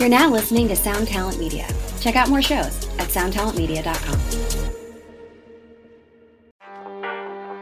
You're 0.00 0.08
now 0.08 0.30
listening 0.30 0.66
to 0.68 0.76
Sound 0.76 1.08
Talent 1.08 1.38
Media. 1.38 1.68
Check 2.00 2.16
out 2.16 2.30
more 2.30 2.40
shows 2.40 2.88
at 2.98 3.08
soundtalentmedia.com. 3.10 4.18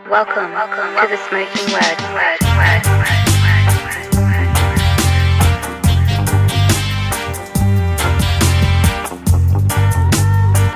Welcome, 0.09 0.53
welcome 0.53 0.95
to 1.03 1.09
the 1.11 1.17
Smokin 1.17 1.73
Word. 1.73 1.99
word, 2.15 2.39
word, 2.55 2.87
word, 2.87 3.19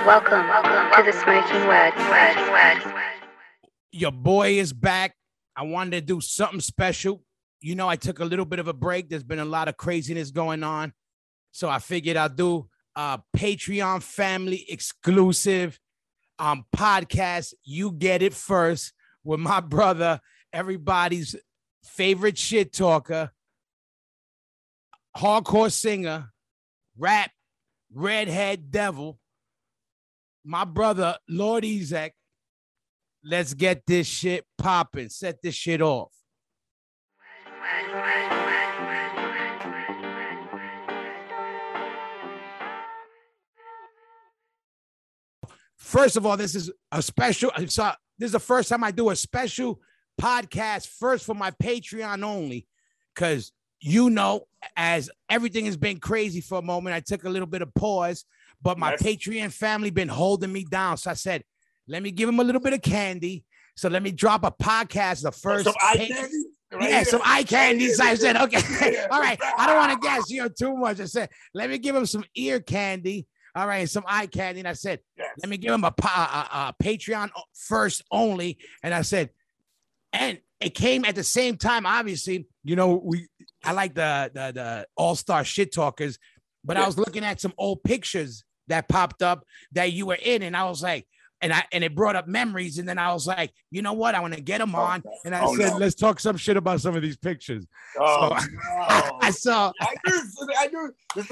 Welcome, 0.04 0.48
welcome 0.48 0.90
to 0.96 1.02
the 1.04 1.12
Smokin 1.12 1.68
Word. 1.68 1.94
word, 2.10 2.36
word. 2.50 2.82
Your 3.92 4.10
boy 4.10 4.58
is 4.58 4.72
back. 4.72 5.14
I 5.54 5.62
wanted 5.62 5.92
to 5.92 6.00
do 6.00 6.20
something 6.20 6.58
special. 6.58 7.22
You 7.60 7.76
know, 7.76 7.88
I 7.88 7.94
took 7.94 8.18
a 8.18 8.24
little 8.24 8.46
bit 8.46 8.58
of 8.58 8.66
a 8.66 8.72
break. 8.72 9.08
There's 9.08 9.22
been 9.22 9.38
a 9.38 9.44
lot 9.44 9.68
of 9.68 9.76
craziness 9.76 10.32
going 10.32 10.64
on. 10.64 10.92
So 11.52 11.68
I 11.68 11.78
figured 11.78 12.16
I'd 12.16 12.36
do 12.36 12.68
a 12.96 13.20
Patreon 13.36 14.02
family 14.02 14.64
exclusive 14.68 15.78
um, 16.38 16.64
podcast. 16.74 17.54
You 17.62 17.92
get 17.92 18.22
it 18.22 18.34
first 18.34 18.92
with 19.22 19.38
my 19.38 19.60
brother, 19.76 20.20
everybody's 20.52 21.36
favorite 21.84 22.38
shit 22.38 22.72
talker, 22.72 23.30
hardcore 25.16 25.70
singer, 25.70 26.32
rap, 26.98 27.30
redhead 27.92 28.70
devil, 28.70 29.18
my 30.44 30.64
brother, 30.64 31.16
Lord 31.28 31.64
Ezec. 31.64 32.10
Let's 33.24 33.54
get 33.54 33.86
this 33.86 34.08
shit 34.08 34.44
popping. 34.58 35.08
Set 35.08 35.40
this 35.42 35.54
shit 35.54 35.80
off. 35.80 36.12
First 45.82 46.16
of 46.16 46.24
all, 46.24 46.36
this 46.36 46.54
is 46.54 46.70
a 46.92 47.02
special. 47.02 47.50
So 47.66 47.90
this 48.18 48.26
is 48.28 48.32
the 48.32 48.38
first 48.40 48.68
time 48.68 48.84
I 48.84 48.90
do 48.92 49.10
a 49.10 49.16
special 49.16 49.80
podcast 50.20 50.86
first 50.88 51.24
for 51.26 51.34
my 51.34 51.50
Patreon 51.50 52.22
only, 52.22 52.66
because 53.14 53.52
you 53.80 54.08
know, 54.10 54.46
as 54.76 55.10
everything 55.28 55.64
has 55.66 55.76
been 55.76 55.98
crazy 55.98 56.40
for 56.40 56.58
a 56.58 56.62
moment, 56.62 56.94
I 56.94 57.00
took 57.00 57.24
a 57.24 57.28
little 57.28 57.48
bit 57.48 57.62
of 57.62 57.74
pause, 57.74 58.24
but 58.62 58.78
my 58.78 58.92
Yes. 58.92 59.02
Patreon 59.02 59.52
family 59.52 59.90
been 59.90 60.08
holding 60.08 60.52
me 60.52 60.64
down. 60.64 60.96
So 60.98 61.10
I 61.10 61.14
said, 61.14 61.42
let 61.88 62.00
me 62.02 62.12
give 62.12 62.28
them 62.28 62.38
a 62.38 62.44
little 62.44 62.60
bit 62.60 62.74
of 62.74 62.80
candy. 62.82 63.44
So 63.76 63.88
let 63.88 64.02
me 64.04 64.12
drop 64.12 64.44
a 64.44 64.52
podcast. 64.52 65.22
The 65.22 65.32
first, 65.32 65.64
Some 65.64 65.74
eye 65.80 66.08
pa- 66.14 66.28
Right 66.78 66.88
yeah, 66.90 66.96
here. 66.98 67.04
some 67.04 67.20
eye 67.24 67.42
candy. 67.42 67.86
Right 67.88 67.96
So 67.96 68.04
I 68.04 68.14
said, 68.14 68.36
okay, 68.36 69.04
all 69.10 69.20
right. 69.20 69.38
I 69.58 69.66
don't 69.66 69.76
want 69.76 70.00
to 70.00 70.06
guess, 70.06 70.30
you 70.30 70.42
know, 70.42 70.48
too 70.48 70.76
much. 70.76 71.00
I 71.00 71.06
said, 71.06 71.28
let 71.52 71.68
me 71.68 71.78
give 71.78 71.94
him 71.96 72.06
some 72.06 72.24
ear 72.36 72.60
candy. 72.60 73.26
All 73.54 73.66
right, 73.66 73.88
some 73.88 74.04
eye 74.06 74.26
candy. 74.26 74.60
And 74.60 74.68
I 74.68 74.72
said, 74.72 75.00
Yes. 75.16 75.28
let 75.42 75.48
me 75.50 75.56
give 75.58 75.72
him 75.72 75.84
a, 75.84 75.90
pa- 75.90 76.48
a, 76.50 76.56
a 76.80 76.84
Patreon 76.84 77.30
first 77.54 78.02
only. 78.10 78.58
And 78.82 78.94
I 78.94 79.02
said, 79.02 79.30
and 80.12 80.38
it 80.60 80.74
came 80.74 81.04
at 81.04 81.14
the 81.14 81.24
same 81.24 81.56
time. 81.56 81.84
Obviously, 81.86 82.46
you 82.64 82.76
know, 82.76 83.00
we 83.04 83.26
I 83.64 83.72
like 83.72 83.94
the 83.94 84.30
the, 84.32 84.52
the 84.52 84.86
all 84.96 85.14
star 85.16 85.44
shit 85.44 85.72
talkers, 85.74 86.18
but 86.64 86.76
I 86.76 86.86
was 86.86 86.96
looking 86.98 87.24
at 87.24 87.40
some 87.40 87.52
old 87.58 87.82
pictures 87.82 88.44
that 88.68 88.88
popped 88.88 89.22
up 89.22 89.44
that 89.72 89.92
you 89.92 90.06
were 90.06 90.18
in, 90.22 90.42
and 90.42 90.56
I 90.56 90.64
was 90.64 90.82
like, 90.82 91.06
and 91.40 91.52
I 91.52 91.64
and 91.72 91.82
it 91.82 91.94
brought 91.94 92.14
up 92.14 92.28
memories, 92.28 92.78
and 92.78 92.88
then 92.88 92.98
I 92.98 93.12
was 93.12 93.26
like, 93.26 93.52
you 93.70 93.82
know 93.82 93.94
what, 93.94 94.14
I 94.14 94.20
want 94.20 94.34
to 94.34 94.40
get 94.40 94.58
them 94.58 94.74
Oh, 94.74 94.78
on, 94.80 95.02
and 95.24 95.34
I 95.34 95.42
oh, 95.44 95.56
said, 95.56 95.70
no. 95.70 95.76
let's 95.78 95.94
talk 95.96 96.20
some 96.20 96.36
shit 96.36 96.56
about 96.56 96.80
some 96.80 96.94
of 96.94 97.02
these 97.02 97.16
pictures. 97.16 97.66
Oh, 97.98 98.36
So- 98.38 98.46
no. 98.52 99.18
I 99.20 99.30
saw. 99.30 99.72
I 99.80 99.94
knew, 100.06 100.22
I 100.58 100.66
knew. 100.68 100.94
Uh, 101.16 101.22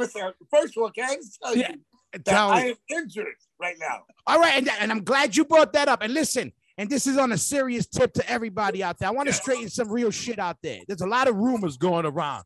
first 0.50 0.76
of 0.76 0.82
all, 0.82 0.90
can 0.90 1.04
I 1.08 1.14
just 1.16 1.38
tell 1.42 1.54
Yeah, 1.56 1.68
you 1.70 1.74
that 1.74 1.78
I 2.26 2.66
am 2.66 2.74
injured 2.88 3.34
right 3.60 3.76
now. 3.78 4.02
All 4.26 4.38
right, 4.40 4.56
and, 4.56 4.68
and 4.80 4.90
I'm 4.90 5.04
glad 5.04 5.36
you 5.36 5.44
brought 5.44 5.72
that 5.74 5.88
up. 5.88 6.02
And 6.02 6.12
listen, 6.12 6.52
and 6.78 6.88
this 6.88 7.06
is 7.06 7.18
on 7.18 7.32
a 7.32 7.38
serious 7.38 7.86
tip 7.86 8.12
to 8.14 8.30
everybody 8.30 8.82
out 8.82 8.98
there. 8.98 9.08
I 9.08 9.12
want 9.12 9.28
to 9.28 9.32
straighten 9.32 9.68
some 9.68 9.90
real 9.90 10.10
shit 10.10 10.38
out 10.38 10.56
there. 10.62 10.80
There's 10.88 11.02
a 11.02 11.06
lot 11.06 11.28
of 11.28 11.36
rumors 11.36 11.76
going 11.76 12.06
around. 12.06 12.44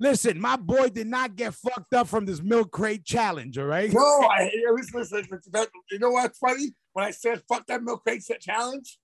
Listen, 0.00 0.40
my 0.40 0.56
boy 0.56 0.88
did 0.88 1.06
not 1.06 1.36
get 1.36 1.54
fucked 1.54 1.94
up 1.94 2.08
from 2.08 2.24
this 2.24 2.42
milk 2.42 2.72
crate 2.72 3.04
challenge, 3.04 3.58
all 3.58 3.66
right? 3.66 3.92
No, 3.92 4.00
I 4.00 4.50
listen, 4.72 5.00
listen, 5.00 5.28
listen. 5.30 5.52
That, 5.52 5.68
you 5.90 5.98
know 5.98 6.10
what's 6.10 6.38
funny? 6.38 6.74
When 6.92 7.04
I 7.04 7.10
said 7.10 7.42
"fuck 7.48 7.66
that 7.66 7.82
milk 7.82 8.02
crate 8.02 8.22
challenge," 8.40 8.98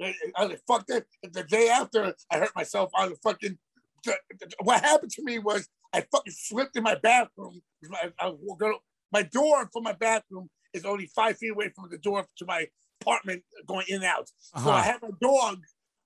I 0.00 0.14
was 0.38 0.50
like, 0.50 0.60
"Fuck 0.66 0.86
that." 0.88 1.04
The 1.22 1.44
day 1.44 1.68
after, 1.68 2.14
I 2.30 2.38
hurt 2.38 2.54
myself 2.56 2.90
on 2.94 3.10
the 3.10 3.16
fucking. 3.22 3.58
What 4.62 4.82
happened 4.82 5.12
to 5.12 5.22
me 5.22 5.38
was 5.38 5.68
I 5.92 6.00
fucking 6.12 6.32
slipped 6.32 6.76
in 6.76 6.82
my 6.82 6.96
bathroom. 6.96 7.60
I 8.18 8.30
was 8.30 8.80
my 9.12 9.22
door 9.22 9.68
from 9.72 9.82
my 9.84 9.92
bathroom 9.92 10.48
is 10.72 10.84
only 10.84 11.06
five 11.14 11.36
feet 11.38 11.50
away 11.52 11.70
from 11.74 11.88
the 11.90 11.98
door 11.98 12.24
to 12.38 12.44
my 12.46 12.66
apartment 13.00 13.42
going 13.66 13.86
in 13.88 13.96
and 13.96 14.04
out. 14.04 14.28
So 14.38 14.70
I 14.70 14.80
Uh-huh. 14.80 14.82
had 14.82 15.02
my 15.02 15.10
dog 15.20 15.62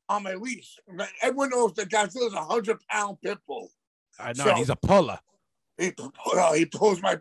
on 0.08 0.22
my 0.22 0.34
leash. 0.34 0.76
Everyone 1.22 1.50
knows 1.50 1.72
that 1.74 1.88
Godzilla's 1.88 2.34
a 2.34 2.44
hundred 2.44 2.78
pound 2.90 3.18
pit 3.22 3.38
bull. 3.46 3.70
I 4.18 4.32
know 4.32 4.44
So- 4.44 4.54
he's 4.54 4.70
a 4.70 4.76
puller. 4.76 5.18
He, 5.76 5.90
oh, 5.98 6.52
he 6.54 6.66
pulls 6.66 7.02
my. 7.02 7.18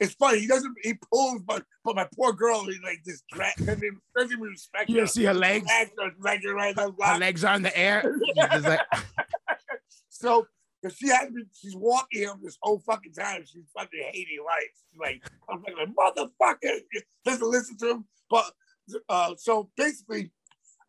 It's 0.00 0.14
funny. 0.14 0.40
He 0.40 0.48
doesn't. 0.48 0.74
He 0.82 0.94
pulls, 0.94 1.40
but 1.42 1.62
but 1.84 1.94
my 1.94 2.08
poor 2.16 2.32
girl. 2.32 2.64
He 2.64 2.76
like 2.82 2.98
just 3.06 3.22
drag. 3.28 3.54
Doesn't 3.58 3.78
even, 3.84 4.00
doesn't 4.16 4.32
even 4.32 4.42
respect 4.42 4.90
You 4.90 5.02
her. 5.02 5.06
see 5.06 5.22
her 5.22 5.32
legs? 5.34 5.70
Her, 5.70 6.10
drags 6.20 6.44
her 6.44 6.52
right 6.52 6.74
down 6.74 6.96
the 6.98 7.06
Her 7.06 7.18
legs 7.18 7.44
are 7.44 7.54
in 7.54 7.62
the 7.62 7.78
air. 7.78 8.16
Like, 8.36 8.80
So 10.08 10.46
if 10.82 10.96
she 10.96 11.08
had 11.08 11.32
been, 11.32 11.46
she's 11.52 11.76
walking 11.76 12.22
him 12.22 12.40
this 12.42 12.58
whole 12.60 12.80
fucking 12.80 13.12
time. 13.12 13.44
She's 13.46 13.64
fucking 13.76 14.02
hating 14.12 14.44
life. 14.44 14.70
She's 14.90 15.00
like, 15.00 15.22
I'm 15.48 15.62
like, 15.62 15.88
motherfucker, 15.94 16.80
doesn't 17.24 17.50
listen 17.50 17.76
to 17.78 17.90
him. 17.90 18.04
But 18.28 18.50
uh, 19.08 19.34
so 19.36 19.70
basically, 19.76 20.30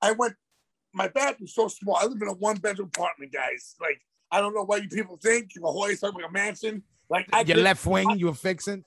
I 0.02 0.12
went. 0.14 0.34
My 0.96 1.08
bathroom's 1.08 1.56
so 1.56 1.68
small. 1.68 1.96
I 1.96 2.06
live 2.06 2.22
in 2.22 2.28
a 2.28 2.34
one 2.34 2.58
bedroom 2.58 2.90
apartment, 2.94 3.31
guys. 3.34 3.76
Like 3.81 4.00
I 4.31 4.42
don't 4.42 4.54
know 4.54 4.64
what 4.64 4.84
you 4.84 4.90
people 4.90 5.18
think. 5.22 5.52
La 5.59 5.72
Jolla's 5.72 6.00
talking 6.00 6.22
like 6.22 6.30
a 6.30 6.34
mansion. 6.34 6.84
Like 7.10 7.28
I 7.34 7.40
your 7.40 7.56
did- 7.56 7.64
left 7.64 7.86
wing, 7.86 8.10
you 8.18 8.28
were 8.28 8.34
fixing. 8.34 8.84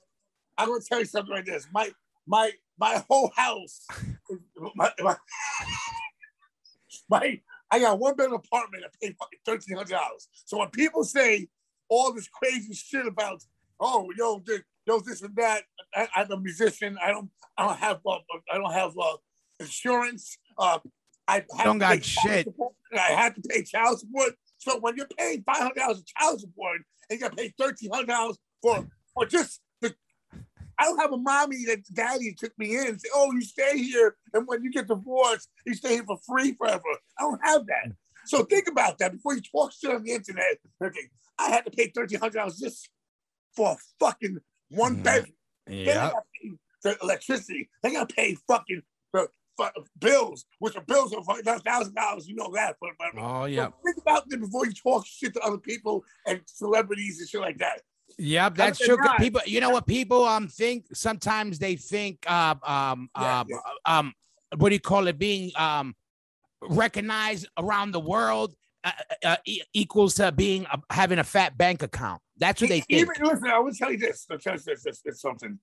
I'm 0.57 0.69
gonna 0.69 0.81
tell 0.87 0.99
you 0.99 1.05
something 1.05 1.33
like 1.33 1.45
this. 1.45 1.67
My 1.71 1.91
my 2.25 2.51
my 2.79 3.03
whole 3.09 3.31
house, 3.35 3.85
my, 4.75 4.91
my, 4.99 5.15
my 7.09 7.41
I 7.71 7.79
got 7.79 7.99
one 7.99 8.15
bedroom 8.15 8.41
apartment. 8.45 8.83
I 8.85 8.89
pay 9.01 9.15
fucking 9.19 9.39
thirteen 9.45 9.77
hundred 9.77 9.91
dollars. 9.91 10.27
So 10.45 10.57
when 10.57 10.69
people 10.69 11.03
say 11.03 11.47
all 11.89 12.13
this 12.13 12.27
crazy 12.27 12.73
shit 12.73 13.05
about, 13.05 13.43
oh 13.79 14.09
yo 14.17 14.41
this, 14.45 14.61
yo 14.85 14.99
this 14.99 15.21
and 15.21 15.35
that, 15.35 15.63
I, 15.95 16.07
I'm 16.15 16.31
a 16.31 16.39
musician. 16.39 16.97
I 17.01 17.11
don't 17.11 17.29
I 17.57 17.67
don't 17.67 17.77
have 17.77 17.99
uh, 18.05 18.17
I 18.51 18.57
don't 18.57 18.73
have 18.73 18.97
uh, 18.97 19.17
insurance. 19.59 20.37
Uh, 20.57 20.79
I 21.27 21.43
have 21.57 21.65
Don't 21.65 21.79
to 21.79 21.79
got 21.79 22.05
shit. 22.05 22.45
support. 22.45 22.73
I 22.93 22.99
have 23.11 23.35
to 23.35 23.41
pay 23.41 23.63
child 23.63 23.99
support. 23.99 24.33
So 24.59 24.79
when 24.79 24.95
you're 24.95 25.07
paying 25.17 25.43
five 25.43 25.57
hundred 25.57 25.75
dollars 25.75 25.99
of 25.99 26.05
child 26.05 26.39
support 26.39 26.79
and 27.09 27.19
you 27.19 27.27
got 27.27 27.35
to 27.35 27.37
pay 27.37 27.53
thirteen 27.59 27.91
hundred 27.91 28.07
dollars 28.07 28.37
for 28.61 28.87
for 29.13 29.25
just 29.25 29.61
I 30.79 30.83
don't 30.85 30.99
have 30.99 31.11
a 31.13 31.17
mommy 31.17 31.65
that 31.65 31.83
daddy 31.93 32.33
took 32.37 32.57
me 32.57 32.77
in 32.77 32.87
and 32.87 33.01
say, 33.01 33.09
oh, 33.13 33.31
you 33.33 33.41
stay 33.41 33.77
here. 33.79 34.15
And 34.33 34.47
when 34.47 34.63
you 34.63 34.71
get 34.71 34.87
divorced, 34.87 35.49
you 35.65 35.73
stay 35.73 35.93
here 35.95 36.03
for 36.05 36.17
free 36.27 36.53
forever. 36.53 36.83
I 37.17 37.23
don't 37.23 37.41
have 37.43 37.65
that. 37.67 37.91
So 38.25 38.43
think 38.43 38.67
about 38.67 38.97
that 38.99 39.13
before 39.13 39.35
you 39.35 39.41
talk 39.41 39.71
shit 39.71 39.89
on 39.91 40.03
the 40.03 40.11
internet. 40.11 40.57
Okay, 40.83 41.09
I 41.39 41.49
had 41.49 41.65
to 41.65 41.71
pay 41.71 41.89
$1,300 41.89 42.59
just 42.59 42.89
for 43.55 43.71
a 43.71 43.77
fucking 43.99 44.37
one 44.69 44.97
Mhm. 44.97 45.03
bedroom. 45.03 45.33
Yeah. 45.69 46.11
got 46.11 46.11
to 46.11 46.21
pay 46.41 46.51
the 46.83 46.97
electricity. 47.01 47.69
They 47.81 47.91
got 47.91 48.07
to 48.09 48.15
pay 48.15 48.35
fucking 48.47 48.81
the 49.13 49.83
bills, 49.97 50.45
which 50.59 50.75
are 50.75 50.83
bills 50.83 51.11
of 51.13 51.25
$1,000. 51.25 52.27
You 52.27 52.35
know 52.35 52.51
that. 52.53 52.75
But, 52.79 52.91
but, 52.99 53.07
Oh 53.19 53.41
so 53.41 53.45
yeah. 53.45 53.69
think 53.83 53.97
about 53.97 54.25
it 54.29 54.39
before 54.39 54.67
you 54.67 54.71
talk 54.73 55.03
shit 55.07 55.33
to 55.33 55.39
other 55.41 55.57
people 55.57 56.05
and 56.27 56.41
celebrities 56.45 57.19
and 57.19 57.27
shit 57.27 57.41
like 57.41 57.57
that. 57.57 57.81
Yep, 58.17 58.55
that's 58.55 58.79
true. 58.79 58.97
not- 58.97 59.19
People, 59.19 59.41
you 59.45 59.59
know 59.61 59.69
what 59.69 59.85
people 59.85 60.23
um 60.25 60.47
think? 60.47 60.85
Sometimes 60.93 61.59
they 61.59 61.75
think 61.75 62.29
um 62.29 62.59
um 62.63 63.09
Yeah, 63.15 63.39
um, 63.41 63.47
yeah. 63.49 63.57
um 63.85 64.13
what 64.57 64.69
do 64.69 64.75
you 64.75 64.79
call 64.81 65.07
it? 65.07 65.17
Being 65.19 65.51
um 65.55 65.95
recognized 66.61 67.47
around 67.57 67.91
the 67.91 67.99
world 67.99 68.55
uh, 68.83 68.91
uh, 69.23 69.35
e- 69.45 69.61
equals 69.73 70.15
to 70.15 70.31
being 70.31 70.65
uh, 70.67 70.77
having 70.89 71.19
a 71.19 71.23
fat 71.23 71.57
bank 71.57 71.83
account. 71.83 72.21
That's 72.37 72.61
what 72.61 72.69
they 72.69 72.79
think. 72.81 73.01
Even 73.01 73.13
listen, 73.21 73.47
I 73.49 73.59
will 73.59 73.73
tell 73.73 73.91
you 73.91 73.97
this. 73.97 74.25
I'll 74.31 74.37
tell 74.37 74.53
you 74.53 74.59
this, 74.59 74.83
this, 74.83 75.01
this 75.03 75.21
something. 75.21 75.59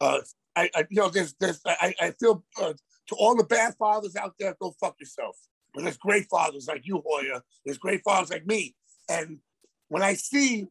Uh, 0.00 0.18
I, 0.56 0.68
I, 0.74 0.86
you 0.90 1.00
know, 1.00 1.08
there's, 1.08 1.34
there's, 1.40 1.60
I, 1.66 1.94
I 2.00 2.10
feel 2.18 2.44
uh, 2.60 2.72
to 3.08 3.14
all 3.16 3.36
the 3.36 3.44
bad 3.44 3.74
fathers 3.78 4.16
out 4.16 4.34
there, 4.38 4.54
go 4.60 4.74
fuck 4.80 4.96
yourself. 5.00 5.36
But 5.74 5.84
there's 5.84 5.96
great 5.96 6.26
fathers 6.28 6.66
like 6.68 6.86
you, 6.86 7.02
Hoya. 7.06 7.42
There's 7.64 7.78
great 7.78 8.02
fathers 8.02 8.30
like 8.30 8.46
me. 8.46 8.74
And 9.08 9.38
when 9.88 10.02
I 10.02 10.14
see, 10.14 10.66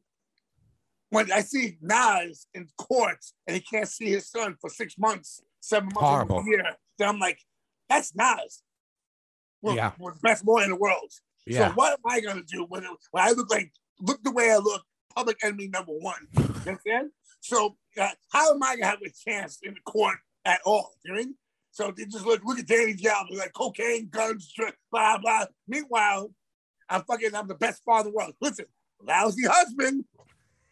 when 1.09 1.31
I 1.31 1.41
see 1.41 1.77
Nas 1.81 2.47
in 2.53 2.67
court 2.77 3.17
and 3.47 3.55
he 3.55 3.61
can't 3.61 3.87
see 3.87 4.09
his 4.09 4.29
son 4.29 4.55
for 4.61 4.69
six 4.69 4.97
months, 4.97 5.41
seven 5.59 5.87
months, 5.87 5.99
Horrible. 6.01 6.39
a 6.39 6.45
year, 6.45 6.63
then 6.97 7.09
I'm 7.09 7.19
like, 7.19 7.39
that's 7.89 8.15
Nas. 8.15 8.61
We're, 9.61 9.75
Yeah. 9.75 9.91
we're 9.99 10.13
the 10.13 10.19
best 10.21 10.45
boy 10.45 10.63
in 10.63 10.69
the 10.69 10.75
world. 10.75 11.11
Yeah. 11.45 11.69
So 11.69 11.73
what 11.75 11.93
am 11.93 11.99
I 12.05 12.21
gonna 12.21 12.43
do 12.43 12.65
when, 12.69 12.83
when 13.11 13.23
I 13.23 13.31
look 13.31 13.49
like 13.49 13.71
look 13.99 14.21
the 14.23 14.31
way 14.31 14.51
I 14.51 14.57
look 14.57 14.83
public 15.15 15.37
enemy 15.43 15.67
number 15.67 15.91
one. 15.91 16.27
You 16.37 16.43
understand? 16.67 17.09
So 17.41 17.75
uh, 17.99 18.09
how 18.31 18.53
am 18.53 18.61
I 18.63 18.75
gonna 18.75 18.85
have 18.87 18.99
a 19.01 19.09
chance 19.29 19.59
in 19.63 19.73
the 19.73 19.79
court 19.91 20.17
at 20.45 20.61
all? 20.65 20.93
You 21.03 21.11
know 21.11 21.15
what 21.17 21.21
I 21.21 21.25
mean? 21.25 21.35
So 21.71 21.91
they 21.95 22.05
just 22.05 22.25
look 22.25 22.41
look 22.43 22.59
at 22.59 22.67
Danny 22.67 22.93
Diablo, 22.93 23.37
like 23.37 23.53
cocaine, 23.53 24.09
guns, 24.09 24.53
blah 24.91 25.17
blah. 25.17 25.45
Meanwhile, 25.67 26.31
I'm 26.89 27.03
fucking 27.03 27.33
I'm 27.33 27.47
the 27.47 27.55
best 27.55 27.81
father 27.83 28.09
in 28.09 28.13
the 28.13 28.17
world. 28.17 28.33
Listen, 28.41 28.65
lousy 29.01 29.43
husband, 29.47 30.05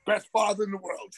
best 0.07 0.27
father 0.33 0.63
in 0.63 0.71
the 0.71 0.77
world. 0.77 1.13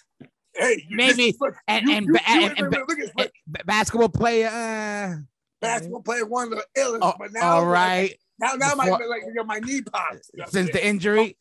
Hey, 0.53 0.85
Maybe- 0.89 1.33
and- 1.67 1.87
you- 1.87 1.95
and- 1.95 2.05
you- 2.07 2.17
and- 2.27 2.41
you- 2.57 2.65
and- 2.65 2.71
look 2.71 2.89
at 2.91 2.97
this, 2.97 3.11
Eh, 3.17 3.61
basketball 3.65 4.09
player. 4.09 4.47
Uh, 4.47 5.15
basketball 5.61 6.01
player, 6.01 6.25
one 6.25 6.51
of 6.51 6.59
the 6.59 6.65
illest, 6.77 6.99
oh, 7.01 7.13
but 7.17 7.31
now 7.31 7.57
all 7.57 7.65
right. 7.67 8.19
now 8.39 8.53
now 8.55 8.73
my 8.75 8.85
Before- 8.89 9.07
like 9.07 9.21
you 9.25 9.33
know, 9.35 9.43
my 9.45 9.59
knee 9.59 9.81
pops. 9.81 10.29
You 10.33 10.39
know 10.41 10.49
Since 10.49 10.71
the 10.71 10.85
injury, 10.85 11.37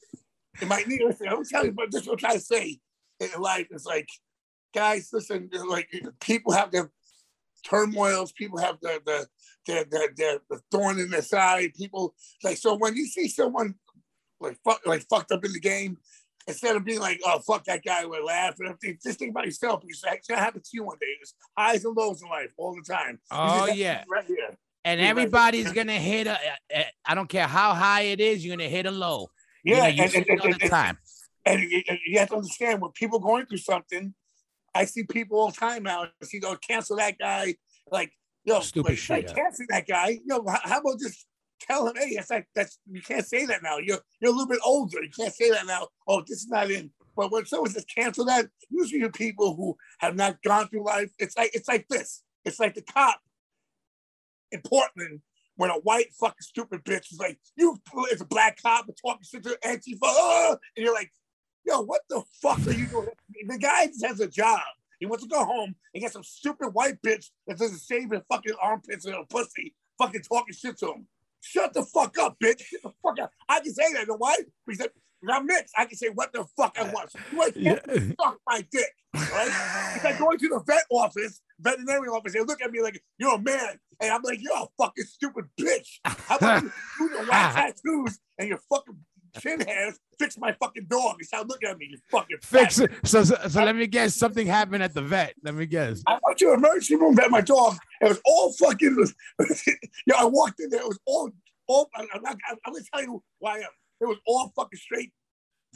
And 0.60 0.68
my 0.68 0.82
knee. 0.86 1.00
Listen, 1.04 1.28
I'm 1.28 1.44
telling 1.44 1.68
you, 1.68 1.72
but 1.72 1.90
this 1.90 2.02
is 2.02 2.06
what 2.08 2.14
I'm 2.14 2.18
trying 2.18 2.34
to 2.38 2.40
say 2.44 2.80
in 3.20 3.40
life. 3.40 3.68
It's 3.70 3.84
like, 3.86 4.08
guys, 4.74 5.08
listen. 5.12 5.48
Like 5.68 5.88
people 6.20 6.52
have 6.52 6.70
their 6.70 6.90
turmoils. 7.64 8.32
People 8.32 8.58
have 8.58 8.78
the 8.80 9.00
the 9.04 9.28
the 9.66 9.86
the, 9.90 10.08
the, 10.16 10.40
the 10.50 10.60
thorn 10.70 10.98
in 10.98 11.10
their 11.10 11.22
side. 11.22 11.74
People 11.74 12.14
like 12.42 12.56
so 12.58 12.74
when 12.76 12.94
you 12.96 13.06
see 13.06 13.28
someone 13.28 13.74
like 14.40 14.58
fuck 14.64 14.80
like 14.86 15.06
fucked 15.08 15.32
up 15.32 15.44
in 15.44 15.52
the 15.52 15.60
game. 15.60 15.96
Instead 16.48 16.76
of 16.76 16.84
being 16.84 16.98
like, 16.98 17.20
oh 17.24 17.38
fuck 17.40 17.62
that 17.64 17.84
guy, 17.84 18.06
we're 18.06 18.24
laughing. 18.24 18.74
Just 19.02 19.18
think 19.18 19.30
about 19.32 19.44
yourself. 19.44 19.82
It's 19.86 20.26
gonna 20.26 20.40
happen 20.40 20.62
to 20.62 20.70
you 20.72 20.82
one 20.84 20.96
day. 21.00 21.14
It's 21.20 21.34
highs 21.56 21.84
and 21.84 21.94
lows 21.96 22.22
in 22.22 22.28
life 22.28 22.52
all 22.56 22.74
the 22.74 22.82
time. 22.82 23.20
Oh, 23.30 23.66
to 23.66 23.76
yeah. 23.76 24.02
right 24.10 24.24
here. 24.24 24.56
and 24.84 24.98
Yeah, 24.98 25.06
right. 25.06 25.10
everybody's 25.10 25.72
gonna 25.72 25.92
hit 25.98 26.26
a. 26.26 26.38
a- 26.38 26.78
a- 26.80 26.92
I 27.04 27.14
don't 27.14 27.28
care 27.28 27.46
how 27.46 27.74
high 27.74 28.02
it 28.02 28.20
is, 28.20 28.44
you're 28.44 28.56
gonna 28.56 28.68
hit 28.68 28.86
a 28.86 28.90
low. 28.90 29.30
You 29.62 29.74
Yeah, 29.74 29.82
know, 29.82 29.88
you 29.88 30.02
and, 30.04 30.10
see 30.12 30.18
and, 30.18 30.26
it 30.26 30.30
and, 30.30 30.40
all 30.40 30.46
and, 30.46 30.60
the 30.60 30.68
time. 30.68 30.98
and 31.44 31.60
you, 31.70 31.82
you 32.06 32.18
have 32.18 32.28
to 32.30 32.36
understand 32.36 32.80
when 32.80 32.92
people 32.92 33.18
going 33.18 33.44
through 33.46 33.58
something, 33.58 34.14
I 34.74 34.84
see 34.86 35.04
people 35.04 35.38
all 35.38 35.50
the 35.50 35.56
time 35.56 35.82
now. 35.82 36.04
I 36.04 36.24
see, 36.24 36.38
go 36.38 36.56
cancel 36.56 36.96
that 36.96 37.18
guy. 37.18 37.56
Like, 37.90 38.12
yo, 38.44 38.60
Stupid 38.60 38.90
like, 38.90 38.98
shit, 38.98 39.16
Like, 39.16 39.28
yeah. 39.28 39.34
cancel 39.34 39.66
that 39.68 39.86
guy. 39.86 40.18
Yo, 40.24 40.42
how, 40.46 40.60
how 40.62 40.78
about 40.80 40.98
just 41.00 41.26
tell 41.60 41.86
him, 41.86 41.94
hey, 41.96 42.14
that's 42.16 42.30
like 42.30 42.46
that's 42.54 42.78
you 42.90 43.02
can't 43.02 43.26
say 43.26 43.46
that 43.46 43.62
now. 43.62 43.78
You're 43.78 44.00
you're 44.20 44.32
a 44.32 44.34
little 44.34 44.48
bit 44.48 44.60
older. 44.64 45.02
You 45.02 45.10
can't 45.10 45.34
say 45.34 45.50
that 45.50 45.66
now. 45.66 45.88
Oh, 46.06 46.22
this 46.26 46.38
is 46.38 46.48
not 46.48 46.70
in. 46.70 46.90
But 47.16 47.32
when 47.32 47.46
someone 47.46 47.70
says 47.70 47.84
cancel 47.84 48.24
that, 48.26 48.46
usually 48.70 49.02
the 49.02 49.10
people 49.10 49.56
who 49.56 49.76
have 49.98 50.14
not 50.14 50.42
gone 50.42 50.68
through 50.68 50.84
life, 50.84 51.10
it's 51.18 51.36
like 51.36 51.50
it's 51.54 51.68
like 51.68 51.86
this. 51.88 52.22
It's 52.44 52.60
like 52.60 52.74
the 52.74 52.82
cop 52.82 53.20
in 54.52 54.60
Portland 54.62 55.20
when 55.56 55.70
a 55.70 55.74
white 55.74 56.12
fucking 56.14 56.36
stupid 56.40 56.84
bitch 56.84 57.12
is 57.12 57.18
like, 57.18 57.36
you 57.56 57.76
it's 58.10 58.22
a 58.22 58.26
black 58.26 58.62
cop 58.62 58.86
talking 59.04 59.24
shit 59.24 59.42
to 59.42 59.58
Antifa, 59.64 59.98
uh, 60.04 60.56
and 60.76 60.84
you're 60.84 60.94
like, 60.94 61.10
yo, 61.66 61.82
what 61.82 62.02
the 62.08 62.22
fuck 62.40 62.64
are 62.66 62.72
you 62.72 62.86
doing? 62.86 63.08
The 63.46 63.58
guy 63.58 63.86
just 63.86 64.06
has 64.06 64.20
a 64.20 64.28
job. 64.28 64.60
He 65.00 65.06
wants 65.06 65.24
to 65.24 65.30
go 65.30 65.44
home 65.44 65.74
and 65.94 66.00
get 66.00 66.12
some 66.12 66.22
stupid 66.22 66.70
white 66.74 67.02
bitch 67.02 67.26
that 67.46 67.58
doesn't 67.58 67.82
shave 67.82 68.10
his 68.10 68.22
fucking 68.28 68.54
armpits 68.62 69.04
and 69.04 69.14
a 69.14 69.24
pussy 69.24 69.74
fucking 69.98 70.22
talking 70.22 70.54
shit 70.54 70.78
to 70.78 70.92
him. 70.92 71.06
Shut 71.48 71.72
the 71.72 71.82
fuck 71.82 72.18
up, 72.18 72.36
bitch. 72.42 72.58
Get 72.70 72.82
the 72.82 72.92
fuck 73.02 73.18
up. 73.20 73.32
I 73.48 73.60
can 73.60 73.72
say 73.72 73.92
that, 73.94 74.00
you 74.02 74.06
know 74.08 74.16
why? 74.16 74.36
Because 74.66 74.88
I'm 75.30 75.46
mixed. 75.46 75.74
I 75.76 75.86
can 75.86 75.96
say 75.96 76.08
what 76.08 76.32
the 76.32 76.44
fuck 76.56 76.76
I 76.78 76.92
want. 76.92 77.10
So 77.10 77.18
you 77.32 77.42
ain't 77.42 77.54
can't 77.84 78.16
suck 78.20 78.38
my 78.46 78.64
dick, 78.70 78.92
right? 79.14 79.92
It's 79.94 80.04
like 80.04 80.18
going 80.18 80.38
to 80.38 80.48
the 80.48 80.62
vet 80.66 80.84
office, 80.90 81.40
veterinary 81.58 82.08
office, 82.08 82.34
they 82.34 82.40
look 82.40 82.62
at 82.62 82.70
me 82.70 82.82
like, 82.82 83.02
you're 83.18 83.34
a 83.34 83.40
man. 83.40 83.78
And 84.00 84.12
I'm 84.12 84.22
like, 84.22 84.40
you're 84.42 84.52
a 84.56 84.66
fucking 84.76 85.04
stupid 85.04 85.46
bitch. 85.58 86.00
How 86.04 86.36
about 86.36 86.62
you 86.62 86.70
do 86.98 87.04
your 87.14 87.24
white 87.24 87.52
tattoos 87.54 88.18
and 88.38 88.48
your 88.48 88.60
fucking 88.68 88.98
chin 89.40 89.60
hairs 89.60 89.98
fix 90.18 90.38
my 90.38 90.52
fucking 90.52 90.86
dog? 90.88 91.16
You 91.18 91.24
start 91.24 91.48
looking 91.48 91.68
at 91.68 91.78
me, 91.78 91.88
you 91.90 91.98
fucking 92.10 92.38
Fix 92.42 92.78
it. 92.78 92.90
So, 93.04 93.24
so, 93.24 93.36
so 93.48 93.64
let 93.64 93.76
me 93.76 93.86
guess. 93.86 94.14
Something 94.14 94.46
happened 94.46 94.82
at 94.82 94.94
the 94.94 95.02
vet. 95.02 95.34
Let 95.42 95.54
me 95.54 95.66
guess. 95.66 96.02
I 96.06 96.18
went 96.22 96.38
to 96.38 96.52
emergency 96.52 96.96
room, 96.96 97.16
vet 97.16 97.30
my 97.30 97.40
dog. 97.40 97.76
It 98.00 98.08
was 98.08 98.20
all 98.24 98.52
fucking. 98.52 99.06
yo, 100.06 100.14
I 100.16 100.24
walked 100.24 100.60
in 100.60 100.70
there. 100.70 100.80
It 100.80 100.88
was 100.88 101.00
all, 101.06 101.30
all. 101.66 101.88
I'm, 101.94 102.06
not, 102.22 102.36
I'm 102.48 102.72
gonna 102.72 102.84
tell 102.92 103.02
you 103.02 103.22
why 103.38 103.56
I 103.56 103.58
am. 103.58 103.70
It 104.00 104.06
was 104.06 104.18
all 104.26 104.52
fucking 104.56 104.78
straight 104.78 105.12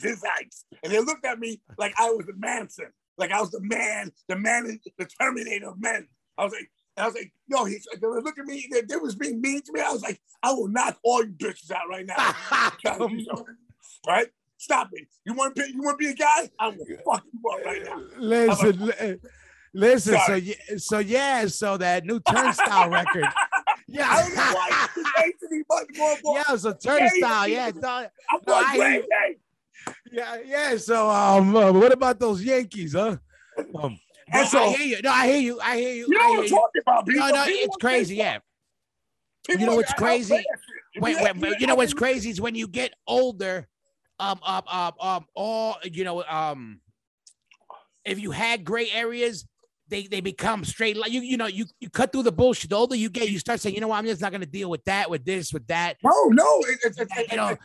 Zizites, 0.01 0.63
and 0.83 0.91
they 0.91 0.99
looked 0.99 1.25
at 1.25 1.39
me 1.39 1.61
like 1.77 1.93
I 1.97 2.09
was 2.09 2.25
the 2.25 2.33
Manson, 2.35 2.87
like 3.17 3.31
I 3.31 3.39
was 3.39 3.51
the 3.51 3.61
man, 3.61 4.11
the 4.27 4.35
man, 4.35 4.79
the 4.97 5.05
Terminator 5.19 5.69
of 5.69 5.79
men. 5.79 6.07
I 6.37 6.43
was 6.45 6.53
like, 6.53 6.69
I 6.97 7.05
was 7.05 7.15
like, 7.15 7.31
yo, 7.47 7.65
he's. 7.65 7.87
They 7.99 8.07
were 8.07 8.21
looking 8.21 8.43
at 8.43 8.47
me. 8.47 8.67
They, 8.71 8.81
they 8.81 8.95
was 8.97 9.15
being 9.15 9.41
mean 9.41 9.61
to 9.61 9.71
me. 9.71 9.81
I 9.81 9.91
was 9.91 10.01
like, 10.01 10.19
I 10.41 10.51
will 10.51 10.67
knock 10.67 10.97
all 11.03 11.23
you 11.23 11.31
bitches 11.31 11.71
out 11.71 11.89
right 11.89 12.05
now. 12.05 12.15
Trying 14.05 14.25
to 14.25 14.25
do 14.25 14.25
something. 14.25 14.25
right? 14.25 14.27
Stop 14.57 14.89
it. 14.93 15.07
You 15.25 15.33
want 15.33 15.55
to 15.55 15.63
be? 15.63 15.71
You 15.73 15.81
want 15.81 15.99
to 15.99 16.05
be 16.05 16.11
a 16.11 16.15
guy? 16.15 16.49
I 16.59 16.67
will 16.69 16.85
fuck 17.05 17.23
you 17.33 17.51
up 17.51 17.65
right 17.65 17.83
now. 17.83 18.01
Listen, 18.17 18.85
li- 18.85 19.17
listen. 19.73 20.13
So 20.13 20.19
Sorry. 20.25 20.39
yeah, 20.39 20.55
so 20.77 20.99
yeah, 20.99 21.47
so 21.47 21.77
that 21.77 22.05
new 22.05 22.19
turnstile 22.21 22.89
record. 22.89 23.25
I 23.99 24.21
don't 24.23 24.35
know 24.35 24.53
why 24.53 25.27
me 25.51 25.63
much 25.69 25.85
more. 25.97 26.15
more. 26.23 26.37
Yeah, 26.47 26.55
so 26.55 26.73
turnstile. 26.73 27.47
Yeah, 27.47 27.71
dog. 27.71 28.07
I'm 28.29 28.39
No, 28.47 28.53
going 28.53 28.65
I 29.13 29.35
yeah, 30.11 30.37
yeah. 30.45 30.77
So 30.77 31.09
um, 31.09 31.55
uh, 31.55 31.71
what 31.71 31.91
about 31.91 32.19
those 32.19 32.41
Yankees, 32.43 32.93
huh? 32.93 33.17
Um, 33.57 33.67
no, 33.75 34.39
And 34.39 34.47
so- 34.47 34.63
I 34.63 34.69
hear 34.73 34.85
you. 34.97 35.01
No, 35.03 35.11
I 35.11 35.27
hear 35.27 35.39
you. 35.39 35.59
I 35.61 35.77
hear 35.77 35.93
you. 35.93 36.07
You 36.09 36.17
know 36.17 36.29
what 36.29 36.39
I'm 36.43 36.47
talking 36.49 36.81
about, 36.81 37.05
people. 37.05 37.27
No, 37.27 37.33
no, 37.35 37.45
People 37.45 37.65
it's 37.65 37.77
crazy. 37.77 38.15
Yeah. 38.15 38.37
People 39.45 39.59
You 39.61 39.67
know 39.67 39.75
what's 39.75 39.93
crazy? 39.93 40.29
play 40.35 40.45
that 40.49 40.59
shit. 40.93 41.03
Wait, 41.03 41.11
you 41.11 41.17
wait, 41.17 41.25
ask 41.25 41.35
wait, 41.41 41.51
me, 41.51 41.55
you 41.59 41.67
know 41.67 41.75
what's 41.75 41.93
crazy 41.93 42.29
is 42.29 42.39
when 42.39 42.55
you 42.55 42.67
get 42.67 42.93
older, 43.07 43.67
um, 44.19 44.39
um, 44.43 44.63
um, 44.67 44.91
um, 44.99 45.25
all 45.35 45.77
you 45.83 46.03
know, 46.03 46.23
um, 46.23 46.79
if 48.05 48.19
you 48.19 48.31
had 48.31 48.63
gray 48.63 48.89
areas, 48.91 49.45
they 49.87 50.07
they 50.07 50.21
become 50.21 50.63
straight. 50.63 50.97
Like 50.97 51.11
you, 51.11 51.21
you 51.21 51.37
know, 51.37 51.47
you 51.47 51.65
you 51.79 51.89
cut 51.89 52.11
through 52.11 52.23
the 52.23 52.31
bullshit. 52.31 52.69
The 52.69 52.75
older 52.75 52.95
you 52.95 53.09
get, 53.09 53.29
you 53.29 53.39
start 53.39 53.59
saying, 53.59 53.75
you 53.75 53.81
know 53.81 53.87
what, 53.89 53.97
I'm 53.97 54.05
just 54.05 54.21
not 54.21 54.31
gonna 54.31 54.45
deal 54.45 54.69
with 54.69 54.83
that, 54.85 55.09
with 55.09 55.25
this, 55.25 55.51
with 55.53 55.65
that. 55.67 55.97
No, 56.03 56.25
no. 56.27 56.59
It, 56.67 56.79
it, 56.83 57.07
it, 57.17 57.31
You 57.31 57.37
know- 57.37 57.57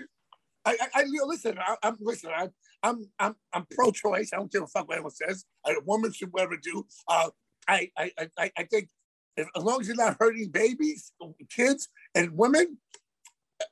I, 0.64 0.76
I, 0.94 1.00
I 1.00 1.04
listen. 1.24 1.58
I, 1.58 1.76
I'm 1.82 1.96
listen. 2.00 2.30
I, 2.36 2.48
I'm, 2.82 3.08
I'm, 3.18 3.34
I'm 3.54 3.66
pro-choice. 3.70 4.30
I 4.32 4.36
don't 4.36 4.52
give 4.52 4.62
a 4.62 4.66
fuck 4.66 4.86
what 4.86 4.94
anyone 4.96 5.12
says. 5.12 5.44
A 5.66 5.72
woman 5.86 6.12
should 6.12 6.30
whatever 6.30 6.56
do. 6.62 6.84
Uh, 7.06 7.30
I, 7.66 7.90
I, 7.96 8.10
I- 8.18 8.30
I, 8.38 8.50
I 8.58 8.62
think 8.64 8.90
if, 9.36 9.48
as 9.56 9.62
long 9.62 9.80
as 9.80 9.86
you're 9.86 9.96
not 9.96 10.16
hurting 10.20 10.50
babies, 10.50 11.12
kids, 11.48 11.88
and 12.14 12.36
women, 12.36 12.76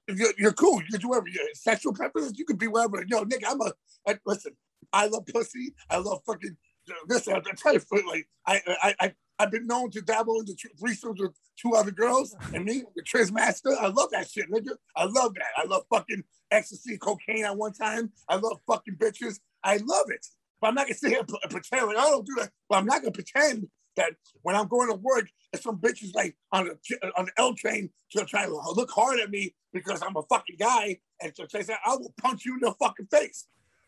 you're, 0.09 0.33
you're 0.39 0.53
cool. 0.53 0.81
You 0.83 0.89
can 0.93 1.01
do 1.01 1.09
whatever. 1.09 1.29
Sexual 1.55 1.95
preferences, 1.95 2.39
you 2.39 2.45
can 2.45 2.57
be 2.57 2.69
whatever. 2.69 3.05
Yo, 3.09 3.23
Nick, 3.25 3.45
I'm 3.49 3.61
a. 3.61 3.73
I, 4.07 4.19
listen, 4.27 4.53
I 4.93 5.07
love 5.07 5.27
pussy. 5.27 5.75
I 5.91 5.99
love 5.99 6.23
fucking. 6.27 6.57
Listen, 7.09 7.35
I 7.35 7.41
tell 7.57 7.75
you, 7.75 7.81
like 8.09 8.29
I, 8.47 8.61
I, 8.83 8.95
I, 9.01 9.15
I've 9.39 9.51
been 9.51 9.67
known 9.67 9.91
to 9.93 10.03
dabble 10.03 10.41
into 10.41 10.55
thr- 10.55 10.87
threesomes 10.87 11.21
with 11.21 11.33
two 11.61 11.75
other 11.75 11.91
girls, 11.91 12.37
and 12.55 12.65
me, 12.65 12.85
the 12.97 13.03
Triz 13.03 13.33
Master. 13.33 13.71
I 13.81 13.89
love 13.89 14.11
that 14.13 14.31
shit, 14.31 14.51
nigga. 14.51 14.73
I 14.97 15.05
love 15.05 15.35
that. 15.35 15.49
I 15.57 15.67
love 15.67 15.85
fucking 15.91 16.25
ecstasy, 16.51 16.99
cocaine 16.99 17.45
at 17.45 17.57
one 17.57 17.73
time. 17.73 18.13
I 18.29 18.37
love 18.37 18.61
fucking 18.67 18.97
bitches. 18.97 19.41
I 19.65 19.79
love 19.79 20.07
it. 20.11 20.27
But 20.61 20.69
I'm 20.69 20.75
not 20.75 20.87
gonna 20.87 20.95
sit 20.95 21.11
here 21.11 21.21
and 21.21 21.51
pretend 21.51 21.87
like 21.89 21.97
I 21.99 22.11
don't 22.11 22.27
do 22.27 22.37
that. 22.39 22.51
But 22.69 22.79
I'm 22.79 22.87
not 22.87 23.03
gonna 23.03 23.13
pretend 23.13 23.69
that 23.97 24.13
when 24.43 24.55
I'm 24.57 24.69
going 24.69 24.89
to 24.89 24.95
work, 24.97 25.27
and 25.53 25.61
some 25.63 25.79
bitches 25.79 26.15
like 26.15 26.37
on 26.53 26.67
the 26.67 26.97
uh, 27.03 27.11
on 27.19 27.27
the 27.27 27.33
L 27.39 27.55
train 27.55 27.91
to 28.13 28.25
try 28.25 28.47
to 28.47 28.53
look 28.53 28.91
hard 28.91 29.19
at 29.21 29.31
me 29.31 29.55
because 29.73 30.03
I'm 30.03 30.17
a 30.17 30.23
fucking 30.23 30.57
guy, 30.59 30.99
and 31.21 31.35
to 31.35 31.49
say 31.65 31.75
I 31.85 31.97
will 31.97 32.15
punch 32.21 32.45
you 32.45 32.55
in 32.55 32.61
the 32.61 32.73
fucking 32.81 33.07
face. 33.07 33.47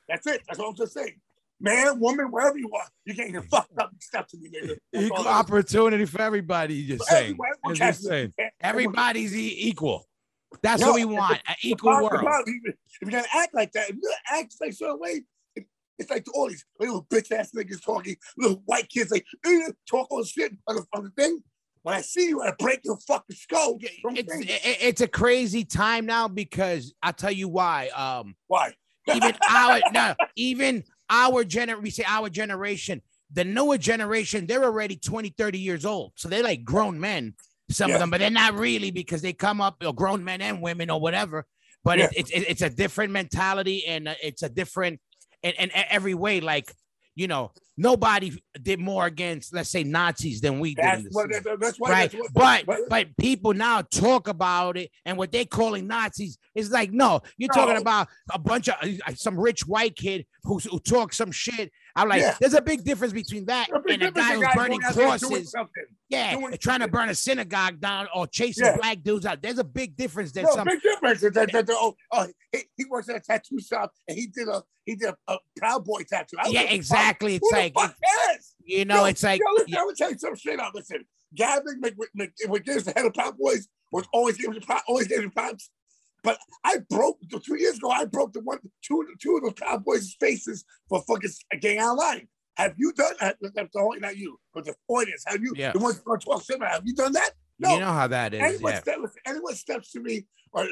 That's 0.09 0.27
it. 0.27 0.43
That's 0.47 0.59
all 0.59 0.71
I'm 0.71 0.77
just 0.77 0.95
saying. 0.95 1.21
Man, 1.61 1.99
woman, 1.99 2.27
wherever 2.31 2.57
you 2.57 2.71
are, 2.73 2.87
you're 3.05 3.17
getting 3.17 3.41
fucked 3.50 3.77
up 3.79 3.91
and 3.91 4.03
stuff 4.03 4.27
to 4.29 4.38
me, 4.38 4.49
nigga. 4.50 4.77
That's 4.93 5.07
Equal 5.07 5.27
opportunity 5.29 6.05
for 6.05 6.23
everybody. 6.23 6.75
You're 6.75 6.97
just 6.99 7.11
saying. 7.11 7.37
You're 7.65 7.93
saying. 7.93 8.33
Everybody's 8.61 9.37
equal. 9.37 10.07
That's 10.62 10.81
No, 10.81 10.88
what 10.88 10.95
we 10.97 11.05
want. 11.05 11.41
An 11.47 11.57
equal 11.62 11.91
problem- 11.93 12.11
world. 12.12 12.25
problem, 12.25 12.61
If 12.65 12.75
you're 13.03 13.11
gonna 13.11 13.27
act 13.35 13.55
like 13.55 13.73
that, 13.73 13.91
if 13.91 13.97
you're 13.97 14.11
gonna 14.11 14.41
act 14.41 14.55
like 14.61 14.73
certain 14.73 14.99
way, 14.99 15.23
it's 15.99 16.11
like 16.11 16.26
all 16.35 16.49
these 16.49 16.64
little 16.78 17.05
bitch 17.05 17.33
ass 17.33 17.50
niggas 17.57 17.83
talking, 17.83 18.17
little 18.37 18.62
white 18.67 18.88
kids 18.88 19.11
like 19.11 19.26
"Eh," 19.45 19.71
talk 19.88 20.11
all 20.11 20.25
shit 20.25 20.52
on 20.67 20.76
the, 20.76 20.85
on 20.95 21.05
the 21.05 21.11
thing. 21.11 21.43
When 21.83 21.95
I 21.95 22.00
see 22.00 22.28
you, 22.28 22.43
I 22.43 22.52
break 22.59 22.81
your 22.85 22.99
fucking 23.07 23.37
skull. 23.37 23.78
It's 23.81 24.33
it's 24.83 25.00
a 25.00 25.09
crazy 25.09 25.64
time 25.64 26.07
now 26.07 26.28
because 26.28 26.95
I'll 27.02 27.12
tell 27.12 27.33
you 27.33 27.49
why. 27.49 27.88
Um, 27.88 28.35
Why? 28.47 28.75
even 29.14 29.35
our 29.49 29.81
no, 29.90 30.14
even 30.37 30.85
our 31.09 31.45
gener 31.45 31.81
we 31.81 31.90
say 31.90 32.05
our 32.07 32.28
generation, 32.28 33.00
the 33.33 33.45
newer 33.45 33.78
generation, 33.78 34.47
they're 34.47 34.64
already 34.64 34.97
20, 34.97 35.31
30 35.31 35.59
years 35.59 35.87
old. 35.87 36.12
So 36.17 36.28
they're 36.28 36.43
like 36.43 36.64
grown 36.64 36.99
men, 37.00 37.35
some 37.71 37.90
Yeah. 37.90 37.97
of 37.97 38.00
them, 38.00 38.11
but 38.11 38.19
they're 38.19 38.31
not 38.31 38.55
really 38.55 38.90
because 38.90 39.23
they 39.23 39.33
come 39.33 39.61
up, 39.61 39.83
or 39.85 39.95
grown 39.95 40.23
men 40.25 40.43
and 40.43 40.61
women 40.61 40.90
or 40.90 41.00
whatever. 41.00 41.47
But 41.85 42.00
Yeah. 42.00 42.11
it's 42.14 42.31
it's 42.31 42.47
it's 42.50 42.62
a 42.62 42.71
different 42.71 43.12
mentality 43.12 43.87
and 43.87 44.09
uh, 44.09 44.14
it's 44.23 44.43
a 44.43 44.49
different 44.49 45.00
in, 45.42 45.52
in 45.52 45.71
every 45.75 46.14
way. 46.14 46.40
Like, 46.40 46.73
you 47.14 47.26
know, 47.26 47.52
nobody 47.76 48.33
did 48.62 48.78
more 48.78 49.07
against, 49.07 49.54
let's 49.54 49.71
say, 49.71 49.83
Nazis 49.85 50.40
than 50.40 50.61
we 50.61 50.75
did. 50.75 50.85
That's 50.85 51.02
the 51.04 51.11
what. 51.11 51.30
60s 51.30 51.61
That's 51.61 51.80
why. 51.80 51.90
right? 51.90 52.11
That's 52.11 52.33
what, 52.33 52.66
But 52.66 52.78
but 52.88 53.16
people 53.16 53.54
now 53.54 53.83
talk 53.83 54.28
about 54.28 54.76
it, 54.76 54.90
and 55.04 55.16
what 55.18 55.33
they're 55.33 55.45
calling 55.45 55.87
Nazis 55.87 56.38
is 56.54 56.71
like, 56.71 56.92
no, 56.92 57.21
you're 57.37 57.52
talking 57.52 57.76
about 57.76 58.09
a 58.33 58.38
bunch 58.38 58.68
of 58.68 58.76
uh, 58.83 59.14
some 59.14 59.38
rich 59.38 59.66
white 59.66 59.97
kid 59.97 60.26
who, 60.45 60.59
who 60.59 60.78
talks 60.78 61.16
some 61.16 61.33
shit. 61.33 61.71
I'm 61.97 62.09
like, 62.09 62.21
Yeah. 62.23 62.37
there's 62.40 62.54
a 62.54 62.62
big 62.62 62.85
difference 62.85 63.12
between 63.12 63.47
that 63.47 63.68
big 63.85 64.02
and 64.02 64.11
a 64.11 64.12
guy 64.12 64.35
who's 64.35 64.47
burning 64.54 64.80
going 64.80 64.85
out 64.85 64.95
there 64.95 65.18
doing 65.18 65.47
crosses. 65.47 65.54
Yeah, 66.09 66.37
doing 66.37 66.57
trying 66.61 66.80
to 66.80 66.88
burn 66.88 67.09
a 67.09 67.14
synagogue 67.14 67.80
down 67.80 68.09
or 68.14 68.26
chasing 68.26 68.64
Yeah. 68.64 68.76
black 68.76 69.02
dudes 69.02 69.26
out. 69.26 69.42
There's 69.42 69.59
a 69.59 69.64
big 69.64 69.97
difference. 69.97 70.33
There's 70.33 70.47
No, 70.47 70.54
some 70.54 70.66
big 70.66 70.80
difference. 70.80 71.21
That, 71.21 71.35
that, 71.35 71.52
that, 71.52 71.66
oh, 71.71 71.97
oh, 72.12 72.26
he, 72.52 72.61
he 72.76 72.85
works 72.85 73.09
at 73.09 73.16
a 73.16 73.21
tattoo 73.21 73.59
shop 73.61 73.92
and 74.07 74.16
he 74.16 74.26
did 74.28 74.49
a 74.49 74.62
he 74.85 74.95
did 74.95 75.11
a, 75.11 75.33
a 75.33 75.38
Proud 75.57 75.85
Boy 75.85 76.02
tattoo. 76.09 76.37
Yeah, 76.49 76.62
exactly. 76.62 77.37
It's 77.37 77.52
like 77.52 77.75
cares? 77.75 78.54
you 78.64 78.85
know, 78.85 79.00
Yo, 79.02 79.04
it's 79.07 79.23
like 79.23 79.40
yo, 79.40 79.52
listen, 79.54 79.76
I 79.76 79.85
would 79.85 79.97
tell 79.97 80.11
you 80.11 80.18
some 80.18 80.35
shit 80.37 80.59
out. 80.59 80.75
Listen, 80.75 81.04
Gavin 81.35 81.80
Mc, 81.80 81.95
Mc, 82.14 82.33
McInnes, 82.47 82.85
the 82.85 82.92
head 82.97 83.04
of 83.04 83.12
Proud 83.12 83.37
Boys, 83.37 83.68
was 83.92 84.07
always 84.12 84.37
giving 84.38 84.59
the 84.59 84.83
always 84.87 85.09
giving 85.09 85.30
props. 85.30 85.71
But 86.25 86.38
I 86.64 86.78
broke 86.90 87.18
two 87.44 87.56
years 87.58 87.76
ago. 87.78 87.90
I 87.90 88.04
broke 88.04 88.32
the 88.32 88.40
one, 88.40 88.58
two, 88.82 89.06
two 89.20 89.37
of 89.37 89.42
those 89.42 89.54
Cowboys' 89.54 90.16
faces 90.18 90.64
for 90.88 91.02
fucking 91.02 91.30
gang 91.60 91.78
online. 91.80 92.28
Have 92.56 92.75
you 92.76 92.92
done 92.92 93.14
that? 93.20 93.37
That's 93.40 93.72
the 93.72 93.80
only 93.80 94.00
not 94.00 94.16
you, 94.16 94.38
but 94.52 94.64
the 94.64 94.75
audience. 94.88 95.22
Have 95.26 95.42
you? 95.42 95.52
Yeah. 95.56 95.72
The 95.72 95.78
ones 95.78 95.98
going 96.00 96.18
talk. 96.18 96.42
Have 96.60 96.82
you 96.84 96.94
done 96.94 97.12
that? 97.12 97.30
No. 97.60 97.75
you 97.75 97.80
know 97.80 97.87
how 97.87 98.06
that 98.08 98.34
is. 98.34 98.40
anyone, 98.40 98.72
Yeah. 98.72 98.80
step, 98.80 98.98
anyone 99.26 99.54
steps 99.54 99.90
to 99.92 100.00
me, 100.00 100.26
or 100.52 100.66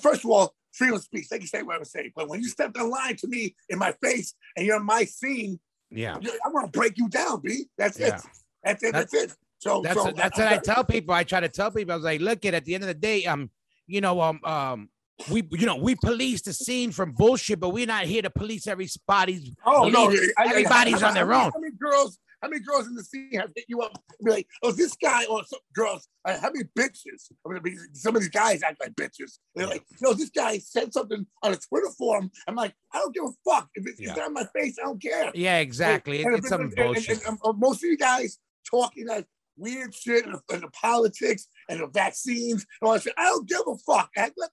first 0.00 0.24
of 0.24 0.30
all, 0.30 0.54
freedom 0.72 0.96
of 0.96 1.02
speech. 1.02 1.28
They 1.28 1.38
can 1.38 1.46
say 1.46 1.62
whatever 1.62 1.84
they 1.84 2.02
say. 2.02 2.12
But 2.14 2.28
when 2.28 2.40
you 2.40 2.48
step 2.48 2.74
the 2.74 2.84
line 2.84 3.16
to 3.16 3.28
me 3.28 3.54
in 3.68 3.78
my 3.78 3.92
face 4.02 4.34
and 4.56 4.66
you're 4.66 4.76
in 4.76 4.84
my 4.84 5.04
scene, 5.04 5.58
Yeah. 5.90 6.18
I'm 6.44 6.52
gonna 6.52 6.68
break 6.68 6.98
you 6.98 7.08
down, 7.08 7.40
B. 7.40 7.66
That's 7.78 7.98
Yeah. 7.98 8.16
it. 8.16 8.22
That's 8.62 8.82
it. 8.82 8.92
That's, 8.92 9.14
it. 9.14 9.32
So 9.58 9.80
That's 9.80 9.96
so 9.96 10.12
that's 10.12 10.38
what 10.38 10.48
I 10.48 10.58
tell 10.58 10.84
people. 10.84 11.14
I 11.14 11.24
try 11.24 11.40
to 11.40 11.48
tell 11.48 11.70
people. 11.70 11.92
I 11.92 11.96
was 11.96 12.04
like, 12.04 12.20
look 12.20 12.44
at 12.44 12.54
at 12.54 12.64
the 12.64 12.74
end 12.74 12.84
of 12.84 12.88
the 12.88 12.94
day, 12.94 13.24
um, 13.24 13.50
you 13.86 14.00
know, 14.00 14.20
um, 14.20 14.40
um, 14.44 14.88
we 15.30 15.42
you 15.52 15.66
know 15.66 15.76
we 15.76 15.94
police 15.94 16.42
the 16.42 16.52
scene 16.52 16.92
from 16.92 17.12
bullshit, 17.12 17.58
but 17.60 17.70
we're 17.70 17.86
not 17.86 18.04
here 18.04 18.22
to 18.22 18.30
police 18.30 18.66
everybody's. 18.66 19.50
Oh 19.64 19.88
no, 19.88 20.08
belief. 20.08 20.30
I- 20.38 20.44
I- 20.44 20.48
Everybody's 20.50 21.02
on 21.02 21.14
their 21.14 21.32
own. 21.32 21.50
How 21.52 21.58
many 21.60 21.72
girls? 21.80 22.18
How 22.42 22.48
many 22.50 22.62
girls 22.62 22.86
in 22.86 22.94
the 22.94 23.02
scene 23.02 23.30
have 23.40 23.50
hit 23.56 23.64
you 23.66 23.80
up 23.80 23.92
and 24.18 24.26
be 24.26 24.30
like, 24.30 24.46
"Oh, 24.62 24.70
this 24.70 24.94
guy 25.02 25.24
or 25.24 25.42
some 25.46 25.58
girls? 25.74 26.06
Uh, 26.26 26.38
how 26.38 26.50
many 26.50 26.64
bitches? 26.78 27.32
I 27.46 27.58
mean, 27.60 27.78
some 27.94 28.14
of 28.14 28.20
these 28.20 28.28
guys 28.28 28.62
act 28.62 28.78
like 28.78 28.92
bitches. 28.94 29.38
They're 29.54 29.66
like, 29.66 29.82
"No, 30.02 30.12
this 30.12 30.28
guy 30.28 30.58
said 30.58 30.92
something 30.92 31.26
on 31.42 31.52
a 31.54 31.56
Twitter 31.56 31.88
forum." 31.96 32.30
I'm 32.46 32.54
like, 32.54 32.74
"I 32.92 32.98
don't 32.98 33.14
give 33.14 33.24
a 33.24 33.50
fuck 33.50 33.70
if 33.74 33.86
it's, 33.86 33.98
Yeah. 33.98 34.10
it's 34.10 34.20
on 34.20 34.34
my 34.34 34.44
face. 34.54 34.76
I 34.78 34.84
don't 34.84 35.00
care." 35.00 35.32
Yeah, 35.34 35.58
exactly. 35.60 36.22
And- 36.22 36.34
It- 36.34 36.38
it's 36.40 36.48
some 36.50 36.60
and- 36.60 36.74
and- 36.78 36.92
bullshit. 36.94 37.26
and- 37.26 37.38
and 37.42 37.58
most 37.58 37.82
of 37.82 37.88
you 37.88 37.96
guys 37.96 38.38
talking 38.70 39.06
that 39.06 39.26
weird 39.56 39.94
shit 39.94 40.26
and 40.26 40.36
and 40.52 40.62
the 40.62 40.68
politics 40.68 41.48
and 41.68 41.80
the 41.80 41.86
vaccines 41.88 42.66
and 42.80 42.88
all 42.88 42.94
that 42.94 43.02
shit. 43.02 43.14
I 43.16 43.24
don't 43.24 43.48
give 43.48 43.60
a 43.66 43.76
fuck. 43.76 44.10
I, 44.16 44.30
let, 44.36 44.50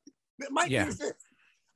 my 0.51 0.65
Yeah. 0.65 0.83
thing 0.83 0.89
is 0.89 0.97
this. 0.97 1.13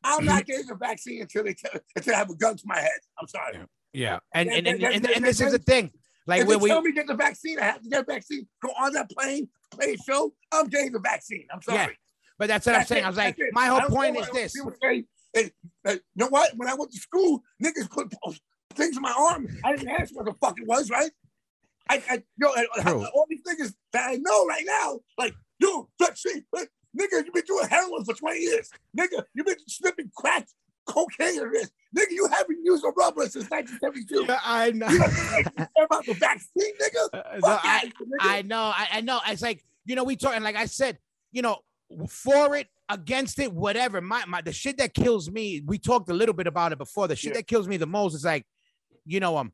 I'm 0.03 0.25
not 0.25 0.41
mm-hmm. 0.41 0.51
getting 0.51 0.67
the 0.67 0.75
vaccine 0.75 1.21
until 1.21 1.43
they 1.43 1.53
tell, 1.53 1.79
until 1.95 2.13
I 2.13 2.17
have 2.17 2.29
a 2.29 2.35
gun 2.35 2.55
to 2.55 2.63
my 2.65 2.79
head. 2.79 2.99
I'm 3.19 3.27
sorry. 3.27 3.59
Yeah, 3.93 4.19
and 4.33 4.49
and 4.49 4.67
and, 4.67 4.83
and- 4.83 4.95
and, 4.95 5.05
and- 5.07 5.25
this 5.25 5.41
is 5.41 5.51
the 5.51 5.59
thing. 5.59 5.91
Like 6.27 6.41
if 6.41 6.47
when 6.47 6.59
they 6.59 6.63
we 6.63 6.69
tell 6.69 6.81
me 6.81 6.91
get 6.91 7.07
the 7.07 7.15
vaccine, 7.15 7.57
I 7.59 7.63
have 7.63 7.81
to 7.81 7.89
get 7.89 8.01
a 8.01 8.03
vaccine. 8.03 8.47
Go 8.61 8.69
on 8.79 8.93
that 8.93 9.09
plane, 9.09 9.47
play 9.71 9.93
a 9.93 9.97
show. 9.97 10.33
I'm 10.51 10.67
getting 10.67 10.91
the 10.91 10.99
vaccine. 10.99 11.47
I'm 11.51 11.61
sorry. 11.61 11.77
Yeah, 11.77 11.87
But 12.37 12.49
that's 12.49 12.65
what 12.65 12.75
I'm 12.75 12.85
saying. 12.85 13.03
it, 13.03 13.05
I 13.05 13.09
was 13.09 13.17
like, 13.17 13.37
my 13.53 13.67
whole 13.67 13.81
point 13.89 14.17
is 14.17 14.29
this. 14.31 14.53
Say, 14.53 15.05
hey, 15.33 15.51
hey, 15.85 15.93
you 15.93 15.99
know 16.15 16.27
what? 16.27 16.51
When 16.57 16.67
I 16.67 16.73
went 16.75 16.91
to 16.91 16.99
school, 16.99 17.41
niggas 17.63 17.89
put 17.89 18.13
things 18.75 18.97
in 18.97 19.01
my 19.01 19.13
arm. 19.17 19.47
I 19.63 19.75
didn't 19.75 19.89
ask 19.89 20.13
what 20.15 20.25
the 20.25 20.33
fuck 20.33 20.59
it 20.59 20.67
was, 20.67 20.89
right? 20.89 21.11
I, 21.89 22.03
I 22.09 22.23
yo, 22.39 22.47
I- 22.49 22.81
True. 22.81 23.05
all 23.13 23.25
these 23.29 23.41
niggas 23.47 23.73
that 23.93 24.09
I 24.09 24.15
know 24.15 24.45
right 24.45 24.63
now, 24.65 24.99
like, 25.17 25.33
yo, 25.59 25.89
let's 25.99 26.21
see, 26.23 26.41
but, 26.51 26.67
nigga, 26.99 27.25
you 27.25 27.31
been 27.33 27.43
doing 27.45 27.67
heroin 27.67 28.03
for 28.05 28.13
20 28.13 28.39
years. 28.39 28.69
Nigga, 28.97 29.23
you 29.33 29.43
been 29.43 29.55
sniffing 29.67 30.11
crack, 30.15 30.47
cocaine, 30.85 31.39
or 31.39 31.51
this. 31.51 31.69
Nigga, 31.97 32.11
you 32.11 32.27
haven't 32.27 32.59
used 32.63 32.83
a 32.83 32.89
rubber 32.97 33.23
since 33.27 33.49
1972. 33.49 34.25
Yeah, 34.27 34.39
I 34.43 34.71
know. 34.71 34.87
You 34.87 34.99
don't 34.99 35.85
about 35.85 36.05
the 36.05 36.13
vaccine, 36.13 36.73
nigga? 36.81 37.09
Uh, 37.13 37.23
no, 37.35 37.39
Fuck 37.41 37.61
I, 37.63 37.79
that, 37.79 37.85
nigga. 37.85 38.17
I 38.21 38.41
know, 38.43 38.61
I, 38.61 38.87
I 38.93 39.01
know. 39.01 39.19
It's 39.27 39.41
like 39.41 39.63
you 39.85 39.95
know, 39.95 40.03
we 40.03 40.15
talk, 40.17 40.33
and 40.35 40.43
like 40.43 40.57
I 40.57 40.65
said, 40.65 40.97
you 41.31 41.41
know, 41.41 41.59
for 42.09 42.55
it, 42.57 42.67
against 42.89 43.39
it, 43.39 43.53
whatever. 43.53 44.01
My, 44.01 44.25
my, 44.25 44.41
the 44.41 44.51
shit 44.51 44.77
that 44.79 44.93
kills 44.93 45.31
me. 45.31 45.61
We 45.65 45.77
talked 45.77 46.09
a 46.09 46.13
little 46.13 46.33
bit 46.33 46.45
about 46.47 46.73
it 46.73 46.77
before. 46.77 47.07
The 47.07 47.15
shit 47.15 47.31
Yeah. 47.31 47.37
that 47.39 47.47
kills 47.47 47.67
me 47.67 47.77
the 47.77 47.87
most 47.87 48.13
is 48.13 48.25
like, 48.25 48.45
you 49.05 49.19
know, 49.21 49.37
um, 49.37 49.53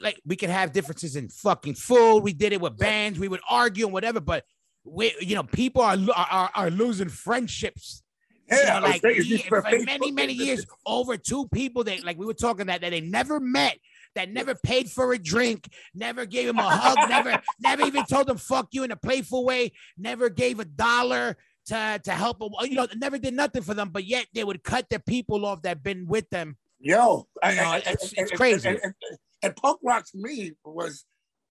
like 0.00 0.20
we 0.26 0.36
could 0.36 0.50
have 0.50 0.72
differences 0.72 1.16
in 1.16 1.28
fucking 1.28 1.74
food. 1.74 2.18
We 2.20 2.32
did 2.32 2.52
it 2.52 2.60
with 2.60 2.76
bands. 2.76 3.18
We 3.18 3.28
would 3.28 3.40
argue 3.48 3.84
and 3.86 3.92
whatever, 3.92 4.20
but 4.20 4.44
we, 4.84 5.14
you 5.20 5.34
know, 5.34 5.42
people 5.44 5.82
are 5.82 5.96
are, 6.14 6.50
are 6.54 6.70
losing 6.70 7.08
friendships. 7.08 8.02
you 8.50 8.56
Yeah, 8.56 8.78
know, 8.80 8.86
like 8.86 9.00
it's 9.04 9.42
for 9.42 9.62
many 9.62 10.10
many 10.12 10.32
years 10.32 10.64
over 10.84 11.16
two 11.16 11.48
people 11.48 11.84
that 11.84 12.04
like 12.04 12.18
we 12.18 12.26
were 12.26 12.34
talking 12.34 12.66
that 12.66 12.80
that 12.80 12.90
they 12.90 13.00
never 13.00 13.40
met 13.40 13.78
that 14.14 14.30
never 14.30 14.54
paid 14.54 14.88
for 14.90 15.12
a 15.12 15.18
drink 15.18 15.68
never 15.94 16.24
gave 16.24 16.48
him 16.48 16.58
a 16.58 16.62
hug 16.70 17.08
never 17.10 17.42
never 17.60 17.82
even 17.84 18.04
told 18.06 18.28
him 18.30 18.36
fuck 18.38 18.68
you 18.72 18.82
in 18.84 18.90
a 18.92 18.96
playful 18.96 19.44
way 19.44 19.72
never 19.98 20.28
gave 20.30 20.58
a 20.60 20.64
dollar 20.64 21.36
to 21.66 22.00
to 22.04 22.12
help 22.12 22.38
them 22.38 22.50
you 22.62 22.76
know 22.76 22.86
never 22.96 23.18
did 23.18 23.34
nothing 23.34 23.62
for 23.62 23.74
them 23.74 23.90
but 23.90 24.04
yet 24.04 24.26
they 24.32 24.44
would 24.44 24.62
cut 24.62 24.88
the 24.90 25.00
people 25.00 25.44
off 25.44 25.60
that 25.62 25.82
been 25.82 26.06
with 26.06 26.28
them 26.30 26.56
Yo, 26.78 27.26
You 27.42 27.56
know, 27.56 27.62
I- 27.62 27.74
I- 27.76 27.78
it's- 27.78 28.12
it's 28.16 28.30
crazy. 28.32 28.68
And, 28.68 28.78
and- 28.82 28.94
and 29.10 29.18
punk 29.50 29.80
rock 29.82 30.04
to 30.10 30.18
me 30.18 30.52
was 30.64 31.04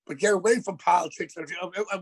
but 0.08 0.18
get 0.18 0.34
away 0.34 0.60
from 0.62 0.78
politics. 0.78 1.36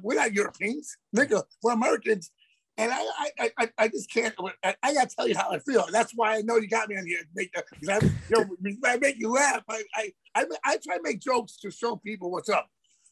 We're 0.01 0.15
not 0.15 0.33
Europeans, 0.33 0.97
nigga. 1.15 1.41
We're 1.61 1.71
Americans, 1.73 2.31
and 2.77 2.91
I, 2.91 3.05
I, 3.39 3.51
I- 3.57 3.69
I, 3.77 3.87
just 3.87 4.11
can't. 4.11 4.33
I, 4.63 4.75
I 4.83 4.93
gotta 4.93 5.07
tell 5.15 5.27
you 5.27 5.37
how 5.37 5.49
I 5.51 5.59
feel. 5.59 5.85
That's 5.91 6.11
why 6.13 6.35
I 6.35 6.41
know 6.41 6.57
you 6.57 6.67
got 6.67 6.89
me 6.89 6.97
on 6.97 7.05
here. 7.05 7.19
Make, 7.33 7.51
I, 7.55 7.61
you 7.81 7.87
know, 8.29 8.45
I 8.85 8.97
make 8.97 9.17
you 9.19 9.31
laugh. 9.31 9.63
I, 9.69 9.83
I, 9.95 10.11
I, 10.35 10.45
I 10.65 10.77
try 10.85 10.97
to 10.97 11.03
make 11.03 11.21
jokes 11.21 11.55
to 11.61 11.71
show 11.71 11.95
people 11.95 12.29
what's 12.31 12.49
up. 12.49 12.67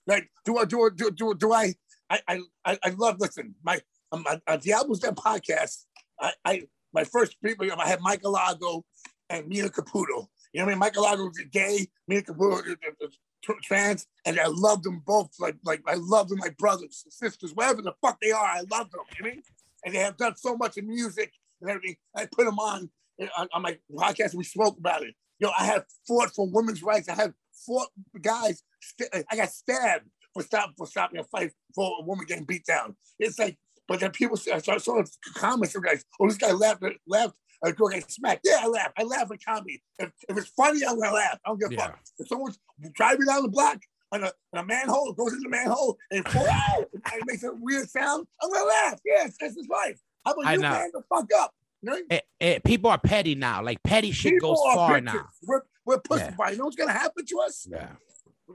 Like, 0.08 0.30
do 0.46 0.58
I, 0.58 0.66
do 0.66 0.86
I, 0.86 0.90
do, 0.94 1.12
do, 1.12 1.36
do 1.36 1.54
I, 1.54 1.74
I, 2.10 2.20
I, 2.66 2.78
I- 2.84 2.90
love. 2.98 3.16
Listen, 3.20 3.56
my, 3.64 3.80
um, 4.12 4.26
on, 4.30 4.42
on 4.48 4.60
Diablo's 4.60 5.00
Den 5.00 5.16
podcast. 5.16 5.86
I, 6.20 6.34
I, 6.44 6.64
my 6.94 7.06
first 7.06 7.38
people. 7.42 7.66
I 7.80 7.88
had 7.88 8.02
Michael 8.02 8.34
Alago 8.36 8.84
and 9.30 9.48
Mia 9.48 9.70
Caputo. 9.70 10.28
You 10.54 10.60
know 10.60 10.66
what 10.66 10.72
I 10.72 10.74
mean? 10.74 10.80
Michael 10.80 11.06
Alago 11.06 11.26
was 11.28 11.42
gay, 11.52 11.88
Mia 12.08 12.22
Caputo 12.22 12.76
was 13.00 13.18
trans, 13.64 14.08
and 14.26 14.40
I 14.40 14.48
loved 14.48 14.84
them 14.84 15.02
both. 15.06 15.32
Like, 15.40 15.56
like 15.66 15.82
I 15.88 15.96
love 15.96 16.30
them 16.30 16.40
like 16.40 16.58
brothers, 16.58 17.06
sisters, 17.10 17.54
whatever 17.54 17.82
the 17.82 17.94
fuck 18.02 18.20
they 18.22 18.32
are. 18.32 18.46
I 18.46 18.62
love 18.72 18.92
them. 18.92 19.02
You 19.18 19.24
know 19.24 19.30
I 19.30 19.34
mean? 19.34 19.44
And 19.86 19.96
they 19.96 20.00
have 20.00 20.18
done 20.18 20.36
so 20.36 20.56
much 20.56 20.78
in 20.78 20.88
music 20.88 21.32
and 21.62 21.70
everything. 21.70 21.96
I 22.16 22.28
put 22.32 22.46
them 22.46 22.60
on 22.60 22.90
uh, 23.22 23.28
on, 23.38 23.48
on 23.54 23.62
my 23.62 23.78
podcast. 23.92 24.36
We 24.36 24.44
spoke 24.44 24.78
about 24.78 25.04
it. 25.04 25.16
You 25.40 25.48
know, 25.48 25.54
I 25.58 25.66
have 25.66 25.86
fought 26.08 26.32
for 26.36 26.48
women's 26.50 26.84
rights. 26.84 27.10
I 27.10 27.16
have 27.16 27.34
fought 27.66 27.90
guys. 28.22 28.64
St- 28.82 29.10
uh, 29.14 29.24
I 29.32 29.36
got 29.38 29.50
stabbed 29.50 30.06
for 30.34 30.44
stop 30.44 30.74
for 30.78 30.88
stopping 30.88 31.20
a 31.20 31.24
fight 31.24 31.52
for 31.74 31.98
a 32.00 32.04
woman 32.04 32.26
getting 32.28 32.46
beat 32.46 32.66
down. 32.66 32.96
It's 33.20 33.40
like, 33.40 33.58
but 33.88 34.00
then 34.00 34.12
people 34.12 34.38
I 34.54 34.60
saw, 34.60 34.78
saw 34.78 35.04
comments 35.36 35.74
from 35.74 35.84
guys. 35.84 36.06
Oh, 36.20 36.28
this 36.28 36.38
guy 36.38 36.52
laughed. 36.52 36.84
Laughed. 37.08 37.36
A 37.64 37.72
girl 37.72 37.90
getting 37.90 38.08
smacked. 38.10 38.42
Yeah, 38.44 38.58
I 38.62 38.68
laugh. 38.68 38.92
I 38.98 39.04
laugh 39.04 39.30
at 39.32 39.46
comedy. 39.46 39.84
If, 40.00 40.12
if 40.28 40.38
it's 40.38 40.48
funny, 40.50 40.82
I'm 40.88 41.00
gonna 41.00 41.14
laugh. 41.14 41.40
I 41.46 41.50
don't 41.50 41.60
give 41.60 41.72
a 41.72 41.74
Yeah. 41.76 41.88
fuck. 41.88 42.00
If 42.18 42.28
someone's 42.28 42.58
driving 42.94 43.26
down 43.28 43.44
the 43.44 43.50
block 43.50 43.80
on 44.12 44.24
a, 44.24 44.32
on 44.54 44.64
a 44.64 44.66
manhole, 44.66 45.14
goes 45.14 45.34
in 45.34 45.40
the 45.42 45.50
manhole, 45.50 45.98
and, 46.10 46.22
it 46.26 46.30
falls 46.32 46.48
out, 46.48 46.86
and 46.94 47.22
makes 47.28 47.44
a 47.44 47.52
weird 47.54 47.90
sound, 47.90 48.26
I'm 48.42 48.52
gonna 48.52 48.66
laugh. 48.66 49.00
Yes, 49.06 49.36
that's 49.40 49.56
his 49.56 49.68
life. 49.68 50.00
How 50.26 50.32
about 50.34 50.46
I 50.46 50.54
you, 50.54 50.60
know. 50.60 50.70
man? 50.72 50.90
The 50.94 51.04
fuck 51.08 51.28
up. 51.38 51.54
You 51.84 51.90
know? 51.92 51.98
Eh, 52.10 52.20
eh, 52.40 52.60
people 52.64 52.90
are 52.92 52.98
petty 53.00 53.34
now 53.36 53.64
like 53.64 53.82
petty 53.84 54.12
shit 54.12 54.34
People 54.34 54.54
goes 54.56 54.74
far 54.76 55.00
bitches. 55.00 55.04
now 55.04 55.26
We're, 55.48 55.62
we're 55.86 56.00
Yeah. 56.12 56.50
You 56.52 56.58
know 56.58 56.66
what's 56.66 56.76
gonna 56.76 56.92
happen 56.92 57.26
to 57.26 57.40
us? 57.40 57.68
yeah 57.70 57.94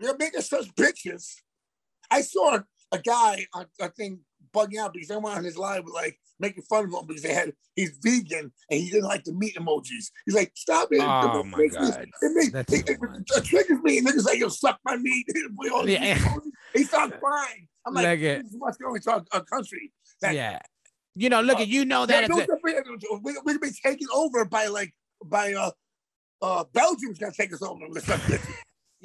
They're 0.00 0.16
making 0.16 0.42
such 0.42 0.72
bitches. 0.76 1.34
I 2.10 2.20
saw 2.20 2.60
a 2.92 2.98
guy, 3.00 3.46
I, 3.52 3.64
I 3.80 3.88
think, 3.88 4.20
bugging 4.52 4.78
out 4.78 4.92
because 4.92 5.10
everyone 5.10 5.36
on 5.38 5.44
his 5.44 5.56
live 5.56 5.84
was 5.84 5.92
like 5.94 6.18
making 6.38 6.62
fun 6.64 6.84
of 6.84 6.90
him 6.92 7.06
because 7.06 7.22
they 7.22 7.32
had 7.32 7.52
he's 7.74 7.98
vegan 8.02 8.52
and 8.70 8.80
he 8.80 8.90
didn't 8.90 9.04
like 9.08 9.24
the 9.24 9.32
meat 9.32 9.54
emojis. 9.56 10.10
He's 10.26 10.34
like, 10.34 10.52
stop 10.54 10.88
it. 10.92 11.00
Oh, 11.02 11.40
It 11.40 11.46
my 11.46 11.58
makes 11.58 11.74
me- 11.74 11.80
God. 11.80 12.06
It, 12.22 12.32
makes, 12.34 12.72
it, 12.72 12.88
it- 12.90 12.98
it 13.36 13.44
triggers 13.44 13.80
me. 13.82 13.98
And 13.98 14.06
niggas 14.06 14.24
like, 14.26 14.38
yo, 14.38 14.48
suck 14.48 14.78
my 14.84 14.96
meat. 14.96 15.26
We 15.58 15.70
all- 15.70 15.88
Yeah. 15.88 16.18
He 16.74 16.84
starts 16.84 17.14
crying. 17.20 17.68
I'm 17.86 17.94
like, 17.94 18.04
Like 18.04 18.20
it. 18.20 18.42
this 18.42 18.52
is 18.52 18.56
what's 18.58 18.76
going 18.76 19.00
to 19.00 19.10
our, 19.12 19.24
our 19.32 19.44
country. 19.44 19.92
That, 20.22 20.34
yeah 20.34 20.58
you 21.18 21.30
know 21.30 21.40
look 21.40 21.56
Uh, 21.58 21.62
at 21.62 21.68
you 21.68 21.86
know 21.86 22.04
that 22.04 22.28
no, 22.28 22.38
if 22.38 22.46
it- 22.48 22.84
we, 23.22 23.32
we, 23.44 23.56
we're 23.56 23.70
taken 23.82 24.06
over 24.14 24.44
by 24.44 24.66
like, 24.66 24.92
by, 25.24 25.54
uh, 25.54 25.70
uh, 26.42 26.64
Belgium's 26.74 27.18
gonna 27.18 27.32
take 27.32 27.52
us 27.54 27.62
over. 27.62 27.86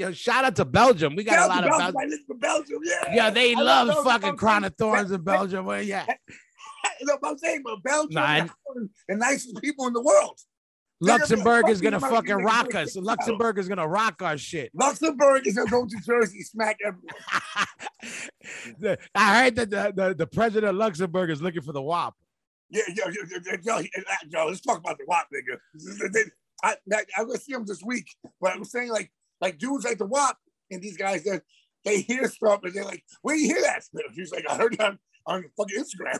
Yo 0.01 0.11
shout 0.11 0.43
out 0.43 0.55
to 0.55 0.65
belgium 0.65 1.15
we 1.15 1.23
got 1.23 1.45
a 1.45 1.47
lot 1.47 1.63
of 1.63 1.69
Belgium, 1.69 1.93
Bel- 1.93 2.01
I 2.01 2.05
live 2.05 2.19
for 2.27 2.35
Belgium. 2.35 2.79
Yeah. 2.83 3.13
yeah 3.13 3.29
they 3.29 3.55
I 3.55 3.61
love 3.61 3.87
Belgium. 3.87 4.03
fucking 4.05 4.37
crown 4.37 4.63
of 4.63 4.75
thorns 4.75 5.11
in 5.11 5.21
belgium 5.23 5.65
well, 5.65 5.81
yeah 5.81 6.05
You 6.99 7.07
know 7.07 7.17
what 7.19 7.31
I'm 7.31 7.37
saying? 7.37 7.61
But 7.63 7.83
Belgium 7.83 8.17
I- 8.17 8.41
is 8.41 8.49
the 9.07 9.15
nicest 9.15 9.61
people 9.61 9.87
in 9.87 9.93
the 9.93 10.01
world. 10.01 10.37
Luxembourg 10.99 11.69
is 11.69 11.81
gonna 11.81 11.99
fucking 11.99 12.35
rock 12.35 12.75
us. 12.75 12.95
Luxembourg 12.95 13.57
is 13.57 13.67
gonna 13.67 13.87
rock 13.87 14.21
our 14.21 14.37
shit. 14.37 14.69
Luxembourg 14.75 15.47
is 15.47 15.55
gonna 15.55 15.69
go 15.69 15.85
to 15.85 15.97
Jersey, 16.05 16.43
smack 16.43 16.77
everyone. 16.85 18.97
I 19.15 19.43
heard 19.43 19.55
that 19.55 19.69
the, 19.71 19.93
the, 19.95 20.15
the 20.15 20.27
president 20.27 20.69
of 20.69 20.75
Luxembourg 20.75 21.31
is 21.31 21.41
looking 21.41 21.63
for 21.63 21.73
the 21.73 21.81
WAP. 21.81 22.13
Yeah, 22.69 22.83
yo, 22.95 23.05
yo, 23.07 23.23
yo, 23.63 23.65
yo, 23.79 23.81
yo, 24.29 24.45
let's 24.47 24.61
talk 24.61 24.77
about 24.77 24.97
the 24.99 25.05
WAP, 25.07 25.25
nigga. 25.33 26.29
I 26.63 26.75
I, 26.93 27.03
I'm 27.17 27.25
gonna 27.27 27.39
see 27.39 27.53
him 27.53 27.65
this 27.65 27.81
week. 27.83 28.05
But 28.39 28.53
I'm 28.53 28.63
saying 28.63 28.89
like 28.89 29.11
like 29.41 29.57
dudes 29.57 29.83
like 29.85 29.97
the 29.97 30.05
WAP 30.05 30.37
and 30.69 30.81
these 30.81 30.97
guys 30.97 31.23
that 31.23 31.41
they 31.83 32.01
hear 32.01 32.27
stuff 32.29 32.59
and 32.63 32.73
they're 32.73 32.85
like, 32.85 33.03
where 33.23 33.35
you 33.35 33.47
hear 33.47 33.61
that? 33.63 33.83
He's 34.13 34.31
like, 34.31 34.45
I 34.49 34.55
heard 34.55 34.73
it 34.75 34.81
on, 34.81 34.99
fucking 35.57 35.83
Instagram. 35.83 36.19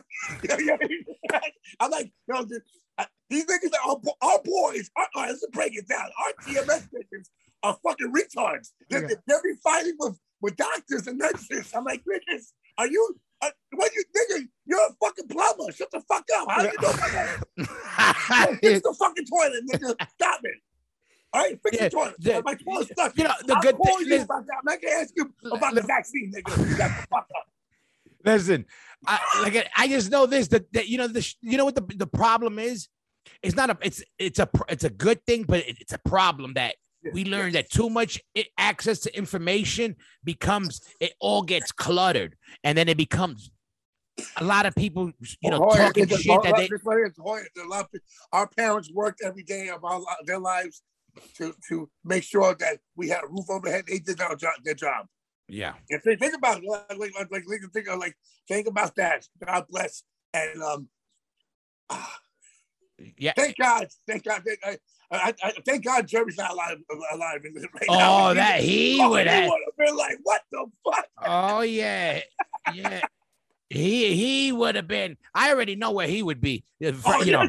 I'm 1.80 1.90
like, 1.90 2.12
know, 2.28 2.44
the- 2.44 2.60
uh, 2.98 3.06
these 3.30 3.46
niggas 3.46 3.70
are 3.84 3.90
our, 3.92 4.00
our 4.20 4.38
boys. 4.44 4.90
Our, 4.96 5.08
all 5.14 5.22
right, 5.22 5.28
let's 5.30 5.46
break 5.52 5.74
it 5.76 5.88
down. 5.88 6.10
Our 6.24 6.32
DMS 6.46 6.88
niggas 6.92 7.28
are 7.62 7.78
fucking 7.82 8.12
retards. 8.12 8.68
They're, 8.90 9.08
Yeah. 9.08 9.16
they're 9.26 9.42
be 9.42 9.54
fighting 9.64 9.96
with, 9.98 10.18
with 10.42 10.56
doctors 10.56 11.06
and 11.06 11.16
nurses. 11.18 11.72
I'm 11.74 11.84
like, 11.84 12.02
niggas, 12.04 12.48
are 12.76 12.86
you? 12.88 13.16
Uh, 13.40 13.50
what 13.74 13.90
you 13.94 14.04
nigga? 14.14 14.46
You're 14.66 14.78
a 14.78 14.92
fucking 15.04 15.26
plumber. 15.28 15.72
Shut 15.72 15.90
the 15.90 16.00
fuck 16.02 16.24
up. 16.36 16.48
How 16.50 16.62
do 16.62 16.68
you 16.68 16.74
know 16.82 16.90
about 16.90 17.10
that? 17.56 18.58
Fix 18.60 18.82
the 18.82 18.94
fucking 18.98 19.24
toilet, 19.26 19.64
nigga. 19.72 20.08
Stop 20.10 20.40
it. 20.44 20.56
All 21.34 21.40
right, 21.42 21.58
fix 21.62 21.76
Yeah, 21.76 21.84
the 21.84 21.90
toilet. 21.90 22.14
the- 22.18 22.42
My 22.44 22.54
toilet's 22.54 22.90
stuck. 22.92 23.16
you 23.16 23.24
know, 23.24 23.32
the 23.46 23.54
I'll 23.54 23.62
good 23.62 23.76
thing 23.84 24.06
you 24.06 24.14
is- 24.16 24.22
about 24.24 24.46
that. 24.46 24.54
I'm 24.58 24.64
not 24.64 24.82
gonna 24.82 24.94
ask 24.94 25.14
you 25.16 25.32
about 25.50 25.74
the 25.74 25.82
vaccine, 25.82 26.32
nigga. 26.34 26.50
Shut 26.76 26.76
the 26.78 27.06
fuck 27.10 27.26
up. 27.36 27.46
Listen, 28.24 28.66
I, 29.06 29.18
like 29.42 29.66
I 29.76 29.88
just 29.88 30.10
know 30.10 30.26
this 30.26 30.48
that, 30.48 30.72
that 30.74 30.88
you 30.88 30.98
know 30.98 31.08
the 31.08 31.34
you 31.40 31.56
know 31.56 31.64
what 31.64 31.74
the, 31.74 31.82
the 31.96 32.06
problem 32.06 32.58
is. 32.58 32.88
It's 33.42 33.56
not 33.56 33.70
a 33.70 33.78
it's 33.82 34.02
it's 34.18 34.38
a 34.38 34.48
it's 34.68 34.84
a 34.84 34.90
good 34.90 35.24
thing, 35.26 35.44
but 35.44 35.60
it- 35.66 35.78
it's 35.80 35.92
a 35.92 35.98
problem 35.98 36.54
that 36.54 36.74
we 37.12 37.24
learn 37.24 37.52
that 37.54 37.68
too 37.70 37.90
much 37.90 38.20
access 38.58 39.00
to 39.00 39.16
information 39.16 39.96
becomes 40.22 40.80
it 41.00 41.14
all 41.20 41.42
gets 41.42 41.72
cluttered, 41.72 42.36
and 42.62 42.76
then 42.78 42.88
it 42.88 42.96
becomes 42.96 43.50
a 44.36 44.44
lot 44.44 44.66
of 44.66 44.74
people 44.76 45.10
you 45.40 45.50
know 45.50 45.58
talking 45.70 46.04
a- 46.12 46.16
shit 46.18 46.42
that 46.42 46.54
they 46.56 46.68
this 46.68 46.80
right 46.84 46.96
here 46.96 47.06
is 47.06 47.14
Hoya. 47.18 47.42
There's 47.56 47.66
a 47.66 47.70
lot 47.70 47.84
of 47.86 47.92
pe- 47.92 47.98
Our 48.32 48.46
parents 48.46 48.90
worked 48.92 49.20
every 49.24 49.42
day 49.42 49.68
of 49.70 49.82
our, 49.84 50.00
their 50.26 50.38
lives 50.38 50.82
to 51.36 51.54
to 51.68 51.90
make 52.04 52.22
sure 52.24 52.54
that 52.58 52.78
we 52.96 53.08
had 53.08 53.24
a 53.24 53.28
roof 53.28 53.46
over 53.50 53.66
their 53.66 53.74
head. 53.76 53.84
They 53.86 53.98
did 53.98 54.18
their 54.18 54.34
job. 54.36 54.54
Their 54.64 54.74
job. 54.74 55.06
yeah 55.48 55.74
And 55.90 56.02
think, 56.02 56.20
think 56.20 56.34
about 56.36 56.62
it, 56.62 56.68
like 56.98 57.12
like 57.14 57.30
like, 57.30 57.44
think 57.72 57.88
like 57.88 58.16
think 58.48 58.66
about 58.66 58.94
that. 58.96 59.26
God 59.44 59.66
bless 59.68 60.02
and 60.32 60.62
um. 60.62 60.88
ah, 61.90 62.18
yeah. 63.18 63.32
Thank 63.36 63.56
God, 63.58 63.88
thank 64.06 64.24
God, 64.24 64.42
thank, 64.46 64.60
I, 64.64 64.78
I, 65.10 65.34
I, 65.42 65.52
thank 65.66 65.84
God, 65.84 66.06
Jerry's 66.06 66.38
not 66.38 66.52
alive, 66.52 66.78
alive 67.12 67.40
right 67.44 67.70
now. 67.88 68.28
Oh, 68.28 68.34
that 68.34 68.60
he 68.60 68.98
Oh, 69.02 69.10
would 69.10 69.26
he 69.26 69.32
have. 69.32 69.44
would 69.50 69.60
have 69.66 69.86
been 69.86 69.96
like, 69.96 70.18
what 70.22 70.40
the 70.50 70.66
fuck? 70.84 71.06
Oh 71.24 71.60
yeah, 71.62 72.20
yeah. 72.72 73.02
He 73.68 74.14
he 74.14 74.52
would 74.52 74.74
have 74.76 74.86
been. 74.88 75.16
I 75.34 75.50
already 75.50 75.76
know 75.76 75.90
where 75.92 76.06
he 76.06 76.22
would 76.22 76.40
be. 76.40 76.64
If- 76.80 77.02
Oh, 77.06 77.22
you 77.22 77.32
know, 77.32 77.48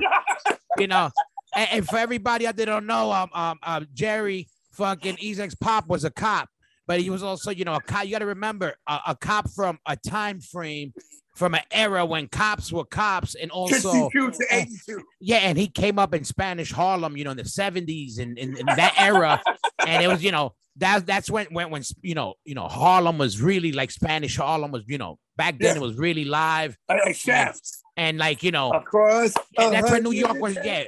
you 0.78 0.88
know. 0.88 1.10
And, 1.56 1.70
and 1.72 1.88
for 1.88 1.98
everybody 1.98 2.48
out 2.48 2.56
there 2.56 2.66
don't 2.66 2.86
know, 2.86 3.12
um, 3.12 3.30
um, 3.34 3.60
um, 3.64 3.88
Jerry 3.94 4.48
fucking 4.74 5.18
Ezec's 5.18 5.56
pop 5.56 5.88
was 5.88 6.04
a 6.04 6.10
cop, 6.12 6.50
but 6.88 7.00
he 7.00 7.10
was 7.10 7.24
also, 7.24 7.52
you 7.52 7.66
know, 7.66 7.76
a 7.76 7.82
cop. 7.82 8.06
You 8.06 8.12
got 8.12 8.20
to 8.20 8.26
remember, 8.26 8.76
a, 8.88 9.00
a 9.10 9.16
cop 9.16 9.50
from 9.52 9.80
a 9.86 9.96
time 9.96 10.40
frame, 10.40 10.94
from 11.36 11.56
an 11.56 11.62
era 11.72 12.06
when 12.06 12.28
cops 12.28 12.72
were 12.72 12.86
cops, 12.86 13.36
and 13.36 13.50
also 13.52 14.10
62 14.10 14.32
to 14.32 14.46
82. 14.52 15.02
yeah, 15.20 15.38
and 15.38 15.58
he 15.58 15.68
came 15.68 15.98
up 15.98 16.14
in 16.14 16.24
Spanish 16.24 16.72
Harlem, 16.72 17.18
you 17.18 17.24
know, 17.24 17.32
in 17.32 17.38
the 17.38 17.46
seventies 17.46 18.20
and 18.20 18.38
in, 18.38 18.54
that 18.66 18.94
era, 18.98 19.42
and 19.86 20.04
it 20.04 20.08
was, 20.08 20.24
you 20.24 20.32
know, 20.32 20.54
that 20.78 21.06
that's 21.06 21.30
when 21.30 21.46
when 21.52 21.70
when 21.70 21.84
you 22.02 22.16
know, 22.16 22.34
you 22.46 22.56
know, 22.56 22.68
Harlem 22.68 23.18
was 23.20 23.40
really 23.42 23.72
like 23.72 23.92
Spanish 23.92 24.38
Harlem 24.38 24.72
was, 24.72 24.84
you 24.88 24.98
know, 24.98 25.20
back 25.36 25.60
then 25.60 25.76
Yeah. 25.76 25.82
it 25.82 25.86
was 25.86 25.98
really 25.98 26.26
live, 26.26 26.76
Like, 26.90 27.06
like 27.06 27.16
shafts. 27.16 27.83
And 27.98 28.18
like 28.18 28.44
you 28.44 28.52
know, 28.52 28.72
Across. 28.72 29.34
And 29.58 29.74
that's 29.74 29.92
when 29.92 30.04
New 30.04 30.12
York 30.12 30.40
was- 30.40 30.58
yeah. 30.64 30.86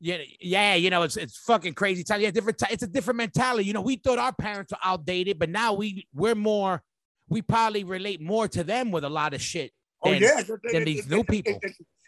Yeah, 0.00 0.18
yeah, 0.40 0.74
you 0.76 0.90
know, 0.90 1.02
it's 1.02 1.16
it's 1.16 1.38
fucking 1.38 1.74
crazy 1.74 2.04
time. 2.04 2.20
Yeah, 2.20 2.30
different. 2.30 2.62
it's 2.70 2.84
a 2.84 2.86
different 2.86 3.16
mentality. 3.16 3.64
You 3.64 3.72
know, 3.72 3.80
we 3.80 3.96
thought 3.96 4.18
our 4.18 4.32
parents 4.32 4.72
were 4.72 4.78
outdated, 4.84 5.40
but 5.40 5.50
now 5.50 5.72
we 5.72 6.06
we're 6.14 6.36
more. 6.36 6.82
We 7.28 7.42
probably 7.42 7.82
relate 7.82 8.20
more 8.20 8.46
to 8.46 8.62
them 8.62 8.92
with 8.92 9.02
a 9.02 9.08
lot 9.08 9.34
of 9.34 9.42
shit. 9.42 9.72
Oh 10.04 10.12
yeah, 10.12 10.40
than 10.72 10.84
these 10.84 11.08
new 11.08 11.24
people. 11.24 11.58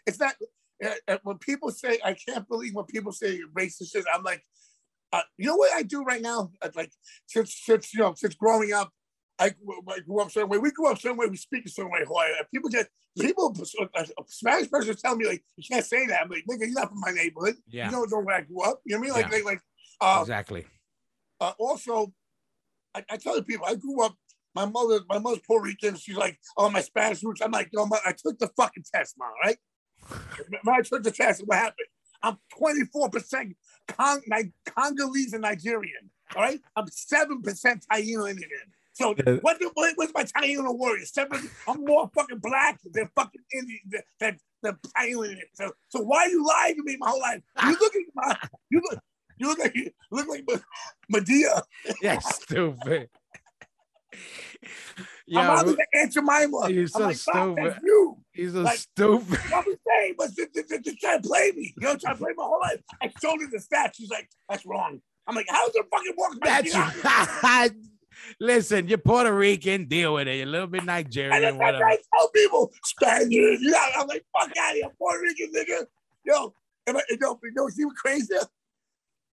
it's 0.05 0.19
not 0.21 0.35
uh, 0.83 0.89
uh, 1.07 1.17
when 1.23 1.37
people 1.39 1.69
say 1.69 1.99
I 2.03 2.13
can't 2.13 2.47
believe 2.47 2.73
when 2.73 2.85
people 2.85 3.11
say 3.11 3.41
racist 3.53 3.91
shit. 3.91 4.05
I'm 4.13 4.23
like, 4.23 4.41
uh, 5.11 5.23
you 5.37 5.47
know 5.47 5.57
what 5.57 5.73
I 5.73 5.83
do 5.83 6.03
right 6.03 6.21
now? 6.21 6.51
Like 6.73 6.91
since 7.27 7.53
since 7.61 7.93
you 7.93 7.99
know 7.99 8.13
since 8.15 8.35
growing 8.35 8.71
up, 8.71 8.89
I, 9.41 9.49
grew- 9.49 9.83
I 9.89 9.99
grew 9.99 10.19
up 10.21 10.31
certain 10.31 10.49
way. 10.49 10.57
We 10.59 10.71
grew 10.71 10.87
up 10.89 10.99
certain 10.99 11.17
way. 11.17 11.27
We 11.27 11.37
speak 11.37 11.65
a 11.65 11.69
certain 11.69 11.91
way. 11.91 11.99
Hawaii. 12.05 12.29
People 12.53 12.69
get 12.69 12.87
people. 13.19 13.55
A 13.95 14.05
Spanish 14.27 14.69
person 14.69 14.95
tell 14.95 15.15
me 15.15 15.25
like 15.27 15.43
you 15.57 15.63
can't 15.69 15.85
say 15.85 16.05
that. 16.07 16.21
I'm 16.23 16.29
like, 16.29 16.45
nigga, 16.49 16.61
you're 16.67 16.73
not 16.73 16.89
from 16.89 16.99
my 16.99 17.11
neighborhood. 17.11 17.55
Yeah. 17.67 17.85
You 17.85 17.91
don't 17.91 18.11
know 18.11 18.19
where 18.21 18.35
I 18.37 18.41
grew 18.41 18.61
up. 18.61 18.81
You 18.85 18.95
know 18.95 18.99
what 19.01 19.11
I 19.15 19.21
mean? 19.21 19.23
Like 19.23 19.31
Yeah. 19.31 19.37
like 19.37 19.45
like. 19.45 19.61
Uh, 19.99 20.21
exactly. 20.21 20.65
uh, 21.39 21.53
also, 21.59 22.13
I, 22.95 23.03
I 23.09 23.17
tell 23.17 23.35
the 23.35 23.43
people 23.43 23.65
I 23.67 23.75
grew 23.75 24.03
up. 24.03 24.15
My 24.53 24.65
mother, 24.65 24.99
my 25.07 25.17
mother's 25.17 25.39
Puerto 25.47 25.63
Rican. 25.63 25.95
She's 25.95 26.17
like, 26.17 26.37
"Oh, 26.57 26.69
my 26.69 26.81
Spanish 26.81 27.23
roots." 27.23 27.39
I'm 27.41 27.51
like, 27.51 27.69
"No, 27.73 27.85
ma, 27.85 27.97
I 28.05 28.11
took 28.11 28.37
the 28.37 28.49
fucking 28.57 28.83
test, 28.93 29.15
mom. 29.17 29.29
Right? 29.43 29.57
when 30.63 30.75
I 30.75 30.81
took 30.81 31.03
the 31.03 31.11
test, 31.11 31.41
what 31.45 31.57
happened? 31.57 31.87
I'm 32.23 32.37
24 32.57 33.09
percent 33.09 33.55
Cong- 33.87 34.21
Congolese 34.65 35.33
and 35.33 35.41
Nigerian. 35.43 36.09
All 36.35 36.41
right, 36.41 36.59
I'm 36.75 36.85
seven 36.91 37.41
percent 37.41 37.85
Taino 37.91 38.29
Indian. 38.29 38.49
So 39.01 39.15
Yeah. 39.25 39.33
what, 39.41 39.59
the- 39.59 39.71
what? 39.73 39.93
What's 39.97 40.13
my 40.13 40.23
Taino 40.23 40.77
warrior? 40.77 41.05
Seven. 41.05 41.49
I'm 41.67 41.83
more 41.85 42.09
fucking 42.13 42.39
black 42.39 42.79
than 42.93 43.09
fucking 43.15 43.41
Indian 43.53 43.79
than, 44.19 44.37
than 44.61 44.77
Taino 44.97 45.35
So, 45.53 45.71
so 45.89 46.01
why 46.01 46.25
are 46.25 46.29
you 46.29 46.45
lying 46.45 46.75
to 46.75 46.83
me 46.83 46.97
my 46.99 47.09
whole 47.09 47.19
life? 47.19 47.41
You 47.63 47.71
look 47.79 47.95
at 47.95 48.01
my, 48.15 48.35
you 48.69 48.81
look, 48.89 48.99
you 49.37 49.47
look 49.47 49.59
like 49.59 49.75
you 49.75 49.91
look 50.11 50.27
like 50.27 50.45
Madea. 51.11 51.61
Yeah, 52.01 52.19
stupid. 52.19 53.09
I'm 54.13 54.17
Yeah, 55.27 55.51
out 55.51 55.65
to 55.65 55.77
Aunt 55.93 56.11
Jemima. 56.11 56.69
You're 56.69 56.81
I'm 56.83 56.87
so 56.87 56.99
like, 56.99 57.15
"Fuck, 57.17 57.33
stupid. 57.57 57.77
you. 57.83 58.17
he's 58.33 58.51
so 58.53 58.61
like- 58.61 58.77
stupid. 58.79 59.39
I'm 59.53 59.63
the 59.63 59.77
same, 59.87 60.15
but 60.17 60.27
just, 60.35 60.53
just, 60.53 60.83
just, 60.83 60.99
trying 60.99 61.21
to 61.21 61.27
play 61.27 61.51
me. 61.55 61.73
You 61.79 61.87
know, 61.87 61.95
trying 61.95 62.15
to 62.17 62.21
play 62.21 62.31
my 62.35 62.43
whole 62.43 62.59
life. 62.59 62.81
I 63.01 63.11
showed 63.21 63.39
her 63.41 63.47
the 63.49 63.57
stats. 63.57 63.95
She's 63.95 64.09
like, 64.09 64.29
that's 64.49 64.65
wrong. 64.65 64.99
I'm 65.27 65.35
like, 65.35 65.45
how's 65.49 65.71
it 65.75 65.85
fucking 65.89 66.13
work? 66.17 66.33
That's. 66.43 66.73
Listen, 68.39 68.87
you're 68.87 68.97
Puerto 68.97 69.33
Rican, 69.33 69.85
deal 69.85 70.15
with 70.15 70.27
it. 70.27 70.35
You're 70.37 70.47
a 70.47 70.49
little 70.49 70.67
bit 70.67 70.83
Nigerian, 70.83 71.57
what 71.57 71.65
whatever. 71.65 71.85
I 71.85 71.97
tell 72.13 72.29
people, 72.29 72.71
Spaniards. 72.83 73.61
You 73.61 73.71
know, 73.71 73.85
I'm 73.97 74.07
like, 74.07 74.25
fuck 74.37 74.51
out 74.59 74.71
of 74.71 74.75
here, 74.75 74.89
Puerto 74.97 75.21
Rican 75.21 75.51
nigga. 75.53 75.85
Yo, 76.25 76.53
and 76.87 76.97
I, 76.97 77.01
you 77.09 77.17
know, 77.19 77.39
what's 77.41 77.79
even 77.79 77.91
crazier? 77.91 78.39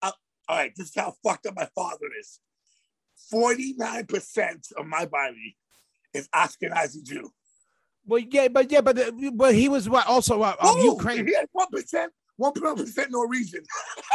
Uh, 0.02 0.12
all 0.48 0.58
right, 0.58 0.71
this 0.76 0.88
is 0.89 0.95
how 0.95 1.15
fucked 1.24 1.45
up 1.45 1.56
my 1.56 1.67
father 1.76 2.08
is. 2.19 2.39
49% 3.34 4.71
of 4.78 4.86
my 4.86 5.06
body 5.06 5.58
is 6.13 6.28
Ashkenazi 6.30 7.04
Jew. 7.04 7.32
Well, 8.06 8.19
yeah, 8.19 8.50
but 8.50 8.71
yeah, 8.71 8.82
but 8.82 9.00
but 9.34 9.56
he 9.56 9.67
was 9.67 9.89
what 9.89 10.06
also 10.08 10.41
uh, 10.41 10.50
um, 10.50 10.56
Oh, 10.62 10.93
Ukraine. 10.93 11.26
He 11.26 11.34
had 11.34 11.48
1%, 12.41 12.54
1% 12.54 13.12
Norwegian. 13.12 13.63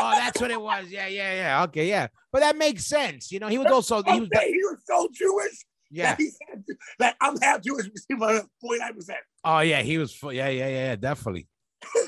Oh, 0.01 0.11
that's 0.13 0.41
what 0.41 0.51
it 0.51 0.61
was. 0.61 0.87
Yeah, 0.89 1.07
yeah, 1.07 1.35
yeah. 1.35 1.63
Okay, 1.65 1.89
yeah. 1.89 2.09
But 2.33 2.41
that 2.41 2.57
makes 2.57 2.87
sense. 2.87 3.33
You 3.33 3.41
know, 3.41 3.49
he 3.49 3.59
was 3.59 3.69
also 3.69 4.03
he 4.03 4.21
was 4.21 4.29
he 4.33 4.61
was 4.63 4.79
so 4.87 5.09
Jewish 5.13 5.65
yeah. 5.91 6.17
he 6.17 6.31
said 6.31 6.65
that 6.99 7.17
I'm 7.21 7.39
half 7.41 7.63
Jewish, 7.63 7.87
forty 8.17 8.79
nine 8.79 8.95
percent. 8.95 9.19
Oh 9.45 9.61
yeah, 9.61 9.83
he 9.83 9.99
was. 9.99 10.17
Yeah, 10.23 10.31
yeah, 10.31 10.49
yeah, 10.49 10.69
yeah, 10.69 10.97
definitely. 10.97 11.49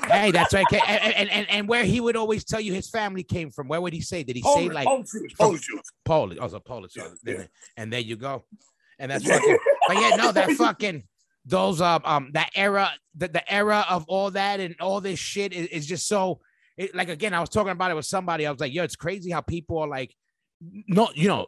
hey, 0.07 0.31
that's 0.31 0.53
right. 0.53 0.65
And, 0.71 1.13
and 1.15 1.29
and 1.29 1.49
and 1.49 1.67
where 1.67 1.83
he 1.83 1.99
would 1.99 2.15
always 2.15 2.43
tell 2.45 2.61
you 2.61 2.73
his 2.73 2.89
family 2.89 3.23
came 3.23 3.49
from. 3.49 3.67
Where 3.67 3.81
would 3.81 3.93
he 3.93 4.01
say? 4.01 4.23
Did 4.23 4.37
he 4.37 4.41
say 4.41 4.69
like 4.69 4.85
Polish 4.85 5.07
Polish. 5.37 5.67
Polish? 6.05 6.37
Also 6.37 6.59
Polish. 6.59 6.93
Yeah, 6.95 7.07
yeah. 7.25 7.43
And 7.75 7.91
there 7.91 7.99
you 7.99 8.15
go. 8.15 8.45
And 8.99 9.11
that's 9.11 9.25
fucking. 9.29 9.57
But 9.87 9.97
yeah, 9.97 10.15
no, 10.15 10.31
that 10.31 10.51
fucking 10.51 11.03
those 11.45 11.81
um 11.81 12.01
um 12.05 12.29
that 12.33 12.49
era, 12.55 12.91
the, 13.15 13.27
the 13.27 13.53
era 13.53 13.85
of 13.89 14.05
all 14.07 14.31
that 14.31 14.59
and 14.59 14.75
all 14.79 15.01
this 15.01 15.19
shit 15.19 15.53
is, 15.53 15.67
is 15.67 15.85
just 15.85 16.07
so. 16.07 16.39
It, 16.75 16.95
like 16.95 17.09
again, 17.09 17.33
I 17.33 17.39
was 17.39 17.49
talking 17.49 17.71
about 17.71 17.91
it 17.91 17.95
with 17.95 18.05
somebody. 18.05 18.47
I 18.47 18.51
was 18.51 18.59
like, 18.59 18.73
yo, 18.73 18.83
it's 18.83 18.95
crazy 18.95 19.29
how 19.29 19.41
people 19.41 19.77
are 19.79 19.87
like, 19.87 20.15
no, 20.87 21.09
you 21.13 21.27
know. 21.27 21.47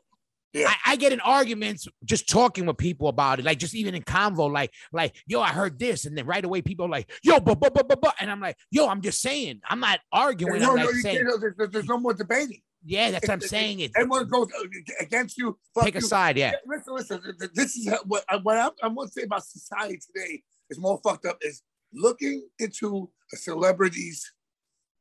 Yeah. 0.53 0.67
I, 0.69 0.93
I 0.93 0.95
get 0.95 1.11
in 1.11 1.19
arguments 1.19 1.85
just 2.05 2.29
talking 2.29 2.65
with 2.65 2.77
people 2.77 3.09
about 3.09 3.39
it, 3.39 3.45
like 3.45 3.59
just 3.59 3.75
even 3.75 3.93
in 3.93 4.03
convo, 4.03 4.49
like, 4.49 4.71
like, 4.93 5.13
yo, 5.27 5.41
I 5.41 5.49
heard 5.49 5.77
this, 5.77 6.05
and 6.05 6.17
then 6.17 6.25
right 6.25 6.45
away 6.45 6.61
people 6.61 6.85
are 6.85 6.89
like, 6.89 7.11
yo, 7.23 7.41
but, 7.41 7.59
but, 7.59 7.73
but, 7.73 7.89
but, 7.89 7.99
but, 7.99 8.15
and 8.21 8.31
I'm 8.31 8.39
like, 8.39 8.55
yo, 8.71 8.87
I'm 8.87 9.01
just 9.01 9.19
saying, 9.21 9.59
I'm 9.67 9.81
not 9.81 9.99
arguing. 10.13 10.61
No, 10.61 10.69
I'm 10.69 10.75
no, 10.77 10.85
like 10.85 10.93
you 10.93 11.01
saying, 11.01 11.17
can't, 11.25 11.41
there's, 11.41 11.55
there's- 11.57 11.71
there's 11.73 11.87
no 11.89 11.97
more 11.99 12.13
debating. 12.13 12.61
Yeah, 12.85 13.11
that's 13.11 13.27
what 13.27 13.33
I'm 13.33 13.39
it- 13.41 13.49
saying. 13.49 13.79
It 13.81 13.91
Everyone 13.95 14.27
goes 14.27 14.47
uh, 14.53 14.67
against 15.01 15.37
you. 15.37 15.57
fuck 15.73 15.85
take 15.85 15.95
a 15.95 16.01
side, 16.01 16.37
yeah, 16.37 16.53
Listen, 16.65 16.93
listen. 16.95 17.21
th- 17.23 17.37
th- 17.39 17.51
This 17.53 17.75
is 17.75 17.91
what 18.05 18.23
I, 18.29 18.37
what 18.37 18.57
I'm, 18.57 18.71
I'm 18.83 18.95
going 18.95 19.07
to 19.07 19.13
say 19.13 19.23
about 19.23 19.43
society 19.45 19.97
today 20.05 20.43
is 20.69 20.77
more 20.79 20.99
fucked 21.03 21.25
up. 21.25 21.37
Is 21.41 21.61
looking 21.93 22.47
into 22.59 23.09
a 23.33 23.37
celebrity's 23.37 24.31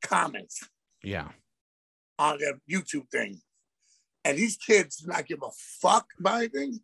comments 0.02 0.68
yeah, 1.02 1.28
on 2.18 2.38
their 2.38 2.54
YouTube 2.70 3.08
thing, 3.10 3.40
and 4.24 4.38
these 4.38 4.56
kids 4.56 4.96
do 4.96 5.08
not 5.08 5.26
give 5.26 5.40
a 5.42 5.50
fuck 5.80 6.06
about 6.18 6.38
anything. 6.40 6.80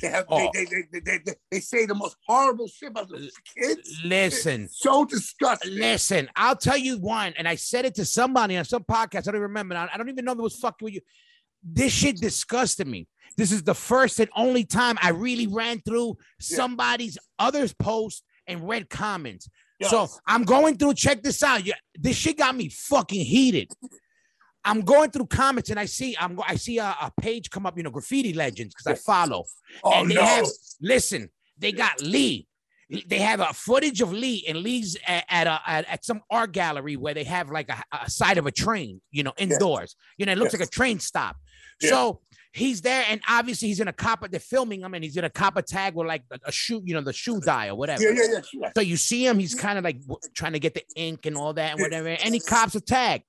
They 0.00 0.08
have 0.08 0.26
Oh. 0.28 0.50
they, 0.52 0.64
they, 0.64 0.82
they, 0.92 1.00
they, 1.00 1.18
they, 1.24 1.32
they 1.50 1.60
say 1.60 1.86
the 1.86 1.94
most 1.94 2.16
horrible 2.26 2.66
shit 2.66 2.90
about 2.90 3.08
the 3.08 3.30
kids. 3.56 4.00
Listen, 4.04 4.64
It's 4.64 4.78
so 4.80 5.04
disgusting. 5.04 5.74
listen. 5.78 6.28
I'll 6.36 6.56
tell 6.56 6.76
you 6.76 6.98
one, 6.98 7.32
and 7.38 7.46
I 7.48 7.54
said 7.54 7.84
it 7.84 7.94
to 7.96 8.04
somebody 8.04 8.56
on 8.56 8.64
some 8.64 8.82
podcast. 8.84 9.18
I 9.28 9.32
don't 9.32 9.36
even 9.36 9.42
remember. 9.42 9.76
I 9.76 9.88
I 9.92 9.96
don't 9.96 10.08
even 10.08 10.24
know 10.24 10.32
if 10.32 10.38
it 10.38 10.42
was 10.42 10.56
fucking 10.56 10.84
with 10.84 10.94
you. 10.94 11.00
This 11.62 11.92
shit 11.92 12.16
disgusted 12.20 12.86
me. 12.86 13.06
This 13.36 13.50
is 13.52 13.62
the 13.62 13.74
first 13.74 14.20
and 14.20 14.28
only 14.36 14.64
time 14.64 14.96
I 15.02 15.10
really 15.10 15.46
ran 15.46 15.80
through 15.80 16.16
Yeah. 16.40 16.56
somebody's 16.56 17.16
other's 17.38 17.72
post 17.72 18.22
and 18.46 18.68
read 18.68 18.90
comments. 18.90 19.48
Yes. 19.80 19.90
So 19.90 20.08
I'm 20.26 20.44
going 20.44 20.76
through. 20.76 20.94
Check 20.94 21.22
this 21.22 21.42
out. 21.42 21.64
Yeah, 21.64 21.74
this 21.98 22.16
shit 22.16 22.36
got 22.38 22.54
me 22.54 22.68
fucking 22.68 23.24
heated. 23.24 23.72
I'm 24.64 24.80
going 24.80 25.10
through 25.10 25.26
comments 25.26 25.70
and 25.70 25.78
I 25.78 25.84
see 25.86 26.16
I'm 26.18 26.38
I 26.46 26.56
see 26.56 26.78
a, 26.78 26.96
a 27.00 27.12
page 27.20 27.50
come 27.50 27.66
up. 27.66 27.76
You 27.76 27.82
know, 27.82 27.90
graffiti 27.90 28.32
legends 28.32 28.74
because 28.74 28.86
I 28.86 28.94
follow. 29.02 29.44
oh 29.82 29.92
and 29.92 30.10
they 30.10 30.14
no. 30.14 30.22
have 30.24 30.46
listen. 30.80 31.28
They 31.58 31.72
got 31.72 32.00
Lee. 32.02 32.48
They 33.06 33.18
have 33.18 33.40
a 33.40 33.52
footage 33.52 34.00
of 34.02 34.12
Lee 34.12 34.44
and 34.46 34.58
Lee's 34.58 34.96
at, 35.06 35.24
at 35.28 35.46
a 35.46 35.60
at, 35.66 35.88
at 35.88 36.04
some 36.04 36.20
art 36.30 36.52
gallery 36.52 36.96
where 36.96 37.14
they 37.14 37.24
have 37.24 37.50
like 37.50 37.68
a, 37.70 37.82
a 38.04 38.10
side 38.10 38.38
of 38.38 38.46
a 38.46 38.50
train. 38.52 39.00
You 39.10 39.22
know, 39.24 39.32
indoors. 39.38 39.96
You 40.18 40.26
know, 40.26 40.32
it 40.32 40.38
looks 40.38 40.52
Yes. 40.52 40.60
like 40.60 40.68
a 40.68 40.70
train 40.70 40.98
stop. 41.00 41.36
Yeah. 41.80 41.90
So 41.90 42.20
he's 42.52 42.82
there, 42.82 43.04
and 43.08 43.20
obviously 43.28 43.68
he's 43.68 43.80
in 43.80 43.88
a 43.88 43.92
copper. 43.92 44.28
They're 44.28 44.38
filming 44.38 44.82
him, 44.82 44.94
and 44.94 45.02
he's 45.02 45.16
in 45.16 45.24
a 45.24 45.30
copper 45.30 45.62
tag 45.62 45.94
with 45.94 46.06
like 46.06 46.22
a, 46.30 46.38
a 46.46 46.52
shoe. 46.52 46.82
You 46.84 46.94
know, 46.94 47.00
the 47.00 47.12
shoe 47.12 47.40
dye 47.40 47.68
or 47.68 47.74
whatever. 47.74 48.02
yeah, 48.02 48.10
yeah, 48.14 48.22
yeah, 48.34 48.40
sure. 48.42 48.72
So 48.76 48.80
you 48.82 48.96
see 48.96 49.26
him, 49.26 49.38
he's 49.38 49.54
kind 49.54 49.76
of 49.78 49.84
like 49.84 50.00
w- 50.02 50.18
trying 50.34 50.52
to 50.52 50.60
get 50.60 50.74
the 50.74 50.84
ink 50.94 51.26
and 51.26 51.36
all 51.36 51.52
that 51.54 51.72
and 51.72 51.80
whatever, 51.80 52.08
and 52.08 52.32
he 52.34 52.40
cops 52.40 52.74
a 52.74 52.80
tag. 52.80 53.22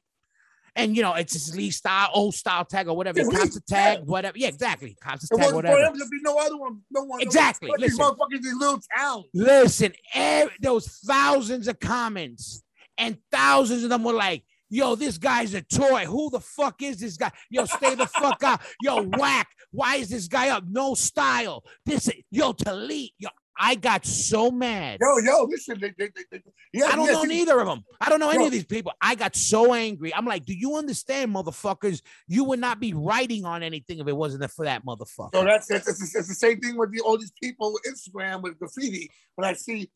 And 0.78 0.96
you 0.96 1.02
know, 1.02 1.14
it's 1.14 1.34
his 1.34 1.56
Lee 1.56 1.72
style, 1.72 2.10
old 2.14 2.36
style 2.36 2.66
tag 2.66 2.88
or 2.90 2.98
whatever. 2.98 3.20
Yeah, 3.20 3.26
cops 3.38 3.60
tag, 3.62 4.00
yeah. 4.00 4.04
whatever. 4.04 4.38
Yeah, 4.38 4.50
exactly. 4.50 4.98
Cops 5.02 5.30
tag, 5.30 5.54
whatever. 5.54 5.78
There'd 5.78 6.10
be 6.10 6.20
no 6.22 6.38
other 6.38 6.58
one. 6.58 6.82
No 6.92 7.04
one. 7.04 7.22
Exactly, 7.22 7.70
No, 7.70 7.76
these 7.78 7.98
listen. 7.98 8.16
motherfuckers 8.16 8.46
in 8.52 8.60
little 8.60 8.82
towns. 8.98 9.26
Listen, 9.34 9.94
ev- 10.14 10.50
there 10.60 10.74
was 10.74 10.88
thousands 10.88 11.68
of 11.70 11.80
comments, 11.80 12.62
and 12.98 13.18
thousands 13.32 13.84
of 13.84 13.90
them 13.90 14.04
were 14.04 14.14
like, 14.14 14.44
"Yo, 14.70 14.96
this 14.96 15.18
guy's 15.18 15.54
a 15.54 15.62
toy. 15.62 16.06
Who 16.06 16.30
the 16.30 16.42
fuck 16.42 16.82
is 16.82 16.98
this 17.00 17.16
guy? 17.16 17.32
Yo, 17.50 17.66
stay 17.66 17.96
the 17.96 18.08
fuck 18.08 18.44
out. 18.44 18.60
Yo, 18.82 19.02
whack. 19.04 19.48
Why 19.72 19.96
is 19.96 20.10
this 20.10 20.28
guy 20.28 20.50
up? 20.50 20.66
No 20.70 20.94
style. 20.94 21.64
This, 21.86 22.08
is 22.10 22.16
yo, 22.32 22.52
Talit. 22.54 23.12
Yo, 23.18 23.30
I 23.58 23.76
got 23.76 24.06
so 24.06 24.52
mad. 24.52 25.00
Yo, 25.02 25.18
yo, 25.20 25.44
listen. 25.50 25.80
They, 25.80 25.94
they, 25.98 26.10
they, 26.32 26.42
yeah, 26.74 26.86
I 26.88 26.96
don't 26.96 27.12
know 27.12 27.24
neither 27.24 27.60
of 27.60 27.68
them. 27.68 27.84
I 28.02 28.10
don't 28.10 28.20
know 28.20 28.30
any 28.30 28.42
Yo. 28.42 28.46
of 28.48 28.52
these 28.52 28.66
people. 28.66 28.92
I 29.02 29.16
got 29.16 29.36
so 29.36 29.74
angry. 29.74 30.14
I'm 30.14 30.26
like, 30.26 30.46
do 30.46 30.54
you 30.54 30.76
understand, 30.76 31.34
motherfuckers? 31.34 32.02
You 32.28 32.44
would 32.46 32.60
not 32.60 32.80
be 32.80 32.94
writing 32.94 33.46
on 33.46 33.64
anything 33.64 34.00
if 34.00 34.08
it 34.08 34.16
wasn't 34.16 34.50
for 34.52 34.66
that 34.66 34.86
motherfucker. 34.86 35.30
So 35.34 35.44
that's 35.46 35.70
it's 35.72 35.86
the 36.14 36.24
same 36.36 36.60
thing 36.60 36.78
with 36.78 36.92
the, 36.92 37.00
all 37.02 37.18
these 37.18 37.34
people 37.42 37.74
with 37.74 37.84
Instagram 37.94 38.42
with 38.42 38.60
graffiti. 38.60 39.10
When 39.36 39.48
I 39.48 39.54
see 39.54 39.90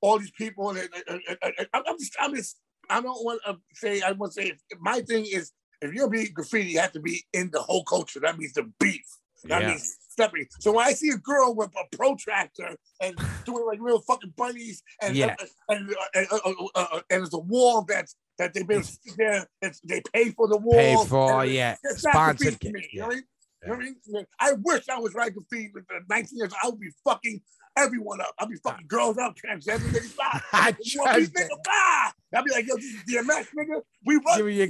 all 0.00 0.18
these 0.18 0.30
people, 0.32 0.70
and, 0.70 0.78
and- 0.78 1.20
and- 1.30 1.38
and- 1.42 1.68
I'm 1.74 1.82
I'm 1.86 1.98
just, 1.98 2.16
I'm 2.20 2.34
just, 2.34 2.58
I 2.90 3.00
don't 3.00 3.24
want 3.24 3.40
to 3.46 3.58
say, 3.74 4.00
I 4.02 4.12
want 4.12 4.32
to 4.32 4.42
say, 4.42 4.52
my 4.80 5.00
thing 5.00 5.26
is, 5.26 5.52
if 5.80 5.92
you're 5.92 6.08
being 6.08 6.28
graffiti, 6.32 6.70
you 6.70 6.80
have 6.80 6.92
to 6.92 7.00
be 7.00 7.24
in 7.32 7.50
the 7.52 7.60
whole 7.60 7.84
culture. 7.84 8.20
That 8.20 8.38
means 8.38 8.52
the 8.54 8.70
beef. 8.80 9.02
That 9.44 9.62
Yeah. 9.62 9.68
means 9.70 9.96
stepping. 10.12 10.46
So 10.60 10.72
when 10.72 10.86
I 10.86 10.92
see 10.92 11.10
a 11.10 11.16
girl 11.16 11.54
with 11.54 11.70
a 11.70 11.96
protractor 11.96 12.76
and 13.00 13.16
doing 13.44 13.66
like 13.66 13.78
real 13.80 14.00
fucking 14.00 14.34
bunnies, 14.36 14.82
and 15.00 15.16
Yeah. 15.16 15.34
and, 15.68 15.90
uh, 15.90 15.94
and, 16.14 16.28
uh, 16.32 16.38
uh, 16.44 16.52
uh, 16.74 16.86
uh, 16.92 17.00
and 17.10 17.20
there's 17.22 17.34
a 17.34 17.38
wall 17.38 17.84
that's 17.88 18.14
that 18.38 18.54
they've 18.54 18.66
been 18.66 18.82
there, 19.16 19.46
it's, 19.60 19.80
they 19.80 20.02
pay 20.12 20.30
for 20.30 20.48
the 20.48 20.56
wall. 20.56 20.74
Pay 20.74 20.96
for, 21.06 21.42
and 21.42 21.52
yeah, 21.52 21.76
sponsored 21.96 22.60
to 22.60 22.72
me, 22.72 22.88
you 22.92 23.00
know 23.00 23.06
what 23.08 23.12
I 23.12 23.16
mean? 23.16 23.24
What 23.64 23.76
I 23.76 23.78
mean? 23.78 24.26
I 24.40 24.52
wish 24.60 24.88
I 24.88 24.98
was 24.98 25.14
right 25.14 25.32
graffiti 25.32 25.70
with 25.72 25.86
the 25.86 26.00
19 26.08 26.38
years. 26.38 26.52
I 26.62 26.68
would 26.68 26.80
be 26.80 26.90
fucking 27.04 27.40
everyone 27.76 28.20
up. 28.20 28.34
I'd 28.38 28.48
be 28.48 28.56
fucking 28.56 28.86
girls 28.88 29.18
up, 29.18 29.36
transgender 29.36 29.78
niggas. 29.92 30.16
I 30.52 30.74
You 30.80 31.00
want 31.00 31.20
me, 31.20 31.26
trust 31.26 31.50
nigga? 31.50 32.38
I'd 32.38 32.44
be 32.44 32.50
like, 32.50 32.66
yo, 32.66 32.76
this 32.76 32.84
is 32.86 33.02
DMX, 33.08 33.46
nigga. 33.56 33.82
We 34.04 34.16
run. 34.16 34.36
Give 34.38 34.46
me 34.46 34.54
your, 34.54 34.68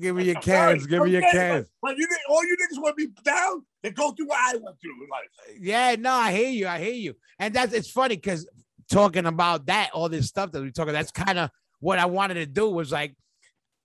give 0.00 0.16
me 0.16 0.24
your 0.24 0.40
cans. 0.40 0.86
Give 0.86 1.02
me 1.02 1.10
your 1.10 1.22
cans. 1.22 1.68
But, 1.82 1.96
you, 1.96 2.06
all 2.28 2.44
you 2.44 2.56
niggas 2.56 2.80
want 2.82 2.96
to 2.98 3.06
be 3.06 3.12
down, 3.24 3.64
then 3.82 3.92
go 3.92 4.12
through 4.12 4.26
what 4.28 4.38
I 4.38 4.56
went 4.56 4.76
through 4.80 4.92
in 5.02 5.08
life. 5.10 5.56
Yeah, 5.60 5.96
no, 5.98 6.12
I 6.12 6.32
hear 6.32 6.48
you. 6.50 6.68
I 6.68 6.78
hear 6.78 6.92
you. 6.94 7.14
And 7.38 7.54
that's 7.54 7.72
it's 7.72 7.90
funny 7.90 8.16
because 8.16 8.48
talking 8.90 9.26
about 9.26 9.66
that, 9.66 9.90
all 9.94 10.08
this 10.08 10.26
stuff 10.28 10.52
that 10.52 10.62
we 10.62 10.70
talking, 10.70 10.90
about, 10.90 10.98
that's 10.98 11.10
kind 11.12 11.38
of 11.38 11.50
what 11.80 11.98
I 11.98 12.06
wanted 12.06 12.34
to 12.34 12.46
do 12.46 12.68
was 12.68 12.92
like, 12.92 13.14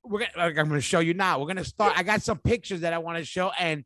we're 0.07 0.19
gonna 0.19 0.31
like, 0.37 0.57
I'm 0.59 0.67
gonna 0.67 0.81
show 0.81 0.99
you 0.99 1.15
now. 1.15 1.39
We're 1.39 1.47
gonna 1.47 1.65
start. 1.65 1.93
I 1.97 2.03
got 2.03 2.21
some 2.21 2.37
pictures 2.37 2.81
that 2.81 2.93
I 2.93 2.99
want 2.99 3.17
to 3.17 3.25
show 3.25 3.51
and 3.57 3.83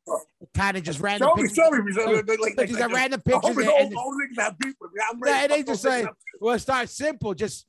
kind 0.54 0.76
of 0.76 0.84
just 0.84 1.00
random 1.00 1.30
Show 1.30 1.36
me, 1.36 1.44
pictures. 1.48 1.56
show 1.56 1.72
me. 1.72 1.78
Uh, 1.78 2.16
like, 2.16 2.28
like, 2.28 2.40
like, 2.40 2.56
Pictures 2.58 2.76
like, 2.76 2.84
and 2.84 2.94
random 2.94 3.22
pictures. 3.22 3.58
And, 3.58 3.68
and 3.70 3.96
all 3.96 4.14
niggas 4.14 4.42
have 4.42 4.60
beef 4.60 4.74
with 4.82 4.92
me. 4.94 5.02
I'm 5.10 5.18
Yeah, 5.26 5.32
ready. 5.34 5.48
they 5.54 5.58
Fuck 5.60 5.68
just 5.68 5.86
all 5.86 5.92
say- 5.94 6.04
niggas. 6.04 6.14
we'll 6.42 6.60
start 6.60 6.90
simple. 6.90 7.34
Just 7.34 7.66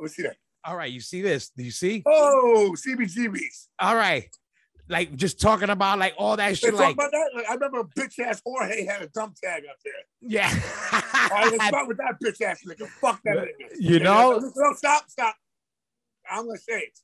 Let's 0.00 0.16
see 0.16 0.22
that. 0.24 0.36
All 0.64 0.76
right. 0.76 0.90
You 0.90 1.00
see 1.00 1.22
this? 1.22 1.50
Do 1.56 1.62
you 1.64 1.70
see? 1.70 2.02
Oh, 2.06 2.74
CBGBs. 2.76 3.68
All 3.78 3.96
right. 3.96 4.28
Like 4.88 5.14
just 5.14 5.40
talking 5.40 5.70
about 5.70 6.00
like 6.00 6.14
all 6.18 6.36
that 6.36 6.58
shit. 6.58 6.74
Like 6.74 6.94
about 6.94 7.12
that. 7.12 7.30
Like, 7.34 7.48
I 7.48 7.54
remember 7.54 7.84
bitch 7.84 8.18
ass 8.18 8.42
Jorge 8.44 8.84
had 8.84 9.02
a 9.02 9.06
dumb 9.06 9.34
tag 9.42 9.62
up 9.70 9.76
there. 9.84 9.92
yeah. 10.20 10.48
All 10.92 11.28
right, 11.30 11.52
let's 11.52 11.66
start 11.68 11.86
with 11.86 11.98
that 11.98 12.16
bitch 12.22 12.42
ass 12.42 12.62
nigga. 12.66 12.88
Fuck 12.88 13.22
that 13.24 13.36
nigga. 13.36 13.76
You 13.78 14.00
know? 14.00 14.38
no, 14.38 14.52
no, 14.54 14.74
stop, 14.74 15.08
stop. 15.08 15.36
I'm 16.28 16.46
gonna 16.46 16.58
say 16.58 16.80
it. 16.80 16.98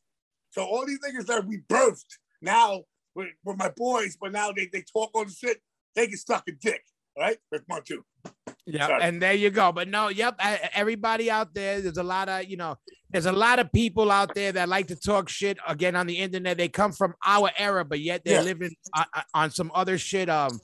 So 0.51 0.65
all 0.65 0.85
these 0.85 0.99
niggas 0.99 1.27
that 1.27 1.47
we 1.47 1.59
birthed 1.59 2.19
now 2.43 2.83
with, 3.15 3.29
my 3.45 3.71
boys, 3.77 4.17
but 4.21 4.33
now 4.33 4.51
they, 4.53 4.67
they 4.67 4.83
talk 4.83 5.11
all 5.15 5.25
the 5.25 5.31
shit. 5.31 5.59
They 5.95 6.09
get 6.09 6.19
stuck 6.19 6.45
a 6.49 6.53
dick. 6.53 6.83
All 7.17 7.23
right, 7.23 7.39
that's 7.51 7.65
one 7.67 7.83
two. 7.85 8.05
Yeah, 8.67 8.89
Sorry. 8.89 9.03
and 9.03 9.23
there 9.23 9.33
you 9.33 9.51
go. 9.51 9.71
But 9.71 9.89
no, 9.89 10.09
yep. 10.09 10.35
Everybody 10.75 11.31
out 11.31 11.55
there, 11.55 11.81
there's 11.81 11.99
a 11.99 12.03
lot 12.03 12.29
of 12.29 12.47
you 12.47 12.57
know, 12.57 12.77
there's 13.11 13.27
a 13.27 13.33
lot 13.33 13.59
of 13.61 13.73
people 13.73 14.11
out 14.11 14.35
there 14.35 14.51
that 14.53 14.69
like 14.69 14.89
to 14.89 14.97
talk 14.97 15.29
shit 15.29 15.57
again 15.67 15.95
on 15.95 16.07
the 16.09 16.19
internet. 16.19 16.57
They 16.59 16.69
come 16.69 16.91
from 16.93 17.15
our 17.25 17.51
era, 17.57 17.85
but 17.85 18.01
yet 18.01 18.23
they're 18.25 18.37
Yeah. 18.41 18.43
living 18.43 18.75
on, 18.95 19.05
on 19.35 19.51
some 19.53 19.71
other 19.75 19.99
shit. 19.99 20.29
Um, 20.29 20.59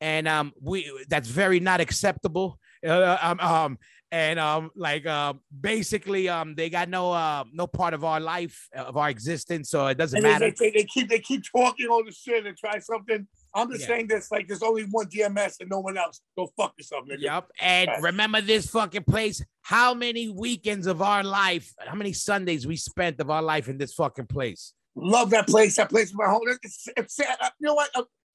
and 0.00 0.28
um, 0.28 0.52
we 0.60 0.90
that's 1.08 1.28
very 1.28 1.58
not 1.58 1.80
acceptable. 1.80 2.58
Uh, 2.86 3.16
um, 3.20 3.40
um, 3.40 3.78
and 4.12 4.38
um, 4.38 4.70
like 4.76 5.06
um, 5.06 5.40
basically, 5.60 6.28
um, 6.28 6.54
they 6.54 6.68
got 6.70 6.88
no 6.90 7.12
uh, 7.12 7.44
no 7.52 7.66
part 7.66 7.94
of 7.94 8.04
our 8.04 8.20
life 8.20 8.68
of 8.74 8.96
our 8.98 9.08
existence, 9.10 9.70
so 9.70 9.86
it 9.86 9.96
doesn't 9.98 10.18
And 10.18 10.24
they, 10.26 10.30
matter. 10.32 10.50
they, 10.58 10.70
they 10.70 10.84
keep 10.84 11.08
they 11.08 11.18
keep 11.18 11.42
talking 11.50 11.88
all 11.88 12.04
the 12.04 12.12
shit 12.12 12.46
and 12.46 12.56
try 12.56 12.78
something. 12.78 13.26
I'm 13.54 13.70
just 13.70 13.82
Yeah. 13.82 13.86
saying 13.88 14.08
this 14.08 14.30
like 14.30 14.46
there's 14.48 14.62
only 14.62 14.84
one 14.84 15.06
DMS 15.08 15.60
and 15.60 15.68
no 15.70 15.80
one 15.80 15.96
else. 15.96 16.20
Go 16.36 16.48
fuck 16.56 16.74
yourself, 16.78 17.06
nigga. 17.06 17.20
Yep. 17.20 17.50
And 17.60 17.88
Right. 17.88 18.02
remember 18.02 18.40
this 18.40 18.70
fucking 18.70 19.04
place. 19.04 19.42
How 19.62 19.94
many 19.94 20.28
weekends 20.28 20.86
of 20.86 21.00
our 21.02 21.22
life, 21.24 21.72
how 21.78 21.94
many 21.94 22.12
Sundays 22.12 22.66
we 22.66 22.76
spent 22.76 23.20
of 23.20 23.30
our 23.30 23.42
life 23.42 23.68
in 23.68 23.78
this 23.78 23.94
fucking 23.94 24.26
place? 24.26 24.72
Love 24.94 25.30
that 25.30 25.46
place. 25.46 25.76
That 25.76 25.88
place 25.90 26.08
is 26.08 26.14
my 26.14 26.26
home. 26.26 26.42
It's, 26.62 26.88
it's 26.96 27.14
sad. 27.16 27.36
You 27.60 27.66
know 27.68 27.74
what? 27.74 27.90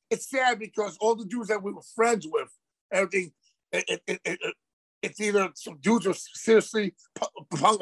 It's 0.10 0.30
sad 0.30 0.60
because 0.60 0.98
all 1.00 1.16
the 1.16 1.26
dudes 1.26 1.48
that 1.50 1.62
we 1.62 1.72
were 1.74 1.82
friends 1.96 2.28
with, 2.30 2.50
everything, 2.92 3.34
it, 3.72 3.84
it, 3.88 4.02
it, 4.08 4.22
it, 4.26 4.40
it- 4.42 4.56
it's 5.02 5.20
either 5.20 5.52
some 5.56 5.78
dudes 5.82 6.08
are 6.08 6.14
seriously 6.14 6.96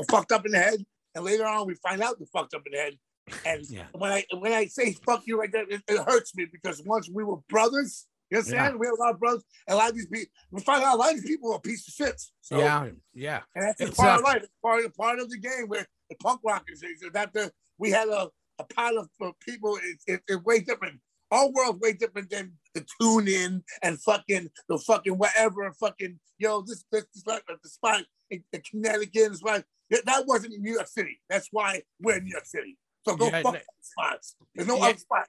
fucked 0.10 0.32
up 0.32 0.44
in 0.46 0.52
the 0.54 0.58
head, 0.58 0.84
and 1.14 1.24
later 1.24 1.46
on 1.46 1.68
we 1.68 1.76
find 1.76 2.02
out 2.02 2.18
they're 2.18 2.26
fucked 2.34 2.56
up 2.56 2.64
in 2.66 2.72
the 2.72 2.80
head. 2.80 2.98
And 3.46 3.66
Yeah. 3.70 3.86
when 3.94 4.12
I 4.12 4.26
when 4.38 4.54
I 4.54 4.66
say 4.68 4.94
fuck 4.94 5.24
you 5.26 5.38
like 5.38 5.52
that, 5.52 5.66
it, 5.70 5.82
it 5.88 6.00
hurts 6.06 6.36
me 6.36 6.46
because 6.52 6.82
once 6.84 7.10
we 7.12 7.24
were 7.24 7.38
brothers, 7.50 8.08
you 8.30 8.38
understand? 8.38 8.80
We 8.80 8.88
have 8.88 8.96
a 8.98 9.02
lot 9.02 9.14
of 9.14 9.20
brothers, 9.20 9.44
and 9.68 9.76
a 9.76 9.78
lot 9.78 9.90
of 9.90 9.96
these 9.96 10.08
people, 10.08 10.32
we 10.52 10.62
find 10.62 10.84
out 10.84 10.96
a 10.96 10.98
lot 10.98 11.10
of 11.10 11.16
these 11.16 11.30
people 11.30 11.52
are 11.52 11.58
a 11.58 11.62
piece 11.62 11.86
of 11.88 11.94
shit. 11.94 12.22
So, 12.40 12.60
yeah, 12.60 12.88
yeah. 13.14 13.42
and 13.56 13.66
that's 13.66 13.80
just 13.80 13.94
It 13.94 13.98
part 13.98 14.20
of 14.20 14.24
life. 14.24 14.44
It's 14.44 14.52
part 14.62 14.86
of 14.86 14.96
part 14.96 15.20
of 15.20 15.30
the 15.30 15.38
game 15.38 15.68
where 15.68 15.86
the 16.10 16.16
punk 16.24 16.40
rockers 16.44 16.82
is 16.82 17.04
that 17.14 17.34
the 17.34 17.52
we 17.78 17.92
had 17.92 18.08
a, 18.08 18.30
a 18.60 18.64
pile 18.64 18.98
of 18.98 19.10
people. 19.42 19.78
It's 19.84 20.04
it, 20.08 20.22
it's 20.28 20.44
way 20.44 20.60
different. 20.60 21.00
Our 21.32 21.50
world's 21.50 21.80
way 21.80 21.94
different 21.94 22.30
than 22.30 22.54
the 22.74 22.86
tune 23.00 23.28
in 23.28 23.64
and 23.82 24.02
fucking 24.02 24.50
the 24.68 24.78
fucking 24.78 25.18
whatever 25.18 25.64
and 25.64 25.76
fucking 25.76 26.20
yo 26.38 26.62
this 26.62 26.84
this, 26.92 27.06
this 27.14 27.26
like 27.28 27.44
the 27.48 27.70
spot 27.70 28.04
in, 28.30 28.44
in 28.54 28.62
Connecticut 28.62 29.28
and 29.28 29.36
spot. 29.38 29.64
That 30.06 30.26
wasn't 30.26 30.54
in 30.54 30.62
New 30.62 30.74
York 30.74 30.88
City. 30.88 31.20
That's 31.30 31.50
why 31.52 31.82
we're 32.00 32.18
in 32.18 32.24
New 32.24 32.32
York 32.32 32.46
City. 32.46 32.78
So 33.08 33.16
go 33.16 33.28
Yeah, 33.28 33.42
fuck 33.42 33.62
spots. 33.82 34.36
There's 34.56 34.68
no 34.68 34.78
Yeah. 34.78 34.84
other 34.86 34.98
spot. 34.98 35.28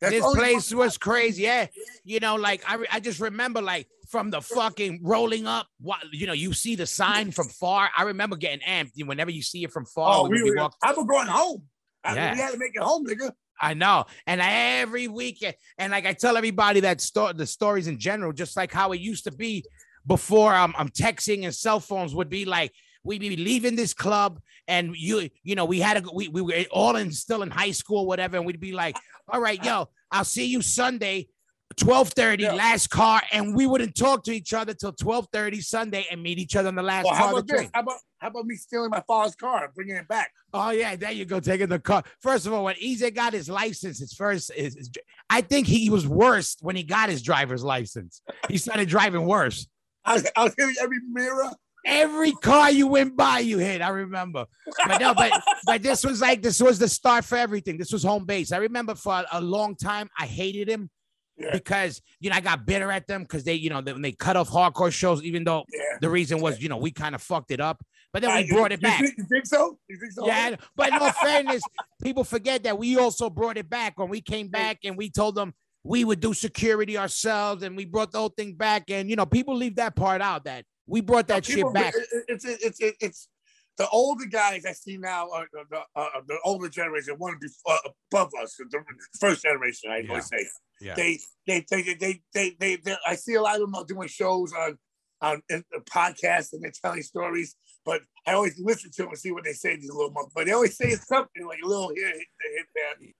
This 0.00 0.24
place 0.34 0.72
was 0.74 0.96
crazy. 0.98 1.42
Yeah. 1.42 1.66
You 2.04 2.20
know, 2.20 2.36
like 2.36 2.62
I, 2.68 2.76
re- 2.76 2.86
I 2.90 3.00
just 3.00 3.20
remember 3.20 3.60
like 3.62 3.86
from 4.10 4.30
the 4.30 4.40
fucking 4.40 5.00
rolling 5.02 5.46
up, 5.46 5.66
what 5.80 6.00
you 6.12 6.26
know, 6.26 6.32
you 6.32 6.52
see 6.52 6.76
the 6.76 6.86
sign 6.86 7.30
from 7.30 7.48
far. 7.48 7.90
I 7.96 8.04
remember 8.04 8.36
getting 8.36 8.60
amped 8.66 8.92
whenever 9.04 9.30
you 9.30 9.42
see 9.42 9.64
it 9.64 9.72
from 9.72 9.84
far. 9.86 10.18
Oh, 10.18 10.22
we 10.24 10.28
we 10.36 10.42
would 10.42 10.44
be 10.44 10.50
were. 10.52 10.62
walking- 10.62 10.78
I 10.82 10.92
was 10.92 11.06
going 11.06 11.26
home. 11.28 11.62
I, 12.04 12.14
Yeah. 12.14 12.32
We 12.34 12.40
had 12.40 12.52
to 12.52 12.58
make 12.58 12.72
it 12.74 12.82
home, 12.82 13.06
nigga. 13.06 13.32
I 13.60 13.74
know. 13.74 14.06
And 14.26 14.40
every 14.42 15.06
weekend, 15.08 15.54
and 15.78 15.92
like 15.92 16.06
I 16.06 16.12
tell 16.12 16.36
everybody 16.36 16.80
that 16.80 17.00
sto- 17.00 17.32
the 17.32 17.46
stories 17.46 17.86
in 17.86 17.98
general, 17.98 18.32
just 18.32 18.56
like 18.56 18.72
how 18.72 18.92
it 18.92 19.00
used 19.00 19.24
to 19.24 19.30
be 19.32 19.64
before 20.06 20.54
um, 20.54 20.74
I'm 20.76 20.88
texting 20.88 21.44
and 21.44 21.54
cell 21.54 21.80
phones 21.80 22.14
would 22.14 22.28
be 22.28 22.44
like 22.44 22.72
we'd 23.04 23.20
be 23.20 23.36
leaving 23.36 23.76
this 23.76 23.94
club 23.94 24.40
and 24.66 24.94
you 24.96 25.28
you 25.42 25.54
know 25.54 25.64
we 25.64 25.78
had 25.80 26.02
to, 26.02 26.10
we, 26.12 26.28
we 26.28 26.40
were 26.40 26.64
all 26.70 26.96
in 26.96 27.12
still 27.12 27.42
in 27.42 27.50
high 27.50 27.70
school 27.70 28.06
whatever 28.06 28.36
and 28.36 28.46
we'd 28.46 28.60
be 28.60 28.72
like 28.72 28.96
all 29.28 29.40
right 29.40 29.62
yo 29.64 29.88
I'll 30.10 30.24
see 30.24 30.46
you 30.46 30.62
Sunday 30.62 31.28
12:30 31.76 32.40
Yeah. 32.40 32.52
last 32.54 32.88
car, 32.90 33.20
and 33.32 33.54
we 33.54 33.66
wouldn't 33.66 33.96
talk 33.96 34.22
to 34.24 34.32
each 34.32 34.52
other 34.54 34.74
till 34.74 34.92
12:30 34.92 35.60
Sunday 35.60 36.06
and 36.10 36.22
meet 36.22 36.38
each 36.38 36.54
other 36.54 36.68
on 36.68 36.76
the 36.76 36.82
last 36.82 37.04
Well, 37.04 37.14
car 37.14 37.26
how 37.26 37.30
about 37.32 37.46
this? 37.48 37.70
How 37.74 37.80
about 37.80 37.96
how 38.18 38.28
about 38.28 38.46
me 38.46 38.54
stealing 38.54 38.90
my 38.90 39.02
father's 39.06 39.34
car 39.34 39.64
and 39.64 39.74
bringing 39.74 39.96
it 39.96 40.06
back? 40.06 40.30
Oh 40.52 40.70
yeah, 40.70 40.94
there 40.94 41.10
you 41.10 41.24
go, 41.24 41.40
taking 41.40 41.68
the 41.68 41.80
car. 41.80 42.04
First 42.20 42.46
of 42.46 42.52
all, 42.52 42.64
when 42.64 42.76
Eze 42.80 43.10
got 43.12 43.32
his 43.32 43.48
license, 43.48 43.98
his 43.98 44.12
first 44.12 44.52
is, 44.54 44.76
is- 44.76 44.90
I 45.28 45.40
think 45.40 45.66
he 45.66 45.90
was 45.90 46.06
worse 46.06 46.56
when 46.60 46.76
he 46.76 46.84
got 46.84 47.08
his 47.08 47.22
driver's 47.22 47.64
license. 47.64 48.22
He 48.48 48.56
started 48.56 48.88
driving 48.88 49.26
worse. 49.26 49.66
I 50.04 50.14
was, 50.14 50.30
I 50.36 50.44
was 50.44 50.54
hitting 50.56 50.76
every 50.80 50.98
mirror. 51.10 51.50
Every 51.84 52.32
car 52.32 52.70
you 52.70 52.86
went 52.86 53.16
by, 53.16 53.40
you 53.40 53.58
hit. 53.58 53.82
I 53.82 53.88
remember. 53.88 54.46
But 54.86 55.00
no, 55.00 55.14
but 55.14 55.32
but 55.66 55.82
this 55.82 56.04
was 56.04 56.20
like 56.20 56.42
this 56.42 56.60
was 56.60 56.78
the 56.78 56.88
start 56.88 57.24
for 57.24 57.36
everything. 57.36 57.76
This 57.76 57.92
was 57.92 58.02
home 58.02 58.24
base. 58.24 58.52
I 58.52 58.58
remember 58.58 58.94
for 58.94 59.24
a, 59.30 59.40
long 59.40 59.76
time 59.76 60.08
I 60.18 60.26
hated 60.26 60.68
him 60.68 60.88
Yeah. 61.36 61.50
because 61.52 62.00
you 62.20 62.30
know 62.30 62.36
I 62.36 62.40
got 62.40 62.64
bitter 62.66 62.90
at 62.90 63.06
them 63.06 63.22
because 63.22 63.44
they 63.44 63.54
you 63.54 63.70
know 63.70 63.80
they, 63.80 63.92
when 63.92 64.02
they 64.02 64.12
cut 64.12 64.36
off 64.36 64.48
hardcore 64.48 64.92
shows, 64.92 65.22
even 65.22 65.44
though 65.44 65.64
Yeah. 65.72 65.98
the 66.00 66.08
reason 66.08 66.40
was 66.40 66.62
you 66.62 66.68
know 66.68 66.78
we 66.78 66.90
kind 66.90 67.14
of 67.14 67.22
fucked 67.22 67.50
it 67.50 67.60
up. 67.60 67.84
But 68.12 68.22
then 68.22 68.34
we 68.36 68.48
brought 68.48 68.70
it 68.70 68.80
you 68.80 68.86
back. 68.88 69.00
think- 69.00 69.14
You 69.18 69.24
think 69.24 69.44
so? 69.46 69.76
You 69.88 69.98
think 69.98 70.12
so? 70.12 70.24
Yeah, 70.26 70.54
but 70.76 70.88
in 70.88 70.94
all 70.94 71.10
fairness, 71.10 71.62
people 72.00 72.22
forget 72.22 72.62
that 72.62 72.78
we 72.78 72.96
also 72.96 73.28
brought 73.28 73.56
it 73.58 73.68
back 73.68 73.98
when 73.98 74.08
we 74.08 74.20
came 74.20 74.46
back 74.48 74.78
and 74.84 74.96
we 74.96 75.10
told 75.10 75.34
them 75.34 75.52
we 75.82 76.04
would 76.04 76.20
do 76.20 76.32
security 76.32 76.96
ourselves 76.96 77.64
and 77.64 77.76
we 77.76 77.84
brought 77.84 78.12
the 78.12 78.18
whole 78.18 78.28
thing 78.28 78.54
back. 78.54 78.84
And 78.88 79.10
you 79.10 79.16
know, 79.16 79.26
people 79.26 79.56
leave 79.56 79.74
that 79.76 79.96
part 79.96 80.22
out 80.22 80.44
that 80.44 80.64
we 80.86 81.00
brought 81.00 81.28
that 81.28 81.44
People- 81.44 81.70
shit 81.70 81.74
back. 81.74 81.94
it- 81.94 82.08
it- 82.12 82.24
It's 82.28 82.44
it's 82.44 82.80
it's 82.80 82.96
it's 83.00 83.28
the 83.76 83.88
older 83.88 84.26
guys 84.26 84.64
I 84.64 84.72
see 84.72 84.96
now 84.98 85.30
are 85.30 85.48
the 85.52 85.64
the, 85.70 85.80
uh, 85.96 86.20
the 86.26 86.38
older 86.44 86.68
generation, 86.68 87.14
one 87.18 87.36
before 87.40 87.78
above 88.10 88.30
us, 88.40 88.56
the 88.56 88.84
first 89.18 89.42
generation. 89.42 89.90
I 89.90 89.98
Yeah. 89.98 90.08
always 90.10 90.26
say 90.28 90.46
Yeah. 90.80 90.94
they 90.94 91.18
they 91.46 91.64
they 91.70 91.82
they 91.82 91.94
they 91.94 92.22
they, 92.32 92.50
they, 92.60 92.76
they 92.76 92.96
I 93.06 93.16
see 93.16 93.34
a 93.34 93.42
lot 93.42 93.60
of 93.60 93.70
them 93.72 93.86
doing 93.86 94.08
shows 94.08 94.52
on 94.52 94.78
on 95.20 95.42
in, 95.48 95.64
uh, 95.74 95.80
podcasts 95.80 96.52
and 96.52 96.62
they're 96.62 96.72
telling 96.82 97.02
stories, 97.02 97.56
but 97.84 98.02
I 98.26 98.34
always 98.34 98.58
listen 98.58 98.90
to 98.92 99.02
them 99.02 99.08
and 99.10 99.18
see 99.18 99.32
what 99.32 99.44
they 99.44 99.54
say. 99.54 99.76
These 99.76 99.90
little 99.90 100.10
months, 100.10 100.32
but 100.34 100.44
they 100.46 100.52
always 100.52 100.76
say 100.76 100.90
something 100.96 101.46
like 101.46 101.60
a 101.64 101.66
little 101.66 101.92
here, 101.94 102.08
hit, 102.08 102.26
hit 102.56 102.66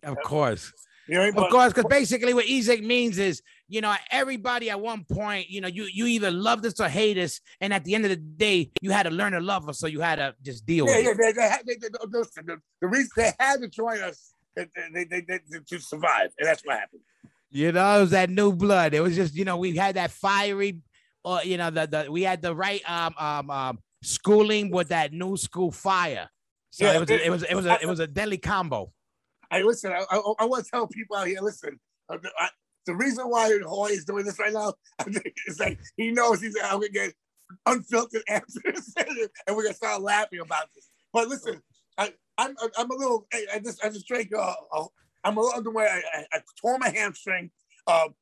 there. 0.03 0.12
Of 0.12 0.18
course. 0.24 0.72
You 1.09 1.14
know, 1.14 1.20
what 1.20 1.24
I 1.24 1.31
mean? 1.31 1.37
Of 1.38 1.42
But- 1.44 1.50
course, 1.50 1.72
because 1.72 1.88
basically 1.88 2.35
what 2.35 2.46
Ezec 2.46 2.83
means 2.83 3.18
is, 3.18 3.42
you 3.68 3.81
know, 3.81 3.94
everybody 4.11 4.70
at 4.70 4.81
one 4.81 5.05
point, 5.05 5.48
you 5.48 5.61
know, 5.61 5.68
you 5.68 5.85
you 5.85 6.07
either 6.07 6.31
loved 6.31 6.66
us 6.66 6.79
or 6.81 6.88
hate 6.88 7.18
us, 7.18 7.40
and 7.61 7.72
at 7.72 7.85
the 7.85 7.94
end 7.94 8.05
of 8.05 8.11
the 8.11 8.16
day, 8.16 8.70
you 8.81 8.90
had 8.90 9.05
to 9.05 9.11
learn 9.11 9.33
to 9.33 9.40
love 9.40 9.68
us, 9.68 9.79
so 9.79 9.87
you 9.87 10.00
had 10.00 10.16
to 10.16 10.35
just 10.42 10.66
deal 10.66 10.87
Yeah, 10.87 10.96
with 10.98 11.05
yeah, 11.07 11.11
it. 11.12 11.18
they, 11.18 11.33
they, 11.33 11.48
had- 11.48 11.66
they, 11.66 11.74
they, 11.74 11.88
the, 11.88 12.61
the 12.81 12.88
reason 12.88 13.11
they 13.16 13.33
had 13.38 13.61
to 13.61 13.68
join 13.68 14.00
us 14.00 14.33
they, 14.55 14.66
they, 14.92 15.05
they, 15.05 15.38
to 15.68 15.79
survive, 15.81 16.31
and 16.38 16.46
that's 16.46 16.62
what 16.64 16.79
happened. 16.79 17.00
You 17.50 17.72
know, 17.72 17.98
it 17.98 18.00
was 18.03 18.11
that 18.11 18.31
new 18.31 18.53
blood. 18.53 18.94
It 18.94 19.00
was 19.00 19.14
just, 19.14 19.35
you 19.35 19.44
know, 19.44 19.57
we 19.57 19.77
had 19.77 19.94
that 19.96 20.11
fiery, 20.11 20.81
uh, 21.24 21.40
you 21.44 21.57
know, 21.57 21.70
the, 21.70 21.87
the 21.87 22.11
we 22.11 22.22
had 22.22 22.42
the 22.42 22.55
right 22.55 22.83
um 22.90 23.14
um 23.18 23.50
um 23.50 23.79
schooling 24.03 24.70
with 24.70 24.88
that 24.88 25.12
new 25.12 25.37
school 25.37 25.70
fire. 25.70 26.29
So 26.70 26.85
Yeah, 26.85 26.96
it 26.96 27.00
was 27.00 27.11
it- 27.11 27.20
it 27.22 27.31
was 27.31 27.42
it 27.44 27.55
was 27.55 27.66
a 27.66 27.81
it 27.81 27.87
was 27.87 28.00
a 28.00 28.07
deadly 28.07 28.38
combo. 28.38 28.92
I 29.50 29.62
listen. 29.62 29.92
I, 29.92 30.05
I, 30.11 30.16
I 30.40 30.44
want 30.46 30.64
to 30.64 30.70
tell 30.70 30.87
people 30.88 31.16
out 31.16 31.29
here. 31.29 31.38
Listen, 31.40 31.79
uh, 32.09 32.16
I, 32.38 32.48
the 32.87 32.94
reason 32.94 33.27
why 33.27 33.59
Hoya 33.64 33.92
is 33.92 34.05
doing 34.05 34.25
this 34.25 34.38
right 34.38 34.53
now 34.53 34.75
is 35.47 35.61
like 35.61 35.79
he 35.97 36.11
knows 36.11 36.40
he's 36.40 36.55
gonna 36.55 36.88
get 36.88 37.12
unfiltered 37.66 38.23
answers, 38.29 38.94
and 39.47 39.57
we're 39.57 39.64
gonna 39.64 39.75
start 39.75 40.03
laughing 40.03 40.40
about 40.40 40.66
this. 40.75 40.88
But 41.12 41.29
listen, 41.29 41.62
I, 41.99 42.12
I'm 42.38 42.55
I'm 42.79 42.90
a 42.90 42.94
little. 42.94 43.27
I, 43.33 43.59
just 43.61 43.85
I 43.85 43.88
just 43.88 44.07
drank. 44.07 44.33
Uh, 44.35 44.55
uh, 44.73 44.85
I'm 45.23 45.37
a 45.37 45.40
little 45.40 45.57
underway. 45.57 45.87
I, 45.87 46.03
I, 46.18 46.25
I 46.33 46.40
tore 46.61 46.79
my 46.79 46.90
hamstring. 46.90 47.51
Um, 47.87 48.14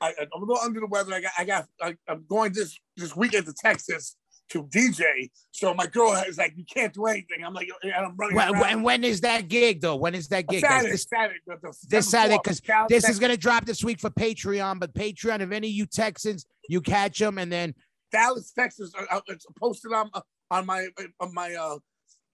I, 0.00 0.14
I'm 0.18 0.42
a 0.42 0.44
little 0.44 0.62
under 0.62 0.80
the 0.80 0.86
weather. 0.86 1.12
I 1.12 1.20
got 1.20 1.32
I 1.38 1.44
got 1.44 1.66
I, 1.82 1.96
I'm 2.08 2.24
going 2.28 2.52
this 2.52 2.78
this 2.96 3.16
weekend 3.16 3.46
to 3.46 3.52
Texas 3.52 4.16
to 4.50 4.64
DJ. 4.64 5.30
So 5.50 5.74
my 5.74 5.86
girl 5.86 6.12
is 6.26 6.38
like, 6.38 6.54
you 6.56 6.64
can't 6.64 6.92
do 6.92 7.06
anything. 7.06 7.44
I'm 7.44 7.54
like, 7.54 7.68
and 7.82 7.92
I'm 7.92 8.16
running 8.16 8.36
When, 8.36 8.54
and 8.64 8.84
when 8.84 9.04
is 9.04 9.20
that 9.22 9.48
gig 9.48 9.80
though? 9.80 9.96
When 9.96 10.14
is 10.14 10.28
that 10.28 10.46
gig? 10.48 10.60
Saturday, 10.60 10.92
This, 10.92 11.06
Saturday, 11.08 11.38
the- 11.46 11.56
the 11.60 11.74
this 11.88 12.08
Saturday, 12.08 12.38
because 12.42 12.60
this 12.88 13.08
is 13.08 13.18
gonna 13.18 13.36
drop 13.36 13.64
this 13.64 13.84
week 13.84 14.00
for 14.00 14.10
Patreon. 14.10 14.80
But 14.80 14.94
Patreon, 14.94 15.40
if 15.40 15.50
any 15.50 15.68
of 15.68 15.74
you 15.74 15.86
Texans, 15.86 16.46
you 16.68 16.80
catch 16.80 17.18
them, 17.18 17.38
and 17.38 17.50
then 17.50 17.74
Dallas, 18.12 18.52
Texas. 18.52 18.92
uh, 18.98 19.04
uh, 19.16 19.20
It's 19.28 19.46
posted 19.58 19.92
on 19.92 20.10
uh, 20.14 20.20
on 20.50 20.66
my 20.66 20.88
on 21.20 21.34
my 21.34 21.54
uh 21.54 21.78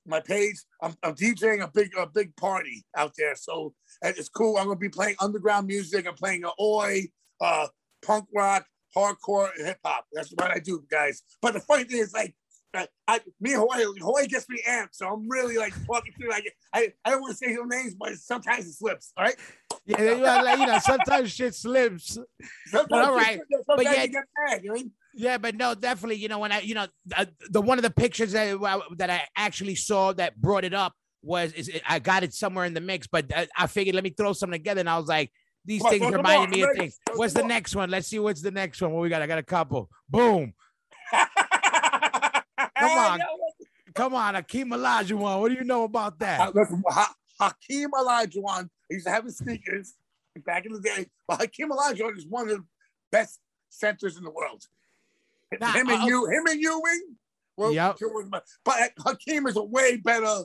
my 0.07 0.20
page. 0.20 0.57
I'm, 0.83 0.94
I'm 1.03 1.14
DJing 1.14 1.62
a 1.62 1.68
big 1.68 1.90
a 1.96 2.07
big 2.07 2.37
party 2.37 2.85
out 2.96 3.12
there, 3.16 3.35
so 3.37 3.74
uh, 4.05 4.12
it's 4.16 4.29
cool. 4.29 4.57
I'm 4.59 4.66
gonna 4.66 4.77
be 4.79 4.88
playing 4.88 5.16
underground 5.20 5.66
music. 5.66 6.07
I'm 6.07 6.14
playing 6.14 6.44
a 6.44 6.50
oi, 6.62 7.05
uh, 7.40 7.68
punk 8.05 8.27
rock, 8.35 8.66
hardcore, 8.96 9.50
and 9.57 9.66
hip 9.66 9.78
hop. 9.85 10.07
That's 10.12 10.30
what 10.30 10.50
I 10.50 10.59
do, 10.59 10.85
guys. 10.90 11.22
But 11.40 11.54
the 11.54 11.61
funny 11.61 11.85
thing 11.85 12.00
is, 12.00 12.12
like. 12.12 12.35
I, 12.76 12.88
I, 13.07 13.20
me 13.40 13.52
and 13.52 13.64
Hoya, 13.64 13.87
Hoya 14.02 14.26
gets 14.26 14.48
me 14.48 14.61
amped, 14.68 14.96
so 14.96 15.07
I'm 15.07 15.28
really 15.28 15.57
like 15.57 15.72
talking 15.87 16.12
through. 16.18 16.30
like 16.30 16.52
I, 16.72 16.92
I 17.04 17.11
don't 17.11 17.20
want 17.20 17.30
to 17.30 17.37
say 17.37 17.52
your 17.52 17.68
names, 17.68 17.94
but 17.94 18.14
sometimes 18.16 18.66
it 18.66 18.72
slips, 18.72 19.12
all 19.16 19.26
right? 19.26 19.37
yeah, 19.87 20.00
you 20.00 20.16
know, 20.16 20.22
like, 20.42 20.59
you 20.59 20.66
know, 20.66 20.78
sometimes 20.80 21.30
shit 21.30 21.54
slips. 21.54 22.18
Sometimes, 22.66 23.07
all 23.07 23.14
right. 23.14 23.40
sometimes 23.48 23.64
But 23.68 23.85
yeah- 23.85 24.20
mad, 24.48 24.64
you 24.64 24.72
know? 24.74 24.83
Yeah, 25.14 25.38
but 25.38 25.54
no, 25.54 25.74
definitely. 25.76 26.16
You 26.16 26.26
know, 26.28 26.40
when 26.40 26.50
I, 26.50 26.61
you 26.61 26.74
know, 26.74 26.87
uh, 27.16 27.26
the 27.48 27.61
one 27.61 27.78
of 27.78 27.83
the 27.83 27.90
pictures 27.90 28.33
that 28.33 28.59
that 28.96 29.11
I 29.11 29.22
actually 29.37 29.76
saw 29.76 30.12
that 30.14 30.40
brought 30.40 30.64
it 30.64 30.74
up 30.74 30.94
was 31.22 31.52
is 31.52 31.70
I 31.88 32.00
got 32.00 32.24
it 32.24 32.35
somewhere 32.35 32.64
in 32.64 32.74
the 32.74 32.80
mix, 32.80 33.07
but 33.07 33.26
I, 33.35 33.46
I 33.57 33.66
figured 33.68 33.94
let 33.94 34.02
me 34.02 34.11
throw 34.11 34.33
something 34.33 34.59
together, 34.59 34.80
and 34.80 34.90
I 34.90 34.98
was 34.98 35.07
like, 35.07 35.30
these 35.64 35.81
Come 35.81 35.87
on, 35.87 35.90
things 35.92 36.03
throw 36.09 36.16
reminded 36.16 36.59
more. 36.59 36.66
me 36.66 36.70
of 36.72 36.77
things. 36.79 36.98
What's 37.14 37.35
the 37.35 37.42
next 37.44 37.74
one? 37.74 37.90
Let's 37.90 38.09
see 38.09 38.18
what's 38.18 38.42
the 38.42 38.50
next 38.50 38.81
one. 38.83 38.92
What 38.92 39.00
we 39.03 39.09
got? 39.09 39.22
I 39.22 39.27
got 39.27 39.38
a 39.38 39.42
couple. 39.42 39.88
Boom. 40.09 40.53
Come 42.79 42.98
on. 42.98 43.20
Come 43.94 44.14
on, 44.14 44.35
Hakeem 44.35 44.70
Olajuwon. 44.70 45.40
What 45.40 45.48
do 45.50 45.55
you 45.55 45.64
know 45.64 45.85
about 45.85 46.14
Uh, 46.14 46.16
that? 46.20 46.55
listen, 46.55 46.83
ha- 46.88 47.14
Hakeem 47.40 47.90
Olajuwon, 47.92 48.68
used 48.90 49.07
to 49.07 49.12
have 49.12 49.24
his 49.24 49.38
sneakers 49.38 49.94
back 50.44 50.66
in 50.66 50.72
the 50.72 50.81
day, 50.81 51.07
but 51.29 51.38
Hakeem 51.40 51.70
Olajuwon 51.70 52.18
is 52.18 52.27
one 52.27 52.50
of 52.50 52.57
the 52.59 52.64
best 53.12 53.38
centers 53.70 54.16
in 54.16 54.24
the 54.24 54.31
world. 54.31 54.64
Nah, 55.61 55.72
him 55.72 55.88
and 55.88 56.03
uh, 56.03 56.07
you, 56.07 56.27
him 56.27 56.44
and 56.46 56.61
Ewing. 56.61 57.16
Well, 57.57 57.72
Yep. 57.72 57.98
But 58.64 58.90
Hakeem 58.98 59.46
is 59.46 59.57
a 59.57 59.62
way 59.62 59.96
better, 59.98 60.40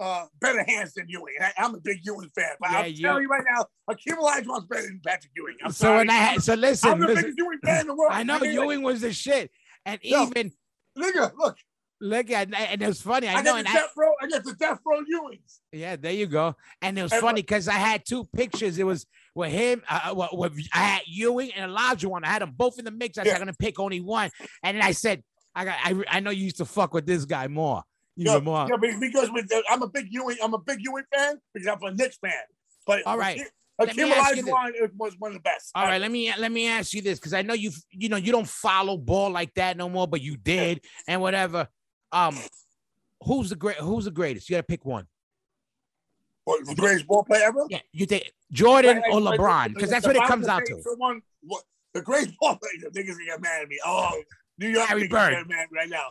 uh, 0.00 0.26
better 0.40 0.62
hands 0.66 0.94
than 0.94 1.06
Ewing. 1.08 1.34
I, 1.40 1.52
I'm 1.58 1.74
a 1.74 1.80
big 1.80 2.00
Ewing 2.04 2.30
fan, 2.34 2.50
but 2.60 2.70
Yeah, 2.72 2.78
I'm 2.80 2.92
you- 2.92 3.02
telling 3.02 3.22
you 3.22 3.28
right 3.28 3.44
now, 3.54 3.64
Hakeem 3.88 4.16
Olajuwon's 4.16 4.66
better 4.66 4.82
than 4.82 5.00
Patrick 5.04 5.32
Ewing. 5.36 5.56
I'm 5.64 5.70
so 5.72 5.84
sorry. 5.86 5.98
when 5.98 6.10
I 6.10 6.14
had, 6.14 6.42
so 6.42 6.54
listen, 6.54 6.90
I'm 6.90 7.00
the 7.00 7.06
listen. 7.06 7.22
biggest 7.22 7.38
Ewing 7.38 7.58
fan 7.64 7.80
in 7.82 7.86
the 7.88 7.94
world. 7.94 8.12
I 8.12 8.22
know 8.22 8.38
mean, 8.38 8.52
Ewing 8.52 8.82
was 8.82 9.00
the 9.00 9.12
shit, 9.12 9.50
and 9.84 9.98
Yo, 10.02 10.24
even 10.26 10.52
Nigga, 10.98 11.32
look, 11.36 11.56
look 12.00 12.30
at 12.30 12.52
and 12.54 12.82
it 12.82 12.86
was 12.86 13.00
funny. 13.02 13.28
I, 13.28 13.34
I, 13.34 13.36
know, 13.42 13.52
got 13.52 13.58
and 13.58 13.66
the 13.66 13.70
I, 13.70 13.74
death 13.74 13.90
row. 13.96 14.12
I 14.22 14.26
got 14.28 14.44
the 14.44 14.54
death 14.54 14.80
row 14.86 15.00
Ewings. 15.00 15.58
Yeah, 15.72 15.96
there 15.96 16.12
you 16.12 16.26
go. 16.26 16.56
And 16.82 16.98
it 16.98 17.02
was 17.02 17.12
And 17.12 17.20
funny 17.20 17.42
because 17.42 17.68
I 17.68 17.74
had 17.74 18.04
two 18.06 18.24
pictures. 18.34 18.78
It 18.78 18.84
was 18.84 19.06
with 19.34 19.52
him, 19.52 19.82
uh, 19.88 20.14
with, 20.16 20.30
with 20.32 20.66
I 20.72 20.78
had 20.78 21.02
Ewing 21.06 21.52
and 21.52 21.70
Olajuwon. 21.70 22.24
I 22.24 22.28
had 22.28 22.42
them 22.42 22.52
both 22.56 22.78
in 22.78 22.84
the 22.86 22.90
mix. 22.90 23.18
I 23.18 23.22
said 23.22 23.28
Yeah. 23.28 23.34
I'm 23.34 23.40
gonna 23.40 23.52
pick 23.54 23.78
only 23.78 24.00
one, 24.00 24.30
and 24.62 24.76
then 24.76 24.82
I 24.84 24.92
said, 24.92 25.22
I 25.54 25.64
got, 25.66 25.76
I, 25.84 26.02
I 26.10 26.20
know 26.20 26.30
you 26.30 26.44
used 26.44 26.58
to 26.58 26.64
fuck 26.66 26.92
with 26.94 27.06
this 27.06 27.24
guy 27.26 27.46
more, 27.48 27.82
even 28.16 28.32
Yeah, 28.32 28.38
more. 28.40 28.66
yeah, 28.68 28.94
because 28.98 29.30
with 29.30 29.48
the, 29.48 29.62
I'm 29.70 29.82
a 29.82 29.88
big 29.88 30.08
Ewing, 30.10 30.36
I'm 30.42 30.54
a 30.54 30.58
big 30.58 30.78
Ewing 30.80 31.04
fan 31.14 31.36
because 31.52 31.68
I'm 31.68 31.82
a 31.82 31.94
Knicks 31.94 32.18
fan. 32.18 32.32
But 32.86 33.02
All 33.06 33.18
right. 33.18 33.42
Hakeem 33.78 33.96
Let 33.96 33.96
me 33.96 34.12
ask 34.12 34.36
you 34.36 34.42
this. 34.42 34.54
Olajuwon 34.54 34.90
was 34.96 35.14
one 35.18 35.30
of 35.32 35.34
the 35.34 35.40
best. 35.42 35.70
All 35.74 35.84
right, 35.84 36.00
let 36.00 36.10
me 36.10 36.32
let 36.38 36.50
me 36.50 36.66
ask 36.66 36.94
you 36.94 37.02
this 37.02 37.18
because 37.18 37.34
I 37.34 37.42
know 37.42 37.52
you 37.52 37.70
you 37.90 38.08
know 38.08 38.16
you 38.16 38.32
don't 38.32 38.48
follow 38.48 38.96
ball 38.96 39.30
like 39.30 39.52
that 39.54 39.76
no 39.76 39.88
more, 39.88 40.08
but 40.08 40.22
you 40.22 40.36
did 40.36 40.80
and 41.06 41.20
whatever. 41.20 41.68
Um, 42.10 42.38
who's 43.22 43.50
the 43.50 43.56
great? 43.56 43.76
Who's 43.76 44.06
the 44.06 44.10
greatest? 44.10 44.48
You 44.48 44.54
gotta 44.54 44.62
pick 44.62 44.86
one. 44.86 45.06
What, 46.44 46.64
the 46.64 46.76
greatest 46.76 47.06
ball 47.06 47.24
player 47.24 47.42
ever. 47.44 47.66
Yeah, 47.68 47.80
you 47.92 48.06
think 48.06 48.32
Jordan 48.52 49.02
or 49.10 49.20
LeBron? 49.20 49.74
Because 49.74 49.90
that's 49.90 50.06
what 50.06 50.16
it 50.16 50.24
comes 50.24 50.46
out 50.46 50.64
to 50.64 50.76
to. 50.76 50.82
Someone, 50.82 51.20
what, 51.42 51.64
the 51.92 52.00
greatest 52.00 52.38
ball 52.40 52.56
player. 52.56 52.90
The 52.90 52.98
niggas 52.98 53.08
gonna 53.08 53.24
get 53.26 53.42
mad 53.42 53.62
at 53.62 53.68
me. 53.68 53.78
Oh, 53.84 54.22
New 54.58 54.68
York 54.68 54.88
Larry 54.88 55.08
Bird. 55.08 55.48
mad 55.48 55.66
right 55.74 55.90
now. 55.90 56.06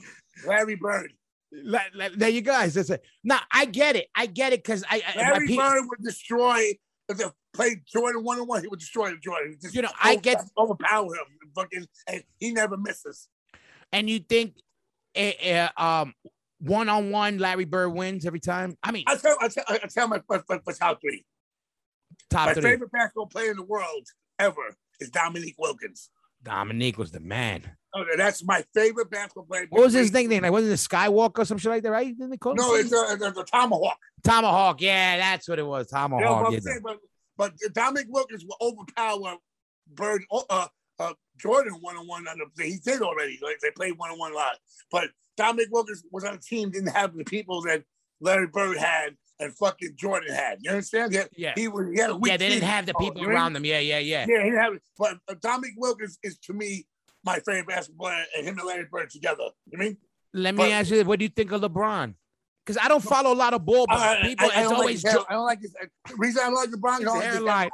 Larry 0.45 0.75
Bird. 0.75 1.13
There 1.51 2.29
you 2.29 2.41
guys. 2.41 2.73
That's 2.73 2.89
it. 2.89 3.03
Now 3.23 3.39
I 3.51 3.65
get 3.65 3.95
it. 3.95 4.07
I 4.15 4.25
get 4.25 4.53
it 4.53 4.63
because 4.63 4.83
I, 4.89 5.01
I 5.15 5.17
Larry 5.17 5.47
pe- 5.47 5.55
Bird 5.55 5.83
would 5.89 6.03
destroy. 6.03 6.71
If 7.07 7.17
they 7.17 7.25
played 7.53 7.83
Jordan 7.85 8.23
one 8.23 8.39
on 8.39 8.47
one, 8.47 8.61
he 8.61 8.67
would 8.67 8.79
destroy 8.79 9.13
Jordan. 9.23 9.57
Just 9.61 9.75
You 9.75 9.83
know, 9.83 9.91
I 10.01 10.13
over- 10.13 10.21
get- 10.21 10.43
overpower 10.57 11.13
him. 11.15 11.25
Fucking, 11.55 11.85
and 12.07 12.23
he 12.39 12.51
never 12.51 12.75
misses. 12.77 13.29
and 13.93 14.09
you 14.09 14.19
think 14.19 14.55
uh, 15.15 15.69
um 15.77 16.13
one 16.59 16.89
on 16.89 17.11
one 17.11 17.37
Larry 17.37 17.65
Bird 17.65 17.89
wins 17.89 18.25
every 18.25 18.39
time? 18.39 18.75
I 18.83 18.91
mean, 18.91 19.03
I 19.07 19.15
tell, 19.15 19.37
I 19.39 19.47
tell, 19.47 19.63
I 19.69 19.77
tell 19.87 20.07
my, 20.07 20.21
my, 20.29 20.41
my, 20.49 20.59
my 20.65 20.73
top 20.73 20.99
three. 20.99 21.23
top 22.29 22.47
My 22.47 22.53
three. 22.55 22.63
favorite 22.63 22.91
basketball 22.91 23.27
player 23.27 23.51
in 23.51 23.57
the 23.57 23.63
world 23.63 24.07
ever 24.39 24.75
is 24.99 25.09
Dominique 25.09 25.55
Wilkins. 25.57 26.09
Dominique 26.43 26.97
was 26.97 27.11
the 27.11 27.19
man. 27.19 27.71
Oh, 27.97 28.03
that's 28.17 28.43
my 28.43 28.63
favorite 28.73 29.09
basketball 29.09 29.45
player. 29.45 29.67
What 29.69 29.83
was 29.83 29.93
his 29.93 30.11
nickname? 30.11 30.43
Like 30.43 30.51
wasn't 30.51 30.73
it 30.73 30.75
Skywalker 30.77 31.39
or 31.39 31.45
some 31.45 31.57
shit 31.57 31.71
like 31.71 31.83
that? 31.83 31.91
Right? 31.91 32.07
Didn't 32.07 32.29
they 32.31 32.37
call 32.37 32.51
him? 32.51 32.57
No, 32.57 32.75
it's 32.75 32.91
uh, 32.91 33.15
the, 33.15 33.31
the 33.31 33.43
Tomahawk. 33.43 33.97
Tomahawk. 34.23 34.81
Yeah, 34.81 35.17
that's 35.17 35.47
what 35.47 35.59
it 35.59 35.65
was. 35.65 35.87
You 35.91 35.97
know 35.97 36.19
Tomahawk. 36.19 36.51
yeah? 36.53 36.59
But, 36.83 36.97
but 37.37 37.53
Dominique 37.73 38.07
Wilkins 38.09 38.43
will 38.45 38.57
overpower 38.61 39.37
Bird, 39.93 40.23
uh, 40.31 40.67
uh, 40.99 41.13
Jordan 41.37 41.73
one 41.81 41.95
on 41.95 42.05
one 42.07 42.27
on 42.27 42.37
the. 42.55 42.63
He 42.65 42.77
did 42.83 43.01
already. 43.01 43.39
Like 43.41 43.59
they 43.61 43.71
played 43.71 43.97
one 43.97 44.09
on 44.11 44.19
one 44.19 44.31
a 44.33 44.35
lot, 44.35 44.57
but 44.91 45.09
Dominique 45.37 45.69
Wilkins 45.71 46.03
was 46.11 46.23
on 46.25 46.35
a 46.35 46.37
team 46.39 46.71
didn't 46.71 46.89
have 46.89 47.15
the 47.15 47.23
people 47.23 47.61
that 47.63 47.83
Larry 48.19 48.47
Bird 48.47 48.77
had 48.77 49.15
and 49.39 49.53
fucking 49.53 49.91
Jordan 49.95 50.33
had. 50.33 50.57
You 50.61 50.71
understand? 50.71 51.11
He 51.11 51.17
had, 51.17 51.29
Yeah. 51.35 51.53
he 51.55 51.67
was. 51.67 51.87
He 51.93 51.99
had 51.99 52.09
a 52.09 52.15
weak 52.15 52.31
Yeah, 52.31 52.37
they 52.37 52.47
didn't 52.49 52.61
team. 52.61 52.69
have 52.69 52.85
the 52.85 52.93
Oh, 52.95 52.99
people 52.99 53.23
know? 53.23 53.29
around 53.29 53.53
them. 53.53 53.63
Yeah, 53.65 53.79
yeah, 53.79 53.99
yeah. 53.99 54.25
Yeah, 54.27 54.37
he 54.43 54.49
didn't 54.49 54.59
have 54.59 54.73
it. 54.73 54.81
But 54.97 55.17
uh, 55.29 55.35
Dominique 55.41 55.75
Wilkins 55.77 56.17
is 56.23 56.37
to 56.39 56.53
me 56.53 56.85
my 57.25 57.39
favorite 57.39 57.67
basketball 57.67 58.07
player, 58.07 58.23
and 58.37 58.45
him 58.47 58.57
and 58.59 58.67
Larry 58.67 58.85
Bird 58.91 59.09
together. 59.09 59.43
You 59.71 59.77
mean? 59.77 59.97
Let 60.33 60.53
me 60.55 60.63
But- 60.63 60.71
ask 60.71 60.91
you, 60.91 61.03
what 61.05 61.19
do 61.19 61.25
you 61.25 61.29
think 61.29 61.51
of 61.51 61.61
LeBron? 61.61 62.13
Because 62.65 62.81
I 62.83 62.87
don't 62.87 63.03
follow 63.03 63.31
a 63.31 63.35
lot 63.35 63.53
of 63.53 63.63
ball, 63.63 63.85
but 63.87 63.97
I, 63.99 64.21
people, 64.23 64.49
I, 64.53 64.61
I 64.61 64.63
always 64.65 65.03
like 65.03 65.13
jo- 65.13 65.25
I 65.29 65.33
don't 65.33 65.45
like 65.45 65.61
his. 65.61 65.71
The 65.73 66.15
reason 66.17 66.41
I 66.43 66.45
don't 66.49 66.55
like 66.55 66.69
LeBron, 66.71 66.89
I 66.89 66.95
His 66.97 67.05
don't 67.05 67.15
like 67.15 67.23
his 67.25 67.33
hairline. 67.35 67.47
hairline. 67.57 67.71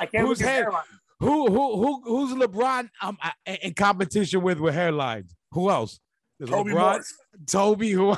I 0.00 0.06
can't 0.06 0.26
Whose 0.28 0.40
look 0.40 0.48
at 0.48 0.50
his 0.50 0.56
hair- 0.56 0.62
hairline. 0.64 0.82
who 1.20 1.46
who 1.50 1.76
who 1.82 2.02
who's 2.04 2.34
LeBron 2.34 2.90
um 3.00 3.16
uh, 3.22 3.30
in 3.62 3.72
competition 3.72 4.42
with 4.42 4.58
with 4.60 4.74
hairlines? 4.74 5.30
Who 5.52 5.70
else? 5.70 5.98
There's 6.38 6.50
Toby 6.50 6.72
LeBron, 6.72 6.74
Morse. 6.92 7.14
Toby. 7.46 7.90
Who? 7.92 8.14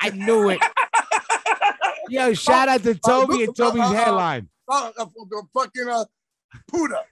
I 0.00 0.10
knew 0.10 0.50
it. 0.50 0.58
Yo, 2.08 2.34
shout 2.34 2.68
out 2.68 2.82
to 2.82 2.94
Toby 2.96 3.44
and 3.44 3.56
Toby's 3.56 3.80
uh, 3.82 3.84
uh, 3.84 3.92
hairline. 3.92 4.48
Oh, 4.68 4.92
uh, 4.98 5.04
the 5.04 5.42
fucking 5.54 5.88
uh, 5.88 6.04
Puda. 6.72 7.02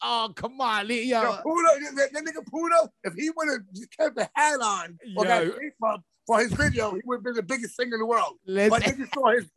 Oh, 0.00 0.32
come 0.34 0.60
on, 0.60 0.86
Lee, 0.86 1.04
Yo, 1.04 1.22
yo. 1.22 1.32
Puda, 1.44 1.96
that, 1.96 2.10
that 2.12 2.24
nigga 2.24 2.44
Puda, 2.52 2.88
if 3.04 3.14
he 3.14 3.30
would 3.30 3.48
have 3.48 3.90
kept 3.98 4.16
the 4.16 4.28
hat 4.34 4.60
on 4.60 4.98
or 5.16 5.26
shape 5.26 5.74
up 5.84 6.02
for 6.26 6.38
his 6.40 6.52
video, 6.52 6.94
he 6.94 7.00
would 7.04 7.16
have 7.16 7.24
been 7.24 7.34
the 7.34 7.42
biggest 7.42 7.76
singer 7.76 7.94
in 7.94 8.00
the 8.00 8.06
world. 8.06 8.34
But 8.46 8.54
Listen, 8.54 9.06
niggas 9.06 9.14
saw 9.14 9.30
his 9.32 9.50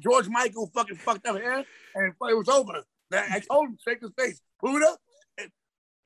George, 0.00 0.28
Michael 0.28 0.70
fucking 0.74 0.96
fucked 0.96 1.26
up 1.26 1.36
hair, 1.36 1.64
and 1.94 2.12
it 2.12 2.14
was 2.20 2.48
over. 2.48 2.84
That- 3.10 3.30
I 3.30 3.40
told 3.40 3.68
him, 3.68 3.78
shake 3.86 4.00
his 4.00 4.12
face. 4.18 4.40
Puda, 4.62 4.96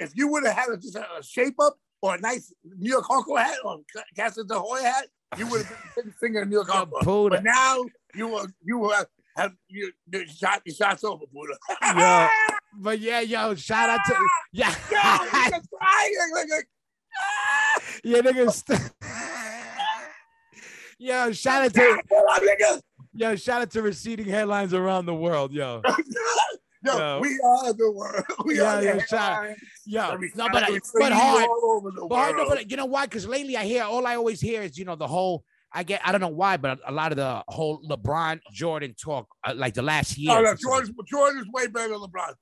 if, 0.01 0.13
you 0.15 0.29
would 0.29 0.45
have 0.47 0.57
had 0.57 0.69
a, 0.71 0.77
just 0.77 0.97
a, 0.97 1.19
a 1.19 1.23
shape 1.23 1.57
up 1.61 1.77
or 2.01 2.15
a 2.15 2.21
nice 2.21 2.53
New 2.65 2.91
York 2.91 3.05
Hardcore 3.05 3.39
hat 3.39 3.59
or 3.65 3.81
Casa 4.17 4.45
de 4.45 4.59
Hoya 4.59 4.83
hat, 4.83 5.07
you 5.37 5.47
would 5.49 5.65
have 5.65 5.69
been 5.69 5.79
the 5.95 6.03
biggest 6.03 6.21
singer 6.21 6.43
in 6.43 6.49
New 6.49 6.57
York 6.57 6.69
Yo, 6.69 6.75
Hardcore. 6.75 7.03
Puda. 7.03 7.31
But 7.31 7.45
now 7.45 7.85
you 8.15 8.29
will 8.29 8.47
you 8.63 8.79
will 8.79 8.93
have, 8.93 9.07
have 9.37 9.53
you, 9.69 9.93
you 10.11 10.27
shot 10.27 10.63
your 10.65 10.75
shots 10.75 11.05
over, 11.05 11.25
Buddha. 11.33 11.59
Yo. 11.83 12.29
but 12.77 12.99
yeah, 13.01 13.21
yo, 13.21 13.55
shout 13.55 13.89
out 13.89 14.01
to 14.07 14.15
yeah, 14.53 14.71
Yo, 14.91 14.99
nigga 14.99 15.61
crying, 15.73 16.63
ah, 17.21 17.81
yeah, 18.05 18.21
nigga. 18.21 18.51
St- 18.53 18.91
yo, 20.99 21.33
shout 21.33 21.65
out 21.65 21.75
to 21.75 22.03
yo, 23.15 23.37
shout 23.37 23.63
out 23.63 23.71
to 23.71 23.83
receding 23.83 24.27
headlines 24.27 24.75
around 24.75 25.07
the 25.07 25.15
world, 25.15 25.53
yo, 25.53 25.83
Yo, 26.85 26.97
Yo. 26.97 27.19
we 27.21 27.29
are 27.45 27.73
the 27.73 27.91
world. 27.93 28.25
We 28.45 28.57
Yeah, 28.59 28.77
are 28.77 28.83
yeah, 28.85 28.93
the 28.95 29.07
shout- 29.07 29.49
yo. 29.85 30.17
No, 30.37 30.49
but 30.53 30.71
we 30.71 30.79
but 30.95 31.11
hard. 31.13 31.45
all 31.45 31.73
over 31.77 31.91
the 31.91 32.07
But, 32.09 32.15
hard, 32.15 32.37
no, 32.37 32.49
but 32.49 32.71
you 32.71 32.77
know 32.77 32.87
why? 32.87 33.07
Because 33.07 33.27
lately 33.27 33.57
I 33.57 33.65
hear 33.65 33.83
all 33.83 34.07
I 34.07 34.15
always 34.15 34.41
hear 34.41 34.63
is 34.63 34.79
you 34.79 34.85
know 34.85 34.95
the 34.95 35.09
whole. 35.09 35.43
I 35.73 35.83
get 35.83 36.01
I 36.05 36.13
don't 36.13 36.21
know 36.21 36.29
why, 36.29 36.57
but 36.57 36.79
a 36.87 36.93
lot 36.93 37.11
of 37.11 37.17
the 37.17 37.43
whole 37.49 37.83
LeBron 37.83 38.39
Jordan 38.53 38.95
talk 38.95 39.27
uh, 39.45 39.55
like 39.57 39.75
the 39.75 39.83
last 39.83 40.17
year. 40.17 40.31
Oh, 40.33 40.41
no, 40.41 40.55
Jordan's, 40.55 40.93
Jordan's 41.11 41.47
way 41.53 41.67
better 41.67 41.89
than 41.89 41.99
LeBron. 41.99 42.33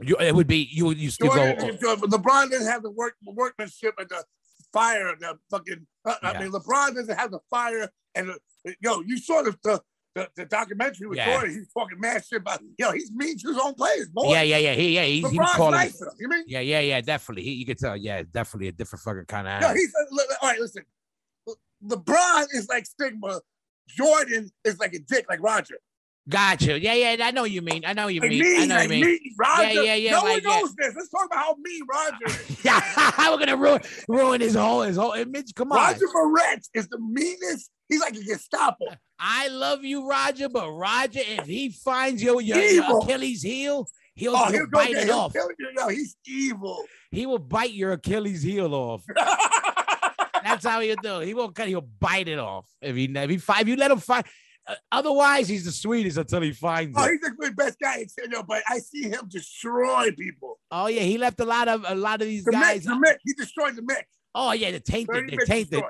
You, 0.00 0.16
it 0.20 0.34
would 0.34 0.46
be 0.46 0.68
you 0.70 0.86
would 0.86 0.98
to 0.98 1.10
Jordan, 1.10 1.56
go. 1.58 1.72
Jordan- 1.76 2.10
LeBron 2.10 2.50
doesn't 2.50 2.66
have 2.66 2.82
the 2.82 2.90
work 2.90 3.14
workmanship 3.24 3.94
and 3.98 4.08
the 4.08 4.24
fire, 4.72 5.14
the 5.18 5.38
fucking. 5.50 5.86
Uh, 6.04 6.14
I 6.22 6.40
mean, 6.40 6.52
LeBron 6.52 6.94
doesn't 6.94 7.16
have 7.16 7.30
the 7.32 7.40
fire 7.50 7.88
and 8.14 8.28
the, 8.64 8.74
yo. 8.80 9.00
You 9.00 9.18
saw 9.18 9.42
the 9.42 9.56
the, 9.64 9.82
the, 10.14 10.28
the 10.36 10.44
documentary 10.46 11.08
with 11.08 11.18
Yeah. 11.18 11.32
Jordan. 11.32 11.54
He's 11.54 11.72
talking 11.72 11.98
mad 11.98 12.24
shit 12.24 12.40
about 12.42 12.60
yo. 12.78 12.92
He's 12.92 13.10
mean 13.12 13.36
to 13.38 13.48
his 13.48 13.58
own 13.58 13.74
players, 13.74 14.08
boy. 14.08 14.32
Yeah, 14.32 14.42
yeah, 14.42 14.58
yeah. 14.58 14.74
He, 14.74 14.94
yeah, 14.94 15.04
he's, 15.04 15.28
he 15.30 15.38
was 15.38 15.52
calling. 15.54 15.72
nicer. 15.72 16.12
You 16.18 16.28
mean? 16.28 16.44
Yeah, 16.46 16.60
yeah, 16.60 16.80
yeah. 16.80 17.00
Definitely. 17.00 17.42
He, 17.42 17.52
you 17.54 17.66
could 17.66 17.78
tell. 17.78 17.96
Yeah, 17.96 18.22
definitely 18.30 18.68
a 18.68 18.72
different 18.72 19.02
fucking 19.02 19.24
kind 19.26 19.48
of. 19.48 19.60
No, 19.60 19.74
he's 19.74 19.92
look, 20.12 20.26
all 20.40 20.48
right. 20.50 20.60
Listen, 20.60 20.84
LeBron 21.84 22.46
is 22.52 22.68
like 22.68 22.86
stigma. 22.86 23.40
Jordan 23.88 24.50
is 24.64 24.78
like 24.78 24.94
a 24.94 24.98
dick, 24.98 25.26
like 25.28 25.42
Roger. 25.42 25.78
Gotcha. 26.28 26.78
Yeah, 26.78 26.94
yeah. 26.94 27.16
I 27.20 27.30
know 27.30 27.44
you 27.44 27.62
mean. 27.62 27.84
I 27.86 27.94
know 27.94 28.08
you 28.08 28.20
mean. 28.20 28.38
me, 28.38 28.62
I 28.62 28.66
know 28.66 28.80
you 28.82 28.88
mean. 28.88 29.00
me, 29.04 29.34
Roger. 29.38 29.82
yeah, 29.82 29.94
yeah, 29.94 30.10
No 30.10 30.16
like, 30.18 30.24
one 30.24 30.42
yeah. 30.42 30.60
knows 30.60 30.74
this. 30.74 30.94
Let's 30.94 31.08
talk 31.08 31.26
about 31.26 31.38
how 31.38 31.56
mean 31.62 31.82
Roger 31.90 32.26
is. 32.26 32.58
Yeah, 32.64 32.80
we're 33.30 33.38
gonna 33.38 33.56
ruin 33.56 33.80
ruin 34.08 34.40
his 34.40 34.54
whole 34.54 34.82
his 34.82 34.96
whole 34.96 35.12
image. 35.12 35.54
Come 35.54 35.72
on. 35.72 35.78
Roger 35.78 36.06
Miret 36.06 36.68
is 36.74 36.88
the 36.88 36.98
meanest. 36.98 37.70
He's 37.88 38.00
like 38.00 38.14
a 38.14 38.22
Gestapo. 38.22 38.84
I 39.18 39.48
love 39.48 39.84
you, 39.84 40.06
Roger, 40.08 40.48
but 40.50 40.70
Roger, 40.70 41.20
if 41.22 41.46
he 41.46 41.70
finds 41.70 42.22
your 42.22 42.42
your, 42.42 42.58
your 42.58 42.98
Achilles 42.98 43.42
heel, 43.42 43.88
he'll, 44.14 44.34
Oh, 44.36 44.44
he'll 44.46 44.52
he'll 44.52 44.66
bite 44.70 44.90
it 44.90 45.08
off. 45.08 45.32
you. 45.34 45.48
Yo, 45.76 45.88
he's 45.88 46.16
evil. 46.26 46.84
He 47.10 47.24
will 47.24 47.38
bite 47.38 47.72
your 47.72 47.92
Achilles 47.92 48.42
heel 48.42 48.74
off. 48.74 49.02
That's 50.44 50.64
how 50.66 50.80
he'll 50.80 50.96
do. 50.96 51.20
He 51.20 51.32
won't 51.32 51.54
cut. 51.54 51.68
He'll 51.68 51.80
bite 51.80 52.28
it 52.28 52.38
off 52.38 52.66
if 52.82 52.94
he 52.94 53.04
if 53.04 53.30
he 53.30 53.36
if 53.36 53.68
you 53.68 53.76
let 53.76 53.90
him 53.90 53.98
find. 53.98 54.26
Otherwise, 54.92 55.48
he's 55.48 55.64
the 55.64 55.72
sweetest 55.72 56.18
until 56.18 56.42
he 56.42 56.52
finds 56.52 56.96
oh, 56.98 57.04
it. 57.04 57.12
he's 57.12 57.20
the 57.20 57.52
best 57.52 57.78
guy 57.80 57.98
in 57.98 58.08
San 58.08 58.30
but 58.46 58.62
I 58.68 58.78
see 58.78 59.04
him 59.04 59.28
destroy 59.28 60.10
people. 60.12 60.58
Oh 60.70 60.86
yeah, 60.88 61.02
he 61.02 61.16
left 61.16 61.40
a 61.40 61.44
lot 61.44 61.68
of 61.68 61.84
a 61.86 61.94
lot 61.94 62.20
of 62.20 62.28
these 62.28 62.44
The 62.44 62.52
guys. 62.52 62.84
Mick, 62.84 62.84
the 62.84 63.06
Mick, 63.06 63.16
he 63.24 63.32
destroyed 63.32 63.76
the 63.76 63.82
Mick. 63.82 64.04
Oh 64.34 64.52
yeah, 64.52 64.70
they're 64.70 64.80
tainted. 64.80 65.14
30 65.14 65.36
They're 65.36 65.46
tainted. 65.46 65.84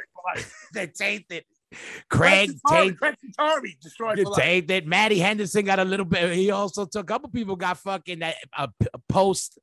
They're 0.72 0.86
tainted. 0.98 1.44
Craig. 2.08 2.52
Craig 2.66 2.96
Tarby 3.38 3.78
destroyed 3.80 4.18
life. 4.18 4.36
tainted. 4.36 4.86
Maddie 4.86 5.18
Henderson 5.18 5.64
got 5.64 5.78
a 5.78 5.84
little 5.84 6.06
bit. 6.06 6.32
He 6.34 6.50
also 6.50 6.86
took 6.86 7.02
a 7.02 7.06
couple 7.06 7.28
people 7.30 7.56
got 7.56 7.78
fucking 7.78 8.20
that 8.20 8.36
uh, 8.56 8.68
post 9.08 9.58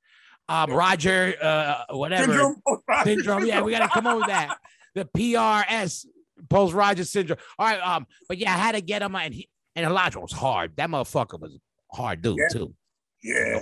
um 0.47 0.71
Roger 0.71 1.33
uh 1.41 1.85
whatever 1.91 2.31
Syndrome. 2.31 2.61
syndrome. 3.03 3.45
Yeah, 3.45 3.61
we 3.61 3.71
gotta 3.71 3.87
come 3.87 4.05
up 4.05 4.17
with 4.17 4.27
that. 4.27 4.57
The 4.93 5.05
PRS 5.05 6.05
post 6.49 6.73
Roger 6.73 7.03
syndrome. 7.03 7.39
All 7.59 7.67
right, 7.67 7.79
um, 7.79 8.05
but 8.27 8.37
yeah, 8.37 8.53
I 8.53 8.57
had 8.57 8.73
to 8.75 8.81
get 8.81 9.01
him 9.01 9.15
and 9.15 9.33
he 9.33 9.49
and 9.75 9.85
Elijah 9.85 10.19
was 10.19 10.31
hard. 10.31 10.75
That 10.77 10.89
motherfucker 10.89 11.39
was 11.39 11.57
hard 11.91 12.21
dude 12.21 12.37
Yeah. 12.39 12.47
too. 12.51 12.75
Yeah. 13.23 13.61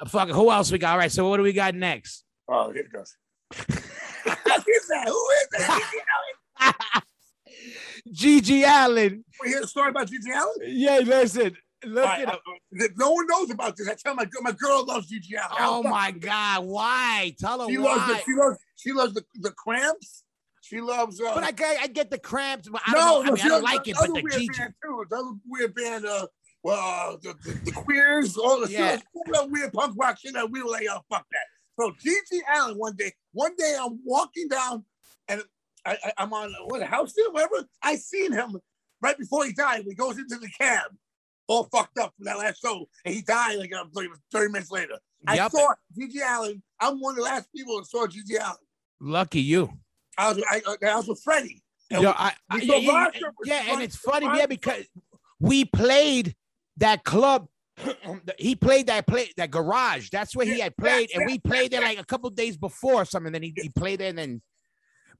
Uh, 0.00 0.08
Fucking 0.08 0.34
who 0.34 0.50
else 0.50 0.70
we 0.72 0.78
got? 0.78 0.92
All 0.92 0.98
right, 0.98 1.12
so 1.12 1.28
what 1.28 1.36
do 1.38 1.42
we 1.42 1.52
got 1.52 1.74
next? 1.74 2.24
Oh, 2.48 2.72
here 2.72 2.82
it 2.82 2.92
goes. 2.92 3.16
Who 3.54 3.62
is 3.74 4.88
that? 4.88 5.04
Who 5.08 5.28
is 5.30 5.48
that? 5.66 7.02
GG 8.12 8.64
Allin. 8.66 9.24
We 9.42 9.48
hear 9.50 9.60
a 9.62 9.66
story 9.66 9.90
about 9.90 10.08
GG 10.08 10.26
Allin? 10.34 10.54
Yeah, 10.76 10.98
listen. 11.04 11.56
Look 11.86 12.04
right, 12.04 12.22
at 12.26 12.34
him. 12.34 12.38
uh, 12.80 12.86
no 12.96 13.10
one 13.10 13.26
knows 13.26 13.50
about 13.50 13.76
this. 13.76 13.88
I 13.88 13.94
tell 13.94 14.14
my 14.14 14.24
girl, 14.24 14.42
my 14.42 14.52
girl 14.52 14.84
loves 14.86 15.10
GG 15.10 15.28
Allin. 15.36 15.56
Oh 15.60 15.82
my. 15.82 16.10
God! 16.12 16.64
Why? 16.64 17.34
Tell 17.38 17.60
her 17.60 17.68
She 17.68 17.76
loves, 17.76 18.06
the, 18.06 18.18
she 18.24 18.32
loves 18.34 18.58
she 18.76 18.92
loves 18.92 19.14
the, 19.14 19.24
the 19.34 19.50
cramps. 19.52 20.23
She 20.64 20.80
loves 20.80 21.20
uh, 21.20 21.34
But 21.34 21.44
I 21.44 21.50
get, 21.50 21.76
I 21.82 21.86
get 21.88 22.10
the 22.10 22.18
cramps. 22.18 22.68
But 22.70 22.80
I 22.86 22.92
no, 22.92 22.98
don't, 22.98 23.26
know. 23.26 23.32
I, 23.32 23.34
mean, 23.34 23.44
I 23.44 23.48
don't 23.48 23.62
like 23.62 23.86
it. 23.88 23.96
But 24.00 24.14
the 24.14 24.22
band 24.22 24.74
too. 24.82 25.04
Another 25.10 25.32
weird 25.46 25.74
band, 25.74 26.06
uh, 26.06 26.26
well, 26.62 27.12
uh, 27.12 27.16
the, 27.22 27.34
the, 27.44 27.52
the 27.66 27.72
queers, 27.72 28.38
all 28.38 28.60
the 28.64 28.72
Yeah. 28.72 28.92
yeah. 28.92 28.98
all 29.14 29.24
that 29.34 29.50
weird 29.50 29.74
punk 29.74 29.94
rock 29.98 30.18
shit 30.18 30.32
that 30.32 30.50
we 30.50 30.62
were 30.62 30.70
like, 30.70 30.86
oh 30.90 31.00
fuck 31.10 31.26
that. 31.30 31.46
So 31.78 31.90
GG 31.90 32.40
Allin 32.56 32.78
one 32.78 32.96
day, 32.96 33.12
one 33.32 33.54
day 33.58 33.76
I'm 33.78 33.98
walking 34.06 34.48
down 34.48 34.84
and 35.28 35.42
I, 35.84 35.98
I, 36.02 36.12
I'm 36.16 36.32
on 36.32 36.54
what 36.66 36.80
a 36.80 36.86
house 36.86 37.12
deal, 37.12 37.30
whatever. 37.32 37.66
I 37.82 37.96
seen 37.96 38.32
him 38.32 38.56
right 39.02 39.18
before 39.18 39.44
he 39.44 39.52
died. 39.52 39.84
He 39.86 39.94
goes 39.94 40.16
into 40.16 40.36
the 40.36 40.48
cab, 40.58 40.84
all 41.46 41.64
fucked 41.64 41.98
up 41.98 42.14
from 42.16 42.24
that 42.24 42.38
last 42.38 42.62
show, 42.62 42.88
and 43.04 43.14
he 43.14 43.20
died 43.20 43.58
like, 43.58 43.72
uh, 43.74 43.84
like 43.92 44.08
30 44.32 44.50
minutes 44.52 44.70
later. 44.70 44.98
I 45.26 45.36
Yep. 45.36 45.50
saw 45.50 45.74
GG 45.98 46.14
Allin. 46.26 46.62
I'm 46.80 47.00
one 47.00 47.12
of 47.12 47.16
the 47.16 47.22
last 47.24 47.48
people 47.54 47.76
that 47.78 47.86
saw 47.86 48.06
GG 48.06 48.38
Allin. 48.40 48.56
Lucky 49.00 49.40
you. 49.42 49.70
I 50.18 50.28
was 50.32 50.42
I, 50.48 50.62
I 50.86 50.96
was 50.96 51.08
with 51.08 51.20
Freddie. 51.22 51.62
And 51.90 52.02
Yo, 52.02 52.10
I, 52.10 52.32
I- 52.50 52.56
yeah, 52.58 52.76
yeah, 52.76 53.08
yeah, 53.44 53.62
and 53.68 53.82
it's 53.82 53.96
funny, 53.96 54.26
yeah, 54.26 54.46
because 54.46 54.84
we 55.40 55.64
played 55.64 56.34
that 56.78 57.04
club. 57.04 57.48
he 58.38 58.54
played 58.54 58.86
that 58.86 59.06
play 59.06 59.30
that 59.36 59.50
garage. 59.50 60.08
That's 60.10 60.34
where 60.34 60.46
he 60.46 60.60
had 60.60 60.76
played, 60.76 61.10
and 61.14 61.26
we 61.26 61.38
played 61.38 61.72
there 61.72 61.80
like 61.82 61.98
a 62.00 62.04
couple 62.04 62.30
days 62.30 62.56
before 62.56 63.02
or 63.02 63.04
something. 63.04 63.32
Then 63.32 63.42
he, 63.42 63.52
he 63.56 63.68
played 63.68 64.00
there, 64.00 64.08
and 64.08 64.18
then. 64.18 64.42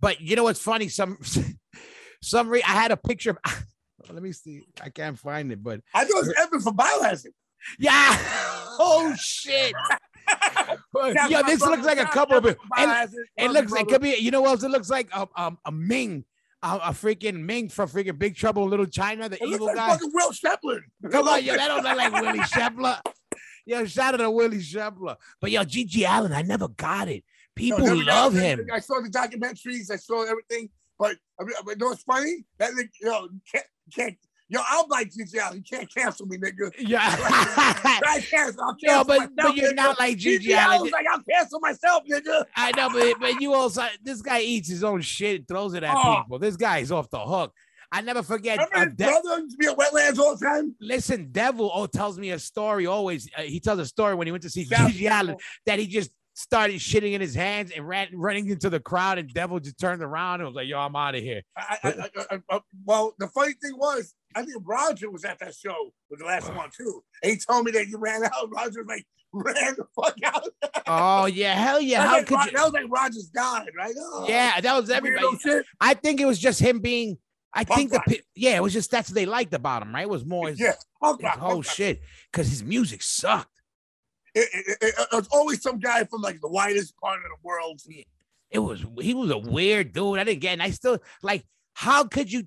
But 0.01 0.21
you 0.21 0.37
know 0.37 0.45
what's 0.45 0.61
funny? 0.61 0.89
Some 0.89 1.19
some 2.23 2.49
re- 2.49 2.63
I 2.63 2.71
had 2.73 2.91
a 2.93 2.97
picture 2.97 3.31
of. 3.31 3.65
Let 4.11 4.23
me 4.23 4.33
see. 4.33 4.63
I 4.83 4.91
can't 4.91 5.19
find 5.19 5.51
it, 5.51 5.63
but 5.63 5.81
I 5.95 6.05
thought 6.05 6.25
it 6.25 6.27
was 6.27 6.35
Evan 6.39 6.61
from 6.61 6.77
Biohazard. 6.77 7.33
yeah. 7.79 8.17
Oh 8.79 9.15
shit. 9.19 9.73
Yo, 11.29 11.43
this 11.43 11.61
looks 11.61 11.85
like 11.85 11.99
a 11.99 12.05
couple 12.07 12.37
of 12.37 12.47
it. 12.47 12.51
It, 12.51 12.59
Biohazard. 12.79 13.15
it 13.37 13.45
Love 13.51 13.53
looks. 13.71 13.73
It 13.81 13.89
could 13.89 14.01
be. 14.03 14.17
You 14.17 14.31
know 14.31 14.41
what 14.43 14.51
else? 14.51 14.63
It 14.63 14.71
looks 14.71 14.91
like 14.91 15.09
a 15.15 15.27
um, 15.37 15.59
a 15.65 15.73
Ming, 15.73 16.25
a, 16.63 16.77
a 16.77 16.91
freaking 16.91 17.41
Ming 17.45 17.69
from 17.69 17.89
freaking 17.89 18.19
Big 18.19 18.37
Trouble 18.37 18.65
in 18.65 18.71
Little 18.71 18.87
China, 18.87 19.29
the 19.29 19.43
It 19.43 19.49
evil 19.49 19.67
like 19.67 19.77
guy. 19.77 19.89
fucking 19.91 20.11
Will 20.15 20.31
Sheplin. 20.31 20.81
Come 21.11 21.29
on, 21.29 21.45
yo, 21.45 21.57
that 21.57 21.69
don't 21.69 21.83
look 21.83 21.97
like 21.97 22.13
Willie 22.13 22.39
Shepler. 22.41 23.01
Yo, 23.67 23.87
shout 23.87 24.13
out 24.13 24.19
to 24.19 24.31
Willie 24.31 24.59
Shepler. 24.59 25.17
But 25.41 25.51
yo, 25.51 25.63
GG 25.63 26.05
Allin, 26.07 26.33
I 26.35 26.43
never 26.43 26.69
got 26.69 27.09
it. 27.09 27.25
People 27.57 27.79
No, 27.79 27.95
love 27.95 28.35
him. 28.35 28.67
I 28.71 28.79
saw 28.79 29.01
the 29.01 29.09
documentaries. 29.09 29.91
I 29.91 29.97
saw 29.97 30.23
everything. 30.25 30.69
But 30.99 31.17
I 31.41 31.45
mean, 31.45 31.55
but 31.65 31.71
you 31.71 31.77
know 31.79 31.87
what's 31.87 32.03
funny? 32.03 32.45
That 32.59 32.73
you 32.77 33.09
know, 33.09 33.29
can't, 33.51 33.65
can't 33.95 34.17
Yo, 34.49 34.61
I'm 34.69 34.85
like 34.89 35.11
GG 35.11 35.35
Allin. 35.43 35.57
You 35.59 35.63
can't 35.79 35.93
cancel 35.95 36.27
me, 36.27 36.37
nigga. 36.37 36.71
Yeah. 36.79 37.01
I 37.19 38.23
cancel. 38.31 38.63
I'll 38.63 38.75
cancel 38.75 38.99
No, 38.99 39.05
but- 39.05 39.19
myself, 39.19 39.31
but 39.37 39.57
you're 39.57 39.75
not 39.75 39.99
like 39.99 40.19
Gigi 40.19 40.49
GG 40.49 40.53
Allin. 40.53 40.75
Allin's 40.77 40.93
like, 40.93 41.07
I'll 41.11 41.23
cancel 41.23 41.61
myself, 41.61 42.03
nigga. 42.11 42.45
I 42.55 42.71
know, 42.77 42.91
but, 42.91 43.21
but 43.21 43.41
you 43.41 43.55
also 43.55 43.83
this 44.03 44.21
guy 44.23 44.41
eats 44.41 44.69
his 44.69 44.85
own 44.85 45.01
shit, 45.01 45.37
and 45.41 45.49
throws 45.49 45.75
it 45.75 45.83
at 45.83 45.97
Oh. 45.97 46.23
people. 46.23 46.39
This 46.39 46.57
guy 46.57 46.79
is 46.79 46.93
off 46.93 47.09
the 47.11 47.21
hook. 47.21 47.53
I 47.91 48.01
never 48.01 48.23
forget. 48.23 48.59
Remember 48.59 48.77
uh, 48.77 48.85
his 48.87 48.95
De- 48.95 49.05
brother 49.23 49.41
used 49.43 49.53
to 49.53 49.57
be 49.59 49.67
at 49.67 49.77
Wetlands 49.79 50.19
all 50.19 50.37
the 50.37 50.45
time? 50.45 50.75
listen, 50.81 51.29
Devil 51.31 51.71
oh 51.73 51.87
tells 51.87 52.19
me 52.19 52.31
a 52.33 52.39
story 52.39 52.87
always. 52.87 53.31
Uh, 53.37 53.43
he 53.43 53.61
tells 53.61 53.79
a 53.79 53.87
story 53.87 54.15
when 54.15 54.27
he 54.27 54.31
went 54.33 54.43
to 54.43 54.51
see 54.51 54.65
GG 54.67 55.09
Allin 55.21 55.37
that 55.67 55.79
he 55.79 55.87
just 55.87 56.11
started 56.35 56.77
shitting 56.81 57.13
in 57.13 57.21
his 57.21 57.35
hands 57.35 57.71
and 57.75 57.87
ran 57.89 58.09
running 58.13 58.49
into 58.51 58.69
the 58.69 58.81
crowd, 58.81 59.19
and 59.19 59.33
Devil 59.33 59.61
just 59.61 59.79
turned 59.79 60.03
around 60.03 60.41
and 60.41 60.47
was 60.49 60.55
like, 60.57 60.69
"Yo, 60.69 60.79
I'm 60.79 60.95
out 60.97 61.15
of 61.15 61.23
here." 61.23 61.43
I, 61.57 61.79
I, 61.83 62.11
I, 62.31 62.39
I, 62.51 62.61
well, 62.85 63.15
the 63.19 63.29
funny 63.29 63.53
thing 63.63 63.77
was, 63.79 64.15
I 64.35 64.43
think 64.43 64.57
Roger 64.67 65.11
was 65.11 65.25
at 65.25 65.39
that 65.39 65.55
show 65.55 65.93
with 66.11 66.21
the 66.21 66.27
last 66.27 66.53
one 66.55 66.69
too. 66.77 67.03
And 67.23 67.33
he 67.33 67.39
told 67.39 67.65
me 67.65 67.73
that 67.73 67.89
you 67.89 67.99
ran 67.99 68.25
out. 68.25 68.33
Roger 68.51 68.83
was 68.85 68.87
like, 68.89 69.07
ran 69.33 69.75
the 69.77 69.87
fuck 69.95 70.15
out. 70.25 70.49
Oh 70.87 71.27
yeah, 71.27 71.55
hell 71.55 71.81
yeah! 71.81 72.03
That 72.05 72.05
was 72.05 72.11
How 72.11 72.17
like 72.17 72.27
could 72.27 72.53
you? 72.53 72.59
That 72.59 72.65
was 72.65 72.73
like 72.73 72.91
Roger's 72.91 73.27
died, 73.29 73.71
right? 73.77 73.95
Oh, 73.99 74.27
Yeah, 74.29 74.61
that 74.61 74.77
was 74.81 74.91
everybody. 74.91 75.27
I 75.81 75.95
think 75.95 76.21
it 76.21 76.27
was 76.27 76.39
just 76.39 76.61
him 76.61 76.81
being. 76.81 77.19
I 77.57 77.63
Punk 77.65 77.79
think 77.79 77.91
the 77.93 77.99
rock. 77.99 78.07
pe- 78.09 78.19
yeah, 78.35 78.57
it 78.57 78.63
was 78.65 78.73
just 78.73 78.91
that's 78.91 79.09
what 79.11 79.15
they 79.15 79.27
liked 79.27 79.55
about 79.55 79.83
him, 79.83 79.95
right? 79.95 80.03
It 80.03 80.09
was 80.09 80.25
more 80.25 80.49
his, 80.49 80.59
Yeah, 80.59 80.73
punk 81.01 81.21
his 81.21 81.27
rock, 81.27 81.39
whole 81.39 81.63
shit 81.63 82.01
because 82.33 82.49
his 82.49 82.65
music 82.65 83.01
sucked. 83.01 83.54
It, 84.35 84.49
it, 84.53 84.79
it, 84.81 84.95
was 85.13 85.29
always 85.31 85.63
some 85.63 85.79
guy 85.79 86.05
from 86.05 86.21
like 86.21 86.41
the 86.41 86.49
whitest 86.49 86.97
part 86.97 87.19
of 87.19 87.25
the 87.25 87.37
world. 87.43 87.81
It 88.51 88.59
was 88.59 88.85
he 89.01 89.15
was 89.15 89.31
a 89.31 89.39
weird 89.39 89.93
dude. 89.93 90.19
I 90.19 90.25
didn't 90.25 90.41
get. 90.41 90.53
And 90.53 90.63
I 90.63 90.71
still 90.71 90.99
like. 91.23 91.45
How 91.77 92.05
could 92.05 92.31
you 92.31 92.47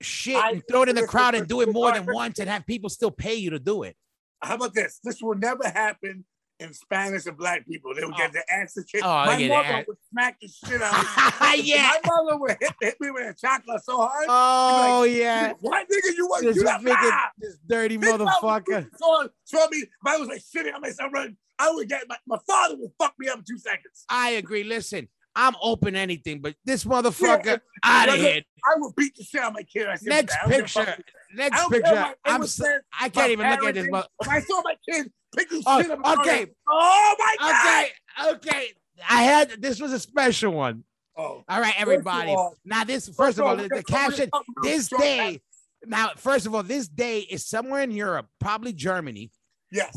shit 0.00 0.36
I- 0.36 0.50
and 0.50 0.62
throw 0.68 0.82
it 0.82 0.88
in 0.88 0.96
the 0.96 1.06
crowd 1.06 1.34
and 1.34 1.46
do 1.46 1.60
it 1.60 1.72
more 1.72 1.92
than 1.92 2.06
once 2.06 2.38
and 2.38 2.48
have 2.48 2.66
people 2.66 2.90
still 2.90 3.10
pay 3.10 3.34
you 3.34 3.50
to 3.50 3.58
do 3.58 3.82
it? 3.82 3.96
How 4.42 4.56
about 4.56 4.74
this? 4.74 4.98
This 5.04 5.22
will 5.22 5.36
never 5.36 5.64
happen 5.68 6.24
in 6.62 6.72
Spanish 6.72 7.26
and 7.26 7.36
black 7.36 7.66
people. 7.66 7.94
They 7.94 8.04
would 8.04 8.16
get 8.16 8.30
oh. 8.30 8.32
their 8.32 8.44
ass 8.50 8.74
to 8.74 8.82
shit. 8.86 9.02
Oh, 9.04 9.08
My 9.08 9.36
they 9.36 9.48
get 9.48 9.48
their 9.48 9.72
mother 9.72 9.84
would 9.88 9.96
smack 10.10 10.40
the 10.40 10.48
shit 10.48 10.82
out 10.82 10.94
of 10.94 11.56
me. 11.56 11.62
Yeah. 11.72 11.92
My 12.04 12.10
mother 12.22 12.38
would 12.38 12.56
hit, 12.60 12.72
hit 12.80 13.00
me 13.00 13.10
with 13.10 13.30
a 13.30 13.34
chocolate 13.34 13.84
so 13.84 13.98
hard. 13.98 14.26
Oh 14.28 15.04
yeah, 15.04 15.52
What 15.60 15.86
nigga 15.88 16.16
you 16.16 16.26
want? 16.26 16.44
this 16.44 16.56
You 16.56 16.64
got 16.64 16.82
freaking 16.82 17.18
this 17.38 17.58
dirty 17.66 17.98
mouth 17.98 18.20
motherfucker. 18.20 18.88
So, 18.96 19.28
so 19.44 19.58
I 19.58 19.66
mean, 19.70 19.82
if 19.82 19.88
I 20.06 20.16
was 20.16 20.28
like 20.28 20.42
shitting 20.42 20.74
on 20.74 20.80
myself, 20.80 21.12
running, 21.12 21.36
I 21.58 21.70
would 21.70 21.88
get 21.88 22.04
my, 22.08 22.16
my 22.26 22.38
father 22.46 22.76
would 22.78 22.90
fuck 22.98 23.14
me 23.18 23.28
up 23.28 23.38
in 23.38 23.44
two 23.48 23.58
seconds. 23.58 24.04
I 24.08 24.30
agree. 24.30 24.64
Listen, 24.64 25.08
I'm 25.34 25.54
open 25.62 25.96
anything, 25.96 26.40
but 26.40 26.54
this 26.64 26.84
motherfucker 26.84 27.60
out 27.82 28.08
of 28.08 28.16
here. 28.16 28.42
I 28.64 28.74
would 28.76 28.94
beat 28.96 29.16
the 29.16 29.24
shit 29.24 29.40
out 29.40 29.48
of 29.48 29.54
my 29.54 29.62
kid. 29.62 29.86
I 29.86 29.96
Next 30.02 30.36
I 30.36 30.48
don't 30.48 30.50
give 30.50 30.60
a 30.60 30.84
picture. 30.84 31.04
Next 31.34 31.68
picture. 31.68 32.14
I'm. 32.24 32.46
So, 32.46 32.66
I 33.00 33.08
can't 33.08 33.30
even 33.30 33.48
look 33.50 33.64
at 33.64 33.74
this. 33.74 33.88
mo- 33.90 34.04
If 34.20 34.28
I 34.28 34.40
saw 34.40 34.62
my 34.62 34.76
kid 34.88 35.10
picking 35.36 35.62
Oh, 35.66 35.82
shit 35.82 35.90
up, 35.90 36.18
okay. 36.20 36.46
oh 36.68 37.14
my 37.18 37.36
god. 37.38 37.84
Okay, 38.34 38.34
okay. 38.50 38.66
I 39.08 39.22
had 39.22 39.50
this 39.60 39.80
was 39.80 39.92
a 39.92 39.98
special 39.98 40.52
one. 40.52 40.84
Oh, 41.16 41.44
All 41.48 41.60
right, 41.60 41.74
everybody. 41.78 42.30
all- 42.30 42.54
now 42.64 42.84
this 42.84 43.08
first 43.08 43.38
of 43.38 43.44
all, 43.46 43.56
the, 43.56 43.68
the 43.68 43.82
caption. 43.82 44.30
This 44.62 44.88
day. 44.88 45.40
Now, 45.84 46.10
first 46.16 46.46
of 46.46 46.54
all, 46.54 46.62
this 46.62 46.86
day 46.86 47.18
is 47.20 47.44
somewhere 47.44 47.82
in 47.82 47.90
Europe, 47.90 48.28
probably 48.40 48.72
Germany. 48.72 49.32
Yes. 49.72 49.96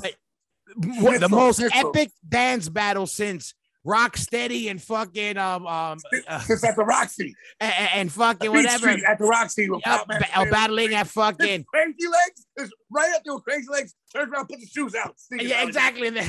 The 0.76 1.28
most 1.30 1.62
epic 1.62 2.12
dance 2.28 2.68
battle 2.70 3.06
since 3.06 3.54
Rocksteady 3.86 4.70
and 4.72 4.82
fucking 4.82 5.38
um 5.38 5.68
um 5.68 6.00
uh, 6.28 6.42
at 6.64 6.76
the 6.76 6.84
Roxy. 6.86 7.36
and, 7.60 7.74
and 7.94 8.12
fucking 8.12 8.52
whatever. 8.52 8.90
Street 8.92 9.04
at 9.08 9.20
the 9.20 9.26
Roxy. 9.26 9.70
with 9.70 9.82
Yup, 9.86 10.00
Pop 10.00 10.08
Man 10.08 10.22
ba- 10.22 10.52
battling 10.52 10.94
at 10.96 11.08
fucking 11.08 11.66
Crazy 11.66 12.08
legs 12.08 12.46
is 12.58 12.72
right 12.90 13.12
up 13.16 13.22
there 13.24 13.36
with 13.36 13.44
crazy 13.44 13.68
legs. 13.70 13.94
Turns 14.14 14.32
around, 14.32 14.48
put 14.48 14.60
the 14.60 14.68
shoes 14.68 14.96
out. 14.96 15.16
yeah, 15.32 15.64
exactly. 15.64 16.12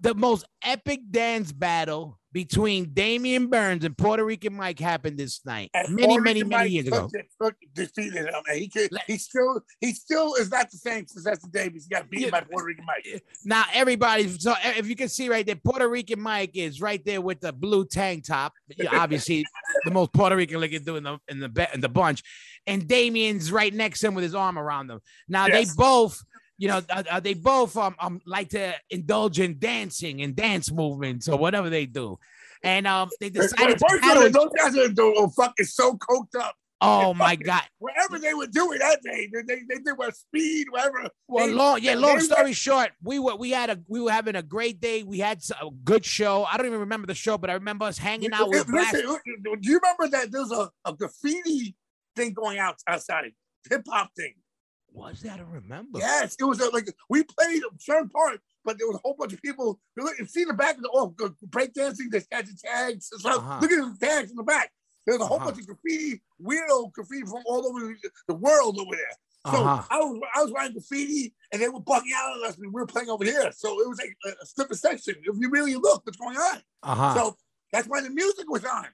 The 0.00 0.14
most 0.14 0.44
epic 0.62 1.00
dance 1.10 1.50
battle 1.50 2.18
between 2.34 2.92
Damian 2.92 3.46
Burns 3.46 3.84
and 3.84 3.96
Puerto 3.96 4.24
Rican 4.24 4.54
Mike 4.54 4.80
happened 4.80 5.16
this 5.16 5.40
night, 5.46 5.70
And 5.72 5.94
many, 5.94 6.08
Puerto 6.08 6.22
many, 6.24 6.40
Rican 6.40 6.48
many 6.50 6.62
Mike 6.64 6.72
years 6.72 6.86
ago. 6.88 7.08
it- 7.14 7.26
took- 7.40 7.54
defeated 7.74 8.26
him, 8.26 8.42
and 8.48 8.58
he 8.58 8.68
could. 8.68 8.90
He 9.06 9.16
still, 9.16 9.60
he 9.80 9.92
still 9.94 10.34
is 10.34 10.50
not 10.50 10.68
the 10.70 10.76
same 10.76 11.06
since 11.06 11.24
the 11.24 11.48
day 11.48 11.70
he 11.72 11.80
got 11.88 12.10
beaten 12.10 12.26
Yeah. 12.26 12.30
by 12.32 12.40
Puerto 12.40 12.66
Rican 12.66 12.84
Mike. 12.84 13.22
Now 13.44 13.64
everybody, 13.72 14.28
so 14.28 14.52
if 14.64 14.88
you 14.88 14.96
can 14.96 15.08
see 15.08 15.28
right 15.28 15.46
there, 15.46 15.54
Puerto 15.56 15.88
Rican 15.88 16.20
Mike 16.20 16.50
is 16.54 16.80
right 16.80 17.02
there 17.04 17.20
with 17.20 17.40
the 17.40 17.52
blue 17.52 17.86
tank 17.86 18.24
top. 18.26 18.52
Obviously, 18.90 19.46
the 19.84 19.92
most 19.92 20.12
Puerto 20.12 20.34
Rican 20.36 20.58
looking 20.58 20.82
dude 20.82 20.96
in 20.98 21.04
the 21.04 21.18
in 21.28 21.38
the 21.38 21.68
in 21.72 21.80
the 21.80 21.88
bunch, 21.88 22.22
and 22.66 22.88
Damien's 22.88 23.52
right 23.52 23.72
next 23.72 24.00
to 24.00 24.08
him 24.08 24.14
with 24.14 24.24
his 24.24 24.34
arm 24.34 24.58
around 24.58 24.88
them. 24.88 25.00
Now 25.28 25.46
Yes. 25.46 25.68
they 25.68 25.74
both, 25.76 26.20
you 26.58 26.68
know, 26.68 26.80
uh, 26.90 27.02
uh, 27.10 27.20
they 27.20 27.34
both 27.34 27.76
um, 27.76 27.94
um 27.98 28.20
like 28.26 28.50
to 28.50 28.74
indulge 28.90 29.40
in 29.40 29.58
dancing 29.58 30.22
and 30.22 30.36
dance 30.36 30.70
movements 30.70 31.28
or 31.28 31.38
whatever 31.38 31.70
they 31.70 31.86
do, 31.86 32.18
and 32.62 32.86
um 32.86 33.08
they 33.20 33.30
decided 33.30 33.78
to 33.78 33.86
First 33.88 34.04
of 34.04 34.16
all, 34.16 34.30
those 34.30 34.52
guys 34.56 34.76
are 34.76 34.92
doing 34.92 35.30
fucking 35.30 35.66
so 35.66 35.96
coked 35.96 36.38
up. 36.40 36.54
Oh 36.80 37.14
my 37.14 37.36
god! 37.36 37.62
Wherever 37.78 38.18
they 38.18 38.34
were 38.34 38.46
doing 38.46 38.78
that 38.78 39.00
day, 39.02 39.28
they, 39.32 39.42
they, 39.42 39.60
they 39.68 39.80
did 39.82 39.96
what 39.96 40.14
speed, 40.14 40.66
whatever. 40.70 41.08
Well, 41.28 41.46
They- 41.46 41.52
long 41.52 41.78
yeah. 41.80 41.94
Long 41.94 42.20
story 42.20 42.52
short, 42.52 42.90
we 43.02 43.18
were 43.18 43.36
we 43.36 43.50
had 43.50 43.70
a 43.70 43.80
we 43.88 44.00
were 44.00 44.10
having 44.10 44.36
a 44.36 44.42
great 44.42 44.80
day. 44.80 45.02
We 45.02 45.18
had 45.18 45.40
a 45.60 45.70
good 45.84 46.04
show. 46.04 46.44
I 46.44 46.56
don't 46.56 46.66
even 46.66 46.80
remember 46.80 47.06
the 47.06 47.14
show, 47.14 47.38
but 47.38 47.48
I 47.48 47.54
remember 47.54 47.86
us 47.86 47.96
hanging 47.96 48.32
out 48.32 48.48
with 48.48 48.68
Listen, 48.68 49.00
do 49.00 49.58
you 49.62 49.80
remember 49.82 50.08
that 50.16 50.30
there's 50.30 50.52
a, 50.52 50.70
a 50.84 50.92
graffiti 50.92 51.74
thing 52.16 52.32
going 52.34 52.58
out 52.58 52.76
outside, 52.86 53.32
hip 53.70 53.82
hop 53.88 54.10
thing? 54.16 54.34
Was 54.94 55.20
that? 55.22 55.34
I 55.34 55.36
don't 55.38 55.50
remember. 55.50 55.98
Yes, 55.98 56.36
it 56.38 56.44
was 56.44 56.60
a, 56.60 56.70
like 56.70 56.88
we 57.10 57.24
played 57.24 57.62
a 57.62 57.68
certain 57.80 58.08
part, 58.08 58.40
but 58.64 58.78
there 58.78 58.86
was 58.86 58.96
a 58.96 59.00
whole 59.00 59.16
bunch 59.18 59.32
of 59.32 59.42
people. 59.42 59.80
You 59.96 60.08
see 60.26 60.44
the 60.44 60.54
back 60.54 60.76
of 60.76 60.82
the 60.82 60.90
oh, 60.94 61.14
breakdancing, 61.48 62.10
they 62.12 62.22
had 62.30 62.46
the 62.46 62.56
tags. 62.64 63.06
stuff. 63.06 63.24
Uh-huh. 63.38 63.58
Look 63.60 63.72
at 63.72 63.98
the 64.00 64.06
tags 64.06 64.30
in 64.30 64.36
the 64.36 64.44
back. 64.44 64.70
There's 65.06 65.20
a 65.20 65.26
whole 65.26 65.36
Uh-huh. 65.38 65.46
bunch 65.50 65.58
of 65.60 65.66
graffiti, 65.66 66.22
weirdo 66.40 66.92
graffiti 66.92 67.22
from 67.26 67.42
all 67.46 67.66
over 67.66 67.94
the 68.28 68.34
world 68.34 68.78
over 68.80 68.94
there. 68.94 69.52
So 69.52 69.62
Uh-huh. 69.64 69.82
I 69.90 69.98
was 69.98 70.20
I 70.36 70.42
was 70.42 70.52
writing 70.52 70.72
graffiti, 70.74 71.34
and 71.52 71.60
they 71.60 71.68
were 71.68 71.80
bugging 71.80 72.14
out 72.16 72.36
on 72.38 72.46
us, 72.48 72.56
and 72.56 72.66
we 72.66 72.80
were 72.80 72.86
playing 72.86 73.10
over 73.10 73.24
here. 73.24 73.50
So 73.52 73.80
it 73.80 73.88
was 73.88 73.98
like 73.98 74.16
a, 74.26 74.72
a 74.72 74.74
section. 74.76 75.16
If 75.22 75.36
you 75.38 75.50
really 75.50 75.74
look, 75.74 76.06
what's 76.06 76.16
going 76.18 76.36
on? 76.36 76.62
Uh 76.84 76.94
huh. 76.94 77.14
So 77.14 77.36
that's 77.72 77.88
why 77.88 78.00
the 78.00 78.10
music 78.10 78.48
was 78.48 78.64
on. 78.64 78.86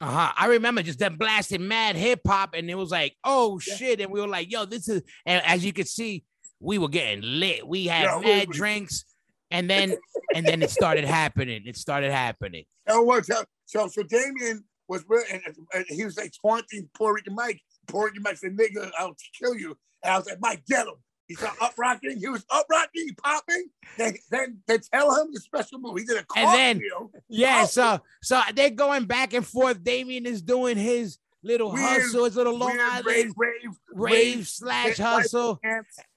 Uh 0.00 0.06
huh. 0.10 0.32
I 0.36 0.46
remember 0.46 0.82
just 0.82 0.98
them 0.98 1.16
blasting 1.16 1.68
mad 1.68 1.94
hip 1.96 2.20
hop, 2.26 2.54
and 2.54 2.70
it 2.70 2.74
was 2.74 2.90
like, 2.90 3.14
oh 3.24 3.60
Yeah. 3.66 3.74
shit, 3.76 4.00
and 4.00 4.10
we 4.10 4.20
were 4.20 4.28
like, 4.28 4.50
yo, 4.50 4.64
this 4.64 4.88
is. 4.88 5.02
And 5.26 5.42
as 5.44 5.64
you 5.64 5.72
could 5.72 5.88
see, 5.88 6.24
we 6.58 6.78
were 6.78 6.88
getting 6.88 7.20
lit. 7.22 7.66
We 7.66 7.86
had 7.86 8.04
Yeah, 8.04 8.20
mad 8.20 8.48
we- 8.48 8.54
drinks, 8.54 9.04
and 9.50 9.68
then 9.68 9.94
and 10.34 10.46
then 10.46 10.62
it 10.62 10.70
started 10.70 11.04
happening. 11.04 11.62
It 11.66 11.76
started 11.76 12.12
happening. 12.12 12.64
And 12.86 13.06
what? 13.06 13.26
So, 13.26 13.44
so, 13.66 13.88
so 13.88 14.02
Damien 14.02 14.64
was 14.88 15.04
with, 15.08 15.24
and, 15.30 15.42
and 15.74 15.84
he 15.88 16.04
was 16.04 16.16
like 16.16 16.32
taunting 16.44 16.88
Puerto 16.94 17.14
Rican 17.14 17.34
Mike. 17.34 17.60
Puerto 17.86 18.06
Rican 18.06 18.22
Mike 18.22 18.36
said, 18.38 18.56
"Nigga, 18.56 18.90
I'll 18.98 19.14
kill 19.38 19.54
you." 19.54 19.76
And 20.02 20.14
I 20.14 20.18
was 20.18 20.26
like, 20.26 20.38
"Mike, 20.40 20.62
get 20.66 20.86
him." 20.86 20.94
He 21.30 21.36
started 21.36 21.62
up 21.62 21.74
rocking. 21.78 22.18
He 22.18 22.28
was 22.28 22.44
up 22.50 22.66
rocking, 22.68 23.06
popping. 23.22 23.66
Then, 23.96 24.14
then 24.32 24.58
they 24.66 24.78
tell 24.78 25.14
him 25.14 25.28
the 25.32 25.38
special 25.40 25.78
move. 25.78 25.96
He 25.98 26.04
did 26.04 26.16
a 26.16 26.24
And 26.36 26.48
then- 26.52 26.80
cartwheel. 26.80 27.10
Yeah. 27.28 27.60
Oh. 27.62 27.66
So 27.66 28.00
so 28.20 28.40
they're 28.52 28.70
going 28.70 29.04
back 29.04 29.32
and 29.32 29.46
forth. 29.46 29.82
Damien 29.84 30.26
is 30.26 30.42
doing 30.42 30.76
his 30.76 31.18
little 31.44 31.72
Weird- 31.72 32.02
hustle, 32.02 32.24
his 32.24 32.34
little 32.34 32.58
Long 32.58 32.76
Island 32.80 33.06
rave, 33.06 33.32
rave, 33.36 33.70
rave 33.92 34.48
slash 34.48 34.96
hustle. 34.98 35.60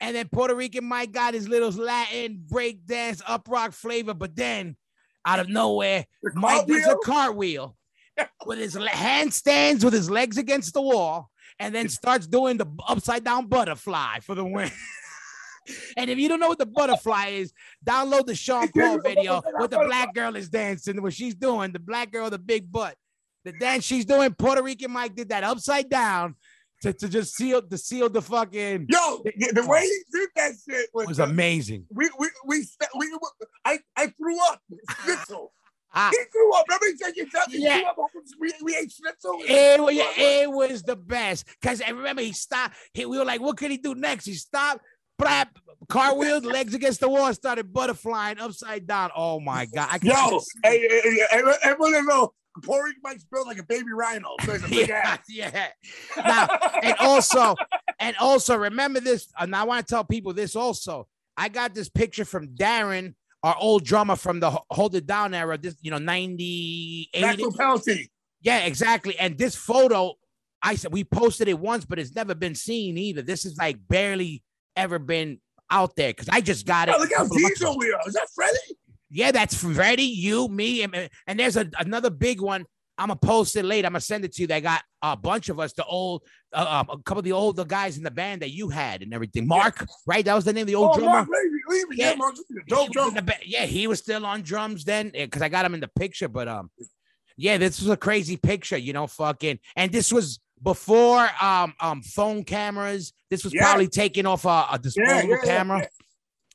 And 0.01 0.16
then 0.16 0.28
Puerto 0.30 0.55
Rican 0.55 0.84
Mike 0.86 1.11
got 1.11 1.36
his 1.36 1.47
little 1.47 1.70
Latin 1.72 2.43
break 2.49 2.86
dance 2.88 3.22
up 3.28 3.47
rock 3.47 3.72
flavor, 3.74 4.16
but 4.16 4.36
then 4.36 4.76
out 5.26 5.39
of 5.39 5.47
nowhere, 5.47 6.05
The 6.24 6.32
Mike 6.34 6.66
does 6.66 6.88
a 6.88 6.97
cartwheel. 7.05 7.78
cartwheel 8.18 8.28
with 8.47 8.57
his 8.57 8.76
handstands 8.76 9.84
with 9.84 9.93
his 9.93 10.09
legs 10.09 10.38
against 10.39 10.74
the 10.74 10.82
wall, 10.82 11.30
and 11.59 11.74
then 11.74 11.88
starts 11.88 12.28
doing 12.28 12.57
the 12.57 12.66
upside 12.88 13.24
down 13.24 13.45
butterfly 13.47 14.20
for 14.20 14.36
the 14.36 14.43
win. 14.43 14.72
and 15.97 16.09
if 16.09 16.18
you 16.18 16.28
don't 16.30 16.39
know 16.39 16.49
what 16.49 16.59
the 16.59 16.66
butterfly 16.66 17.28
is, 17.30 17.53
download 17.86 18.26
the 18.26 18.36
Sean 18.36 18.68
Paul 18.70 18.99
video 18.99 19.41
what 19.57 19.72
the 19.72 19.80
black 19.80 20.14
girl 20.14 20.36
is 20.36 20.49
dancing, 20.49 21.01
what 21.01 21.14
she's 21.14 21.36
doing, 21.36 21.72
the 21.72 21.80
black 21.80 22.11
girl, 22.11 22.30
the 22.30 22.39
big 22.39 22.72
butt. 22.72 22.95
The 23.45 23.51
dance 23.51 23.84
she's 23.84 24.05
doing, 24.05 24.34
Puerto 24.34 24.64
Rican 24.64 24.91
Mike 24.91 25.16
did 25.16 25.30
that 25.30 25.43
upside 25.43 25.89
down 25.89 26.36
to, 26.84 26.93
to 26.93 27.09
just 27.09 27.36
seal 27.36 27.61
to 27.61 27.78
seal 27.78 28.09
the 28.09 28.22
fucking 28.22 28.88
Yo, 28.89 29.22
the, 29.24 29.66
way 29.68 29.82
he 29.82 30.03
did 30.11 30.30
that 30.36 30.51
shit 30.70 30.89
was, 30.93 31.07
was 31.07 31.20
amazing. 31.20 31.86
we 31.89 32.09
we 32.20 32.30
we 32.45 32.57
we, 32.95 33.07
we 33.07 33.18
I 33.66 33.80
I 33.95 34.07
threw 34.07 34.38
up 34.49 34.61
schnitzel. 35.03 35.51
Ah, 35.95 36.09
he 36.09 36.18
threw 36.32 36.51
up. 36.55 36.66
Remember 36.68 36.86
he 36.88 36.97
said 36.97 37.14
you 37.16 37.28
threw 37.28 37.86
up. 37.86 37.95
We, 38.39 38.51
we 38.64 38.76
ate 38.76 38.91
schnitzel. 38.91 39.38
It, 39.41 39.80
wa- 39.80 39.89
it 39.91 40.49
was 40.49 40.82
the 40.82 40.95
best 40.95 41.45
because 41.61 41.84
I 41.84 41.89
remember 41.89 42.24
he 42.24 42.34
stopped. 42.34 42.76
He, 42.95 43.05
we 43.05 43.20
were 43.20 43.26
like, 43.26 43.39
"What 43.41 43.57
could 43.57 43.70
he 43.70 43.78
do 43.78 43.93
next?" 43.93 44.26
He 44.26 44.34
stopped, 44.34 44.82
brap, 45.22 45.47
cartwheeled, 45.88 46.45
legs 46.45 46.74
against 46.74 46.99
the 46.99 47.09
wall, 47.09 47.34
started 47.34 47.72
butterflying 47.72 48.39
upside 48.39 48.88
down. 48.88 49.11
Oh 49.16 49.39
my 49.39 49.66
god! 49.66 49.89
I 49.91 49.99
Yo, 50.01 50.39
hey, 50.64 50.88
hey, 50.88 51.26
hey, 51.32 51.53
everyone 51.64 52.05
know 52.05 52.34
Rican 52.55 53.01
Mike's 53.03 53.24
built 53.24 53.47
like 53.47 53.57
a 53.57 53.64
baby 53.64 53.91
rhino. 53.93 54.36
So 54.45 54.53
it's 54.53 54.66
a 54.66 54.70
big 54.70 54.88
yeah, 54.89 54.95
ass. 55.03 55.20
yeah. 55.28 55.68
Now, 56.18 56.47
and 56.82 56.95
also, 56.99 57.55
And 57.99 58.16
also 58.18 58.57
remember 58.57 58.99
this, 58.99 59.28
and 59.39 59.55
I 59.55 59.64
want 59.64 59.88
to 59.88 59.93
tell 59.93 60.03
people 60.03 60.34
this 60.34 60.55
also. 60.55 61.07
I 61.38 61.49
got 61.49 61.74
this 61.74 61.89
picture 61.89 62.26
from 62.26 62.49
Darren, 62.49 63.16
our 63.43 63.55
old 63.57 63.86
drummer 63.86 64.18
from 64.18 64.39
the 64.39 64.51
Hold 64.72 64.95
It 64.95 65.07
Down 65.07 65.34
era, 65.34 65.57
this, 65.57 65.76
you 65.82 65.89
know, 65.89 65.97
90, 65.97 67.09
80. 67.14 67.43
Penalty. 67.57 68.11
Yeah, 68.41 68.66
exactly. 68.66 69.18
And 69.18 69.38
this 69.38 69.55
photo, 69.55 70.16
I 70.61 70.76
said 70.76 70.91
we 70.91 71.05
posted 71.05 71.47
it 71.47 71.57
once, 71.57 71.86
but 71.86 71.97
it's 71.97 72.14
never 72.14 72.36
been 72.36 72.55
seen 72.55 72.97
either. 72.97 73.22
This 73.22 73.45
is 73.45 73.57
like 73.57 73.78
barely 73.88 74.43
ever 74.76 74.99
been 74.99 75.39
out 75.69 75.95
there 75.95 76.09
because 76.09 76.30
I 76.30 76.41
just 76.41 76.65
got 76.65 76.89
it. 76.89 76.95
Oh, 76.95 76.99
look 76.99 77.09
how 77.15 77.24
couple 77.24 77.38
of 77.38 77.41
months 77.41 77.61
ago. 77.61 77.69
diesel 77.71 77.80
we 77.80 77.91
are. 77.93 77.99
Is 78.07 78.13
that 78.13 78.28
Freddie? 78.36 78.57
Yeah, 79.09 79.32
that's 79.32 79.55
Freddie, 79.55 80.03
you, 80.03 80.47
me, 80.47 80.82
and, 80.84 81.09
and 81.28 81.39
there's 81.39 81.55
a, 81.55 81.69
another 81.80 82.09
big 82.09 82.41
one. 82.41 82.65
I'm 82.97 83.07
gonna 83.07 83.19
post 83.19 83.55
it 83.55 83.63
later. 83.65 83.88
I'm 83.88 83.93
gonna 83.93 84.01
send 84.01 84.24
it 84.24 84.34
to 84.34 84.41
you. 84.41 84.47
They 84.47 84.61
got 84.61 84.84
a 85.01 85.15
bunch 85.17 85.49
of 85.49 85.59
us, 85.59 85.74
the 85.74 85.84
old, 85.86 86.21
uh, 86.53 86.84
um, 86.88 86.89
a 86.99 87.01
couple 87.01 87.19
of 87.19 87.24
the 87.26 87.32
older 87.32 87.65
guys 87.65 87.97
in 87.97 88.03
the 88.03 88.11
band 88.11 88.43
that 88.43 88.51
you 88.51 88.69
had 88.69 89.01
and 89.01 89.13
everything. 89.15 89.47
Mark, 89.47 89.86
right? 90.05 90.24
That 90.24 90.36
was 90.36 90.45
the 90.45 90.53
name 90.53 90.61
of 90.63 90.67
the 90.67 90.76
old 90.76 90.91
Oh, 90.93 90.99
drummer. 90.99 91.11
Mark 91.26 91.28
Levy. 91.30 91.57
Levy. 91.86 91.95
Yeah, 91.97 92.09
Yeah. 92.11 92.15
Mark 92.17 92.36
Dope 92.67 92.89
was 92.95 93.13
drum. 93.13 93.26
ba- 93.26 93.34
yeah, 93.43 93.65
he 93.65 93.88
was 93.88 93.97
still 93.99 94.24
on 94.28 94.43
drums 94.43 94.84
then 94.84 95.09
because 95.09 95.41
I 95.41 95.49
got 95.49 95.65
him 95.65 95.74
in 95.74 95.80
the 95.80 95.88
picture. 95.88 96.28
But 96.28 96.47
um, 96.47 96.69
yeah, 97.36 97.57
this 97.57 97.80
was 97.82 97.89
a 97.89 97.97
crazy 97.97 98.38
picture, 98.38 98.78
you 98.78 98.93
know, 98.93 99.07
fucking. 99.07 99.57
And 99.76 99.91
this 99.91 100.13
was 100.13 100.39
before 100.64 101.30
um 101.41 101.74
um 101.80 102.01
phone 102.01 102.43
cameras. 102.43 103.14
This 103.30 103.43
was 103.43 103.53
Yeah. 103.53 103.64
probably 103.64 103.88
taken 103.88 104.26
off 104.26 104.45
a, 104.45 104.68
a 104.72 104.80
disposable 104.82 105.30
yeah, 105.30 105.36
yeah, 105.43 105.45
camera. 105.45 105.88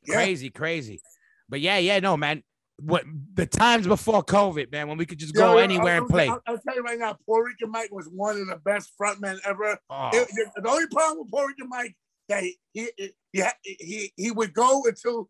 Crazy, 0.09 0.51
crazy. 0.51 1.01
But 1.49 1.61
yeah, 1.61 1.79
yeah, 1.79 2.01
no, 2.01 2.17
man. 2.17 2.43
What 2.81 3.03
the 3.35 3.45
times 3.45 3.89
before 3.89 4.23
COVID, 4.23 4.71
man, 4.71 4.87
when 4.87 4.99
we 4.99 5.05
could 5.05 5.19
just 5.19 5.35
go 5.35 5.59
anywhere 5.59 5.95
I'll, 5.97 6.03
and 6.03 6.09
play. 6.09 6.29
I'll, 6.29 6.41
I'll 6.47 6.59
tell 6.59 6.77
you 6.77 6.83
right 6.83 6.99
now, 6.99 7.17
Puerto 7.27 7.47
Rican 7.49 7.73
Mike 7.73 7.91
was 7.91 8.09
one 8.09 8.41
of 8.41 8.47
the 8.47 8.57
best 8.65 8.93
frontmen 9.01 9.39
ever. 9.45 9.77
Oh, 9.91 10.11
It- 10.13 10.29
the, 10.29 10.63
the 10.63 10.69
only 10.69 10.87
problem 10.87 11.19
with 11.19 11.31
Puerto 11.31 11.49
Rican 11.49 11.69
Mike 11.69 11.97
that 12.29 12.45
he 12.45 12.57
he 12.73 12.91
he, 13.33 13.43
he, 13.65 14.13
he 14.17 14.31
would 14.31 14.55
go 14.55 14.83
until 14.87 15.29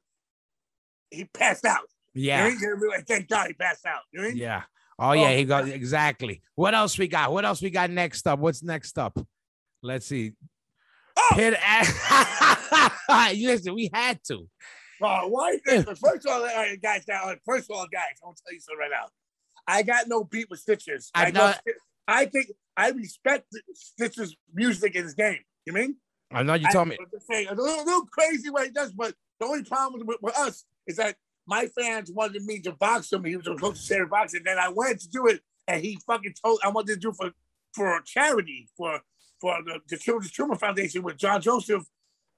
he 1.11 1.25
passed 1.25 1.65
out. 1.65 1.89
yeah, 2.15 2.49
You 2.49 2.61
know, 2.61 2.93
thank 3.07 3.29
God 3.29 3.47
he 3.47 3.55
passed 3.55 3.87
out. 3.87 4.01
You 4.13 4.21
know 4.21 4.27
I 4.27 4.29
mean? 4.31 4.37
yeah. 4.37 4.63
Oh 4.99 5.13
yeah, 5.13 5.29
Oh, 5.29 5.37
he 5.37 5.45
got 5.45 5.69
exactly. 5.69 6.43
What 6.55 6.75
else 6.75 6.99
we 6.99 7.07
got? 7.09 7.33
What 7.33 7.45
else 7.45 7.63
we 7.63 7.71
got 7.71 7.91
next 7.91 8.27
up? 8.27 8.39
What's 8.39 8.63
next 8.63 8.99
up? 8.99 9.19
Let's 9.83 10.07
see. 10.07 10.33
Oh! 11.17 11.33
Pit 11.35 11.55
Listen, 13.39 13.75
we 13.75 13.91
had 13.93 14.19
to. 14.25 14.49
Uh, 15.01 15.23
why? 15.23 15.57
First 15.65 16.27
of 16.27 16.33
all, 16.33 16.49
guys, 16.83 17.05
now, 17.09 17.33
first 17.47 17.71
of 17.71 17.77
all, 17.77 17.87
guys, 17.93 18.19
I'm 18.23 18.29
gonna 18.29 18.37
tell 18.45 18.53
you 18.53 18.61
something 18.61 18.79
right 18.81 18.91
now. 18.91 19.07
I 19.67 19.83
got 19.83 20.09
no 20.09 20.25
beat 20.25 20.49
with 20.51 20.61
Stitches. 20.61 21.11
I 21.15 21.27
I, 21.27 21.31
know-. 21.31 21.53
I 22.09 22.25
think 22.27 22.51
I 22.77 22.91
respect 22.91 23.47
Stitches' 23.75 24.37
music 24.53 24.97
in 24.97 25.05
his 25.05 25.15
game. 25.15 25.41
You 25.67 25.73
mean? 25.73 25.97
I 26.33 26.43
know 26.43 26.55
you 26.55 26.67
told 26.73 26.89
me. 26.89 26.97
Saying, 27.31 27.49
a 27.49 27.55
little, 27.55 27.85
little 27.85 28.07
crazy 28.07 28.51
what 28.51 28.65
he 28.65 28.71
does, 28.71 28.93
but 28.93 29.15
the 29.39 29.47
only 29.47 29.63
problem 29.65 30.07
with, 30.07 30.19
with 30.21 30.37
us 30.37 30.65
is 30.87 30.97
that 30.97 31.17
my 31.49 31.67
fans 31.67 32.13
wanted 32.13 32.45
me 32.45 32.61
to 32.61 32.73
box 32.73 33.11
him. 33.11 33.25
He 33.25 33.35
was 33.35 33.47
supposed 33.47 33.77
to 33.77 33.83
say 33.83 33.99
box, 34.01 34.11
boxing. 34.11 34.43
Then 34.45 34.59
I 34.59 34.69
went 34.69 35.01
to 35.01 35.09
do 35.09 35.27
it, 35.27 35.41
and 35.67 35.83
he 35.83 35.99
fucking 36.07 36.35
told 36.45 36.61
I 36.63 36.69
wanted 36.69 36.95
to 36.95 37.01
do 37.01 37.13
for 37.13 37.33
for 37.75 38.01
charity 38.05 38.69
for 38.77 39.01
for 39.41 39.57
the, 39.65 39.81
the 39.89 39.97
Children's 39.97 40.33
Tumor 40.33 40.57
Foundation, 40.57 41.03
with 41.03 41.17
John 41.17 41.41
Joseph 41.41 41.85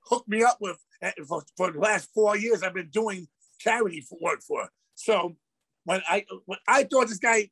hooked 0.04 0.28
me 0.28 0.44
up 0.44 0.58
with 0.60 0.78
eh, 1.02 1.10
for, 1.26 1.42
for 1.56 1.72
the 1.72 1.80
last 1.80 2.08
four 2.14 2.36
years. 2.36 2.62
I've 2.62 2.74
been 2.74 2.90
doing 2.90 3.26
charity 3.58 4.00
for 4.00 4.16
work 4.20 4.42
for. 4.42 4.68
So 4.94 5.36
when 5.84 6.02
I 6.08 6.24
when 6.46 6.60
I 6.68 6.84
thought 6.84 7.08
this 7.08 7.18
guy, 7.18 7.50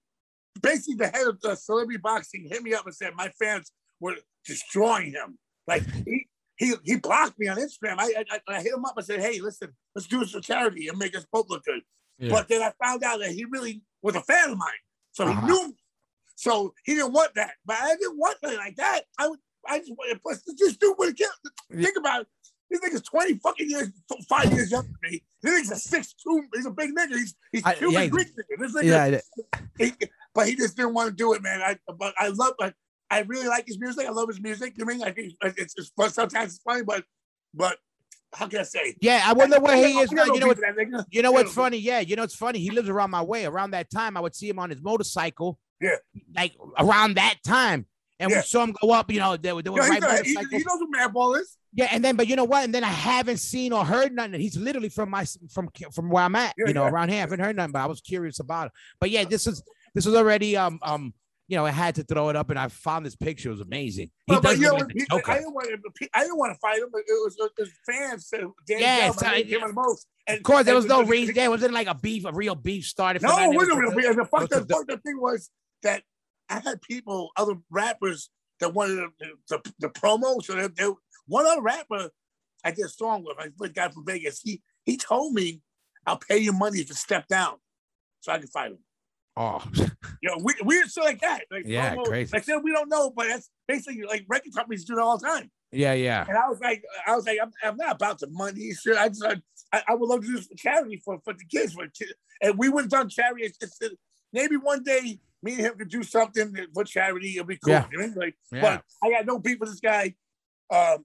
basically 0.63 0.95
the 0.95 1.09
head 1.09 1.27
of 1.27 1.41
the 1.41 1.57
celebrity 1.57 1.99
boxing, 1.99 2.47
hit 2.49 2.63
me 2.63 2.73
up 2.73 2.87
and 2.87 2.95
said 2.95 3.15
my 3.17 3.31
fans 3.31 3.73
were 3.99 4.15
destroying 4.47 5.11
him. 5.11 5.39
Like 5.67 5.83
he 6.07 6.28
he 6.59 6.75
he 6.85 6.97
blocked 6.97 7.39
me 7.39 7.49
on 7.49 7.57
Instagram. 7.57 7.97
I 7.99 8.25
I, 8.31 8.41
I 8.49 8.61
hit 8.63 8.75
him 8.75 8.85
up 8.85 8.97
and 8.97 9.07
said, 9.07 9.21
hey, 9.21 9.41
listen, 9.41 9.71
let's 9.95 10.07
do 10.07 10.19
this 10.21 10.33
for 10.33 10.41
charity 10.41 10.89
and 10.89 10.99
make 10.99 11.17
us 11.17 11.25
both 11.33 11.47
look 11.49 11.65
good. 11.65 11.81
Yeah. 12.19 12.31
But 12.31 12.49
then 12.49 12.63
I 12.63 12.73
found 12.85 13.03
out 13.05 13.21
that 13.21 13.31
he 13.31 13.45
really 13.47 13.83
was 14.03 14.17
a 14.17 14.21
fan 14.23 14.51
of 14.51 14.59
mine, 14.59 14.69
so 15.13 15.25
he 15.27 15.33
Uh-huh. 15.33 15.47
knew. 15.47 15.75
So 16.37 16.73
he 16.85 16.95
didn't 16.95 17.13
want 17.13 17.35
that, 17.35 17.53
but 17.67 17.77
I 17.81 17.97
didn't 17.97 18.17
want 18.19 18.39
nothing 18.43 18.59
like 18.59 18.77
that. 18.77 19.03
I 19.19 19.27
would, 19.29 19.41
I 19.67 19.79
just 19.81 19.91
wanted 19.97 20.23
plus 20.23 20.43
this 20.43 20.77
dude 20.77 20.95
would 20.99 21.17
killed. 21.17 21.33
Think 21.73 21.97
about 21.99 22.23
it. 22.23 22.27
This 22.71 22.81
nigga's 22.81 23.03
twenty 23.03 23.35
fucking 23.39 23.69
years, 23.71 23.89
five 24.29 24.53
years 24.53 24.71
younger 24.71 24.89
than 25.03 25.11
me. 25.11 25.23
This 25.43 25.61
nigga's 25.63 25.71
a 25.73 25.77
six 25.77 26.13
two. 26.15 26.43
He's 26.55 26.67
a 26.67 26.71
big 26.71 26.91
nigga. 26.95 27.15
He's 27.17 27.35
he's 27.51 27.65
I- 27.65 27.75
Cuban 27.75 27.95
yeah, 27.95 28.07
Greek 28.09 28.29
nigga. 28.29 28.59
This 28.61 28.75
nigga, 28.77 29.23
Yeah, 29.41 29.61
he, 29.87 29.93
but 30.35 30.47
he 30.49 30.55
just 30.55 30.77
didn't 30.77 30.95
want 30.95 31.09
to 31.11 31.15
do 31.17 31.33
it, 31.33 31.43
man. 31.43 31.61
I 31.63 31.79
but 31.99 32.15
I 32.19 32.29
love 32.29 32.55
I, 32.61 32.73
I 33.11 33.21
really 33.21 33.49
like 33.49 33.67
his 33.67 33.79
music. 33.79 34.07
I 34.07 34.11
love 34.11 34.29
his 34.29 34.41
music. 34.41 34.75
You 34.77 34.85
mean 34.85 35.03
I 35.03 35.11
think 35.11 35.35
it's, 35.43 35.75
it's 35.77 35.89
fun. 35.97 36.11
Sometimes 36.11 36.55
it's 36.55 36.63
funny, 36.63 36.83
but 36.83 37.05
but 37.55 37.77
how 38.35 38.47
can 38.47 38.61
I 38.61 38.63
say? 38.65 38.95
yeah. 39.01 39.23
I 39.25 39.33
wonder 39.33 39.59
where 39.59 39.77
he 39.77 39.99
is 39.99 40.13
now. 40.13 40.25
You 40.25 40.41
know 40.41 40.49
what? 40.49 41.07
You 41.11 41.23
know 41.23 41.33
what's 41.33 41.53
funny? 41.53 41.79
Yeah, 41.79 42.01
you 42.01 42.17
know 42.17 42.23
it's 42.23 42.35
funny. 42.37 42.59
He 42.59 42.71
lives 42.71 42.89
around 42.89 43.11
my 43.11 43.23
way. 43.23 43.47
Around 43.47 43.71
that 43.71 43.91
time, 43.91 44.17
I 44.17 44.21
would 44.21 44.35
see 44.35 44.49
him 44.49 44.59
on 44.59 44.71
his 44.71 44.83
motorcycle. 44.83 45.59
Yeah. 45.81 45.97
like 46.35 46.55
around 46.79 47.15
that 47.15 47.37
time, 47.47 47.87
and 48.19 48.31
Yeah. 48.31 48.39
we 48.39 48.43
saw 48.43 48.65
him 48.65 48.75
go 48.83 48.91
up. 48.91 49.11
You 49.11 49.21
know, 49.21 49.37
they 49.37 49.53
were 49.53 49.63
doing 49.63 49.77
Yo, 49.77 49.89
right 49.89 50.03
he's 50.25 50.37
a, 50.37 50.41
he, 50.41 50.59
he 50.59 50.65
knows 50.65 50.79
who 50.81 50.91
Madball 50.93 51.41
is. 51.41 51.57
Yeah, 51.73 51.89
and 51.93 52.05
then 52.05 52.17
but 52.17 52.27
you 52.27 52.37
know 52.37 52.45
what? 52.45 52.65
And 52.65 52.75
then 52.75 52.83
I 52.83 52.89
haven't 52.89 53.37
seen 53.39 53.73
or 53.73 53.85
heard 53.85 54.13
nothing. 54.13 54.41
He's 54.41 54.57
literally 54.57 54.89
from 54.89 55.11
my 55.11 55.25
from 55.53 55.71
from 55.93 56.11
where 56.11 56.25
I'm 56.25 56.35
at. 56.35 56.55
Yeah, 56.59 56.67
you 56.69 56.75
know, 56.75 56.83
yeah. 56.85 56.91
around 56.91 57.11
here. 57.11 57.19
I 57.19 57.21
haven't 57.21 57.41
heard 57.41 57.57
nothing, 57.57 57.73
but 57.73 57.81
I 57.81 57.87
was 57.87 58.01
curious 58.01 58.41
about 58.41 58.67
it. 58.67 58.73
But 59.01 59.11
yeah, 59.11 59.25
this 59.25 59.47
is 59.47 59.63
this 59.95 60.05
was 60.05 60.15
already 60.15 60.57
um 60.57 60.79
um 60.83 61.15
you 61.49 61.57
know 61.57 61.65
I 61.67 61.71
had 61.71 61.95
to 61.97 62.05
throw 62.05 62.29
it 62.29 62.37
up, 62.37 62.51
and 62.51 62.59
I 62.59 62.69
found 62.69 63.05
this 63.05 63.17
picture. 63.17 63.49
It 63.49 63.53
was 63.53 63.61
amazing. 63.61 64.11
He 64.27 64.35
But, 64.35 64.43
but, 64.43 64.57
you 64.59 64.65
know, 64.65 64.75
like 64.75 64.93
he- 64.93 65.07
I 65.11 65.39
didn't 65.39 65.55
want 65.55 65.69
to. 65.71 66.09
I 66.15 66.21
didn't 66.21 66.39
want 66.39 66.53
to 66.55 66.59
fight 66.61 66.79
him, 66.79 66.89
but 66.93 67.01
it 67.07 67.13
was 67.25 67.37
his 67.57 67.71
fans 67.87 68.29
said 68.29 68.41
Dan 68.67 68.81
Yeah, 68.81 69.09
it's, 69.09 69.23
uh, 69.23 69.31
him 69.31 69.61
the 69.67 69.73
most. 69.73 70.07
And 70.27 70.37
Of 70.39 70.43
course, 70.45 70.67
there 70.67 70.75
was 70.75 70.85
and- 70.85 70.91
no 70.91 71.03
reason. 71.05 71.35
There 71.35 71.51
wasn't 71.51 71.73
like 71.73 71.87
a 71.89 71.95
beef, 71.95 72.25
a 72.27 72.33
real 72.33 72.55
beef 72.55 72.85
started. 72.85 73.23
No, 73.23 73.31
it 73.39 73.55
wasn't 73.57 73.79
real. 73.79 73.91
just- 73.91 73.97
because 73.97 74.17
The 74.17 74.25
fucked 74.27 74.51
was 74.53 74.61
up, 74.61 74.87
the- 74.87 74.99
thing 74.99 75.21
was 75.21 75.51
that 75.83 76.03
I 76.51 76.61
had 76.61 76.81
people, 76.83 77.31
other 77.37 77.55
rappers 77.71 78.31
that 78.61 78.75
wanted 78.75 79.09
the, 79.19 79.33
the, 79.49 79.73
the 79.79 79.89
promo. 79.89 80.43
So 80.45 80.55
they, 80.55 80.69
they, 80.69 80.91
one 81.27 81.47
other 81.47 81.63
rapper 81.63 82.11
I 82.65 82.73
did 82.73 82.85
a 82.87 82.89
song 82.89 83.25
with, 83.25 83.37
I 83.39 83.49
the 83.59 83.69
guy 83.69 83.89
from 83.89 84.05
Vegas. 84.05 84.41
He 84.41 84.63
he 84.85 84.97
told 84.97 85.33
me, 85.33 85.63
"I'll 86.07 86.19
pay 86.19 86.39
you 86.39 86.53
money 86.53 86.81
if 86.81 86.89
you 86.89 86.95
step 86.95 87.29
down, 87.29 87.57
so 88.21 88.33
I 88.33 88.39
can 88.39 88.49
fight 88.49 88.73
him." 88.73 88.79
Oh, 89.39 89.63
You 90.21 90.31
know, 90.31 90.39
we, 90.43 90.53
weird 90.63 90.91
shit 90.91 91.05
like 91.05 91.21
that. 91.21 91.45
Like, 91.51 91.63
Yeah, 91.65 91.95
crazy. 92.05 92.31
Like 92.33 92.43
said, 92.45 92.59
we 92.63 92.73
don't 92.73 92.89
know, 92.89 93.11
but 93.15 93.29
that's 93.29 93.49
basically 93.69 94.03
like 94.03 94.27
record 94.29 94.53
companies 94.55 94.85
do 94.85 94.97
that 94.97 95.03
all 95.03 95.17
the 95.17 95.27
time. 95.27 95.51
yeah, 95.71 95.93
yeah. 95.93 96.25
And 96.29 96.37
I 96.37 96.49
was 96.49 96.59
like, 96.61 96.83
I 97.07 97.15
was 97.15 97.25
like, 97.25 97.39
I'm, 97.41 97.53
I'm 97.63 97.77
not 97.77 97.95
about 97.95 98.19
the 98.19 98.27
money 98.31 98.73
shit. 98.75 98.97
I 98.97 99.09
just, 99.09 99.25
I, 99.73 99.83
I 99.89 99.95
would 99.95 100.09
love 100.09 100.23
to 100.23 100.27
do 100.27 100.37
this 100.37 100.47
for 100.47 100.57
charity 100.57 101.01
for, 101.05 101.21
for 101.25 101.35
the 101.35 101.45
kids, 101.45 101.75
for 101.75 101.87
kids. 101.87 102.15
and 102.43 102.59
we 102.59 102.67
have 102.67 102.89
done 102.89 103.09
charity. 103.09 103.45
It's, 103.45 103.59
it's, 103.61 103.95
maybe 104.33 104.57
one 104.57 104.83
day 104.83 105.21
me 105.43 105.53
and 105.53 105.61
him 105.61 105.75
could 105.79 105.89
do 105.89 106.03
something 106.03 106.57
for 106.75 106.83
charity. 106.83 107.35
It'll 107.37 107.47
be 107.47 107.59
cool. 107.59 107.75
Yeah. 107.75 107.87
You 107.93 107.99
know? 107.99 108.13
Like, 108.17 108.35
Yeah. 108.51 108.61
but 108.61 108.83
I 109.03 109.11
got 109.11 109.25
no 109.27 109.39
beef 109.39 109.61
with 109.61 109.71
this 109.71 109.81
guy. 109.81 110.15
Um, 110.71 111.05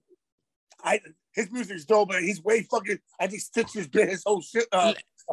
I 0.82 1.00
his 1.34 1.50
music's 1.50 1.84
dope, 1.84 2.08
but 2.08 2.22
he's 2.22 2.42
way 2.42 2.62
fucking. 2.62 2.98
I 3.20 3.26
think 3.28 3.42
Stitches 3.42 3.88
bit 3.88 4.08
his 4.08 4.22
whole 4.26 4.40
shit. 4.40 4.66
Uh, 4.70 4.92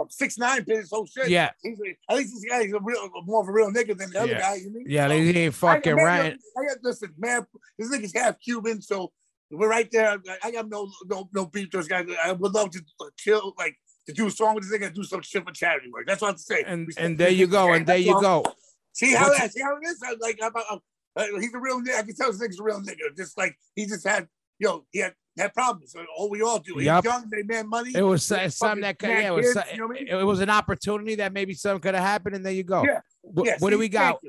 six 0.09 0.37
nine 0.37 0.63
his 0.67 0.89
whole 0.89 1.05
shit. 1.05 1.29
Yeah, 1.29 1.51
He's 1.61 1.79
a, 1.79 2.11
at 2.11 2.17
least 2.17 2.33
this 2.33 2.45
guy 2.49 2.61
is 2.61 2.73
a 2.73 2.79
real, 2.81 3.09
more 3.25 3.41
of 3.41 3.49
a 3.49 3.51
real 3.51 3.71
nigga 3.71 3.97
than 3.97 4.09
the 4.11 4.21
other 4.21 4.31
Yeah. 4.31 4.39
guy. 4.39 4.55
You 4.55 4.71
mean? 4.73 4.85
yeah. 4.87 5.07
So- 5.07 5.13
He 5.13 5.37
ain't 5.39 5.53
fucking 5.53 5.99
I, 5.99 6.03
right. 6.03 6.33
I 6.57 6.65
got 6.67 6.77
listen, 6.83 7.13
man. 7.17 7.45
This 7.77 7.89
nigga's 7.91 8.13
half 8.13 8.39
Cuban, 8.39 8.81
so 8.81 9.11
we're 9.49 9.69
right 9.69 9.89
there. 9.91 10.17
I 10.43 10.51
got 10.51 10.69
no 10.69 10.89
no 11.09 11.29
no 11.33 11.45
beef 11.45 11.65
with 11.65 11.71
those 11.73 11.87
guys. 11.87 12.07
I 12.23 12.31
would 12.31 12.53
love 12.53 12.71
to 12.71 12.81
chill, 13.17 13.53
like 13.57 13.75
to 14.07 14.13
do 14.13 14.27
a 14.27 14.31
song 14.31 14.55
with 14.55 14.63
this 14.63 14.71
nigga, 14.77 14.87
and 14.87 14.95
do 14.95 15.03
some 15.03 15.21
shit 15.21 15.43
for 15.43 15.51
charity 15.51 15.89
work. 15.91 16.07
That's 16.07 16.21
what 16.21 16.31
I'm 16.31 16.37
saying. 16.37 16.63
And 16.67 16.87
Respect 16.87 17.05
and 17.05 17.17
there 17.17 17.29
you 17.29 17.47
go, 17.47 17.73
and 17.73 17.85
there 17.85 17.97
that's 17.97 18.05
you 18.07 18.15
all. 18.15 18.21
go. 18.43 18.53
See 18.93 19.13
how 19.13 19.29
that? 19.29 19.51
See 19.53 19.61
how 19.61 19.75
it 19.75 19.85
is? 19.87 19.99
I, 20.03 20.15
like 20.21 20.39
I'm, 20.41 20.51
I'm, 20.69 20.79
uh, 21.17 21.39
he's 21.39 21.53
a 21.53 21.59
real 21.59 21.81
nigga. 21.81 21.97
I 21.99 22.01
can 22.03 22.15
tell 22.15 22.31
this 22.31 22.41
nigga's 22.41 22.59
a 22.59 22.63
real 22.63 22.81
nigga. 22.81 23.15
Just 23.17 23.37
like 23.37 23.55
he 23.75 23.85
just 23.85 24.07
had, 24.07 24.27
you 24.59 24.67
know, 24.67 24.85
he 24.91 24.99
had 24.99 25.13
had 25.37 25.53
problems. 25.53 25.95
All 26.17 26.29
we 26.29 26.41
all 26.41 26.59
do. 26.59 26.81
Yup. 26.81 27.03
young. 27.05 27.29
They 27.31 27.43
man 27.43 27.69
money. 27.69 27.91
It 27.95 28.01
was 28.01 28.29
uh, 28.31 28.49
something 28.49 28.81
that 28.81 28.99
could, 28.99 29.09
yeah, 29.09 29.27
it 29.27 29.33
was, 29.33 29.53
kids, 29.53 29.65
you 29.71 29.77
know 29.79 29.85
I 29.85 29.93
mean? 29.93 30.07
it, 30.07 30.23
was 30.23 30.39
an 30.41 30.49
opportunity 30.49 31.15
that 31.15 31.31
maybe 31.33 31.53
something 31.53 31.81
could 31.81 31.95
have 31.95 32.03
happened, 32.03 32.35
and 32.35 32.45
there 32.45 32.53
you 32.53 32.63
go. 32.63 32.83
Yeah. 32.83 32.99
Wh- 33.23 33.45
Yeah, 33.45 33.55
what 33.59 33.69
do 33.69 33.77
we 33.77 33.89
got? 33.89 34.19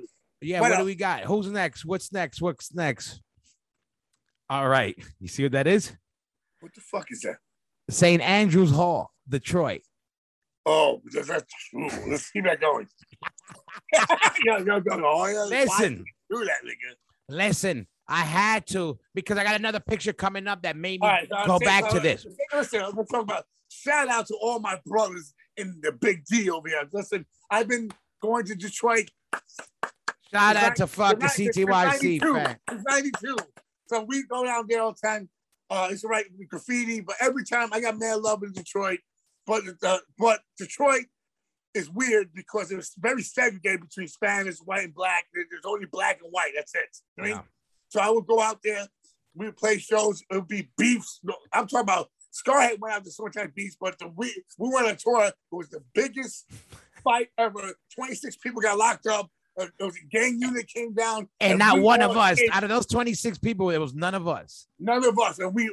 Yeah, 0.40 0.61
What 0.61 0.70
what 0.70 0.78
do 0.78 0.84
we 0.84 0.94
got? 0.94 1.22
Who's 1.22 1.50
next? 1.50 1.84
What's 1.84 2.12
next? 2.12 2.40
What's 2.40 2.74
next? 2.74 3.20
All 4.50 4.68
right, 4.68 4.96
you 5.18 5.28
see 5.28 5.44
what 5.44 5.53
that 5.53 5.66
is? 5.66 5.92
What 6.61 6.74
the 6.74 6.80
fuck 6.80 7.07
is 7.11 7.20
that? 7.22 7.36
St. 7.90 8.20
Andrews 8.22 8.70
Hall, 8.70 9.11
Detroit. 9.28 9.82
Oh, 10.66 11.00
that's, 11.12 11.28
ooh, 11.74 11.88
let's 12.09 12.30
keep 12.30 12.44
that 12.44 12.61
going. 12.61 12.86
yo, 14.44 14.59
yo, 14.59 14.76
yo, 14.76 14.82
oh, 15.05 15.26
yeah, 15.26 15.42
Listen, 15.44 16.05
do 16.30 16.44
that, 16.44 16.59
nigga. 16.64 16.94
listen. 17.28 17.86
I 18.09 18.20
had 18.22 18.66
to 18.68 18.98
because 19.14 19.38
I 19.38 19.44
got 19.44 19.55
another 19.55 19.80
picture 19.80 20.12
coming 20.12 20.46
up 20.46 20.62
that 20.62 20.76
made 20.76 21.00
me 21.00 21.07
right, 21.07 21.28
so 21.28 21.46
go 21.46 21.59
back 21.59 21.88
to 21.90 22.00
this. 22.00 22.26
Listen, 22.53 22.82
I'm 22.82 22.90
gonna 22.92 23.07
talk 23.07 23.22
about. 23.22 23.44
Shout 23.70 24.09
out 24.09 24.26
to 24.26 24.34
all 24.34 24.59
my 24.59 24.78
brothers 24.84 25.32
in 25.57 25.80
the 25.82 25.92
big 25.92 26.24
D 26.26 26.50
over 26.50 26.68
here. 26.68 26.86
Listen, 26.92 27.24
I've 27.50 27.68
been 27.68 27.90
going 28.20 28.44
to 28.46 28.55
Detroit. 28.55 29.11
Shout 30.30 30.57
out 30.57 30.76
to 30.76 30.86
fuck 30.86 31.18
the 31.18 31.26
it's 31.26 31.38
ni- 31.38 31.46
it's 31.46 31.59
CTYC 31.59 32.20
92. 32.20 32.34
fan. 32.34 32.57
It's 32.70 32.84
92. 32.88 33.36
So 33.86 34.03
we 34.03 34.24
go 34.26 34.44
down 34.44 34.66
there 34.68 34.82
all 34.82 34.92
the 34.92 35.07
time. 35.07 35.28
Uh, 35.70 35.88
it's 35.90 36.05
right 36.05 36.24
with 36.38 36.48
graffiti, 36.48 37.00
but 37.00 37.16
every 37.20 37.44
time 37.44 37.70
I 37.72 37.80
got 37.80 37.98
mad 37.98 38.18
love 38.20 38.42
in 38.42 38.53
Detroit. 38.53 39.00
But 39.46 39.62
uh, 39.82 39.98
but 40.18 40.40
Detroit 40.59 41.05
is 41.74 41.90
weird 41.90 42.32
because 42.34 42.70
it 42.70 42.76
was 42.76 42.92
very 42.98 43.22
segregated 43.22 43.80
between 43.80 44.09
Spanish, 44.09 44.59
white, 44.59 44.84
and 44.84 44.94
black. 44.94 45.24
There's 45.34 45.64
only 45.64 45.86
black 45.86 46.20
and 46.22 46.30
white. 46.30 46.53
That's 46.55 46.74
it. 46.74 46.96
I 47.18 47.22
mean, 47.22 47.30
Yeah. 47.32 47.42
So 47.93 48.01
I 48.01 48.09
would 48.09 48.26
go 48.26 48.40
out 48.40 48.61
there. 48.64 48.86
We 49.34 49.47
would 49.47 49.57
play 49.59 49.76
shows. 49.76 50.22
It 50.30 50.36
would 50.36 50.49
be 50.49 50.70
beefs. 50.78 51.20
No, 51.22 51.34
I'm 51.53 51.66
talking 51.66 51.80
about 51.80 52.09
Skarhead 52.32 52.80
went 52.80 52.95
out 52.95 53.05
to 53.05 53.11
Summertime 53.11 53.53
Beats, 53.55 53.76
but 53.78 53.99
the 53.99 54.09
we 54.09 54.34
we 54.59 54.70
went 54.72 54.86
on 54.88 54.97
tour. 54.97 55.26
It 55.26 55.34
was 55.51 55.68
the 55.68 55.82
biggest 55.95 56.51
fight 57.05 57.28
ever. 57.36 57.74
26 57.95 58.36
people 58.36 58.62
got 58.62 58.78
locked 58.78 59.07
up. 59.07 59.30
Uh, 59.61 59.66
there 59.78 59.86
was 59.86 59.97
a 59.97 60.07
gang 60.07 60.38
unit 60.40 60.66
came 60.68 60.95
down, 60.95 61.28
And 61.38 61.59
not 61.59 61.80
one 61.80 62.01
of 62.01 62.16
us. 62.16 62.40
Out 62.51 62.62
of 62.64 62.70
those 62.70 62.86
26 62.86 63.36
people, 63.36 63.68
it 63.68 63.76
was 63.76 63.93
none 63.93 64.14
of 64.14 64.26
us. 64.26 64.66
None 64.78 65.05
of 65.05 65.18
us. 65.18 65.38
And 65.38 65.55
we 65.55 65.70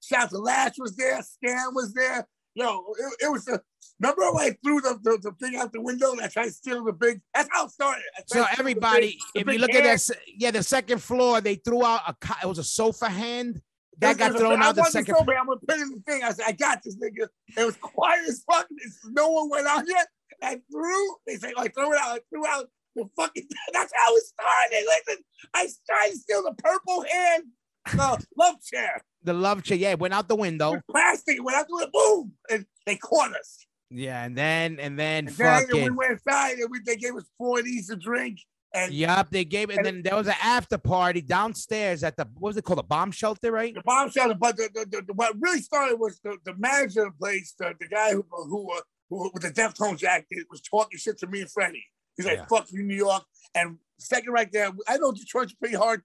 shout 0.00 0.30
to 0.30 0.38
Lash 0.38 0.78
was 0.78 0.94
there, 0.94 1.20
Stan 1.22 1.74
was 1.74 1.92
there. 1.92 2.28
Yo, 2.56 2.84
it, 2.98 3.26
it 3.26 3.30
was 3.30 3.46
a 3.48 3.60
remember 4.00 4.32
when 4.32 4.44
I 4.46 4.56
threw 4.64 4.80
the, 4.80 4.98
the, 5.02 5.18
the 5.22 5.32
thing 5.32 5.56
out 5.56 5.72
the 5.72 5.80
window 5.80 6.12
and 6.12 6.22
I 6.22 6.28
tried 6.28 6.46
to 6.46 6.50
steal 6.52 6.82
the 6.84 6.92
big 6.92 7.20
that's 7.34 7.48
how 7.52 7.66
it 7.66 7.70
started. 7.70 8.02
So 8.26 8.40
the 8.40 8.58
everybody, 8.58 9.18
big- 9.34 9.46
if 9.46 9.52
you 9.52 9.58
look 9.58 9.74
at 9.74 9.84
hand. 9.84 9.98
that, 9.98 10.18
yeah, 10.36 10.50
the 10.50 10.62
second 10.62 11.02
floor, 11.02 11.42
they 11.42 11.56
threw 11.56 11.84
out 11.84 12.00
a, 12.08 12.14
it 12.42 12.46
was 12.46 12.58
a 12.58 12.64
sofa 12.64 13.10
hand 13.10 13.60
that 13.98 14.18
got 14.18 14.36
thrown 14.36 14.62
I 14.62 14.68
out 14.68 14.76
the 14.76 14.84
second. 14.84 15.16
so 15.16 15.24
bad. 15.24 15.36
I'm 15.36 15.46
gonna 15.46 15.60
put 15.66 15.78
in 15.78 15.90
the 15.90 16.02
thing. 16.06 16.22
I 16.22 16.32
said, 16.32 16.46
I 16.48 16.52
got 16.52 16.82
this 16.82 16.96
nigga. 16.96 17.28
It 17.56 17.64
was 17.64 17.76
quiet 17.76 18.28
as 18.28 18.42
fuck. 18.50 18.66
No 19.06 19.28
one 19.30 19.50
went 19.50 19.66
out 19.66 19.84
yet. 19.86 20.06
I 20.42 20.60
threw. 20.70 21.16
They 21.26 21.36
say, 21.36 21.52
oh, 21.56 21.60
like, 21.60 21.74
throw 21.74 21.92
it 21.92 21.98
out. 21.98 22.16
I 22.16 22.20
threw 22.30 22.46
out 22.46 22.66
the 22.94 23.08
fucking. 23.16 23.46
That's 23.72 23.92
how 23.94 24.14
it 24.14 24.22
started. 24.24 24.86
Listen, 25.06 25.24
I 25.54 25.68
tried 25.88 26.10
to 26.10 26.16
steal 26.16 26.42
the 26.42 26.54
purple 26.58 27.04
hand, 27.10 27.44
the 27.92 28.26
love 28.38 28.56
chair, 28.62 29.02
The 29.26 29.34
love 29.34 29.62
chair, 29.64 29.76
yeah, 29.76 29.90
it 29.90 29.98
went 29.98 30.14
out 30.14 30.28
the 30.28 30.36
window. 30.36 30.72
with 30.72 30.86
plastic. 30.90 31.42
Went 31.44 31.56
out 31.58 31.66
the 31.68 31.74
window, 31.74 31.90
boom, 31.92 32.32
and 32.48 32.64
they 32.86 32.96
caught 32.96 33.34
us. 33.34 33.66
Yeah, 33.90 34.24
and 34.24 34.36
then 34.36 34.78
and 34.80 34.98
then 34.98 35.26
And 35.28 35.36
then 35.36 35.66
we 35.72 35.90
went 35.90 36.12
inside, 36.12 36.58
and 36.58 36.70
we, 36.70 36.78
they 36.80 36.96
gave 36.96 37.14
us 37.16 37.24
four 37.36 37.60
to 37.60 37.96
drink. 37.96 38.40
And 38.72 38.92
Yup, 38.92 39.30
they 39.30 39.44
gave 39.44 39.70
it. 39.70 39.78
And 39.78 39.86
then 39.86 40.02
there 40.02 40.14
was 40.16 40.26
an 40.28 40.34
after 40.42 40.78
party 40.78 41.22
downstairs 41.22 42.04
at 42.04 42.16
the 42.16 42.24
what 42.38 42.50
was 42.50 42.56
it 42.56 42.64
called? 42.64 42.78
The 42.78 42.82
bomb 42.84 43.10
shelter, 43.10 43.50
right? 43.50 43.74
the 43.74 43.80
bomb 43.80 44.10
shelter. 44.10 44.34
But 44.34 44.56
the, 44.56 44.68
the, 44.72 44.86
the, 44.90 45.02
the- 45.08 45.12
what 45.14 45.34
really 45.40 45.60
started 45.60 45.96
was 45.98 46.20
the, 46.22 46.36
the 46.44 46.54
manager 46.56 47.06
of 47.06 47.12
the 47.14 47.18
place, 47.18 47.54
the, 47.58 47.74
the 47.80 47.88
guy 47.88 48.12
who 48.12 48.24
who, 48.30 48.70
uh, 48.72 48.80
who 49.10 49.30
with 49.34 49.42
the 49.42 49.50
Deftones 49.50 49.98
jacket 49.98 50.46
was 50.50 50.60
talking 50.60 50.98
shit 50.98 51.18
to 51.18 51.26
me 51.26 51.40
and 51.40 51.50
Freddie. 51.50 51.84
He's 52.16 52.26
like, 52.26 52.38
Yeah. 52.38 52.46
"Fuck 52.46 52.66
you, 52.70 52.82
New 52.82 52.96
York." 52.96 53.24
And 53.54 53.78
second, 53.98 54.32
right 54.32 54.50
there, 54.52 54.70
I 54.86 54.98
know 54.98 55.10
Detroit's 55.12 55.54
pretty 55.54 55.76
hard, 55.76 56.02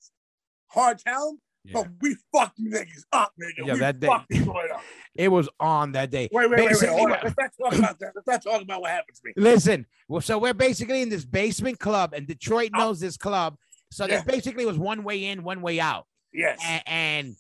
hard 0.68 1.00
town, 1.06 1.40
but 1.74 1.88
we 2.02 2.16
fucked 2.34 2.58
you 2.60 2.72
niggas 2.72 3.04
up, 3.12 3.34
nigga. 3.42 3.66
Yeah, 3.68 3.74
we 3.74 3.80
that 3.80 4.00
day- 4.00 4.08
up. 4.08 4.26
It 5.14 5.28
was 5.28 5.50
on 5.60 5.92
that 5.92 6.10
day. 6.10 6.30
Wait, 6.32 6.50
wait, 6.50 6.52
wait, 6.52 6.60
wait. 6.60 6.70
Basically, 6.70 6.96
on. 7.02 7.10
what- 7.10 7.24
Let's 7.24 7.36
not 7.38 7.52
talk 7.62 7.78
about 7.80 8.00
that. 8.00 8.14
Let's 8.16 8.28
not 8.28 8.44
talk 8.44 8.62
about 8.62 8.82
what 8.82 8.92
happened 8.92 9.16
to 9.18 9.22
me. 9.26 9.34
Listen, 9.36 9.86
well, 10.08 10.22
so 10.22 10.38
we're 10.38 10.54
basically 10.54 11.02
in 11.02 11.10
this 11.10 11.26
basement 11.26 11.80
club, 11.80 12.14
and 12.14 12.26
Detroit 12.26 12.72
Oh. 12.76 12.78
knows 12.80 13.00
this 13.02 13.18
club. 13.18 13.58
So 13.92 14.06
Yeah. 14.06 14.22
there 14.22 14.24
basically 14.24 14.66
was 14.66 14.78
one 14.78 15.04
way 15.04 15.26
in, 15.26 15.44
one 15.44 15.62
way 15.62 15.82
out, 15.82 16.08
Yes. 16.34 16.60
and, 16.66 16.82
and 16.88 17.36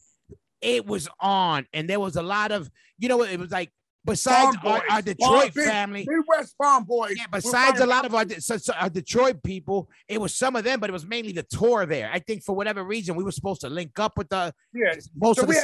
it 0.59 0.85
was 0.85 1.07
on. 1.21 1.65
And 1.73 1.89
there 1.89 1.99
was 2.01 2.17
a 2.17 2.21
lot 2.21 2.51
of, 2.51 2.69
you 2.99 3.07
know, 3.07 3.23
it 3.23 3.39
was 3.39 3.51
like 3.51 3.71
besides 4.05 4.57
our, 4.63 4.81
our 4.89 5.01
Detroit 5.01 5.53
Farm- 5.53 5.65
family. 5.65 6.07
Midwest 6.09 6.55
Farm 6.57 6.83
Boys. 6.85 7.15
Yeah, 7.17 7.25
besides 7.31 7.79
a 7.79 7.85
lot 7.85 8.05
of 8.05 8.13
our, 8.15 8.27
so, 8.39 8.57
so 8.57 8.73
our 8.73 8.89
Detroit 8.89 9.43
people, 9.43 9.89
it 10.07 10.19
was 10.19 10.33
some 10.35 10.55
of 10.55 10.63
them, 10.63 10.79
but 10.79 10.89
it 10.89 10.93
was 10.93 11.05
mainly 11.05 11.31
the 11.33 11.43
tour 11.43 11.85
there. 11.85 12.09
I 12.11 12.19
think 12.19 12.43
for 12.43 12.55
whatever 12.55 12.83
reason, 12.83 13.15
we 13.15 13.23
were 13.23 13.31
supposed 13.31 13.61
to 13.61 13.69
link 13.69 13.99
up 13.99 14.17
with 14.17 14.29
the 14.29 14.53
Yeah. 14.73 14.93
most 15.15 15.37
So 15.37 15.43
of 15.43 15.49
the 15.49 15.55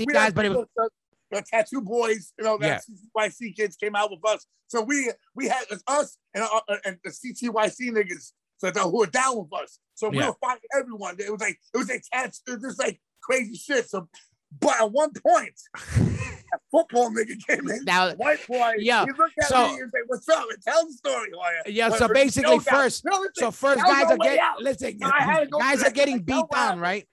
a, 0.00 0.06
guys, 0.12 0.24
had 0.24 0.34
but 0.34 0.44
it 0.44 0.50
was 0.50 0.66
the, 0.76 0.88
the 1.30 1.42
tattoo 1.50 1.80
boys, 1.82 2.32
you 2.38 2.44
know, 2.44 2.58
Yeah. 2.60 2.78
that 2.78 3.30
CTYC 3.32 3.56
kids 3.56 3.76
came 3.76 3.94
out 3.96 4.10
with 4.10 4.20
us. 4.26 4.46
So 4.68 4.80
we 4.82 5.10
we 5.34 5.48
had 5.48 5.64
us 5.86 6.16
and 6.34 6.44
uh, 6.44 6.60
and 6.86 6.98
the 7.04 7.10
CTYC 7.10 7.90
niggas, 7.90 8.32
so 8.58 8.70
the, 8.70 8.80
who 8.80 8.98
were 9.00 9.06
down 9.06 9.36
with 9.38 9.52
us. 9.62 9.78
So 9.94 10.08
we 10.08 10.18
Yeah. 10.18 10.28
were 10.28 10.36
fighting 10.40 10.62
everyone. 10.78 11.16
It 11.18 11.30
was 11.30 11.40
like 11.40 11.58
it 11.74 11.76
was 11.78 11.88
like 11.90 12.02
was 12.14 12.62
just 12.62 12.78
like 12.78 12.98
crazy 13.22 13.54
shit. 13.54 13.88
So, 13.88 14.08
but 14.60 14.80
at 14.80 14.90
one 14.92 15.10
point, 15.26 15.54
a 15.96 16.58
football 16.70 17.10
nigga 17.10 17.34
came 17.48 17.68
in. 17.68 17.84
Now- 17.84 18.12
white 18.14 18.46
boy. 18.46 18.72
yeah, 18.78 19.04
he 19.04 19.10
looked 19.12 19.34
at 19.40 19.46
so- 19.48 19.68
me 19.74 19.80
and 19.80 19.90
said, 19.90 20.00
"What's 20.06 20.28
up?" 20.28 20.44
And 20.50 20.62
tell 20.62 20.86
the 20.86 20.92
story, 20.92 21.30
Hoya. 21.34 21.62
Yeah, 21.66 21.88
But 21.88 21.98
so 21.98 22.08
basically 22.08 22.58
first- 22.58 23.04
listen, 23.04 23.30
So 23.36 23.50
first, 23.50 23.84
guys 23.84 24.10
are 24.10 24.16
getting 24.18 24.40
out. 24.40 24.60
listen. 24.60 24.96
No, 24.98 25.10
I 25.12 25.22
had 25.22 25.40
to 25.40 25.46
go 25.46 25.58
guys 25.58 25.82
are 25.82 25.90
getting 25.90 26.20
beat 26.20 26.44
down, 26.52 26.76
way. 26.76 26.82
right? 26.82 27.08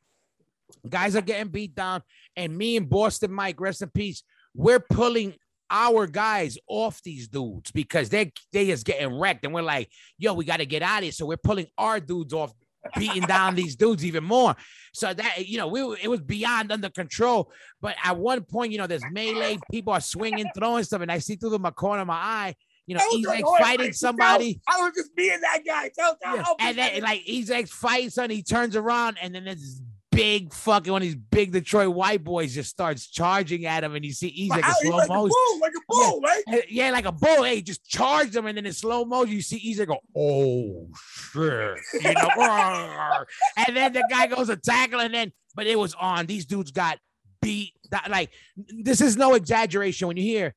Guys 0.87 1.15
are 1.15 1.21
getting 1.21 1.47
beat 1.49 1.75
down, 1.75 2.01
and 2.35 2.57
me 2.57 2.77
and 2.77 2.89
Boston 2.89 3.31
Mike, 3.33 3.59
rest 3.59 3.81
in 3.81 3.89
peace. 3.89 4.23
We're 4.55 4.79
pulling 4.79 5.35
our 5.71 6.07
guys 6.07 6.57
off 6.67 7.01
these 7.03 7.27
dudes 7.27 7.71
because 7.71 8.09
they 8.09 8.31
they 8.53 8.69
is 8.69 8.83
getting 8.83 9.19
wrecked, 9.19 9.45
and 9.45 9.53
we're 9.53 9.61
like, 9.61 9.89
yo, 10.17 10.33
we 10.33 10.45
got 10.45 10.57
to 10.57 10.65
get 10.65 10.81
out 10.81 10.99
of 10.99 11.03
here. 11.03 11.11
So 11.11 11.25
we're 11.25 11.37
pulling 11.37 11.67
our 11.77 11.99
dudes 11.99 12.33
off, 12.33 12.51
beating 12.97 13.23
down 13.23 13.55
these 13.55 13.75
dudes 13.75 14.05
even 14.05 14.23
more. 14.23 14.55
So 14.93 15.13
that 15.13 15.47
you 15.47 15.57
know, 15.57 15.67
we 15.67 15.81
it 16.01 16.07
was 16.07 16.21
beyond 16.21 16.71
under 16.71 16.89
control. 16.89 17.51
But 17.81 17.95
at 18.03 18.17
one 18.17 18.43
point, 18.43 18.71
you 18.71 18.77
know, 18.77 18.87
there's 18.87 19.03
melee, 19.11 19.59
people 19.71 19.93
are 19.93 20.01
swinging, 20.01 20.49
throwing 20.55 20.83
stuff, 20.83 21.01
and 21.01 21.11
I 21.11 21.19
see 21.19 21.35
through 21.35 21.51
the 21.51 21.71
corner 21.71 22.01
of 22.01 22.07
my 22.07 22.15
eye, 22.15 22.55
you 22.89 22.95
know, 22.95 23.03
he's 23.11 23.27
like 23.27 23.45
fighting 23.59 23.93
somebody. 23.93 24.59
I 24.67 24.81
was 24.81 24.93
just 24.95 25.15
being 25.15 25.39
that 25.41 25.61
guy. 25.63 25.91
Tell, 25.95 26.17
tell, 26.21 26.35
Yeah. 26.35 26.43
And 26.59 26.77
then 26.77 27.01
like 27.03 27.21
he's 27.21 27.51
like 27.51 27.67
fights 27.67 28.17
and 28.17 28.31
he 28.31 28.41
turns 28.41 28.75
around 28.75 29.17
and 29.21 29.35
then 29.35 29.45
this 29.45 29.79
big 30.11 30.53
fucking 30.53 30.91
one 30.91 31.01
of 31.01 31.07
these 31.07 31.15
big 31.15 31.51
Detroit 31.51 31.95
white 31.95 32.23
boys 32.23 32.53
just 32.53 32.69
starts 32.69 33.07
charging 33.07 33.65
at 33.65 33.83
him 33.83 33.95
and 33.95 34.03
you 34.03 34.11
see 34.11 34.29
he's 34.29 34.49
like 34.49 34.63
a 34.63 34.73
he's 34.81 34.87
slow 34.89 34.97
like 34.97 35.05
a 35.05 35.07
bull, 35.07 35.59
like 35.61 35.71
a 35.75 35.81
bull, 35.87 36.21
right? 36.21 36.43
Uh, 36.51 36.57
Yeah, 36.69 36.91
like 36.91 37.05
a 37.05 37.11
bull. 37.11 37.43
Hey, 37.43 37.61
just 37.61 37.85
charged 37.87 38.35
him, 38.35 38.45
and 38.45 38.57
then 38.57 38.65
in 38.65 38.73
slow 38.73 39.05
motion, 39.05 39.33
you 39.35 39.41
see 39.41 39.57
Easy 39.57 39.85
go, 39.85 39.97
"Oh 40.15 40.87
shit," 41.31 41.77
you 41.93 42.13
know, 42.13 42.29
and 43.67 43.75
then 43.77 43.93
the 43.93 44.03
guy 44.09 44.27
goes 44.27 44.47
to 44.47 44.57
tackle, 44.57 44.99
and 44.99 45.13
then, 45.13 45.31
but 45.55 45.67
it 45.67 45.77
was 45.77 45.93
on. 45.95 46.25
These 46.25 46.45
dudes 46.45 46.71
got 46.71 46.97
beat. 47.41 47.73
That, 47.91 48.09
like, 48.09 48.31
this 48.55 49.01
is 49.01 49.17
no 49.17 49.33
exaggeration. 49.35 50.07
When 50.07 50.17
you 50.17 50.23
hear, 50.23 50.55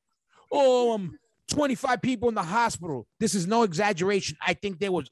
"Oh, 0.51 0.93
um, 0.93 1.17
25 1.51 2.01
people 2.01 2.29
in 2.29 2.35
the 2.35 2.43
hospital," 2.43 3.07
this 3.19 3.35
is 3.35 3.47
no 3.47 3.63
exaggeration. 3.63 4.37
I 4.45 4.53
think 4.53 4.79
there 4.79 4.91
was 4.91 5.09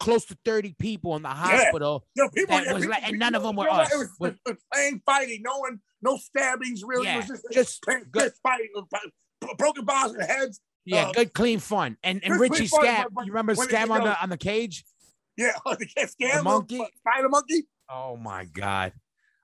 close 0.00 0.24
to 0.24 0.36
30 0.44 0.74
people 0.78 1.14
in 1.16 1.22
the 1.22 1.28
hospital. 1.28 2.04
Yo, 2.16 2.28
people, 2.30 2.56
yeah, 2.60 2.72
was 2.72 2.82
people- 2.82 2.90
like- 2.90 3.06
and 3.08 3.18
none 3.18 3.34
of 3.34 3.42
them 3.42 3.54
were 3.56 3.64
you 3.66 3.70
know 3.70 3.76
us. 3.80 3.92
It 3.92 3.98
was, 3.98 4.08
Was- 4.18 4.34
was 4.46 4.56
plain 4.72 5.00
fighting. 5.06 5.42
No 5.42 5.58
one, 5.58 5.80
no 6.02 6.16
stabbings. 6.16 6.82
Really, 6.84 7.04
Yeah, 7.06 7.14
it 7.22 7.28
was 7.28 7.40
just, 7.42 7.44
just 7.52 7.82
plain, 7.82 8.04
good- 8.10 8.22
just 8.30 8.40
fighting. 8.42 8.68
b- 8.90 9.48
Broken 9.56 9.84
bottles 9.84 10.16
and 10.16 10.24
heads. 10.24 10.60
Yeah, 10.84 11.08
Uh, 11.08 11.12
good, 11.12 11.32
clean 11.34 11.60
fun. 11.60 11.96
And 12.02 12.22
and 12.24 12.38
Richie 12.40 12.68
clean 12.68 12.68
fun, 12.68 13.04
but- 13.04 13.14
but 13.14 13.26
you 13.26 13.32
remember 13.32 13.54
when 13.54 13.68
you 13.70 13.76
on 13.76 13.88
know- 13.88 14.04
the 14.06 14.22
on 14.22 14.28
the 14.30 14.36
cage? 14.38 14.84
Yeah, 15.36 15.52
the 15.64 15.86
cat 15.86 16.10
scam. 16.10 16.38
The 16.38 16.42
monkey? 16.42 16.76
Spider 16.98 17.28
monkey. 17.28 17.62
Oh 17.88 18.16
my 18.16 18.44
God. 18.46 18.92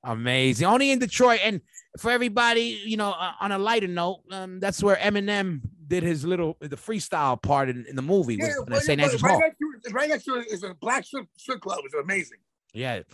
Amazing. 0.05 0.67
Only 0.67 0.91
in 0.91 0.99
Detroit. 0.99 1.41
And 1.43 1.61
for 1.99 2.11
everybody, 2.11 2.81
you 2.85 2.97
know, 2.97 3.11
uh, 3.11 3.33
on 3.41 3.51
a 3.53 3.59
lighter 3.59 3.89
note, 3.89 4.21
um, 4.31 4.61
that's 4.61 4.83
where 4.83 4.97
Eminem 4.97 5.61
did 5.87 6.03
his 6.03 6.25
little 6.25 6.57
the 6.61 6.77
freestyle 6.77 7.41
part 7.41 7.69
in, 7.69 7.87
in 7.87 7.97
the 7.97 8.03
movie 8.03 8.37
Yeah, 8.41 8.59
was 8.69 8.81
in 8.81 8.85
St. 8.87 9.01
Andrews 9.01 9.21
Hall. 9.21 9.41
next 9.41 9.59
to 9.59 9.65
it, 9.65 9.66
right 9.93 10.09
next 10.09 10.25
to 10.25 10.37
it 10.37 10.47
is 10.51 10.63
a 10.63 10.75
black 10.75 11.05
strip, 11.05 11.27
strip 11.37 11.61
club. 11.61 11.81
It's 11.85 11.95
amazing. 11.95 12.39
Yeah. 12.73 13.01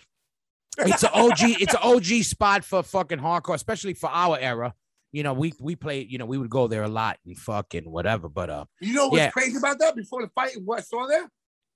It's 0.79 1.03
an 1.03 1.11
OG, 1.13 1.39
it's 1.61 1.75
an 1.75 1.81
OG 1.83 2.05
spot 2.25 2.65
for 2.65 2.83
fucking 2.83 3.19
hardcore, 3.19 3.55
especially 3.55 3.93
for 3.93 4.09
our 4.09 4.39
era. 4.39 4.73
You 5.13 5.23
know, 5.23 5.35
we 5.35 5.53
we 5.61 5.77
played, 5.77 6.11
you 6.11 6.17
know, 6.17 6.25
we 6.25 6.39
would 6.39 6.49
go 6.49 6.67
there 6.67 6.83
a 6.83 6.89
lot 6.89 7.19
and 7.27 7.37
fucking 7.37 7.85
whatever. 7.91 8.31
But 8.31 8.49
uh 8.49 8.65
You 8.81 8.95
know 8.95 9.09
what's 9.09 9.19
Yeah. 9.19 9.31
crazy 9.31 9.59
about 9.59 9.79
that? 9.81 9.95
Before 9.95 10.23
the 10.23 10.31
fight, 10.31 10.53
what 10.65 10.79
I 10.79 10.83
saw 10.83 11.07
there? 11.07 11.31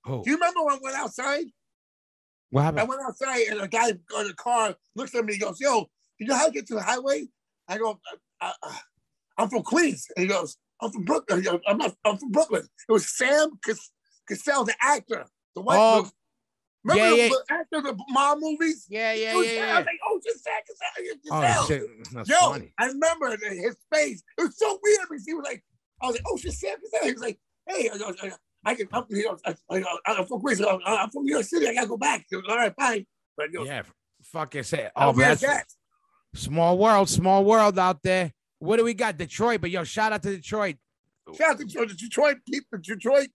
who? 0.04 0.22
Do 0.24 0.30
you 0.30 0.36
remember 0.36 0.64
when 0.64 0.76
I 0.76 0.78
went 0.82 0.96
outside? 0.96 1.44
what 2.50 2.62
happened? 2.62 2.80
I 2.80 2.84
went 2.84 3.02
outside 3.06 3.42
and 3.50 3.60
a 3.60 3.68
guy 3.68 3.88
in 3.90 4.00
the 4.08 4.34
car 4.34 4.74
looks 4.94 5.14
at 5.14 5.24
me. 5.26 5.34
He 5.34 5.38
goes, 5.40 5.60
"Yo, 5.60 5.84
you 6.18 6.26
know 6.26 6.34
how 6.36 6.46
to 6.46 6.52
get 6.52 6.66
to 6.68 6.74
the 6.76 6.82
highway?" 6.82 7.26
I 7.68 7.76
go, 7.76 8.00
I, 8.40 8.52
I, 8.62 8.78
"I'm 9.36 9.50
from 9.50 9.62
Queens." 9.62 10.06
And 10.16 10.22
he 10.22 10.28
goes, 10.28 10.56
"I'm 10.80 10.90
from 10.90 11.04
Brooklyn." 11.04 11.44
I'm 11.68 11.76
not. 11.76 11.94
I'm 12.06 12.16
from 12.16 12.30
Brooklyn. 12.30 12.66
It 12.88 12.92
was 12.92 13.14
Sam 13.14 13.50
Cas- 13.62 13.90
Cassell, 14.28 14.64
the 14.64 14.74
actor, 14.80 15.26
the 15.54 15.60
white. 15.62 15.78
Oh, 15.78 16.02
the- 16.02 16.10
remember 16.84 17.16
yeah, 17.16 17.28
the, 17.28 17.42
the 17.48 17.54
actor 17.54 17.76
of 17.78 17.84
the 17.84 18.04
mom 18.10 18.40
movies? 18.40 18.86
Yeah, 18.88 19.12
yeah, 19.12 19.34
was 19.34 19.46
yeah, 19.46 19.52
Sam. 19.52 19.62
I 19.62 19.66
yeah. 19.66 19.76
was 19.78 19.86
like, 19.86 20.00
"Oh, 20.08 20.20
just 20.24 20.44
Sam 20.44 20.60
Cassell." 20.66 21.28
Oh 21.30 21.64
shit. 21.66 22.12
That's 22.12 22.28
Yo, 22.28 22.36
funny. 22.52 22.72
I 22.78 22.86
remember 22.86 23.36
the- 23.36 23.54
his 23.54 23.76
face. 23.92 24.22
It 24.38 24.42
was 24.42 24.58
so 24.58 24.78
weird 24.82 25.00
because 25.08 25.24
he 25.26 25.34
was 25.34 25.44
like, 25.44 25.64
I 26.02 26.06
was 26.06 26.16
like, 26.16 26.24
"Oh 26.28 26.36
shit, 26.36 26.52
Sam 26.52 26.76
Cassell." 26.80 27.06
He 27.06 27.12
was 27.12 27.22
like, 27.22 27.38
"Hey, 27.68 27.90
I, 27.92 28.12
I, 28.22 28.30
I 28.64 28.74
can." 28.74 28.88
I'm, 28.92 29.04
you 29.10 29.24
know, 29.24 29.38
I, 29.44 29.54
I, 29.70 29.84
I'm 30.06 30.26
from 30.26 30.40
Queens. 30.40 30.60
I'm, 30.60 30.80
I'm 30.84 31.10
from 31.10 31.24
New 31.24 31.32
York 31.32 31.44
City. 31.44 31.68
I 31.68 31.74
gotta 31.74 31.88
go 31.88 31.96
back. 31.96 32.24
He 32.28 32.36
goes, 32.36 32.44
All 32.48 32.56
right, 32.56 32.74
fine. 32.78 33.06
But 33.36 33.52
you 33.52 33.60
know, 33.60 33.64
Yeah. 33.64 33.82
Fucking 34.32 34.64
say 34.64 34.90
how 34.96 35.10
oh 35.10 35.12
weird 35.12 35.32
is 35.32 35.40
that's 35.40 35.76
that? 36.34 36.38
small 36.38 36.76
world, 36.78 37.08
small 37.08 37.44
world 37.44 37.78
out 37.78 38.02
there. 38.02 38.32
What 38.58 38.78
do 38.78 38.84
we 38.84 38.92
got? 38.94 39.16
Detroit, 39.18 39.60
but 39.60 39.70
yo, 39.70 39.84
shout 39.84 40.12
out 40.12 40.22
to 40.24 40.34
Detroit. 40.34 40.76
Shout 41.36 41.50
out 41.50 41.58
to 41.58 41.64
Detroit, 41.64 41.90
Detroit 41.96 42.36
people, 42.50 42.78
Detroit 42.82 43.28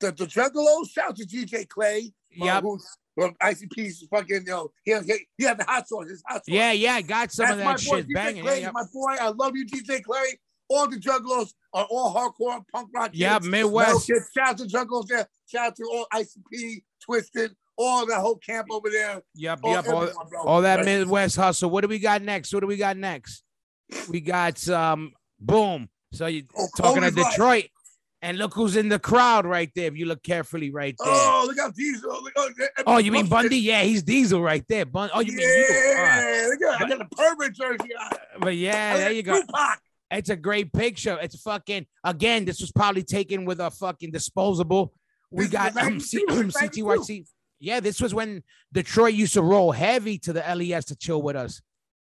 the 0.00 0.12
the 0.12 0.26
Juggalos. 0.26 0.90
Shout 0.90 1.10
out 1.10 1.16
to 1.16 1.26
DJ 1.26 1.68
Clay. 1.68 2.12
Yep. 2.30 2.62
who's 2.62 2.86
well, 3.16 3.32
ICP's 3.42 4.06
fucking 4.10 4.42
you 4.46 4.52
know 4.52 4.70
he 4.84 4.94
he, 5.00 5.14
he 5.38 5.44
had 5.44 5.58
the 5.58 5.64
hot 5.64 5.88
sauce. 5.88 6.08
His 6.08 6.22
hot 6.26 6.36
sauce. 6.36 6.54
Yeah, 6.54 6.72
yeah, 6.72 6.94
I 6.94 7.02
got 7.02 7.32
some 7.32 7.46
That's 7.46 7.58
of 7.58 7.64
my 7.64 7.72
that 7.74 7.86
boy, 7.86 7.96
shit 7.96 8.08
DJ 8.08 8.14
banging. 8.14 8.42
Clay, 8.44 8.60
Yeah, 8.60 8.66
yeah. 8.66 8.70
My 8.72 8.84
boy, 8.92 9.16
I 9.20 9.28
love 9.30 9.52
you, 9.56 9.66
DJ 9.66 10.02
Clay. 10.02 10.38
All 10.70 10.86
the 10.88 10.96
Juggalos 10.98 11.54
are 11.72 11.86
all 11.90 12.14
hardcore 12.14 12.62
punk 12.72 12.90
rock. 12.94 13.10
Yeah. 13.14 13.38
Midwest. 13.42 14.06
Kids. 14.06 14.28
Shout 14.36 14.48
out 14.50 14.58
to 14.58 14.64
Juggalos 14.64 15.06
there. 15.06 15.26
Shout 15.50 15.68
out 15.68 15.76
to 15.76 15.84
all 15.90 16.06
ICP, 16.12 16.82
Twiztid, 17.08 17.54
all 17.78 18.04
the 18.06 18.14
whole 18.20 18.36
camp 18.36 18.68
over 18.70 18.90
there. 18.90 19.22
Yep, 19.34 19.60
All, 19.62 19.72
yep. 19.72 19.88
All, 19.88 20.10
all 20.46 20.62
that 20.62 20.84
Midwest 20.84 21.36
hustle. 21.36 21.70
What 21.70 21.80
do 21.80 21.88
we 21.88 21.98
got 21.98 22.20
next? 22.22 22.52
What 22.52 22.60
do 22.60 22.66
we 22.66 22.76
got 22.76 22.98
next? 22.98 23.42
We 24.10 24.20
got 24.20 24.68
um 24.68 25.12
boom. 25.40 25.88
So 26.12 26.26
you 26.26 26.44
Oh, 26.56 26.68
talking 26.76 27.02
to 27.02 27.10
Detroit? 27.10 27.38
right. 27.38 27.70
And 28.20 28.36
look 28.36 28.52
who's 28.54 28.74
in 28.74 28.88
the 28.88 28.98
crowd 28.98 29.46
right 29.46 29.70
there. 29.76 29.86
If 29.86 29.96
you 29.96 30.06
look 30.06 30.24
carefully 30.24 30.70
right 30.72 30.94
there. 30.98 31.08
Oh, 31.08 31.44
look 31.46 31.58
out, 31.58 31.74
Diesel. 31.76 32.10
Look, 32.10 32.32
oh, 32.36 32.50
Oh, 32.84 32.98
you 32.98 33.12
mean 33.12 33.28
Bundy? 33.28 33.58
Yeah, 33.58 33.82
he's 33.82 34.02
Diesel 34.02 34.42
right 34.42 34.64
there. 34.68 34.84
Bun- 34.86 35.10
oh, 35.14 35.20
you 35.20 35.36
mean 35.36 35.46
you? 35.46 35.94
All 35.96 36.02
right. 36.02 36.20
Yeah, 36.24 36.46
look 36.50 36.62
at 36.62 36.82
I 36.82 36.88
got 36.88 37.00
a 37.00 37.08
pervert 37.14 37.54
jersey 37.54 37.94
on. 37.94 38.10
But 38.40 38.56
yeah, 38.56 38.96
there 38.96 39.12
you 39.12 39.22
go. 39.22 39.40
Tupac. 39.40 39.78
It's 40.10 40.30
a 40.30 40.36
great 40.36 40.72
picture. 40.72 41.18
It's 41.20 41.40
fucking 41.42 41.86
again. 42.02 42.44
This 42.44 42.60
was 42.60 42.72
probably 42.72 43.02
taken 43.04 43.44
with 43.44 43.60
a 43.60 43.70
fucking 43.70 44.10
disposable. 44.10 44.92
We 45.30 45.44
This 45.44 45.52
got 45.52 45.76
um, 45.76 46.00
C- 46.00 46.24
92, 46.26 46.44
this 46.44 46.86
was 46.86 47.06
CTYC. 47.08 47.26
Yeah, 47.60 47.80
this 47.80 48.00
was 48.00 48.14
when 48.14 48.42
Detroit 48.72 49.14
used 49.14 49.34
to 49.34 49.42
roll 49.42 49.72
heavy 49.72 50.18
to 50.20 50.32
the 50.32 50.40
LES 50.40 50.86
to 50.86 50.96
chill 50.96 51.20
with 51.20 51.36
us. 51.36 51.60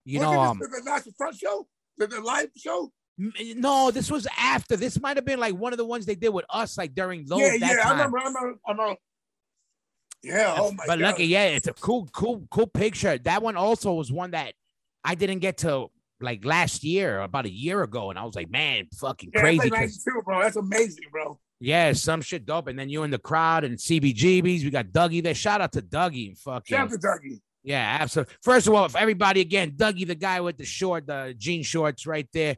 You 0.04 0.18
know, 0.20 0.32
um, 0.40 0.58
Wasn't 0.58 0.84
the 0.84 0.90
national 0.90 1.14
front 1.16 1.36
show, 1.36 1.66
the, 1.96 2.06
the 2.08 2.20
live 2.20 2.48
show. 2.56 2.90
M- 3.18 3.32
eh, 3.38 3.54
no, 3.56 3.90
this 3.90 4.10
was 4.10 4.26
after. 4.38 4.76
This 4.76 5.00
might 5.00 5.16
have 5.16 5.24
been 5.24 5.40
like 5.40 5.54
one 5.54 5.72
of 5.72 5.78
the 5.78 5.84
ones 5.84 6.06
they 6.06 6.14
did 6.14 6.30
with 6.30 6.44
us, 6.50 6.76
like 6.78 6.94
during 6.94 7.24
those. 7.26 7.40
yeah, 7.40 7.54
yeah, 7.54 7.76
I 7.84 7.90
remember, 7.92 8.18
I 8.18 8.24
remember, 8.24 8.58
I 8.66 8.70
remember. 8.72 8.96
Yeah, 10.22 10.54
oh 10.56 10.70
my 10.72 10.84
but 10.86 10.98
god. 10.98 11.00
lucky, 11.00 11.26
yeah, 11.26 11.46
it's 11.46 11.66
a 11.66 11.72
cool, 11.72 12.08
cool, 12.12 12.46
cool 12.50 12.68
picture. 12.68 13.18
That 13.18 13.42
one 13.42 13.56
also 13.56 13.92
was 13.94 14.12
one 14.12 14.30
that 14.32 14.54
I 15.04 15.16
didn't 15.16 15.40
get 15.40 15.58
to 15.58 15.88
like 16.20 16.44
last 16.44 16.84
year, 16.84 17.20
about 17.20 17.46
a 17.46 17.50
year 17.50 17.82
ago, 17.82 18.10
and 18.10 18.18
I 18.18 18.24
was 18.24 18.36
like, 18.36 18.48
man, 18.50 18.86
fucking 18.94 19.32
yeah, 19.34 19.40
crazy. 19.40 19.68
Like 19.70 19.72
92, 19.72 20.22
bro. 20.24 20.42
That's 20.42 20.56
amazing, 20.56 21.04
bro. 21.10 21.38
Yeah, 21.58 21.92
some 21.92 22.22
shit 22.22 22.46
dope. 22.46 22.68
And 22.68 22.78
then 22.78 22.88
you 22.88 23.02
in 23.04 23.10
the 23.10 23.18
crowd 23.18 23.64
and 23.64 23.76
CBGBs. 23.78 24.64
We 24.64 24.70
got 24.70 24.86
Dougie 24.86 25.22
there. 25.22 25.34
Shout 25.34 25.60
out 25.60 25.72
to 25.72 25.82
Dougie. 25.82 26.36
Fucking 26.38 26.76
Shout 26.76 26.86
out 26.86 26.90
to 26.90 26.98
Dougie. 26.98 27.40
yeah, 27.62 27.98
absolutely. 28.00 28.34
First 28.42 28.66
of 28.66 28.74
all, 28.74 28.84
if 28.84 28.96
everybody 28.96 29.40
again, 29.40 29.72
Dougie, 29.72 30.06
the 30.06 30.14
guy 30.16 30.40
with 30.40 30.56
the 30.56 30.64
short, 30.64 31.06
the 31.06 31.34
jean 31.38 31.62
shorts 31.62 32.06
right 32.06 32.28
there. 32.32 32.56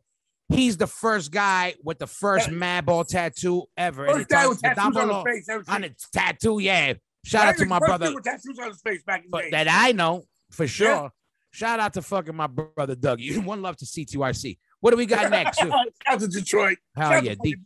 He's 0.49 0.77
the 0.77 0.87
first 0.87 1.31
guy 1.33 1.75
with 1.83 1.99
the 1.99 2.07
first 2.07 2.49
Yeah. 2.49 2.55
Madball 2.55 3.07
tattoo 3.07 3.65
ever. 3.77 4.07
First 4.07 4.29
guy 4.29 4.45
on- 4.45 4.49
with 4.51 4.61
tattoos 4.61 4.97
on 4.97 5.09
his 5.27 5.47
face. 5.47 5.65
on 5.69 5.85
its 5.85 6.09
tattoo. 6.11 6.59
Yeah. 6.59 6.95
Shout 7.25 7.47
out 7.49 7.57
to 7.57 7.65
my 7.67 7.79
brother, 7.79 8.15
with 8.15 8.25
tattoos 8.25 8.59
on 8.61 8.69
his 8.69 8.81
face 8.83 9.03
back 9.03 9.21
in 9.21 9.27
the 9.27 9.31
but 9.31 9.43
day. 9.45 9.51
that 9.53 9.69
I 9.69 9.93
know 9.93 10.25
for 10.51 10.67
sure. 10.69 10.87
Yeah. 10.89 11.09
Shout 11.53 11.81
out 11.81 11.95
to 11.95 12.03
fucking 12.03 12.35
my 12.35 12.47
brother 12.49 12.95
Dougie. 12.97 13.39
One 13.45 13.63
love 13.63 13.77
to 13.79 13.87
CTYC. 13.87 14.59
What 14.81 14.91
do 14.91 14.97
we 14.99 15.07
got 15.07 15.31
next? 15.31 15.59
Shout 15.61 15.73
out 16.07 16.21
to 16.21 16.29
Detroit. 16.29 16.77
Hell 16.95 17.11
Shout 17.11 17.25
yeah. 17.25 17.35
deep. 17.43 17.61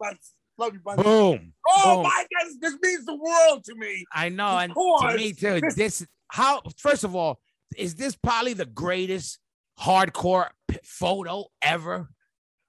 Love 0.59 0.75
you, 0.75 0.81
Bundy. 0.85 1.03
Boom. 1.03 1.53
Oh 1.69 1.95
boom. 1.97 2.03
my 2.05 2.27
god, 2.33 2.53
this 2.61 2.77
means 2.83 3.05
the 3.07 3.15
world 3.17 3.65
to 3.65 3.75
me. 3.77 4.05
I 4.13 4.29
know, 4.29 4.59
and 4.59 4.73
to 4.75 5.15
me 5.17 5.33
too. 5.33 5.61
this- 5.61 5.75
This 5.75 6.07
how 6.29 6.63
first 6.79 7.03
of 7.05 7.17
all, 7.17 7.41
is 7.77 7.95
this 7.97 8.15
probably 8.17 8.53
the 8.55 8.67
greatest 8.67 9.39
hardcore 9.81 10.49
photo 10.85 11.47
ever? 11.63 12.09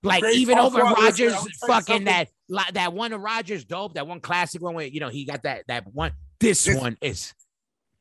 Like 0.02 0.22
Great 0.22 0.36
even 0.38 0.58
over 0.60 0.80
Rogers, 0.80 1.34
I'll 1.34 1.40
tell 1.40 1.48
you 1.48 1.52
fucking 1.68 2.06
something. 2.08 2.28
that 2.50 2.74
that 2.74 2.94
one 2.94 3.12
of 3.12 3.22
Rogers 3.22 3.66
dope, 3.66 3.96
that 3.96 4.08
one 4.08 4.22
classic 4.22 4.62
one 4.62 4.74
where 4.74 4.86
you 4.88 5.00
know 5.02 5.10
he 5.10 5.26
got 5.26 5.44
that 5.44 5.66
that 5.68 5.94
one. 5.94 6.14
This, 6.40 6.64
This- 6.64 6.78
one 6.80 6.98
is 7.02 7.34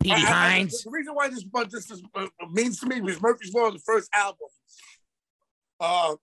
Petey 0.01 0.15
I- 0.15 0.19
I- 0.19 0.57
I- 0.59 0.65
The 0.65 0.91
reason 0.93 1.15
why 1.15 1.29
this 1.29 1.43
but 1.43 1.71
this 1.73 1.91
is, 1.91 2.01
uh, 2.15 2.29
means 2.53 2.79
to 2.81 2.87
me 2.87 3.01
was 3.01 3.21
Murphy's 3.21 3.53
Law, 3.53 3.71
the 3.73 3.81
first 3.81 4.09
album. 4.15 4.47
Uh, 5.81 6.15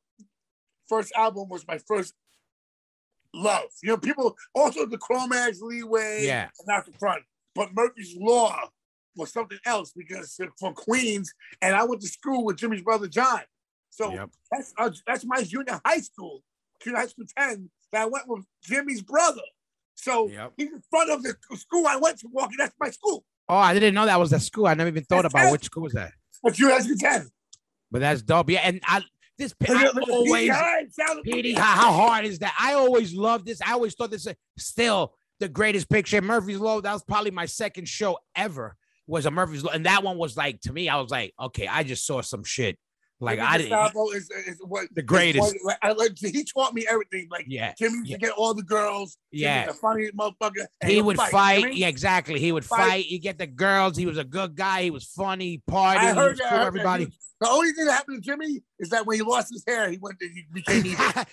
first 0.88 1.12
album 1.14 1.50
was 1.50 1.66
my 1.68 1.78
first 1.80 2.14
love. 3.34 3.66
You 3.84 3.90
know, 3.90 3.98
people 3.98 4.38
also 4.54 4.86
the 4.86 4.98
Cro-Mags 4.98 5.62
Leeway, 5.62 6.26
Yeah. 6.26 6.50
and 6.60 6.70
out 6.70 6.86
the 6.86 6.94
front, 6.94 7.24
but 7.54 7.74
Murphy's 7.74 8.16
Law 8.18 8.70
was 9.18 9.32
something 9.32 9.60
else 9.66 9.92
because 9.92 10.40
uh, 10.42 10.46
from 10.58 10.74
Queens, 10.74 11.34
and 11.62 11.76
I 11.76 11.84
went 11.84 12.02
to 12.02 12.08
school 12.08 12.46
with 12.46 12.58
Jimmy's 12.58 12.82
brother 12.82 13.08
John. 13.08 13.42
So 13.96 14.14
Yep. 14.14 14.30
that's 14.52 14.74
uh, 14.78 14.92
that's 15.08 15.26
my 15.26 15.42
junior 15.44 15.80
high 15.86 16.00
school, 16.00 16.44
junior 16.84 17.00
high 17.00 17.08
school 17.08 17.26
ten. 17.38 17.70
That 17.92 18.02
I 18.02 18.06
went 18.06 18.28
with 18.28 18.46
Jimmy's 18.64 19.02
brother. 19.02 19.42
So 19.96 20.28
Yep. 20.30 20.54
he's 20.58 20.72
in 20.72 20.82
front 20.90 21.10
of 21.12 21.24
the 21.24 21.36
school 21.56 21.88
I 21.88 21.96
went 21.96 22.20
to 22.20 22.28
walking. 22.32 22.58
That's 22.58 22.76
my 22.80 22.90
school. 22.90 23.24
Oh, 23.48 23.56
I 23.56 23.74
didn't 23.74 23.94
know 23.94 24.06
that 24.06 24.20
was 24.20 24.32
the 24.32 24.40
school. 24.40 24.68
I 24.68 24.74
never 24.74 24.90
even 24.90 25.04
thought 25.06 25.22
That's 25.22 25.34
about 25.34 25.48
it. 25.48 25.52
which 25.54 25.64
school 25.66 25.84
was 25.84 25.94
that. 25.94 26.12
But 26.44 26.60
you 26.60 26.70
has 26.70 26.88
ten. 27.00 27.30
But 27.92 28.00
that's 28.00 28.22
dope. 28.22 28.50
Yeah, 28.50 28.60
and 28.64 28.82
I 28.86 29.02
this 29.38 29.54
I 29.70 29.86
at- 29.86 29.96
look 29.96 30.04
at 30.04 30.10
always 30.10 30.32
Petey 30.44 30.48
Hines, 30.50 30.96
shout 31.00 31.10
out 31.10 31.14
to 31.16 31.22
Petey, 31.32 31.54
how, 31.54 31.62
how 31.76 31.92
hard 31.94 32.26
is 32.26 32.40
that? 32.40 32.56
I 32.60 32.74
always 32.74 33.14
loved 33.14 33.46
this. 33.46 33.62
I 33.62 33.72
always 33.74 33.94
thought 33.94 34.12
this 34.12 34.26
is 34.28 34.36
still 34.58 35.14
the 35.40 35.48
greatest 35.50 35.90
picture. 35.90 36.22
Murphy's 36.22 36.58
Law. 36.58 36.82
That 36.82 36.94
was 36.94 37.04
probably 37.04 37.32
my 37.32 37.46
second 37.46 37.88
show 37.88 38.18
ever. 38.36 38.76
Was 39.08 39.26
a 39.26 39.32
Murphy's 39.32 39.64
Law, 39.64 39.72
and 39.72 39.86
that 39.86 40.04
one 40.04 40.18
was 40.18 40.36
like 40.36 40.60
to 40.62 40.74
me. 40.74 40.90
I 40.90 41.00
was 41.00 41.12
like, 41.12 41.34
okay, 41.40 41.68
I 41.68 41.84
just 41.84 42.06
saw 42.06 42.22
some 42.22 42.44
shit. 42.44 42.78
Like 43.22 43.38
Jimmy 43.38 43.48
I 43.48 43.58
didn't. 43.58 43.70
Gestapo 43.70 44.10
is, 44.12 44.30
is 44.46 44.58
what 44.66 44.88
The 44.94 45.02
greatest. 45.02 45.56
what- 45.64 45.78
I 45.82 45.94
like. 45.94 46.12
He 46.18 46.44
taught 46.44 46.74
me 46.74 46.86
everything. 46.90 47.28
Like 47.32 47.46
Yeah, 47.48 47.74
Jimmy 47.78 48.00
yeah. 48.04 48.18
to 48.18 48.22
get 48.22 48.32
all 48.34 48.54
the 48.54 48.62
girls. 48.64 49.18
Yeah. 49.32 49.70
a 49.70 49.74
funny 49.74 50.10
motherfucker. 50.12 50.66
he 50.86 50.96
he'll 50.96 51.06
would 51.06 51.18
fight. 51.18 51.62
Jimmy, 51.62 51.78
Yeah, 51.78 51.88
exactly. 51.88 52.40
He 52.40 52.52
would 52.52 52.66
Fight. 52.66 52.78
fight. 52.90 53.06
He 53.06 53.18
get 53.20 53.38
the 53.38 53.48
girls. 53.48 53.96
He 53.98 54.06
was 54.06 54.18
a 54.18 54.24
good 54.26 54.56
guy. 54.56 54.84
He 54.84 54.92
was 54.92 55.06
funny. 55.06 55.62
Party. 55.66 56.00
I 56.06 56.14
heard 56.14 56.38
that. 56.38 56.50
cool, 56.50 56.58
I 56.58 56.62
heard 56.62 56.68
everybody. 56.68 57.06
that. 57.06 57.14
The 57.42 57.50
only 57.50 57.72
thing 57.72 57.86
that 57.86 57.94
happened 57.94 58.22
to 58.24 58.30
Jimmy 58.30 58.62
is 58.80 58.90
that 58.90 59.06
when 59.06 59.18
he 59.18 59.22
lost 59.24 59.52
his 59.52 59.64
hair, 59.68 59.90
he 59.90 59.98
went. 60.02 60.20
To, 60.20 60.28
he 60.28 60.44
became. 60.54 60.84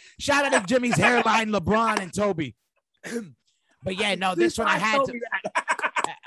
Shout 0.21 0.45
out 0.53 0.53
to 0.67 0.67
Jimmy's 0.75 0.97
hairline, 0.97 1.49
LeBron 1.53 2.01
and 2.01 2.13
Toby. 2.15 2.55
but 3.85 3.97
yeah, 3.99 4.15
no, 4.17 4.35
this 4.35 4.59
one 4.59 4.69
I 4.69 4.79
had 4.79 5.05
to. 5.05 5.13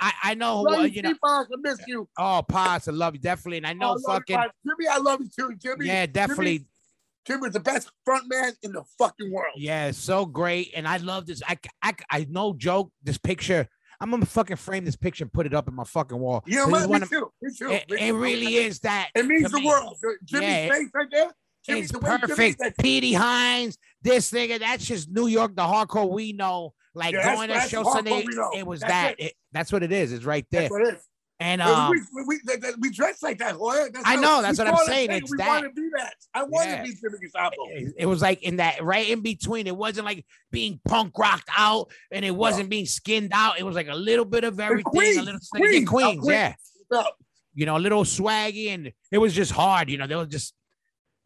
I, 0.08 0.14
I 0.24 0.34
know. 0.36 0.62
Love 0.62 0.66
well, 0.78 0.88
you, 0.88 0.93
you 0.93 1.01
know. 1.01 1.14
T-Boss, 1.14 1.47
I 1.51 1.56
miss 1.62 1.80
you. 1.88 2.08
Oh, 2.18 2.43
Pops, 2.47 2.88
I 2.88 2.91
love 2.91 3.16
you 3.16 3.20
definitely, 3.22 3.58
and 3.58 3.66
I 3.68 3.72
Oh, 3.72 3.74
know 3.74 3.89
love 3.93 3.99
you, 3.99 4.14
fucking. 4.14 4.36
Pops. 4.38 4.51
Jimmy, 4.66 4.88
I 4.91 4.97
love 4.99 5.20
you 5.22 5.30
too. 5.36 5.56
Jimmy. 5.58 5.88
Yeah, 5.88 6.06
definitely. 6.06 6.60
Jimmy, 6.60 7.39
Jimmy's 7.41 7.53
the 7.53 7.60
best 7.60 7.89
front 8.06 8.26
man 8.30 8.53
in 8.62 8.72
the 8.74 8.84
fucking 8.99 9.32
world. 9.32 9.53
Yeah, 9.56 9.89
so 9.91 10.26
great. 10.28 10.72
And 10.76 10.88
I 10.88 10.97
love 10.97 11.26
this. 11.26 11.41
I, 11.47 11.58
I, 11.82 11.93
I 12.12 12.28
no 12.30 12.53
joke. 12.53 12.91
This 13.03 13.18
picture, 13.18 13.68
I'm 13.99 14.12
gonna 14.12 14.26
fucking 14.28 14.58
frame 14.58 14.86
this 14.86 14.95
picture 14.95 15.24
and 15.24 15.34
put 15.34 15.47
it 15.47 15.53
up 15.56 15.68
in 15.68 15.74
my 15.74 15.86
fucking 15.86 16.20
wall. 16.20 16.43
You 16.45 16.64
is 16.76 16.86
one 16.88 16.99
Me 16.99 17.03
of- 17.03 17.10
too. 17.10 17.32
Me 17.41 17.51
too. 17.58 17.72
it, 17.72 17.86
it 17.89 18.14
really 18.14 18.58
is 18.58 18.80
that. 18.82 19.10
It 19.16 19.26
means 19.26 19.49
the 19.51 19.60
me. 19.60 19.66
world. 19.66 19.97
Jimmy's 20.24 20.47
Yeah, 20.47 20.70
face 20.70 20.89
right 20.93 21.08
there. 21.12 21.32
Jimmy, 21.66 21.80
It's 21.80 21.91
the 21.91 21.99
perfect. 21.99 22.60
that- 22.60 22.78
Petey 22.78 23.14
Hines, 23.14 23.76
this 24.03 24.30
nigga, 24.30 24.60
that's 24.60 24.86
just 24.86 25.10
New 25.10 25.26
York, 25.26 25.56
the 25.56 25.64
hardcore 25.64 26.08
we 26.12 26.32
know. 26.32 26.74
Like 26.96 27.14
Yeah, 27.14 27.36
going 27.36 27.50
to 27.50 27.60
show 27.62 27.84
Sunday, 27.84 28.26
it 28.56 28.66
was 28.66 28.80
That's 28.80 28.91
that. 28.91 29.20
it. 29.20 29.24
It- 29.28 29.34
that's 29.52 29.72
what 29.72 29.84
it 29.84 29.91
is. 29.91 30.12
It's 30.12 30.26
right 30.26 30.46
there. 30.52 30.62
That's 30.62 30.72
what 30.72 30.82
it 30.82 30.96
is. 30.96 31.04
And 31.41 31.62
um, 31.62 31.91
we, 31.91 32.00
we, 32.26 32.39
we, 32.48 32.58
we 32.80 32.91
dress 32.91 33.22
like 33.22 33.39
that, 33.39 33.56
Hoya. 33.56 33.89
That's 33.91 34.08
I 34.08 34.16
know, 34.16 34.41
that's 34.41 34.58
what 34.58 34.68
I'm 34.68 34.78
saying, 34.86 35.12
it's 35.12 35.30
we 35.30 35.38
that. 35.38 35.48
want 35.50 35.64
to 35.66 35.70
be 35.72 35.89
that. 35.98 36.14
I 36.34 36.43
want 36.43 36.70
Yeah. 36.70 36.78
to 36.78 36.84
be 36.84 36.89
Jimmy 36.96 37.18
Gestapo. 37.22 37.56
it, 37.72 37.93
it 37.98 38.06
was 38.06 38.22
like 38.22 38.41
in 38.41 38.56
that 38.58 38.82
right 38.82 39.10
in 39.10 39.20
between. 39.20 39.68
It 39.68 39.76
wasn't 39.76 40.06
like 40.06 40.26
being 40.52 40.80
punk 40.88 41.18
rocked 41.20 41.50
out, 41.58 41.91
and 42.10 42.24
it 42.24 42.32
wasn't 42.34 42.70
being 42.70 42.86
skinned 42.86 43.32
out. 43.34 43.60
It 43.60 43.64
was 43.64 43.76
like 43.76 43.89
a 43.89 43.96
little 43.96 44.24
bit 44.24 44.46
of 44.46 44.62
everything. 44.62 44.84
Queens, 44.86 45.18
a 45.18 45.22
little 45.24 45.39
Queens, 45.54 45.89
Queens, 45.89 46.22
oh, 46.26 46.32
yeah. 46.32 46.54
No, 46.89 47.04
you 47.54 47.66
know, 47.66 47.76
a 47.76 47.80
little 47.80 48.06
swaggy, 48.06 48.70
and 48.74 48.93
it 49.12 49.18
was 49.18 49.34
just 49.34 49.52
hard. 49.52 49.89
You 49.89 49.98
know, 49.98 50.08
they 50.08 50.16
was 50.16 50.30
just 50.30 50.54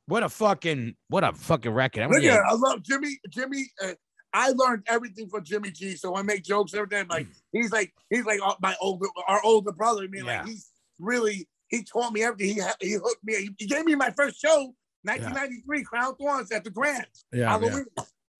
what 0.07 0.23
a 0.23 0.29
fucking 0.29 0.95
what 1.09 1.23
a 1.23 1.33
fucking 1.33 1.71
record. 1.71 2.01
I 2.01 2.05
mean, 2.07 2.13
Look 2.15 2.23
yeah, 2.23 2.37
at 2.37 2.45
I 2.49 2.53
love 2.53 2.81
Jimmy. 2.81 3.19
Jimmy, 3.29 3.65
uh, 3.83 3.91
I 4.33 4.51
learned 4.51 4.83
everything 4.87 5.27
from 5.29 5.43
Jimmy 5.43 5.71
G. 5.71 5.95
So 5.95 6.15
I 6.15 6.21
make 6.21 6.43
jokes 6.43 6.73
every 6.73 6.87
day. 6.87 6.99
I'm 6.99 7.07
like 7.07 7.27
he's 7.51 7.71
like 7.71 7.93
he's 8.09 8.25
like 8.25 8.39
my 8.61 8.75
older 8.81 9.07
our 9.27 9.41
older 9.43 9.71
brother. 9.71 10.03
I 10.03 10.07
mean, 10.07 10.25
Yeah. 10.25 10.39
like 10.41 10.47
he's 10.49 10.69
really 10.99 11.47
he 11.67 11.83
taught 11.83 12.13
me 12.13 12.23
everything. 12.23 12.55
He 12.79 12.87
he 12.87 12.93
hooked 12.93 13.23
me. 13.23 13.49
He, 13.57 13.65
gave 13.67 13.85
me 13.85 13.95
my 13.95 14.11
first 14.11 14.39
show, 14.39 14.73
1993, 15.03 15.83
Crown 15.83 16.15
Thorns 16.15 16.51
at 16.51 16.63
the 16.63 16.69
Grand. 16.69 17.05
yeah, 17.33 17.49
Halloween. 17.49 17.85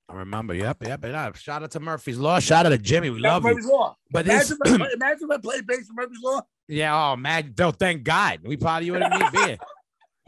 I 0.09 0.13
remember. 0.15 0.55
Yep, 0.55 0.83
yep. 0.87 1.03
And 1.03 1.15
uh, 1.15 1.31
shout 1.33 1.61
out 1.61 1.69
to 1.71 1.79
Murphy's 1.79 2.17
Law. 2.17 2.39
Shout 2.39 2.65
out 2.65 2.69
to 2.69 2.77
Jimmy. 2.79 3.11
We 3.11 3.19
love 3.19 3.43
Murphy's 3.43 3.65
you. 3.65 3.71
Law. 3.71 3.95
But 4.11 4.25
this, 4.25 4.49
Imagine, 4.51 4.81
if 4.81 4.81
I- 4.89 4.93
imagine 4.95 5.27
if 5.29 5.37
I 5.37 5.41
played 5.41 5.67
bass 5.67 5.87
in 5.89 5.95
Murphy's 5.95 6.17
Law. 6.23 6.41
yeah. 6.67 7.11
Oh 7.11 7.15
man, 7.15 7.51
don't 7.55 7.75
thank 7.77 8.03
God. 8.03 8.39
We 8.43 8.57
probably 8.57 8.89
would 8.91 9.01
have 9.03 9.31
been. 9.33 9.57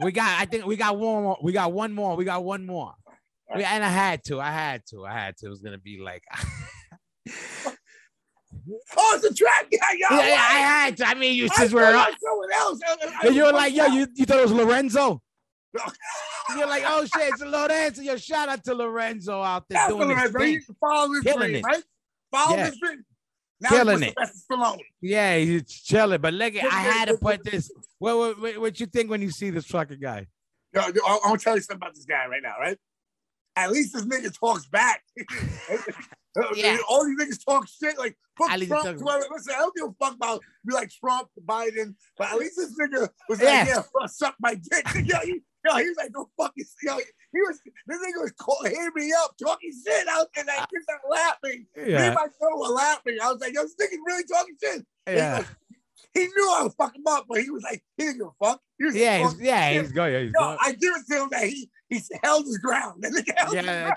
We 0.00 0.10
got. 0.10 0.40
I 0.40 0.46
think 0.46 0.66
we 0.66 0.74
got 0.74 0.98
one 0.98 1.22
more. 1.22 1.38
We 1.42 1.52
got 1.52 1.72
one 1.72 1.92
more. 1.92 2.16
We 2.16 2.24
got 2.24 2.42
one 2.42 2.66
more. 2.66 2.92
And 3.54 3.84
I 3.84 3.88
had 3.88 4.24
to. 4.24 4.40
I 4.40 4.50
had 4.50 4.82
to. 4.90 5.04
I 5.04 5.12
had 5.12 5.36
to. 5.38 5.46
It 5.46 5.50
was 5.50 5.60
gonna 5.60 5.78
be 5.78 6.00
like. 6.00 6.22
Oh, 8.96 9.12
it's 9.16 9.24
a 9.24 9.34
track 9.34 9.66
guy. 9.70 9.78
Yo, 9.96 10.06
Yeah, 10.18 10.28
yeah, 10.28 10.34
I 10.34 10.58
had 10.58 10.96
to. 10.98 11.08
I 11.08 11.14
mean, 11.14 11.34
you 11.34 11.48
since 11.48 11.72
we're 11.72 11.90
someone 11.90 12.52
else. 12.54 12.80
I- 13.22 13.28
you 13.28 13.44
were 13.44 13.52
like, 13.52 13.74
yo, 13.74 13.86
you, 13.86 14.06
you 14.14 14.24
thought 14.26 14.38
it 14.38 14.42
was 14.42 14.52
Lorenzo. 14.52 15.22
You're 16.56 16.66
like, 16.68 16.84
oh 16.86 17.00
shit, 17.04 17.32
it's 17.32 17.40
Lorenzo. 17.42 18.02
Yo, 18.02 18.16
shout 18.16 18.48
out 18.50 18.62
to 18.64 18.74
Lorenzo 18.74 19.40
out 19.40 19.64
there 19.68 19.78
That's 19.78 19.92
doing 19.94 20.08
what 20.08 20.18
his 20.18 20.30
thing. 20.32 20.60
Follow 20.78 21.12
his 21.12 21.24
dream, 21.24 21.54
it. 21.56 21.64
right? 21.64 21.82
Follow 22.30 22.56
Yeah. 22.56 22.66
his 22.66 22.78
dream. 22.78 23.04
Now 23.60 23.68
Killing 23.70 24.02
it. 24.02 24.14
Stallone. 24.50 24.78
Yeah, 25.00 25.38
he's 25.38 25.72
chilling. 25.82 26.20
But 26.20 26.34
look, 26.34 26.54
I 26.56 26.58
had 26.80 27.08
to 27.08 27.16
put 27.16 27.42
this. 27.44 27.70
What, 27.98 28.38
what, 28.38 28.58
what, 28.60 28.80
you 28.80 28.86
think 28.86 29.08
when 29.08 29.22
you 29.22 29.30
see 29.30 29.48
this 29.50 29.66
fucking 29.66 30.00
guy? 30.00 30.26
Yo, 30.74 30.82
I'm 30.82 30.92
gonna 31.22 31.38
tell 31.38 31.54
you 31.54 31.62
something 31.62 31.76
about 31.76 31.94
this 31.94 32.04
guy 32.04 32.26
right 32.26 32.42
now, 32.42 32.54
right? 32.60 32.76
At 33.56 33.70
least 33.70 33.92
this 33.92 34.04
nigga 34.06 34.36
talks 34.38 34.66
back. 34.66 35.02
Yeah. 36.54 36.78
All 36.88 37.04
these 37.04 37.18
niggas 37.20 37.44
talk 37.44 37.68
shit 37.68 37.98
like 37.98 38.16
fuck 38.38 38.50
At 38.50 38.58
least 38.60 38.70
Trump. 38.70 38.84
talks- 38.86 39.00
whoever. 39.02 39.26
Listen, 39.30 39.54
I 39.54 39.58
don't 39.58 39.76
give 39.76 39.84
a 39.86 39.92
fuck 40.02 40.14
about 40.14 40.40
be 40.66 40.72
like 40.72 40.90
Trump, 40.90 41.28
Biden, 41.44 41.94
but 42.16 42.28
at 42.32 42.38
least 42.38 42.56
this 42.56 42.72
nigga 42.80 43.08
was 43.28 43.38
like, 43.42 43.66
yeah, 43.66 43.82
fuck, 43.82 44.08
suck 44.10 44.34
my 44.40 44.54
dick. 44.54 44.86
Yo, 45.04 45.18
he, 45.24 45.42
yo, 45.64 45.76
he 45.76 45.88
was 45.88 45.96
like, 45.98 46.10
no 46.14 46.30
fucking, 46.38 46.64
yo, 46.84 46.96
he 46.96 47.38
was, 47.42 47.60
this 47.86 47.98
nigga 47.98 48.22
was 48.22 48.32
call, 48.32 48.58
hitting 48.64 48.90
me 48.94 49.12
up, 49.22 49.34
talking 49.42 49.72
shit 49.86 50.08
out, 50.08 50.26
and 50.38 50.48
I 50.48 50.64
just 50.72 50.84
started 50.84 51.06
laughing. 51.10 51.66
Yeah. 51.76 51.84
Me 51.84 52.06
and 52.06 52.14
my 52.14 52.26
girl 52.40 52.60
were 52.60 52.74
laughing. 52.74 53.18
I 53.22 53.30
was 53.30 53.40
like, 53.42 53.52
yo, 53.52 53.62
this 53.64 53.74
nigga's 53.78 53.98
really 54.06 54.24
talking 54.24 54.56
shit. 54.62 54.86
Yeah, 55.06 55.44
He 56.14 56.20
knew 56.20 56.50
I 56.58 56.62
was 56.62 56.74
fucking 56.76 57.02
up, 57.06 57.26
but 57.28 57.42
he 57.42 57.50
was 57.50 57.62
like, 57.62 57.82
he 57.98 58.04
didn't 58.04 58.18
give 58.20 58.28
a 58.28 58.44
fuck. 58.46 58.60
Yeah. 58.80 59.18
He's, 59.28 59.40
yeah, 59.40 59.70
he's 59.80 59.92
going. 59.92 60.12
Yeah, 60.14 60.20
he's 60.22 60.32
Yo, 60.34 60.40
going. 60.40 60.58
I 60.60 60.72
give 60.72 60.94
it 60.96 61.02
to 61.12 61.22
him 61.22 61.28
that 61.30 61.44
he 61.44 61.68
he 61.94 62.02
held 62.22 62.46
his 62.46 62.58
ground. 62.58 63.02
Nigga 63.02 63.24
held 63.36 63.54
his 63.56 63.64
ground. 63.64 63.94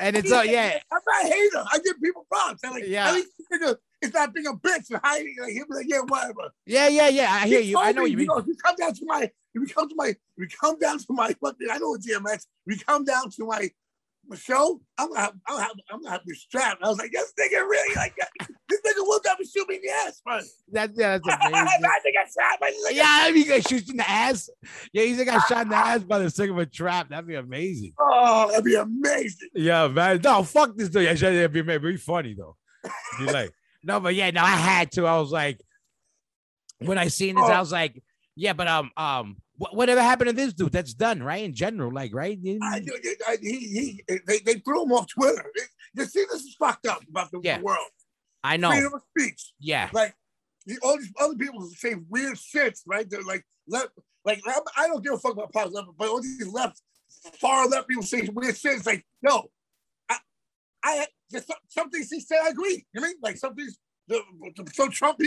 And 0.00 0.16
it's 0.16 0.32
all 0.32 0.44
yeah, 0.44 0.78
I'm 0.92 1.00
not 1.06 1.32
hater. 1.32 1.64
I 1.72 1.78
give 1.78 2.00
people 2.02 2.26
props. 2.28 2.60
I'm 2.64 2.72
like, 2.72 2.84
Yeah. 2.86 3.08
at 3.08 3.14
least 3.14 3.28
this 3.38 3.60
nigga 3.60 3.76
is 4.02 4.12
not 4.12 4.34
being 4.34 4.46
a 4.48 4.52
bitch 4.54 4.90
and 4.90 5.00
hiding. 5.02 5.36
Like 5.40 5.52
he'll 5.52 5.66
be 5.68 5.74
like, 5.74 5.86
yeah, 5.88 6.00
whatever. 6.00 6.50
yeah, 6.66 6.88
yeah, 6.88 7.08
yeah. 7.08 7.28
I 7.30 7.46
hear 7.46 7.60
He 7.60 7.70
you. 7.70 7.78
I 7.78 7.92
know 7.92 8.02
me, 8.02 8.10
you 8.10 8.16
mean. 8.16 8.26
know, 8.26 8.38
if 8.38 8.46
you 8.46 8.56
come 8.56 8.74
down 8.76 8.92
to 8.94 9.04
my, 9.06 9.22
if 9.22 9.30
you 9.54 9.66
come 9.66 9.88
to 9.88 9.94
my, 9.96 10.06
if 10.08 10.16
you 10.36 10.48
come 10.60 10.78
down 10.80 10.98
to 10.98 11.06
my 11.10 11.32
fucking, 11.40 11.68
I 11.70 11.78
know 11.78 11.94
it's 11.94 12.10
DMX. 12.10 12.46
If 12.66 12.78
you 12.78 12.84
come 12.84 13.04
down 13.04 13.30
to 13.30 13.46
my, 13.46 13.70
show, 14.36 14.80
I'm 14.98 15.08
gonna 15.08 15.20
have, 15.20 15.32
I'm 15.46 15.54
gonna 15.54 15.62
have, 15.62 15.72
I'm 15.90 15.98
gonna 16.02 16.10
have 16.12 16.20
you 16.26 16.34
strapped. 16.34 16.82
I 16.82 16.88
was 16.88 16.98
like, 16.98 17.12
this 17.12 17.32
nigga 17.38 17.60
really 17.60 17.94
like 17.94 18.14
this 18.68 18.80
nigga 18.86 18.98
will 18.98 19.20
never 19.24 19.44
shoot 19.44 19.68
me 19.68 19.76
in 19.76 19.82
the 19.82 19.90
ass, 19.90 20.20
man. 20.26 20.42
That, 20.72 20.90
yeah, 20.94 21.18
that's 21.18 21.28
I 21.42 21.48
amazing. 21.48 21.80
think 22.02 22.16
I 22.16 22.24
shot 22.24 22.58
my 22.60 22.70
nigga. 22.70 22.96
Yeah, 22.96 23.04
I 23.06 23.32
mean, 23.32 23.42
he 23.42 23.48
got 23.48 23.68
shot 23.68 23.88
in 23.90 23.96
the 23.96 24.10
ass. 24.10 24.50
Yeah, 24.92 25.02
he's 25.04 25.24
got 25.24 25.46
shot 25.48 25.62
in 25.62 25.68
the 25.68 25.76
ass 25.76 26.02
by 26.02 26.18
the 26.18 26.30
sick 26.30 26.50
of 26.50 26.58
a 26.58 26.66
trap. 26.66 27.10
That'd 27.10 27.26
be 27.26 27.34
amazing. 27.34 27.92
Oh, 27.98 28.48
that'd 28.50 28.64
be 28.64 28.74
amazing. 28.74 29.48
Yeah, 29.54 29.88
man. 29.88 30.20
No, 30.24 30.42
fuck 30.42 30.76
this 30.76 30.88
dude. 30.88 31.04
Yeah, 31.04 31.14
that'd 31.14 31.52
be, 31.52 31.60
that'd 31.62 31.82
be 31.82 31.96
funny 31.96 32.34
though. 32.34 32.56
Be 33.18 33.26
like, 33.26 33.50
no, 33.84 34.00
but 34.00 34.14
yeah, 34.14 34.30
no, 34.30 34.42
I 34.42 34.50
had 34.56 34.92
to. 34.92 35.06
I 35.06 35.18
was 35.18 35.30
like, 35.30 35.60
when 36.78 36.98
I 36.98 37.08
seen 37.08 37.36
this, 37.36 37.44
I 37.44 37.56
Oh. 37.56 37.60
was 37.60 37.72
like, 37.72 38.02
yeah, 38.36 38.52
but 38.52 38.66
um, 38.66 38.90
um, 38.96 39.36
wh- 39.58 39.74
whatever 39.74 40.02
happened 40.02 40.30
to 40.30 40.36
this 40.36 40.52
dude? 40.52 40.72
That's 40.72 40.94
done, 40.94 41.22
right? 41.22 41.44
In 41.44 41.54
general, 41.54 41.92
like, 41.92 42.14
right? 42.14 42.38
I, 42.62 42.82
I, 43.28 43.36
he, 43.40 43.58
he, 43.58 44.04
they, 44.26 44.38
they 44.38 44.54
threw 44.54 44.84
him 44.84 44.92
off 44.92 45.06
Twitter. 45.08 45.44
You 45.94 46.04
see, 46.06 46.24
this 46.30 46.42
is 46.42 46.56
fucked 46.58 46.86
up 46.86 47.02
about 47.08 47.30
the, 47.30 47.40
Yeah. 47.42 47.60
world. 47.60 47.78
I 48.42 48.56
know. 48.56 48.70
Freedom 48.70 48.92
of 48.94 49.02
speech. 49.16 49.52
Yeah, 49.58 49.88
Like 49.92 50.14
all 50.82 50.96
these 50.98 51.12
other 51.20 51.34
people 51.36 51.68
say 51.76 51.94
weird 52.08 52.36
shits, 52.36 52.80
right? 52.86 53.08
They're 53.08 53.22
like 53.22 53.44
left, 53.68 53.90
like 54.24 54.42
I 54.76 54.86
don't 54.88 55.02
give 55.04 55.12
a 55.14 55.18
fuck 55.18 55.32
about 55.32 55.52
politics, 55.52 55.82
but 55.98 56.08
all 56.08 56.20
these 56.22 56.46
left, 56.48 56.80
far 57.40 57.66
left 57.68 57.88
people 57.88 58.02
say 58.02 58.28
weird 58.32 58.56
shit. 58.56 58.72
It's 58.76 58.86
like, 58.86 59.04
no, 59.22 59.48
I, 60.10 60.16
I 60.82 61.06
there's 61.30 61.46
some, 61.46 61.56
some 61.68 61.90
things 61.90 62.10
he 62.10 62.20
said, 62.20 62.38
I 62.44 62.48
agree. 62.48 62.84
You 62.92 63.00
know 63.00 63.02
what 63.02 63.06
I 63.06 63.08
mean? 63.08 63.16
Like 63.22 63.36
some 63.36 63.54
things, 63.54 63.78
the, 64.08 64.20
the, 64.56 64.70
some 64.74 64.90
Trump, 64.90 65.18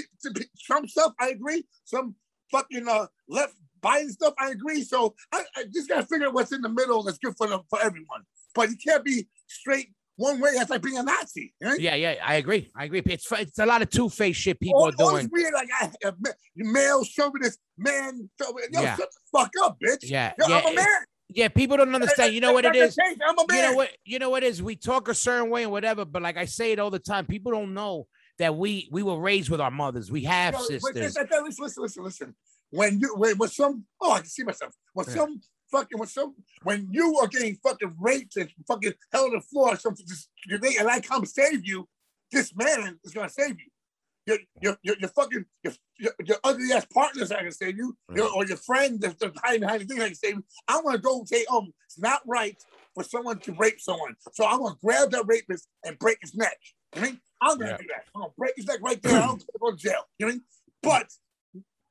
Trump 0.61 0.89
stuff, 0.89 1.13
I 1.19 1.30
agree. 1.30 1.65
Some 1.86 2.15
fucking 2.51 2.88
uh, 2.88 3.07
left 3.28 3.55
Biden 3.82 4.09
stuff, 4.09 4.34
I 4.39 4.49
agree. 4.51 4.84
So 4.84 5.15
I, 5.32 5.43
I 5.55 5.63
just 5.73 5.89
gotta 5.89 6.05
figure 6.05 6.28
out 6.28 6.34
what's 6.34 6.51
in 6.51 6.61
the 6.61 6.69
middle 6.69 7.03
that's 7.03 7.17
good 7.17 7.36
for 7.38 7.47
them, 7.47 7.61
for 7.69 7.82
everyone. 7.82 8.21
But 8.55 8.69
you 8.69 8.75
can't 8.78 9.03
be 9.03 9.28
straight 9.47 9.89
one 10.17 10.39
way. 10.39 10.51
That's 10.55 10.69
like 10.69 10.82
being 10.82 10.97
a 10.97 11.03
Nazi. 11.03 11.53
Know? 11.61 11.73
yeah, 11.73 11.95
yeah. 11.95 12.15
I 12.23 12.36
agree. 12.36 12.69
I 12.75 12.86
agree. 12.86 13.01
It's 13.05 13.32
it's 13.32 13.59
a 13.59 13.65
lot 13.65 13.82
of 13.82 13.89
two 13.89 14.09
faced 14.09 14.41
shit 14.41 14.59
people 14.59 14.80
all, 14.80 14.89
are 14.89 14.91
doing. 14.91 15.30
weird, 15.32 15.53
like 15.53 15.69
I, 15.80 15.91
uh, 16.07 16.11
ma- 16.19 16.32
male 16.55 17.03
chauvinist, 17.03 17.59
man. 17.78 18.30
Yo, 18.39 18.47
Yeah. 18.71 18.95
shut 18.95 19.09
the 19.11 19.39
fuck 19.39 19.51
up, 19.63 19.78
bitch. 19.84 19.99
Yeah, 20.03 20.34
Yo, 20.39 20.47
yeah, 20.47 20.57
I'm 20.65 20.73
a 20.73 20.75
man. 20.75 20.88
yeah. 21.30 21.47
People 21.49 21.78
don't 21.78 21.93
understand. 21.93 22.34
You 22.34 22.41
know 22.41 22.53
what 22.53 22.65
it 22.65 22.75
is. 22.75 22.97
I'm 22.99 23.38
a 23.38 23.45
man. 23.47 23.57
you 23.57 23.61
know 23.61 23.73
what 23.73 23.89
you 24.05 24.19
know 24.19 24.30
what 24.30 24.43
is 24.43 24.61
we 24.63 24.75
talk 24.75 25.07
a 25.07 25.13
certain 25.13 25.49
way 25.49 25.63
and 25.63 25.71
whatever 25.71 26.05
but 26.05 26.21
like 26.21 26.38
i 26.38 26.45
say 26.45 26.71
it 26.71 26.80
all 26.80 26.89
the 26.89 26.99
time 26.99 27.25
people 27.25 27.51
don't 27.51 27.73
know 27.73 28.07
that 28.39 28.55
we 28.55 28.88
we 28.91 29.03
were 29.03 29.19
raised 29.19 29.49
with 29.49 29.59
our 29.61 29.71
mothers 29.71 30.11
we 30.11 30.23
have 30.23 30.53
Yo, 30.53 30.59
sisters 30.61 30.84
listen, 30.84 31.28
listen, 31.43 31.84
listen, 31.84 32.03
listen. 32.03 32.36
When 32.72 32.99
you 32.99 33.15
when, 33.15 33.38
when 33.38 33.49
some 33.49 33.86
oh 34.01 34.13
I 34.13 34.20
can 34.20 34.28
see 34.28 34.43
myself. 34.43 34.74
When 34.93 35.05
Yeah. 35.07 35.13
some 35.13 35.41
fucking 35.72 35.97
when 35.97 36.07
some 36.07 36.36
when 36.63 36.88
you 36.91 37.18
are 37.20 37.28
getting 37.28 37.55
fucking 37.55 37.95
raped 37.99 38.38
and 38.38 38.49
fucking 38.68 38.93
held 39.13 39.34
on 39.34 39.39
the 39.39 39.41
floor 39.41 39.74
or 39.74 39.78
something 39.78 40.05
just 40.07 40.30
and 40.49 40.88
I 40.88 40.99
come 41.01 41.26
save 41.26 41.65
you, 41.65 41.88
this 42.32 42.55
man 42.55 42.99
is 43.03 43.13
gonna 43.13 43.30
save 43.30 43.57
you. 43.59 43.68
Your 44.26 44.38
your 44.61 44.78
your, 44.84 44.95
your 44.99 45.09
fucking 45.09 45.45
your, 45.63 45.74
your, 45.99 46.11
your 46.26 46.38
ugly 46.43 46.72
ass 46.74 46.86
partner's 46.93 47.30
not 47.30 47.39
gonna 47.39 47.51
save 47.51 47.78
you, 47.78 47.95
your, 48.13 48.30
or 48.36 48.45
your 48.45 48.57
friend 48.57 48.99
that's 48.99 49.15
that's 49.15 49.39
hiding 49.41 49.61
behind 49.61 49.82
the 49.82 49.86
thing 49.86 49.97
not 49.97 50.05
gonna 50.05 50.15
save 50.15 50.36
you. 50.36 50.43
I'm 50.68 50.84
gonna 50.84 50.97
go 50.97 51.20
and 51.20 51.28
say, 51.28 51.45
um, 51.49 51.74
it's 51.86 51.99
not 51.99 52.22
right 52.28 52.61
for 52.93 53.03
someone 53.03 53.39
to 53.39 53.53
rape 53.53 53.80
someone. 53.80 54.15
So 54.34 54.45
I'm 54.45 54.59
gonna 54.59 54.76
grab 54.84 55.11
that 55.11 55.24
rapist 55.28 55.70
and 55.86 55.97
break 55.99 56.18
his 56.22 56.36
neck. 56.36 56.57
You 56.95 57.01
know 57.01 57.07
I 57.07 57.11
mean? 57.11 57.22
I'm 57.41 57.57
gonna 57.57 57.72
Yeah. 57.72 57.78
do 57.78 57.88
that. 57.88 58.03
I'm 58.15 58.22
gonna 58.22 58.34
break 58.38 58.53
his 58.57 58.65
neck 58.68 58.80
right 58.82 59.01
there. 59.01 59.15
I'm 59.22 59.28
gonna 59.28 59.43
go 59.61 59.72
to 59.72 59.78
jail. 59.78 60.03
You 60.20 60.26
know 60.26 60.28
what 60.28 60.32
I 60.32 60.36
mean? 60.36 60.43
But 60.84 61.07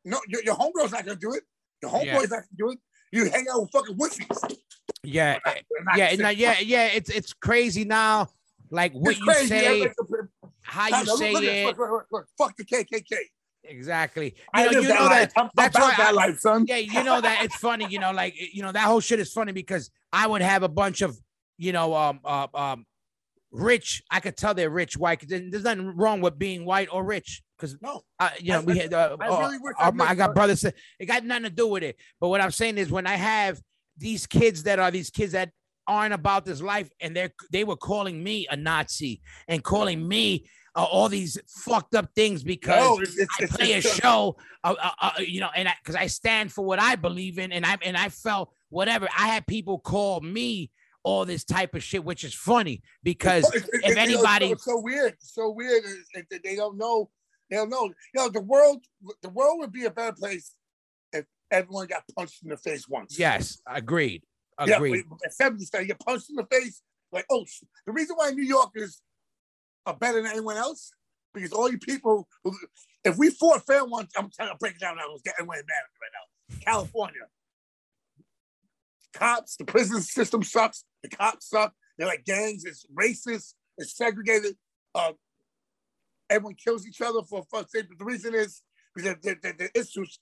no, 0.06 0.20
your, 0.28 0.42
your 0.44 0.54
homegirl's 0.56 0.92
not 0.92 1.04
gonna 1.04 1.18
do 1.18 1.34
it. 1.34 1.42
Your 1.82 1.90
homeboy's 1.90 2.06
Yeah. 2.06 2.14
not 2.14 2.28
gonna 2.30 2.46
do 2.56 2.70
it. 2.70 2.78
You 3.12 3.30
hang 3.30 3.46
out 3.52 3.60
with 3.62 3.70
fucking 3.72 3.96
wussies. 3.96 4.56
yeah 5.02 5.38
not 5.84 5.96
yeah 5.98 6.10
sick. 6.10 6.20
no, 6.20 6.28
yeah 6.30 6.58
yeah 6.60 6.86
it's 6.86 7.10
it's 7.10 7.32
crazy 7.32 7.84
now 7.84 8.28
like 8.70 8.92
what 8.92 9.10
It's 9.12 9.20
you 9.20 9.26
crazy. 9.26 9.46
say 9.48 9.66
Everybody- 9.66 10.28
how 10.62 10.88
you 10.88 11.04
look, 11.06 11.18
say 11.18 11.32
look 11.32 11.42
it 11.44 11.66
Look, 11.66 11.78
look, 11.78 12.06
look. 12.10 12.26
Fuck 12.36 12.56
the 12.56 12.64
KKK. 12.64 13.16
exactly 13.64 14.26
you 14.26 14.42
I 14.54 14.64
know, 14.66 14.80
you 14.80 14.88
that 14.88 14.94
know 14.98 15.04
life. 15.06 15.10
that 15.10 15.32
I'm, 15.36 15.44
I'm 15.44 15.50
that's 15.54 15.76
about 15.76 15.88
why 15.90 15.96
that 15.98 16.08
I- 16.08 16.10
life, 16.12 16.38
son. 16.40 16.64
yeah 16.68 16.76
you 16.76 17.02
know 17.04 17.20
that 17.20 17.44
it's 17.44 17.56
funny 17.56 17.86
you 17.88 17.98
know 18.00 18.12
like 18.12 18.34
you 18.52 18.62
know 18.62 18.72
that 18.72 18.84
whole 18.86 19.00
shit 19.00 19.20
is 19.20 19.32
funny 19.32 19.52
because 19.52 19.90
i 20.12 20.26
would 20.26 20.42
have 20.42 20.62
a 20.64 20.68
bunch 20.68 21.02
of 21.02 21.16
you 21.58 21.72
know 21.72 21.94
um 21.94 22.20
uh, 22.24 22.46
um 22.54 22.84
rich 23.52 24.02
i 24.10 24.20
could 24.20 24.36
tell 24.36 24.54
they're 24.54 24.70
rich 24.70 24.96
white. 24.96 25.22
there's 25.28 25.64
nothing 25.64 25.96
wrong 25.96 26.20
with 26.20 26.38
being 26.38 26.64
white 26.64 26.88
or 26.92 27.04
rich 27.04 27.42
because 27.56 27.76
No, 27.80 28.02
uh, 28.18 28.30
you 28.38 28.52
know, 28.52 28.60
I- 28.60 28.64
we 28.64 28.78
had, 28.78 28.92
uh, 28.92 29.16
I 29.20 29.28
uh, 29.28 29.40
really 29.40 29.58
uh, 29.78 29.92
I 29.98 30.10
I 30.10 30.14
got 30.14 30.34
brothers. 30.34 30.64
It 30.64 31.06
got 31.06 31.24
nothing 31.24 31.44
to 31.44 31.50
do 31.50 31.68
with 31.68 31.82
it. 31.82 31.96
But 32.20 32.28
what 32.28 32.40
I'm 32.40 32.50
saying 32.50 32.78
is, 32.78 32.90
when 32.90 33.06
I 33.06 33.14
have 33.14 33.60
these 33.96 34.26
kids 34.26 34.64
that 34.64 34.78
are 34.78 34.90
these 34.90 35.10
kids 35.10 35.32
that 35.32 35.50
aren't 35.86 36.14
about 36.14 36.44
this 36.44 36.60
life, 36.60 36.90
and 37.00 37.16
they're 37.16 37.32
they 37.50 37.64
were 37.64 37.76
calling 37.76 38.22
me 38.22 38.46
a 38.50 38.56
Nazi 38.56 39.22
and 39.48 39.62
calling 39.64 40.06
me 40.06 40.46
uh, 40.74 40.84
all 40.84 41.08
these 41.08 41.38
fucked 41.46 41.94
up 41.94 42.10
things 42.14 42.42
because 42.42 42.78
no, 42.78 42.98
it's, 43.00 43.16
it's, 43.16 43.34
I 43.40 43.46
play 43.46 43.72
a 43.74 43.80
show, 43.80 44.36
uh, 44.62 44.74
uh, 45.00 45.12
you 45.18 45.40
know, 45.40 45.48
and 45.56 45.68
because 45.82 45.94
I, 45.94 46.06
stand 46.08 46.52
for 46.52 46.64
what 46.64 46.78
I 46.78 46.96
believe 46.96 47.38
in, 47.38 47.52
and 47.52 47.64
I 47.64 47.78
and 47.82 47.96
I 47.96 48.10
felt 48.10 48.52
whatever. 48.68 49.08
I 49.16 49.28
had 49.28 49.46
people 49.46 49.78
call 49.78 50.20
me 50.20 50.70
all 51.06 51.24
this 51.24 51.44
type 51.44 51.74
of 51.76 51.82
shit, 51.84 52.02
which 52.04 52.24
is 52.24 52.34
funny 52.34 52.82
because 53.04 53.44
it's- 53.54 53.62
it's- 53.68 53.84
if 53.84 53.90
it's- 53.92 53.96
anybody- 54.08 54.50
it's 54.50 54.64
so 54.64 54.80
weird, 54.80 55.16
so 55.22 55.50
weird. 55.50 55.84
Uh, 55.84 56.22
that 56.30 56.42
They 56.42 56.56
don't 56.56 56.76
know. 56.76 57.10
They 57.48 57.54
don't 57.56 57.70
know. 57.70 57.84
You 57.86 57.94
know, 58.14 58.28
the 58.28 58.40
world, 58.40 58.84
the 59.22 59.28
world 59.28 59.60
would 59.60 59.70
be 59.70 59.84
a 59.84 59.90
better 59.90 60.12
place 60.14 60.56
if 61.12 61.24
everyone 61.52 61.86
got 61.86 62.02
punched 62.16 62.42
in 62.42 62.48
the 62.48 62.56
face 62.56 62.88
once. 62.88 63.16
yes, 63.16 63.60
agreed, 63.66 64.24
Yeah, 64.66 64.76
agreed. 64.76 65.04
70 65.30 65.64
style, 65.64 65.82
you 65.82 65.86
get 65.86 66.00
punched 66.00 66.28
in 66.28 66.34
the 66.34 66.46
face. 66.46 66.82
Like, 67.12 67.26
oh, 67.30 67.46
the 67.86 67.92
reason 67.92 68.16
why 68.16 68.30
New 68.32 68.42
Yorkers 68.42 69.00
are 69.86 69.94
better 69.96 70.20
than 70.20 70.32
anyone 70.32 70.56
else 70.56 70.90
because 71.32 71.52
all 71.52 71.70
you 71.70 71.78
people, 71.78 72.28
who, 72.42 72.52
if 73.04 73.16
we 73.16 73.30
fought 73.30 73.64
fair 73.64 73.84
once, 73.84 74.10
I'm 74.16 74.28
trying 74.32 74.48
to 74.50 74.56
break 74.56 74.74
it 74.74 74.80
down 74.80 74.96
now. 74.96 75.08
Let's 75.08 75.22
get 75.22 75.34
everyone 75.38 75.58
mad 75.58 75.84
right 76.02 76.10
now. 76.12 76.64
California, 76.64 77.28
cops, 79.12 79.56
the 79.56 79.64
prison 79.64 80.02
system 80.02 80.42
sucks. 80.42 80.84
The 81.02 81.08
cops 81.08 81.50
suck. 81.50 81.74
They're 81.98 82.06
like 82.06 82.24
gangs. 82.24 82.64
It's 82.64 82.86
racist. 82.94 83.54
It's 83.78 83.96
segregated. 83.96 84.56
Uh, 84.94 85.12
everyone 86.30 86.54
kills 86.54 86.86
each 86.86 87.00
other 87.00 87.22
for 87.22 87.44
fuck's 87.50 87.72
sake. 87.72 87.86
But 87.88 87.98
the 87.98 88.04
reason 88.04 88.34
is 88.34 88.62
because 88.94 89.16
they're, 89.22 89.36
they're, 89.42 89.54
they're 89.58 89.70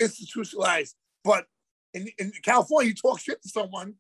institutionalized. 0.01 0.97
But 1.23 1.47
in, 1.95 2.09
in 2.19 2.33
California, 2.43 2.89
you 2.91 2.95
talk 2.95 3.21
shit 3.21 3.41
to 3.43 3.49
someone, 3.49 3.95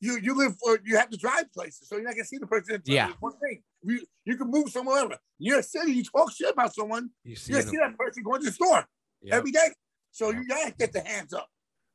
you 0.00 0.18
you 0.20 0.36
live 0.36 0.56
for 0.58 0.78
you 0.84 0.96
have 0.96 1.10
to 1.10 1.16
drive 1.16 1.52
places, 1.52 1.88
so 1.88 1.94
you're 1.96 2.04
not 2.04 2.14
gonna 2.14 2.24
see 2.24 2.38
the 2.38 2.46
person. 2.46 2.82
Yeah. 2.84 3.12
One 3.20 3.34
thing, 3.38 3.62
you 3.82 4.04
you 4.24 4.36
can 4.36 4.50
move 4.50 4.68
somewhere. 4.68 5.04
Ever. 5.04 5.18
New 5.38 5.52
York 5.52 5.64
City, 5.64 5.92
you 5.92 6.04
talk 6.04 6.32
shit 6.32 6.50
about 6.50 6.74
someone, 6.74 7.10
You 7.24 7.36
see, 7.36 7.52
you 7.52 7.62
see 7.62 7.76
that 7.76 7.96
person 7.96 8.22
going 8.24 8.40
to 8.40 8.46
the 8.46 8.52
store 8.52 8.84
yeah, 9.22 9.36
every 9.36 9.52
day. 9.52 9.68
So 10.10 10.30
you 10.30 10.46
gotta 10.46 10.72
get 10.76 10.92
the 10.92 11.00
hands 11.02 11.32
up. 11.32 11.48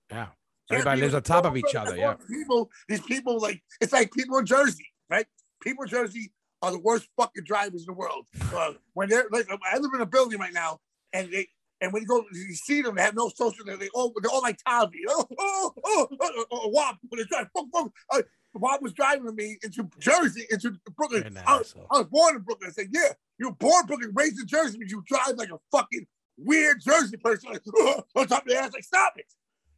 yeah. 0.10 0.28
Everybody 0.70 1.02
lives 1.02 1.14
on 1.14 1.24
top 1.24 1.46
"Oh, 1.46 1.50
of 1.50 1.58
each 1.58 1.76
other. 1.76 1.96
Yeah. 1.96 2.16
People, 2.30 2.70
these 2.88 3.02
people 3.02 3.40
like 3.40 3.62
it's 3.82 3.94
like 3.94 4.12
people 4.12 4.38
in 4.38 4.46
Jersey, 4.46 4.86
right? 5.10 5.26
People 5.62 5.84
in 5.84 5.90
Jersey 5.90 6.34
are 6.62 6.72
the 6.72 6.80
worst 6.80 7.08
fucking 7.18 7.44
drivers 7.46 7.82
in 7.82 7.88
the 7.88 7.94
world. 7.94 8.26
Uh, 8.54 8.74
when 8.94 9.10
they're 9.10 9.28
like, 9.32 9.48
I 9.72 9.78
live 9.78 9.92
in 9.94 10.02
a 10.02 10.06
building 10.06 10.40
right 10.40 10.54
now, 10.54 10.80
and 11.14 11.32
they 11.32 11.48
And 11.82 11.94
when 11.94 12.02
you 12.02 12.08
go, 12.08 12.24
you 12.34 12.56
see 12.56 12.82
them, 12.82 12.96
they 12.96 13.04
have 13.04 13.16
no 13.16 13.30
social. 13.30 13.64
They 13.66 13.90
all 13.94 14.14
they're 14.22 14.32
all 14.32 14.42
like 14.42 14.58
Tavi. 14.68 15.00
Oh, 15.08 15.26
oh, 15.40 15.74
oh, 15.86 16.08
oh, 16.20 16.46
oh, 16.52 16.68
Wop. 16.70 16.98
When 17.08 17.20
they 17.20 17.26
drive, 17.26 17.48
boom, 17.54 17.70
boom. 17.72 17.92
Uh, 18.12 18.22
Wop 18.56 18.82
was 18.82 18.94
driving 18.94 19.36
me 19.36 19.58
into 19.62 19.88
Jersey, 20.00 20.46
into 20.50 20.74
Brooklyn. 20.96 21.38
I 21.46 21.58
was. 21.58 21.76
I 21.92 22.00
was 22.00 22.08
born 22.08 22.36
in 22.38 22.42
Brooklyn. 22.42 22.70
I 22.70 22.74
said, 22.74 22.88
yeah, 22.92 23.10
you 23.38 23.50
were 23.50 23.56
born 23.56 23.82
in 23.82 23.88
Brooklyn, 23.88 24.12
raised 24.16 24.40
in 24.40 24.48
Jersey, 24.48 24.80
but 24.80 24.90
you 24.90 25.04
drive 25.08 25.36
like 25.38 25.50
a 25.52 25.60
fucking 25.72 26.08
weird 26.38 26.82
Jersey 26.82 27.18
person. 27.18 27.52
Like, 27.54 27.62
oh, 27.76 28.04
on 28.16 28.28
top 28.28 28.44
of 28.44 28.50
the 28.50 28.58
ass. 28.58 28.74
Like, 28.74 28.84
stop 28.84 29.14
it. 29.18 29.26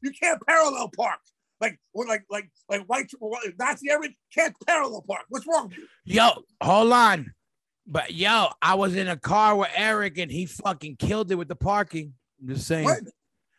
You 0.01 0.11
can't 0.11 0.41
parallel 0.45 0.89
park. 0.95 1.19
Like, 1.61 1.77
well, 1.93 2.07
like, 2.07 2.23
like, 2.29 2.49
like 2.69 2.85
white 2.85 3.11
Nazi 3.59 3.89
Eric 3.89 4.13
can't 4.33 4.55
parallel 4.65 5.01
park. 5.07 5.25
What's 5.29 5.45
wrong? 5.45 5.73
Yo, 6.05 6.29
hold 6.63 6.93
on. 6.93 7.33
But 7.85 8.13
yo, 8.13 8.47
I 8.61 8.75
was 8.75 8.95
in 8.95 9.07
a 9.07 9.17
car 9.17 9.55
with 9.55 9.69
Eric 9.75 10.17
and 10.19 10.31
he 10.31 10.45
fucking 10.45 10.95
killed 10.97 11.31
it 11.31 11.35
with 11.35 11.47
the 11.49 11.55
parking. 11.55 12.13
I'm 12.41 12.47
just 12.49 12.67
saying. 12.67 12.85
What? 12.85 12.99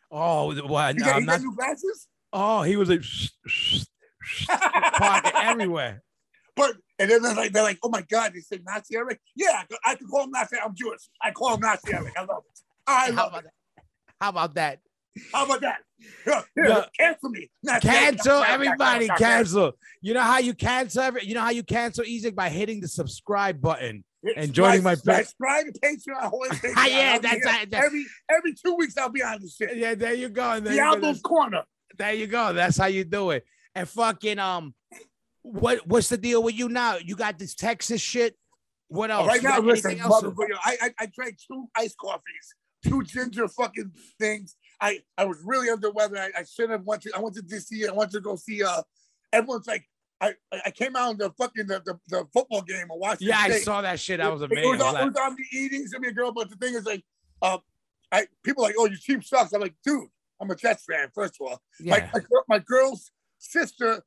Oh, 0.09 0.53
what? 0.67 0.95
You 0.95 1.03
No, 1.05 1.11
I'm 1.11 1.25
not. 1.25 1.41
glasses? 1.55 2.07
Oh, 2.33 2.61
he 2.63 2.75
was 2.75 2.89
like 2.89 3.03
parking 4.47 5.31
everywhere. 5.35 6.01
But 6.55 6.75
and 6.99 7.09
then 7.09 7.21
they're 7.21 7.35
like, 7.35 7.51
they're 7.53 7.63
like, 7.63 7.79
oh 7.83 7.89
my 7.89 8.01
god, 8.03 8.33
they 8.33 8.39
say 8.39 8.59
Nazi 8.65 8.95
Eric. 8.95 9.19
Yeah, 9.35 9.61
I 9.61 9.65
could- 9.95 9.99
can 9.99 10.07
call 10.07 10.23
him 10.23 10.31
Nazi. 10.31 10.57
I'm 10.63 10.75
Jewish. 10.75 11.01
I 11.21 11.31
call 11.31 11.53
him 11.55 11.61
Nazi 11.61 11.93
Eric. 11.93 12.13
I 12.17 12.21
love 12.21 12.43
it. 12.49 12.59
I 12.87 13.11
How 13.11 13.15
love 13.15 13.27
about 13.29 13.39
it. 13.39 13.43
that? 13.77 13.83
How 14.19 14.29
about 14.29 14.53
that? 14.55 14.79
How 15.33 15.45
about 15.45 15.61
that? 15.61 15.77
Yeah. 16.25 16.85
cancel 16.97 17.29
me. 17.29 17.49
Eric. 17.67 17.81
Cancel 17.83 18.43
everybody. 18.43 19.07
Cancel. 19.17 19.73
You 20.01 20.13
know 20.13 20.21
how 20.21 20.39
you 20.39 20.53
cancel 20.53 21.01
every. 21.03 21.25
You 21.25 21.35
know 21.35 21.41
how 21.41 21.49
you 21.51 21.63
cancel 21.63 22.03
easy 22.05 22.31
by 22.31 22.49
hitting 22.49 22.81
the 22.81 22.87
subscribe 22.87 23.61
button. 23.61 24.03
and 24.35 24.53
joining 24.53 24.83
my 24.83 24.93
Subscribe- 24.93 25.17
page. 25.17 25.27
Subscribe 25.27 25.65
to 25.65 25.79
Patreon. 25.79 26.31
Patreon. 26.31 26.89
Yeah, 26.89 27.17
that's- 27.17 27.67
every 27.73 28.05
every 28.29 28.53
two 28.53 28.75
weeks. 28.75 28.95
I'll 28.97 29.09
be 29.09 29.23
on 29.23 29.41
this 29.41 29.55
shit. 29.55 29.75
Yeah, 29.75 29.95
there 29.95 30.13
you 30.13 30.29
go. 30.29 30.59
There 30.59 30.73
you 30.73 30.79
go. 30.79 30.85
Diablo's 30.91 31.01
That's- 31.01 31.21
corner. 31.21 31.63
There 31.97 32.13
you 32.13 32.27
go. 32.27 32.53
That's 32.53 32.77
how 32.77 32.85
you 32.85 33.03
do 33.03 33.31
it. 33.31 33.45
And 33.75 33.87
fucking 33.89 34.39
um, 34.39 34.73
what 35.41 35.85
what's 35.87 36.09
the 36.09 36.17
deal 36.17 36.41
with 36.43 36.55
you 36.55 36.69
now? 36.69 36.97
You 36.97 37.15
got 37.15 37.37
this 37.39 37.55
Texas 37.55 38.01
shit. 38.01 38.35
What 38.87 39.09
else? 39.11 39.27
right 39.27 39.41
now, 39.41 39.59
listen, 39.59 39.99
else? 39.99 40.23
I, 40.65 40.77
I 40.81 40.93
I 40.99 41.05
drank 41.07 41.37
two 41.47 41.67
iced 41.75 41.97
coffees, 41.97 42.55
two 42.85 43.03
ginger 43.03 43.47
fucking 43.47 43.91
things. 44.19 44.55
I 44.81 44.99
I 45.17 45.25
was 45.25 45.37
really 45.45 45.69
under 45.69 45.91
weather. 45.91 46.17
I, 46.17 46.31
I 46.39 46.43
shouldn't 46.43 46.71
have 46.71 46.83
went 46.83 47.03
to. 47.03 47.11
I 47.15 47.19
went 47.19 47.35
to 47.35 47.41
DC. 47.41 47.87
I 47.87 47.93
went 47.93 48.11
to 48.11 48.19
go 48.19 48.35
see. 48.35 48.63
Uh, 48.63 48.81
everyone's 49.31 49.67
like, 49.67 49.87
I 50.19 50.33
I 50.51 50.61
I 50.65 50.71
came 50.71 50.95
out 50.95 51.11
in 51.11 51.17
the 51.17 51.29
fucking 51.31 51.67
the, 51.67 51.81
the, 51.85 51.99
the 52.09 52.27
football 52.33 52.61
game 52.61 52.87
and 52.89 52.99
watched. 52.99 53.21
Yeah, 53.21 53.37
I 53.37 53.59
saw 53.59 53.81
that 53.81 53.99
shit. 53.99 54.19
That 54.19 54.31
was 54.31 54.41
amazing. 54.41 54.65
It 54.65 54.67
was, 54.67 54.81
I 54.81 54.87
on, 54.87 54.93
was 54.93 55.01
it 55.01 55.05
was 55.05 55.17
on 55.17 55.35
the 55.35 55.57
eating. 55.57 55.87
Send 55.87 56.01
me 56.01 56.09
a 56.09 56.11
girl, 56.11 56.31
but 56.31 56.49
the 56.49 56.55
thing 56.55 56.73
is 56.73 56.85
like, 56.85 57.03
uh, 57.41 57.59
I 58.11 58.25
people 58.43 58.63
are 58.63 58.67
like, 58.67 58.75
oh, 58.77 58.87
your 58.87 58.97
team 58.97 59.21
sucks. 59.21 59.53
I'm 59.53 59.61
like, 59.61 59.75
dude, 59.85 60.07
I'm 60.41 60.49
a 60.49 60.55
Jets 60.55 60.85
fan. 60.89 61.09
First 61.13 61.35
of 61.39 61.47
all, 61.47 61.61
yeah. 61.79 61.91
my, 61.91 62.09
my, 62.13 62.19
girl- 62.19 62.45
my 62.49 62.59
girl's 62.59 63.11
sister, 63.37 64.03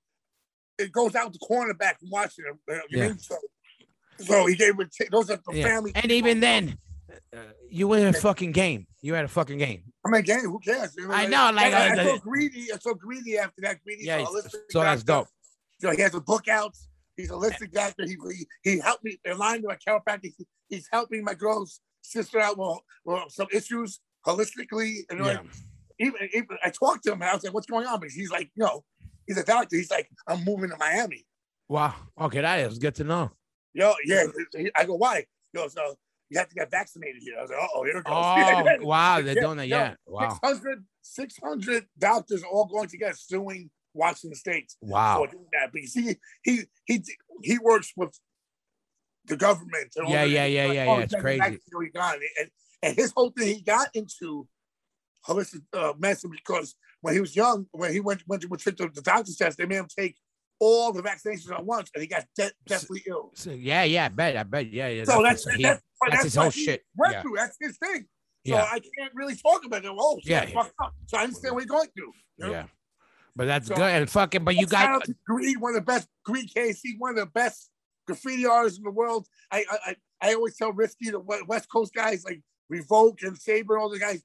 it 0.79 0.91
goes 0.91 1.15
out 1.15 1.33
the 1.33 1.39
cornerback 1.39 2.01
from 2.01 2.11
watching 2.11 2.45
him. 2.47 2.59
You 2.69 2.75
know 2.75 3.07
Yeah. 3.07 3.13
So, 3.19 3.37
so 4.19 4.47
he 4.47 4.57
gave 4.57 4.79
it. 4.79 4.95
Those 5.11 5.31
are 5.31 5.37
the 5.37 5.57
yeah. 5.57 5.67
family. 5.67 5.93
And 5.95 6.11
even 6.11 6.41
then, 6.41 6.71
uh, 6.71 6.73
you 7.71 7.89
were 7.89 7.99
in 7.99 8.07
a 8.07 8.13
fucking 8.13 8.53
game. 8.53 8.87
You 9.03 9.15
had 9.15 9.25
a 9.25 9.29
fucking 9.29 9.59
game. 9.59 9.83
I 10.07 10.11
mean, 10.11 10.23
game. 10.23 10.41
who 10.41 10.59
cares? 10.61 10.95
You 10.97 11.11
I 11.13 11.27
know, 11.27 11.51
like, 11.55 11.73
I, 11.73 11.89
I, 11.89 11.91
uh, 11.91 12.01
I 12.01 12.05
so 12.05 12.19
greedy. 12.19 12.73
I'm 12.73 12.81
so 12.81 12.95
greedy 12.95 13.39
after 13.39 13.61
that. 13.63 13.83
Greedy. 13.85 14.05
Yeah, 14.05 14.25
so 14.71 14.81
that's 14.83 15.03
dope. 15.03 15.29
So 15.81 15.91
he 15.91 16.01
has 16.03 16.15
a 16.15 16.21
book 16.21 16.49
out. 16.49 16.75
He's 17.17 17.31
a 17.31 17.35
holistic 17.35 17.73
doctor. 17.73 18.05
He, 18.05 18.17
he 18.63 18.71
he 18.73 18.79
helped 18.81 19.05
me 19.05 19.19
align 19.27 19.63
with 19.63 19.77
my 19.87 19.93
chiropractic. 19.93 20.35
He- 20.39 20.47
He's 20.71 20.89
helping 20.91 21.23
my 21.23 21.35
girl's 21.35 21.81
sister 22.01 22.41
out 22.41 22.57
with, 22.59 22.79
with 23.05 23.31
some 23.31 23.47
issues 23.53 24.01
holistically. 24.27 25.01
And 25.11 25.19
Yeah. 25.21 25.25
like, 25.27 25.41
even, 26.01 26.29
even 26.33 26.57
I 26.65 26.71
talked 26.71 27.05
to 27.05 27.13
him. 27.13 27.21
And 27.21 27.31
I 27.31 27.35
was 27.35 27.45
like, 27.45 27.53
"What's 27.53 27.67
going 27.67 27.87
on?" 27.87 28.01
Because 28.01 28.15
he's 28.15 28.31
like, 28.31 28.51
"No, 28.57 28.83
he's 29.27 29.37
a 29.37 29.45
doctor." 29.45 29.77
He's 29.77 29.91
like, 29.91 30.09
"I'm 30.27 30.43
moving 30.43 30.71
to 30.71 30.77
Miami." 30.79 31.27
Wow. 31.69 31.95
Okay, 32.21 32.41
that 32.41 32.59
is 32.61 32.79
good 32.79 32.95
to 32.97 33.05
know. 33.05 33.31
Yo, 33.75 33.93
yeah. 34.07 34.25
I 34.75 34.85
go, 34.87 34.95
"Why?" 34.95 35.27
Yo, 35.53 35.69
so 35.69 35.95
you 36.35 36.41
have 36.41 36.49
to 36.49 36.55
get 36.57 36.69
vaccinated 36.71 37.23
here. 37.23 37.35
I 37.39 37.43
was 37.43 37.51
like, 37.51 37.61
"Oh, 37.75 37.85
here 37.85 37.97
it 37.99 38.05
goes." 38.05 38.15
Oh, 38.83 38.87
wow. 38.87 39.21
They're 39.23 39.37
doing 39.37 39.57
that. 39.59 39.69
Yeah. 39.69 39.95
Wow. 40.07 40.31
600, 40.43 40.85
600 41.03 41.87
doctors 41.97 42.43
all 42.43 42.67
going 42.67 42.89
together 42.89 43.15
suing 43.17 43.71
Washington 43.95 44.37
State 44.37 44.73
Wow. 44.81 45.19
for 45.19 45.27
doing 45.29 45.47
that 45.53 45.73
because 45.73 45.95
he 45.95 46.17
he 46.43 46.63
he 46.87 47.05
he 47.43 47.59
works 47.59 47.93
with 47.97 48.19
the 49.27 49.37
government. 49.37 49.93
and 49.97 50.07
all 50.07 50.13
Yeah, 50.13 50.23
that. 50.25 50.31
yeah, 50.31 50.45
yeah, 50.47 50.73
yeah, 50.73 50.85
yeah, 50.85 50.99
it's 51.05 51.15
crazy. 51.15 51.61
He 51.81 51.89
got 51.91 52.17
and, 52.41 52.51
and 52.83 52.97
his 52.97 53.13
whole 53.13 53.31
thing, 53.31 53.55
he 53.55 53.63
got 53.63 53.89
into 53.95 54.49
holistic 55.29 55.63
uh, 55.73 55.93
medicine 55.99 56.31
because 56.33 56.75
when 57.01 57.15
he 57.15 57.21
was 57.21 57.37
young, 57.37 57.67
when 57.71 57.93
he 57.93 58.01
went 58.01 58.25
went 58.27 58.43
to, 58.43 58.49
went 58.49 58.63
to 58.65 58.73
the 58.73 59.03
doctor's 59.03 59.37
test, 59.37 59.57
they 59.57 59.67
made 59.67 59.77
him 59.77 59.89
take 59.97 60.17
all 60.61 60.93
the 60.93 61.03
vaccinations 61.03 61.51
at 61.53 61.65
once, 61.65 61.91
and 61.95 62.03
he 62.03 62.07
got 62.09 62.25
de- 62.37 62.53
deathly 62.67 63.03
ill. 63.07 63.33
So, 63.35 63.51
yeah, 63.51 63.83
yeah, 63.85 64.07
I 64.07 64.09
bet. 64.09 64.37
I 64.37 64.43
bet. 64.45 64.71
Yeah, 64.73 64.89
yeah. 64.89 65.05
So 65.05 65.23
that's, 65.23 65.45
that's 65.45 65.57
he- 65.57 65.63
that's, 65.63 65.83
that's 66.01 66.13
that's 66.13 66.25
his 66.25 66.35
whole 66.37 66.51
shit. 66.51 66.83
Yeah. 67.11 67.23
through. 67.23 67.35
That's 67.37 67.57
his 67.61 67.77
thing. 67.79 68.03
So 68.47 68.55
Yeah. 68.55 68.63
I 68.71 68.79
can't 68.81 69.13
really 69.15 69.37
talk 69.37 69.65
about 69.65 69.85
it. 69.85 69.91
Oh, 69.97 70.19
Yeah. 70.25 70.47
So 71.07 71.17
I 71.19 71.23
understand 71.25 71.55
what 71.55 71.63
he's 71.65 71.71
going 71.71 71.89
through. 71.97 72.13
you 72.39 72.45
know? 72.47 72.51
yeah. 72.53 72.67
But 73.37 73.47
that's 73.47 73.69
So- 73.69 73.75
good. 73.75 73.83
And 73.91 74.09
fucking, 74.11 74.45
but 74.45 74.55
you 74.55 74.67
got 74.67 75.03
Greed, 75.27 75.57
one 75.59 75.71
of 75.71 75.77
the 75.77 75.81
best 75.93 76.09
Greed 76.25 76.51
KC, 76.55 76.97
one 76.99 77.11
of 77.11 77.17
the 77.17 77.27
best 77.27 77.71
graffiti 78.07 78.47
artists 78.47 78.79
in 78.79 78.85
the 78.85 78.91
world. 78.91 79.27
I 79.51 79.65
I 79.71 79.79
I, 79.87 79.97
I 80.31 80.35
always 80.35 80.57
tell 80.57 80.73
Risky 80.73 81.11
the 81.11 81.19
West 81.21 81.69
Coast 81.71 81.93
guys 81.95 82.25
like 82.25 82.41
Revok 82.73 83.23
and 83.23 83.37
Saber, 83.37 83.79
all 83.79 83.89
the 83.91 83.99
guys. 83.99 84.23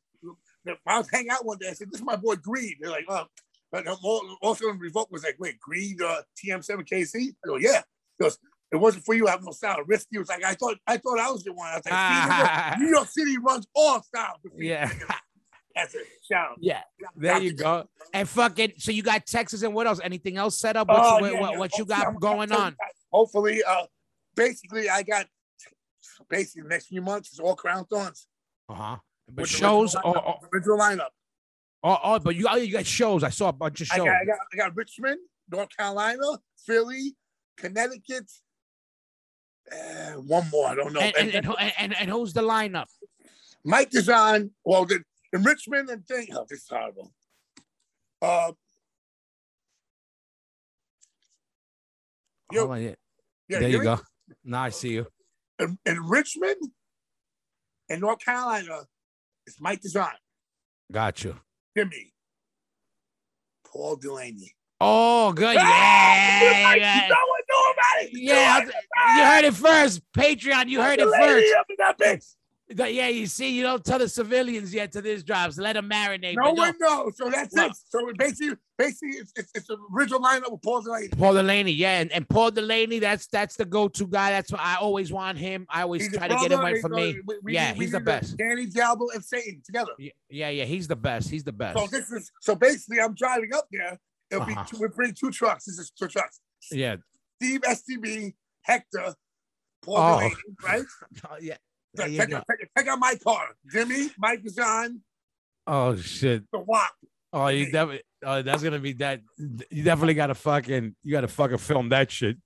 that 0.65 0.77
I 0.85 0.97
was 0.97 1.09
hanging 1.09 1.29
out 1.31 1.45
one 1.45 1.57
day. 1.57 1.69
I 1.69 1.73
said, 1.73 1.89
"This 1.89 2.01
is 2.01 2.05
my 2.05 2.17
boy 2.17 2.35
Greed." 2.35 2.75
They're 2.81 2.91
like, 2.91 3.05
"Oh," 3.07 3.25
but 3.71 3.87
al- 3.87 4.37
also 4.41 4.69
in 4.69 4.79
Revok 4.79 5.11
was 5.11 5.23
like, 5.23 5.35
"Wait, 5.39 5.59
Greed, 5.59 6.01
uh, 6.01 6.21
TM7 6.37 6.87
KC?" 6.87 7.29
I 7.43 7.47
go, 7.47 7.55
"Yeah." 7.57 7.81
He 8.17 8.23
goes, 8.23 8.37
"It 8.71 8.77
wasn't 8.77 9.05
for 9.05 9.13
you. 9.15 9.27
I 9.27 9.31
have 9.31 9.43
no 9.43 9.51
style." 9.51 9.77
Risky 9.85 10.17
was 10.17 10.29
like, 10.29 10.43
"I 10.43 10.53
thought 10.55 10.77
I 10.87 10.97
thought 10.97 11.19
I 11.19 11.29
was 11.31 11.43
the 11.43 11.53
one." 11.53 11.67
I 11.67 11.75
was 11.75 11.85
like, 11.85 11.93
Ah. 11.93 12.73
"See, 12.77 12.83
New 12.83 12.89
York 12.91 13.07
City 13.07 13.37
runs 13.37 13.67
all 13.75 14.01
styles. 14.01 14.39
graffiti." 14.41 14.65
Yeah. 14.67 14.91
that's 15.75 15.93
it. 15.95 16.07
Shout 16.29 16.57
yeah. 16.59 16.81
There 17.15 17.39
you 17.39 17.53
go. 17.53 17.87
And 18.13 18.27
fucking, 18.27 18.73
so 18.79 18.91
you 18.91 19.03
got 19.03 19.25
Texas 19.25 19.61
and 19.63 19.73
what 19.73 19.87
else? 19.87 19.99
Anything 20.03 20.35
else 20.37 20.59
set 20.59 20.75
up? 20.75 20.87
What's, 20.87 20.99
Oh, 21.01 21.19
what, 21.21 21.31
yeah, 21.33 21.39
what, 21.41 21.51
yeah. 21.53 21.57
what 21.59 21.77
you 21.77 21.85
got 21.85 22.05
I'm- 22.07 22.15
going 22.17 22.51
I'm- 22.51 22.61
on? 22.61 22.75
Hopefully, 23.11 23.61
uh, 23.65 23.85
basically, 24.35 24.89
I 24.89 25.03
got 25.03 25.27
basically 26.29 26.63
the 26.63 26.69
next 26.69 26.87
few 26.87 27.01
months 27.01 27.31
is 27.33 27.39
all 27.39 27.55
crown 27.55 27.85
thorns. 27.85 28.27
Uh 28.67 28.73
huh. 28.73 28.97
But 29.27 29.43
the 29.43 29.47
shows, 29.47 29.95
original 29.95 30.15
oh, 30.17 30.19
lineup, 30.19 30.37
oh, 30.43 30.47
original 30.53 30.77
lineup. 30.79 31.09
Oh, 31.83 31.97
oh, 32.03 32.19
but 32.19 32.35
you 32.35 32.43
got, 32.43 32.65
you 32.65 32.71
got 32.73 32.85
shows. 32.85 33.23
I 33.23 33.29
saw 33.29 33.49
a 33.49 33.53
bunch 33.53 33.81
of 33.81 33.89
I 33.91 33.97
shows. 33.97 34.05
got, 34.05 34.15
I 34.15 34.25
got, 34.25 34.37
I 34.53 34.57
got 34.57 34.75
Richmond, 34.75 35.19
North 35.49 35.69
Carolina, 35.75 36.23
Philly, 36.65 37.15
Connecticut. 37.57 38.29
Uh, 39.71 40.13
one 40.13 40.49
more, 40.49 40.67
I 40.67 40.75
don't 40.75 40.91
know. 40.93 40.99
and, 40.99 41.15
and, 41.15 41.45
And- 41.45 41.55
and, 41.59 41.73
and, 41.77 41.95
and, 42.01 42.09
who's 42.09 42.33
the 42.33 42.41
lineup? 42.41 42.87
Mike 43.63 43.93
is 43.93 44.09
on. 44.09 44.51
Well, 44.65 44.85
the, 44.85 45.01
in 45.31 45.43
Richmond 45.43 45.89
and 45.89 46.05
thing. 46.07 46.27
Oh, 46.33 46.45
this 46.49 46.59
is 46.63 46.67
horrible. 46.69 47.11
Uh, 48.21 48.51
Yo, 52.51 52.61
Hold 52.61 52.71
on, 52.71 52.81
yeah. 52.81 52.93
there 53.47 53.59
hear 53.61 53.69
you 53.69 53.83
go. 53.83 53.99
Now 54.43 54.63
I 54.63 54.69
see 54.69 54.89
you. 54.89 55.05
In, 55.59 55.77
in 55.85 55.99
Richmond 56.01 56.55
in 57.89 57.99
North 57.99 58.19
Carolina, 58.19 58.79
it's 59.45 59.61
Mike 59.61 59.81
Dijan, 59.81 60.09
Got 60.91 61.23
you. 61.23 61.35
Jimmy, 61.79 62.13
Paul 63.65 63.95
Delaney. 63.97 64.53
Oh, 64.81 65.31
good. 65.33 65.57
Ah, 65.59 66.41
Yeah. 66.41 66.75
yeah. 66.75 67.09
Nobody. 67.49 68.11
Yeah, 68.13 68.59
you 68.61 69.23
heard 69.25 69.43
it 69.45 69.53
first. 69.53 70.01
Patreon, 70.13 70.67
you 70.69 70.81
heard 70.81 70.99
it 70.99 71.09
first. 71.09 72.37
Up 72.69 72.71
in 72.71 72.77
that 72.77 72.83
bitch. 72.83 72.85
But 72.85 72.93
yeah, 72.93 73.07
you 73.07 73.25
see, 73.27 73.49
you 73.49 73.63
don't 73.63 73.83
tell 73.83 73.99
the 73.99 74.09
civilians 74.09 74.73
yet 74.73 74.91
to 74.93 75.01
this 75.01 75.23
drops. 75.23 75.57
Let 75.57 75.73
them 75.73 75.89
marinate. 75.89 76.35
No 76.35 76.51
one 76.53 76.75
knows. 76.79 77.17
So 77.17 77.29
that's 77.29 77.55
Well- 77.55 77.69
it. 77.69 77.75
So 77.89 78.11
basically, 78.17 78.55
basically, 78.77 79.17
it's, 79.19 79.31
it's, 79.35 79.51
it's 79.55 79.67
the 79.67 79.77
original 79.93 80.19
lineup 80.21 80.51
with 80.51 80.61
Paul 80.61 80.81
Delaney. 80.81 81.09
Paul 81.09 81.33
Delaney, 81.33 81.71
yeah, 81.71 81.99
and, 81.99 82.11
and 82.11 82.27
Paul 82.27 82.51
Delaney, 82.51 82.99
that's 82.99 83.27
that's 83.27 83.55
the 83.55 83.65
go-to 83.65 84.07
guy. 84.07 84.31
That's 84.31 84.51
what 84.51 84.61
I 84.61 84.75
always 84.75 85.11
want 85.11 85.37
him. 85.37 85.65
I 85.69 85.81
always 85.83 86.03
He's 86.03 86.15
try 86.17 86.27
to 86.27 86.35
get 86.35 86.51
him 86.51 86.59
right 86.61 86.79
for 86.81 86.89
me. 86.89 87.19
we- 87.25 87.39
we 87.43 87.53
Yeah, 87.53 87.73
we 87.73 87.79
he's 87.85 87.91
the 87.91 87.99
best. 87.99 88.37
Danny 88.37 88.65
Diablo 88.67 89.07
and 89.13 89.23
Satan 89.23 89.61
together. 89.65 89.91
Y- 89.99 90.11
Yeah, 90.29 90.49
yeah, 90.49 90.65
he's 90.65 90.87
the 90.87 90.95
best. 90.95 91.29
He's 91.29 91.43
the 91.43 91.51
best. 91.51 91.77
So 91.77 91.87
this 91.87 92.11
is 92.11 92.31
so 92.41 92.55
basically, 92.55 92.99
I'm 93.01 93.13
driving 93.15 93.53
up 93.53 93.67
there. 93.71 93.99
It'll 94.31 94.43
Uh-huh. 94.43 94.63
be 94.63 94.69
two, 94.69 94.81
we 94.81 94.87
bring 94.89 95.13
two 95.13 95.31
trucks. 95.31 95.65
This 95.65 95.79
is 95.79 95.89
two 95.91 96.07
trucks. 96.07 96.39
Yeah, 96.71 96.97
Steve 97.41 97.61
STB, 97.61 98.35
Hector, 98.61 99.15
Paul 99.81 99.97
Oh. 99.97 100.19
Delaney, 100.19 100.35
right? 100.63 100.85
Oh, 101.29 101.35
yeah. 101.41 101.57
So 101.95 102.03
There 102.03 102.07
you 102.11 102.17
check, 102.17 102.33
out, 102.33 102.87
out 102.87 102.99
my 102.99 103.15
car. 103.23 103.47
Jimmy, 103.71 104.09
Mike 104.17 104.41
is 104.45 104.57
on 104.59 105.01
Oh 105.65 105.95
shit. 105.95 106.43
the 106.51 106.59
WAP. 106.59 106.91
Oh, 107.33 107.47
you 107.47 107.65
definitely. 107.71 108.01
Oh, 108.23 108.41
that's 108.41 108.61
gonna 108.63 108.79
be 108.79 108.93
that. 108.93 109.21
You 109.69 109.83
definitely 109.83 110.13
gotta 110.15 110.35
fucking. 110.35 110.95
You 111.03 111.11
gotta 111.11 111.27
fucking 111.27 111.57
film 111.59 111.89
that 111.89 112.11
shit. 112.11 112.37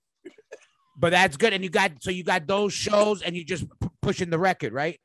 But 0.98 1.10
that's 1.12 1.38
good, 1.38 1.54
and 1.54 1.64
you 1.64 1.70
got 1.70 1.92
so 2.02 2.12
you 2.12 2.24
got 2.24 2.46
those 2.48 2.74
shows, 2.74 3.22
and 3.22 3.36
you 3.36 3.44
just 3.44 3.66
p- 3.82 3.88
pushing 4.02 4.30
the 4.30 4.38
record, 4.38 4.74
right? 4.74 5.00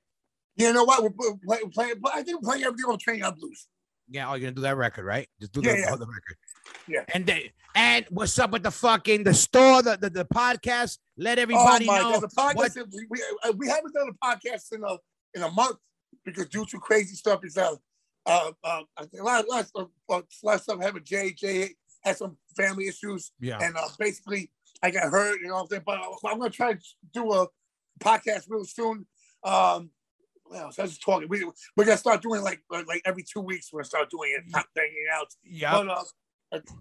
You 0.57 0.72
know 0.72 0.84
what? 0.84 1.03
We're 1.03 1.11
playing. 1.11 1.70
Play, 1.72 1.95
play, 1.95 2.12
I 2.12 2.22
think 2.22 2.43
we're 2.43 2.51
playing 2.51 2.64
everything 2.64 2.84
on 2.91 2.99
Train 2.99 3.18
Yard 3.20 3.36
Blues. 3.36 3.66
Yeah, 4.11 4.28
oh, 4.28 4.34
you're 4.34 4.41
gonna 4.51 4.53
do 4.57 4.62
that 4.62 4.76
record, 4.76 5.05
right? 5.05 5.28
Just 5.41 5.53
do 5.53 5.61
Yeah, 5.62 5.72
the, 5.72 5.78
yeah. 5.78 5.91
the 5.97 6.07
record. 6.07 6.36
Yeah. 6.86 7.04
And 7.14 7.26
they 7.26 7.52
and 7.74 8.06
what's 8.10 8.38
up 8.38 8.50
with 8.50 8.62
the 8.62 8.70
fucking 8.70 9.24
the 9.24 9.34
store, 9.34 9.82
the 9.82 9.96
the, 10.00 10.10
the 10.10 10.24
podcast? 10.24 10.98
Let 11.16 11.38
everybody 11.38 11.84
oh 11.84 11.92
my 11.92 11.98
know 12.00 12.20
the 12.20 12.28
podcast. 12.28 12.54
what- 12.54 12.74
We, 12.92 13.06
we, 13.10 13.22
uh, 13.44 13.52
we 13.56 13.68
haven't 13.68 13.92
done 13.94 14.08
a 14.10 14.26
podcast 14.26 14.72
in 14.72 14.82
a 14.84 14.96
in 15.34 15.42
a 15.42 15.50
month 15.50 15.76
because 16.24 16.46
due 16.48 16.64
to 16.66 16.78
crazy 16.78 17.14
stuff 17.14 17.40
is 17.44 17.56
uh 17.56 17.74
uh, 18.26 18.50
uh 18.64 18.82
a 18.98 19.22
lot, 19.22 19.44
a 19.44 19.48
lot, 19.48 19.60
of 19.60 19.66
stuff, 19.66 19.88
uh, 20.10 20.14
a 20.14 20.46
lot 20.46 20.54
of 20.56 20.60
stuff 20.62 20.80
happened. 20.82 21.04
Jay 21.04 21.32
Jay 21.32 21.70
had 22.04 22.16
some 22.16 22.36
family 22.56 22.86
issues, 22.88 23.32
Yeah. 23.40 23.58
and 23.60 23.76
uh, 23.76 23.88
basically 23.98 24.50
I 24.82 24.90
got 24.90 25.10
hurt. 25.10 25.40
You 25.40 25.48
know 25.48 25.54
what 25.62 25.72
I'm? 25.72 25.82
But 25.84 25.98
uh, 25.98 26.28
I'm 26.28 26.38
gonna 26.38 26.50
try 26.50 26.74
to 26.74 26.80
do 27.12 27.32
a 27.32 27.46
podcast 28.00 28.44
real 28.48 28.64
soon. 28.64 29.06
Um, 29.44 29.90
what 30.44 30.60
else? 30.60 30.78
I 30.78 30.82
was 30.82 30.92
just 30.92 31.02
talking. 31.02 31.28
We 31.28 31.44
we're 31.76 31.84
gonna 31.84 31.96
start 31.98 32.22
doing 32.22 32.42
like 32.42 32.60
like 32.70 33.02
every 33.04 33.24
two 33.24 33.40
weeks. 33.40 33.72
We're 33.72 33.80
gonna 33.80 33.88
start 33.88 34.10
doing 34.10 34.30
it, 34.36 34.44
not 34.48 34.66
banging 34.74 35.06
out. 35.14 35.28
yeah. 35.44 35.72
But 35.72 35.88
uh, 35.88 36.04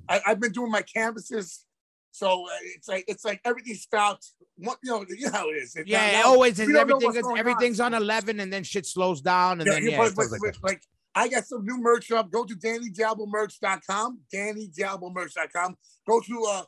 I, 0.07 0.21
I've 0.25 0.39
been 0.39 0.51
doing 0.51 0.71
my 0.71 0.81
canvases, 0.81 1.65
so 2.11 2.45
uh, 2.45 2.49
it's 2.75 2.87
like 2.87 3.05
it's 3.07 3.25
like 3.25 3.41
everything 3.43 3.75
stopped. 3.75 4.31
What 4.57 4.77
you 4.83 4.91
know, 4.91 5.05
you 5.09 5.25
know 5.25 5.31
how 5.31 5.49
it 5.49 5.53
is. 5.53 5.75
It's 5.75 5.89
Yeah, 5.89 6.11
not- 6.11 6.19
it 6.19 6.25
always 6.25 6.59
is. 6.59 6.67
we 6.67 6.73
don't 6.73 6.87
know 6.87 6.95
Everything 6.95 7.15
is 7.15 7.21
going 7.21 7.33
on. 7.33 7.39
everything's 7.39 7.79
on 7.79 7.93
eleven, 7.93 8.39
and 8.39 8.51
then 8.51 8.63
shit 8.63 8.85
slows 8.85 9.21
down, 9.21 9.59
and 9.61 9.67
Yeah, 9.67 9.73
then 9.73 9.89
yeah, 9.89 9.97
but, 9.97 10.15
but, 10.15 10.31
like 10.31 10.41
but, 10.41 10.63
like 10.63 10.81
I 11.15 11.27
got 11.27 11.45
some 11.45 11.65
new 11.65 11.77
merch 11.79 12.11
up. 12.11 12.31
Go 12.31 12.45
to 12.45 12.55
DannyDiablomerch.com. 12.55 14.19
DannyDiablomerch.com. 14.33 15.75
Go 16.07 16.21
to 16.21 16.45
uh, 16.47 16.63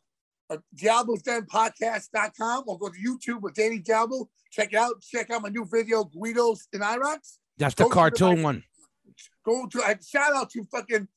uh 0.50 0.58
Diablo's 0.76 1.22
Den 1.22 1.46
or 1.54 2.80
go 2.80 2.90
to 2.90 2.98
YouTube 3.00 3.42
with 3.42 3.54
Danny 3.54 3.80
Diablo. 3.80 4.30
Check 4.52 4.74
it 4.74 4.80
out. 4.80 5.02
Check 5.02 5.30
out 5.30 5.44
my 5.44 5.50
new 5.50 5.66
video, 5.66 6.04
Guidos 6.04 6.68
in 6.74 6.82
Iraqs. 6.82 7.38
That's 7.58 7.76
the 7.76 7.84
go 7.84 7.90
cartoon 7.90 8.42
one. 8.42 8.64
go 9.46 9.68
to 9.68 9.84
I 9.84 9.96
shout 10.06 10.34
out 10.36 10.50
to 10.52 10.66
fucking 10.72 11.08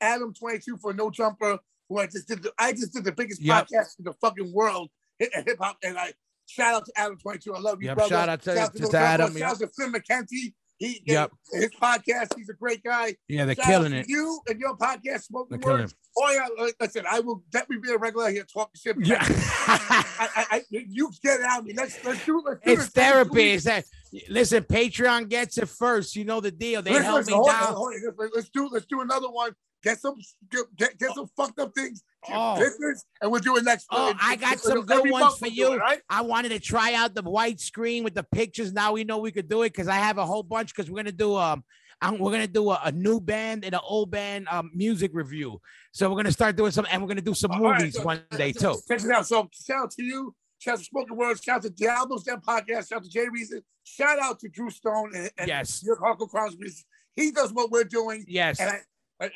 Adam 0.00 0.32
twenty 0.34 0.58
two 0.58 0.76
for 0.76 0.92
no 0.92 1.10
jumper 1.10 1.58
who 1.88 1.98
I 1.98 2.06
just 2.06 2.28
did 2.28 2.42
the, 2.42 2.52
I 2.58 2.72
just 2.72 2.92
did 2.92 3.04
the 3.04 3.12
biggest 3.12 3.40
Yep. 3.42 3.66
podcast 3.68 3.98
in 3.98 4.04
the 4.04 4.12
fucking 4.20 4.52
world 4.52 4.90
uh, 5.22 5.26
hip 5.46 5.58
hop 5.60 5.76
and 5.82 5.98
I 5.98 6.12
shout 6.46 6.74
out 6.74 6.86
to 6.86 6.92
Adam 6.96 7.18
twenty 7.18 7.38
two 7.38 7.54
I 7.54 7.60
love 7.60 7.80
you 7.82 7.88
Yep, 7.88 7.96
brother 7.96 8.08
shout 8.14 8.28
out 8.28 8.42
to- 8.42 8.54
shout 8.56 8.74
to 8.76 8.82
No 8.82 8.98
Adam, 8.98 9.26
Jumper. 9.28 9.38
yep. 9.38 9.48
shout 9.48 9.54
out 9.54 9.60
to 9.60 9.66
Flynn 9.68 9.92
McKenty 9.92 10.54
he 10.82 11.02
Yep. 11.06 11.30
his 11.52 11.70
podcast 11.80 12.36
he's 12.36 12.48
a 12.48 12.54
great 12.54 12.82
guy 12.82 13.14
Yeah, 13.28 13.44
they're 13.44 13.54
shout 13.54 13.66
killing 13.66 13.92
it. 13.92 14.06
you 14.08 14.40
and 14.48 14.58
your 14.58 14.76
podcast 14.76 15.22
smoking 15.24 15.60
They're 15.60 15.72
words 15.72 15.94
oh 16.18 16.32
yeah 16.32 16.64
like 16.64 17.06
I 17.08 17.20
will 17.20 17.42
definitely 17.50 17.88
be 17.88 17.94
a 17.94 17.98
regular 17.98 18.30
here 18.30 18.44
talking 18.52 18.72
shit 18.74 18.96
Yeah. 19.00 19.18
I, 19.28 20.04
I, 20.18 20.44
I, 20.56 20.62
you 20.70 21.10
get 21.22 21.40
it 21.40 21.46
out 21.46 21.60
of 21.60 21.64
me 21.66 21.74
let's 21.74 22.04
let's 22.04 22.24
do 22.26 22.42
let's 22.44 22.60
do 22.64 22.72
it's 22.72 22.86
therapy. 22.88 23.50
It's 23.52 23.64
that. 23.64 23.84
Listen, 24.28 24.62
Patreon 24.64 25.28
gets 25.30 25.56
it 25.56 25.68
first. 25.68 26.16
You 26.16 26.24
know 26.24 26.40
the 26.40 26.50
deal. 26.50 26.82
They 26.82 26.92
Listen, 26.92 27.14
listen, 27.14 27.32
me 27.32 27.36
hold 27.36 27.48
down. 27.48 27.74
hold. 27.74 27.94
Let's, 28.18 28.36
let's 28.36 28.48
do 28.50 28.68
let's 28.70 28.86
do 28.86 29.00
another 29.00 29.28
one. 29.30 29.52
Get 29.82 30.00
some 30.00 30.14
get, 30.50 30.98
get, 30.98 31.12
some 31.14 31.26
fucked 31.36 31.58
up 31.58 31.74
things. 31.74 32.02
Oh. 32.30 32.56
business, 32.56 33.04
and 33.20 33.32
we'll 33.32 33.40
do 33.40 33.56
it 33.56 33.64
next. 33.64 33.86
Oh, 33.90 34.14
I 34.20 34.36
got 34.36 34.60
some 34.60 34.86
good 34.86 35.10
ones 35.10 35.38
for 35.38 35.48
you. 35.48 35.72
it, 35.72 35.78
right? 35.78 36.00
I 36.08 36.22
wanted 36.22 36.50
to 36.50 36.60
try 36.60 36.94
out 36.94 37.14
the 37.16 37.22
white 37.22 37.60
screen 37.60 38.04
with 38.04 38.14
the 38.14 38.22
pictures. 38.22 38.72
Now 38.72 38.92
we 38.92 39.02
know 39.02 39.18
we 39.18 39.32
could 39.32 39.48
do 39.48 39.62
it 39.62 39.70
because 39.72 39.88
I 39.88 39.96
have 39.96 40.18
a 40.18 40.26
whole 40.26 40.44
bunch. 40.44 40.74
Because 40.74 40.88
we're 40.88 40.98
gonna 40.98 41.10
do 41.10 41.34
um, 41.36 41.64
I'm, 42.00 42.18
we're 42.18 42.30
gonna 42.30 42.46
do 42.46 42.70
a, 42.70 42.80
a 42.84 42.92
new 42.92 43.20
band 43.20 43.64
and 43.64 43.74
an 43.74 43.80
old 43.82 44.12
band 44.12 44.46
um 44.50 44.70
music 44.72 45.10
review. 45.14 45.60
So 45.90 46.08
we're 46.08 46.16
gonna 46.16 46.30
start 46.30 46.54
doing 46.56 46.70
some, 46.70 46.86
and 46.90 47.02
we're 47.02 47.08
gonna 47.08 47.20
do 47.22 47.34
some 47.34 47.50
All 47.50 47.60
right, 47.60 47.78
movies 47.80 47.96
so- 47.96 48.04
one 48.04 48.22
day 48.36 48.52
too. 48.52 48.76
Check 48.86 49.02
it 49.02 49.10
out. 49.10 49.26
So 49.26 49.48
shout 49.52 49.84
out 49.84 49.90
to 49.92 50.04
you. 50.04 50.34
Shout 50.58 50.74
out 50.74 50.78
to 50.78 50.84
Smokin 50.84 51.16
Words. 51.16 51.42
Shout 51.42 51.56
out 51.56 51.62
to 51.62 51.70
Diablo's 51.70 52.22
Den 52.22 52.40
Podcast. 52.40 52.88
Shout 52.90 52.98
out 52.98 53.02
to 53.02 53.10
Jay 53.10 53.26
Reason. 53.32 53.60
Shout 53.82 54.20
out 54.20 54.38
to 54.38 54.48
Drew 54.48 54.70
Stone 54.70 55.10
and, 55.16 55.28
and 55.36 55.48
Yes. 55.48 55.82
your 55.84 55.96
Hardcore 55.96 56.28
Crosby. 56.28 56.68
He 57.16 57.32
does 57.32 57.52
what 57.52 57.72
we're 57.72 57.82
doing. 57.82 58.24
Yes. 58.28 58.60
And, 58.60 58.70
I, 58.70 58.78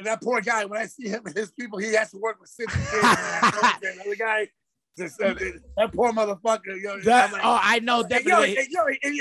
that 0.05 0.21
poor 0.23 0.41
guy, 0.41 0.65
when 0.65 0.81
I 0.81 0.87
see 0.87 1.09
him 1.09 1.23
and 1.27 1.37
his 1.37 1.51
people, 1.53 1.79
he 1.79 1.93
has 1.95 2.11
to 2.11 2.19
work 2.19 2.41
with 2.41 2.51
Sid. 2.51 2.67
and 2.71 4.01
the 4.11 4.17
guy, 4.19 4.49
just, 4.99 5.21
uh, 5.21 5.35
that 5.77 5.93
poor 5.93 6.13
motherfucker. 6.13 6.81
Yo, 6.83 7.01
That- 7.01 7.33
like, 7.33 7.43
oh, 7.45 7.59
I 7.63 7.79
know 7.81 7.97
Hey, 7.97 8.01
yo, 8.03 8.09
definitely. 8.09 8.55
hey, 8.57 8.67
yo, 8.71 8.85
and 8.87 9.15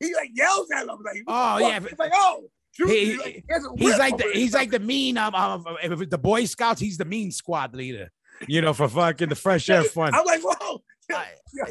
he, 0.00 0.14
like 0.14 0.30
yells 0.34 0.70
at 0.70 0.82
him 0.82 0.88
like, 1.04 1.22
Oh, 1.26 1.58
yeah, 1.58 1.80
He's 1.80 1.98
like, 1.98 2.12
oh, 2.14 2.44
He- 2.76 2.84
he's 3.06 3.18
like, 3.18 3.44
he 3.78 3.84
He's 3.84 3.98
like 3.98 4.16
the 4.16 4.30
he's 4.32 4.54
like 4.54 4.70
the 4.70 4.78
mean 4.78 5.18
um, 5.18 5.34
um 5.34 5.64
the 6.08 6.18
Boy 6.18 6.44
Scouts. 6.46 6.80
He's 6.80 6.96
the 6.98 7.04
mean 7.04 7.30
squad 7.32 7.74
leader. 7.74 8.10
You 8.48 8.62
know, 8.62 8.72
for 8.72 8.88
fucking 8.88 9.28
the 9.28 9.34
fresh 9.34 9.68
air 9.68 9.82
fun. 9.84 10.14
I'm 10.14 10.24
like, 10.24 10.40
whoa. 10.42 10.82
Yo, 11.10 11.64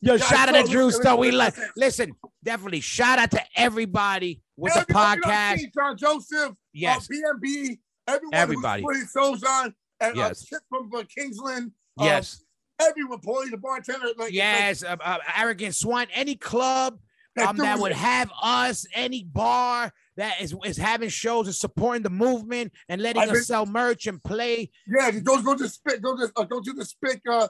Yeah, 0.00 0.16
shout 0.16 0.48
out 0.48 0.64
to 0.64 0.70
Drew 0.72 0.90
Stone. 0.90 1.20
We 1.20 1.30
listen, 1.30 1.62
like 1.62 1.70
listen. 1.76 2.12
definitely 2.42 2.80
shout 2.80 3.18
out 3.18 3.30
to 3.32 3.42
everybody 3.54 4.40
with 4.56 4.72
the 4.72 4.80
Everybody 4.80 5.20
on 5.20 5.22
podcast. 5.22 5.74
John 5.74 5.96
Joseph, 5.98 6.52
Yes, 6.72 7.06
uh, 7.10 7.14
PMB, 7.44 7.78
everyone 8.06 8.34
Everybody. 8.34 8.82
who's 8.82 9.10
putting 9.12 9.40
shows 9.40 9.42
on, 9.42 9.74
and 10.00 10.16
Yes. 10.16 10.46
uh, 10.52 10.58
from 10.68 10.90
uh, 10.94 11.04
Kingsland, 11.14 11.72
uh, 11.98 12.04
yes, 12.04 12.44
everyone, 12.80 13.20
Paulie 13.20 13.50
the 13.50 13.58
bartender, 13.58 14.08
like, 14.16 14.32
yes. 14.32 14.82
Uh, 14.84 14.96
uh, 15.02 15.18
Arrogant 15.36 15.74
Swan, 15.74 16.06
any 16.12 16.34
club 16.34 16.98
um, 17.44 17.56
that 17.58 17.78
would 17.78 17.92
have 17.92 18.30
us, 18.42 18.86
any 18.94 19.24
bar 19.24 19.92
that 20.16 20.40
is, 20.40 20.54
is 20.64 20.76
having 20.76 21.08
shows 21.08 21.46
and 21.46 21.54
supporting 21.54 22.02
the 22.02 22.10
movement 22.10 22.72
and 22.88 23.02
letting 23.02 23.22
I've 23.22 23.30
us 23.30 23.46
sell 23.46 23.66
merch 23.66 24.06
and 24.06 24.22
play. 24.22 24.70
Yeah, 24.86 25.10
go 25.10 25.42
go 25.42 25.54
to 25.54 25.68
Spick, 25.68 26.00
go 26.02 26.16
to 26.16 26.32
uh, 26.36 26.44
go 26.44 26.60
to 26.60 26.72
the 26.72 26.84
Spick, 26.84 27.20
uh, 27.30 27.48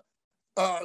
uh, 0.57 0.81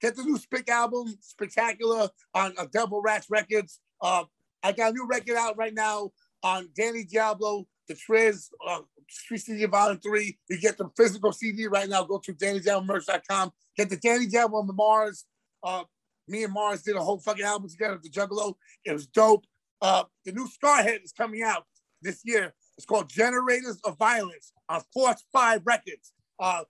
get 0.00 0.16
the 0.16 0.24
new 0.24 0.36
Spick 0.38 0.68
album, 0.68 1.14
Spectacular 1.20 2.08
on 2.34 2.54
uh, 2.58 2.66
Devil 2.72 3.00
Rats 3.02 3.28
Records. 3.30 3.78
Uh, 4.00 4.24
I 4.62 4.72
got 4.72 4.90
a 4.90 4.94
new 4.94 5.06
record 5.06 5.36
out 5.36 5.56
right 5.56 5.74
now 5.74 6.10
on 6.42 6.70
Danny 6.76 7.04
Diablo, 7.04 7.66
the 7.90 7.96
Triz, 7.96 8.50
uh, 8.66 8.80
Street 9.08 9.38
CD 9.38 9.64
Volume 9.66 9.98
Three. 9.98 10.38
You 10.48 10.60
get 10.60 10.78
the 10.78 10.88
physical 10.96 11.32
CD 11.32 11.66
right 11.66 11.88
now. 11.88 12.04
Go 12.04 12.18
to 12.18 12.32
DannyDiabloMerch.com. 12.32 13.50
Get 13.76 13.90
the 13.90 13.96
Danny 13.96 14.26
Diablo 14.26 14.60
on 14.60 14.76
Mars. 14.76 15.24
Uh, 15.62 15.82
me 16.28 16.44
and 16.44 16.52
Mars 16.52 16.82
did 16.82 16.94
a 16.94 17.02
whole 17.02 17.18
fucking 17.18 17.44
album 17.44 17.68
together 17.68 17.98
the 18.00 18.08
Juggalo. 18.08 18.54
It 18.84 18.92
was 18.92 19.08
dope. 19.08 19.44
Uh, 19.82 20.04
the 20.24 20.30
new 20.32 20.46
Skarhead 20.48 21.02
is 21.02 21.12
coming 21.12 21.42
out 21.42 21.64
this 22.00 22.20
year. 22.24 22.54
It's 22.76 22.86
called 22.86 23.10
Generators 23.10 23.80
of 23.84 23.98
Violence 23.98 24.52
on 24.68 24.82
Force 24.94 25.24
Five 25.32 25.62
Records. 25.64 26.12
Uh, 26.38 26.62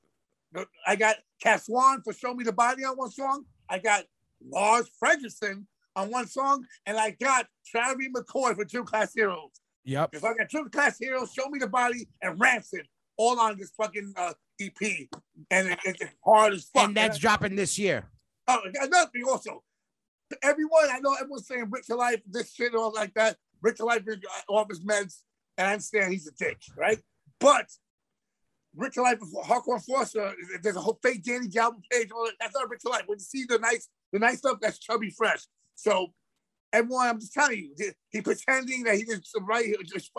I 0.87 0.97
got 0.97 1.17
Cashwan 1.45 2.03
for 2.03 2.15
Show 2.15 2.33
Me 2.33 2.45
the 2.45 2.53
Body 2.53 2.85
on 2.85 2.97
one 2.97 3.11
song. 3.11 3.45
I 3.69 3.79
got 3.79 4.05
Lars 4.43 4.91
Frederiksen 5.03 5.67
on 5.95 6.11
one 6.11 6.27
song, 6.27 6.65
and 6.87 6.97
I 6.97 7.11
got 7.11 7.47
Travis 7.67 8.07
McCoy 8.17 8.57
for 8.57 8.65
Gym 8.65 8.87
Class 8.87 9.13
Heroes. 9.13 9.60
Yep. 9.85 10.11
If 10.15 10.25
I 10.25 10.35
got 10.35 10.49
Gym 10.49 10.69
Class 10.71 10.99
Heroes, 10.99 11.33
Show 11.33 11.49
Me 11.49 11.59
the 11.59 11.67
Body, 11.67 12.09
and 12.23 12.39
Rancid 12.39 12.87
all 13.17 13.39
on 13.39 13.59
this 13.59 13.71
fucking 13.77 14.13
uh, 14.17 14.33
EP, 14.61 15.09
and 15.51 15.69
it, 15.69 15.79
it's 15.85 16.03
hard 16.25 16.55
as 16.55 16.65
fuck. 16.73 16.85
And 16.85 16.97
that's 16.97 17.19
dropping 17.19 17.57
this 17.57 17.79
year. 17.79 18.09
Oh, 18.49 18.61
another 18.81 19.11
thing 19.13 19.25
also. 19.29 19.63
Everyone, 20.43 20.89
I 20.91 21.01
know 21.01 21.15
everyone's 21.15 21.47
saying 21.47 21.67
Rick 21.71 21.87
to 21.87 21.97
Life, 21.97 22.21
this 22.27 22.55
shit, 22.55 22.75
all 22.75 22.93
like 22.95 23.13
that. 23.15 23.37
Rick 23.63 23.77
to 23.77 23.85
Life 23.85 24.05
is 24.07 24.19
off 24.49 24.69
his 24.69 24.81
meds, 24.81 25.23
and 25.59 25.67
I 25.67 25.73
understand 25.73 26.13
he's 26.13 26.29
a 26.29 26.33
dick, 26.33 26.59
right? 26.77 26.99
But 27.41 27.67
Rick 28.75 28.95
to 28.95 29.03
Life, 29.03 29.19
Hardcore 29.45 29.75
Enforcer, 29.75 30.33
there's 30.63 30.77
a 30.77 30.81
whole 30.81 30.99
fake 31.03 31.25
Danny 31.25 31.49
Diablo 31.49 31.81
page. 31.91 32.11
All 32.15 32.25
that. 32.25 32.35
That's 32.41 32.55
not 32.55 32.71
Rick 32.71 32.81
to 32.81 32.89
Life. 32.89 33.03
When 33.07 33.19
you 33.19 33.25
see 33.25 33.45
the 33.49 33.59
nice, 33.59 33.89
the 34.13 34.19
nice 34.19 34.39
stuff, 34.39 34.59
that's 34.61 34.79
chubby 34.79 35.11
fresh. 35.11 35.43
So 35.75 36.09
everyone, 36.73 37.09
I'm 37.09 37.21
just 37.21 37.33
telling 37.33 37.59
you, 37.59 37.75
he, 37.77 37.91
he 38.11 38.21
pretending 38.21 38.85
that 38.85 38.97
he 38.97 39.05
did 39.05 39.25
some 39.27 39.47
right. 39.47 39.65
He 39.65 39.77
just. 39.85 40.11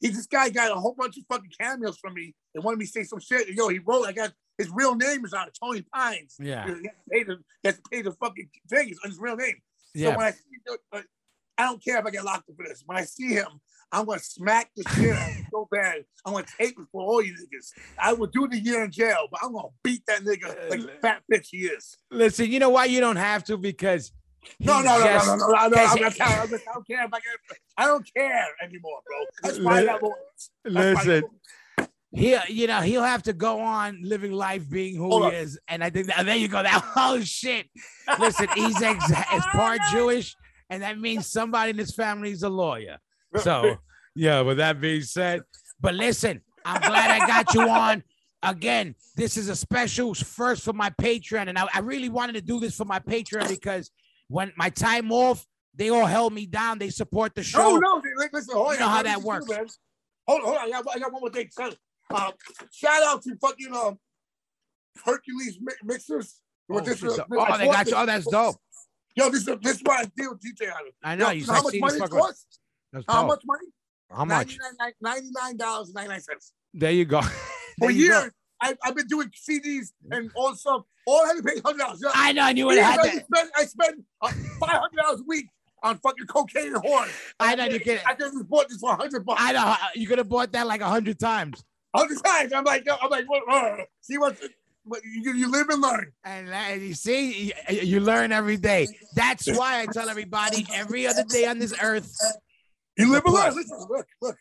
He 0.00 0.08
this 0.08 0.26
guy 0.26 0.48
got 0.48 0.74
a 0.74 0.80
whole 0.80 0.94
bunch 0.98 1.18
of 1.18 1.24
fucking 1.28 1.50
cameos 1.60 1.98
from 1.98 2.14
me 2.14 2.34
and 2.54 2.64
wanted 2.64 2.78
me 2.78 2.86
to 2.86 2.90
say 2.90 3.04
some 3.04 3.20
shit. 3.20 3.48
Yo, 3.48 3.68
he 3.68 3.80
wrote. 3.80 4.06
I 4.06 4.12
got 4.12 4.32
his 4.56 4.70
real 4.70 4.94
name 4.94 5.24
is 5.24 5.34
on 5.34 5.48
it, 5.48 5.58
Tony 5.62 5.84
Pines. 5.94 6.36
Yeah. 6.38 6.64
He 6.64 6.70
has 6.70 6.80
to 6.80 7.10
pay 7.10 7.22
the, 7.22 7.38
has 7.64 7.74
to 7.76 7.82
pay 7.90 8.02
the 8.02 8.12
fucking 8.12 8.48
thing. 8.68 8.88
It's 8.88 9.04
his 9.04 9.18
real 9.18 9.36
name. 9.36 9.56
Yeah. 9.94 10.12
So 10.12 10.16
when 10.18 10.26
I 10.26 10.30
see, 10.30 10.78
uh, 10.92 11.00
I 11.58 11.64
don't 11.64 11.84
care 11.84 11.98
if 11.98 12.06
I 12.06 12.10
get 12.10 12.24
locked 12.24 12.48
up 12.48 12.56
for 12.56 12.66
this. 12.66 12.82
When 12.86 12.96
I 12.96 13.04
see 13.04 13.28
him, 13.28 13.48
I'm 13.92 14.06
gonna 14.06 14.20
smack 14.20 14.70
the 14.76 14.88
shit 14.94 15.14
out 15.14 15.30
so 15.50 15.68
bad. 15.70 16.04
I'm 16.24 16.32
gonna 16.32 16.46
tape 16.58 16.76
it 16.78 16.86
for 16.92 17.02
all 17.02 17.22
you 17.22 17.34
niggas. 17.34 17.72
I 17.98 18.14
will 18.14 18.28
do 18.28 18.48
the 18.48 18.58
year 18.58 18.84
in 18.84 18.90
jail, 18.90 19.28
but 19.30 19.40
I'm 19.42 19.52
gonna 19.52 19.68
beat 19.82 20.04
that 20.06 20.22
nigga 20.22 20.70
like 20.70 20.80
the 20.80 20.92
fat 21.02 21.22
bitch 21.30 21.48
he 21.50 21.58
is. 21.66 21.96
Listen, 22.10 22.50
you 22.50 22.58
know 22.58 22.70
why 22.70 22.86
you 22.86 23.00
don't 23.00 23.16
have 23.16 23.44
to 23.44 23.58
because 23.58 24.12
No, 24.58 24.80
no, 24.80 24.98
no, 24.98 25.04
just- 25.04 25.26
no, 25.26 25.34
no, 25.36 25.46
no, 25.46 25.52
no, 25.52 25.54
I'm 25.58 25.70
because 25.70 26.00
not 26.00 26.12
he- 26.12 26.18
telling- 26.18 26.38
I'm 26.40 26.48
just- 26.48 26.64
I 26.68 26.72
don't 26.72 26.86
care 26.86 27.08
I 27.76 27.86
don't 27.86 28.14
care 28.14 28.46
anymore, 28.62 29.00
bro. 29.06 29.18
That's 29.42 29.58
why 29.60 29.80
I 29.80 29.84
got 29.84 30.02
lawyers. 30.02 30.50
That's 30.64 30.74
why 30.74 30.80
I 30.80 30.94
got 30.94 31.04
Listen. 31.06 31.24
He'll, 32.12 32.40
you 32.48 32.66
know, 32.66 32.80
he'll 32.80 33.04
have 33.04 33.22
to 33.24 33.32
go 33.32 33.60
on 33.60 34.00
living 34.02 34.32
life 34.32 34.68
being 34.68 34.96
who 34.96 35.08
Hold 35.08 35.32
he 35.32 35.38
is. 35.38 35.60
And 35.68 35.84
I 35.84 35.90
think 35.90 36.08
that, 36.08 36.26
there 36.26 36.34
you 36.36 36.48
go. 36.48 36.60
That 36.62 36.82
oh 36.96 37.20
shit. 37.20 37.66
Listen, 38.18 38.48
he's 38.56 38.82
ex, 38.82 39.08
is 39.10 39.44
part 39.52 39.78
Jewish, 39.92 40.34
and 40.70 40.82
that 40.82 40.98
means 40.98 41.28
somebody 41.28 41.70
in 41.70 41.78
his 41.78 41.94
family 41.94 42.32
is 42.32 42.42
a 42.42 42.48
lawyer. 42.48 42.98
So, 43.42 43.76
yeah, 44.16 44.40
with 44.40 44.56
that 44.56 44.80
being 44.80 45.02
said, 45.02 45.42
but 45.80 45.94
listen, 45.94 46.40
I'm 46.64 46.80
glad 46.80 47.22
I 47.22 47.26
got 47.28 47.54
you 47.54 47.68
on. 47.68 48.02
Again, 48.42 48.96
this 49.14 49.36
is 49.36 49.48
a 49.48 49.54
special 49.54 50.12
first 50.14 50.64
for 50.64 50.72
my 50.72 50.90
Patreon, 50.90 51.46
and 51.48 51.56
I, 51.56 51.68
I 51.72 51.78
really 51.78 52.08
wanted 52.08 52.32
to 52.32 52.40
do 52.40 52.58
this 52.58 52.74
for 52.74 52.86
my 52.86 52.98
Patreon 52.98 53.48
because 53.50 53.88
when 54.30 54.52
my 54.56 54.70
time 54.70 55.12
off, 55.12 55.46
They 55.74 55.88
all 55.90 56.04
held 56.06 56.32
me 56.32 56.46
down. 56.46 56.78
They 56.78 56.90
support 56.90 57.34
the 57.34 57.42
No, 57.42 57.44
show. 57.44 57.76
no, 57.78 58.02
li- 58.18 58.28
listen, 58.32 58.54
hold 58.56 58.72
You 58.74 58.80
know 58.80 58.86
on, 58.86 58.90
how 58.90 59.02
that 59.04 59.22
works. 59.22 59.46
man. 59.48 59.66
Hold 60.26 60.40
on, 60.42 60.46
hold 60.46 60.56
on. 60.58 60.64
I 60.66 60.70
got, 60.70 60.96
I 60.96 60.98
got 60.98 61.12
one 61.12 61.20
more 61.22 61.30
thing. 61.30 61.48
Son. 61.50 61.72
Uh, 62.10 62.32
shout 62.72 63.02
out 63.04 63.22
to 63.22 63.36
fucking 63.36 63.72
um, 63.74 63.98
Hercules 65.04 65.58
mi- 65.60 65.72
Mixers. 65.84 66.40
Oh, 66.70 66.80
this, 66.80 67.02
uh, 67.02 67.10
so- 67.10 67.26
I 67.38 67.54
oh, 67.54 67.58
they 67.58 67.66
got 67.66 67.86
you. 67.86 67.94
Oh, 67.96 68.04
that's 68.06 68.26
dope. 68.26 68.56
Yo, 69.16 69.28
this 69.30 69.46
is 69.46 69.56
this 69.62 69.76
is 69.76 69.82
why 69.84 70.00
I 70.00 70.04
deal 70.16 70.30
with 70.32 70.40
DJ 70.40 70.72
on 70.74 70.86
it. 70.86 70.94
I 71.02 71.14
know. 71.16 71.26
Yo, 71.26 71.32
You 71.32 71.46
know 71.46 71.52
how 71.54 71.62
much 71.62 71.74
money 71.80 71.98
it 71.98 72.10
costs? 72.10 72.58
How 73.08 73.26
much 73.26 73.42
money? 73.44 73.66
How 74.10 74.24
much? 74.24 74.58
Ninety-nine 75.00 75.56
dollars 75.56 75.88
and 75.88 75.94
ninety-nine 75.94 76.20
cents. 76.20 76.52
There 76.74 76.90
you 76.92 77.04
go. 77.04 77.20
For 77.22 77.30
There 77.80 77.90
you 77.90 78.08
go. 78.10 78.20
years, 78.22 78.32
I, 78.60 78.76
I've 78.84 78.94
been 78.94 79.06
doing 79.06 79.30
CDs 79.30 79.92
and 80.10 80.30
all 80.34 80.54
stuff. 80.54 80.82
All 81.06 81.24
I 81.24 81.28
had 81.28 81.36
to 81.38 81.42
pay 81.42 81.60
hundred 81.64 81.78
dollars. 81.78 82.02
I 82.14 82.32
know. 82.32 82.42
I 82.42 82.52
knew 82.52 82.70
I, 82.70 82.74
it 82.74 82.82
had 82.82 83.00
I 83.00 83.02
that. 83.02 83.26
spend 83.26 83.50
I 83.56 83.64
spend 83.64 84.04
uh, 84.20 84.28
five 84.58 84.80
hundred 84.80 84.96
dollars 84.96 85.20
a 85.20 85.24
week 85.24 85.46
on 85.82 85.98
fucking 85.98 86.26
cocaine 86.26 86.74
and 86.74 86.76
horn. 86.76 87.08
I 87.38 87.54
know 87.54 87.64
you 87.64 87.78
get 87.78 87.98
it. 87.98 88.06
I 88.06 88.14
could 88.14 88.32
have 88.34 88.48
bought 88.48 88.68
this 88.68 88.78
for 88.78 88.94
hundred 88.94 89.24
bucks. 89.24 89.40
I 89.42 89.52
know. 89.52 89.74
You 89.94 90.06
could 90.06 90.18
have 90.18 90.28
bought 90.28 90.52
that 90.52 90.66
like 90.66 90.80
a 90.80 90.88
hundred 90.88 91.18
times. 91.18 91.64
Hundred 91.94 92.22
times. 92.22 92.52
I'm 92.52 92.64
like, 92.64 92.86
I'm 92.88 93.10
like, 93.10 93.28
what, 93.28 93.42
uh, 93.50 93.78
see 94.00 94.16
what, 94.18 94.36
what 94.84 95.00
you, 95.04 95.32
you 95.34 95.50
live 95.50 95.68
and 95.70 95.80
learn. 95.80 96.12
And 96.24 96.48
uh, 96.50 96.74
you 96.74 96.94
see, 96.94 97.52
you, 97.68 97.80
you 97.80 98.00
learn 98.00 98.30
every 98.30 98.56
day. 98.56 98.86
That's 99.16 99.46
why 99.58 99.80
I 99.80 99.86
tell 99.86 100.08
everybody 100.08 100.66
every 100.72 101.06
other 101.06 101.24
day 101.24 101.46
on 101.46 101.58
this 101.58 101.74
earth. 101.82 102.14
You 102.96 103.10
live 103.10 103.24
and 103.24 103.34
learn. 103.34 103.54
Listen, 103.54 103.78
look, 103.88 104.06
look. 104.22 104.36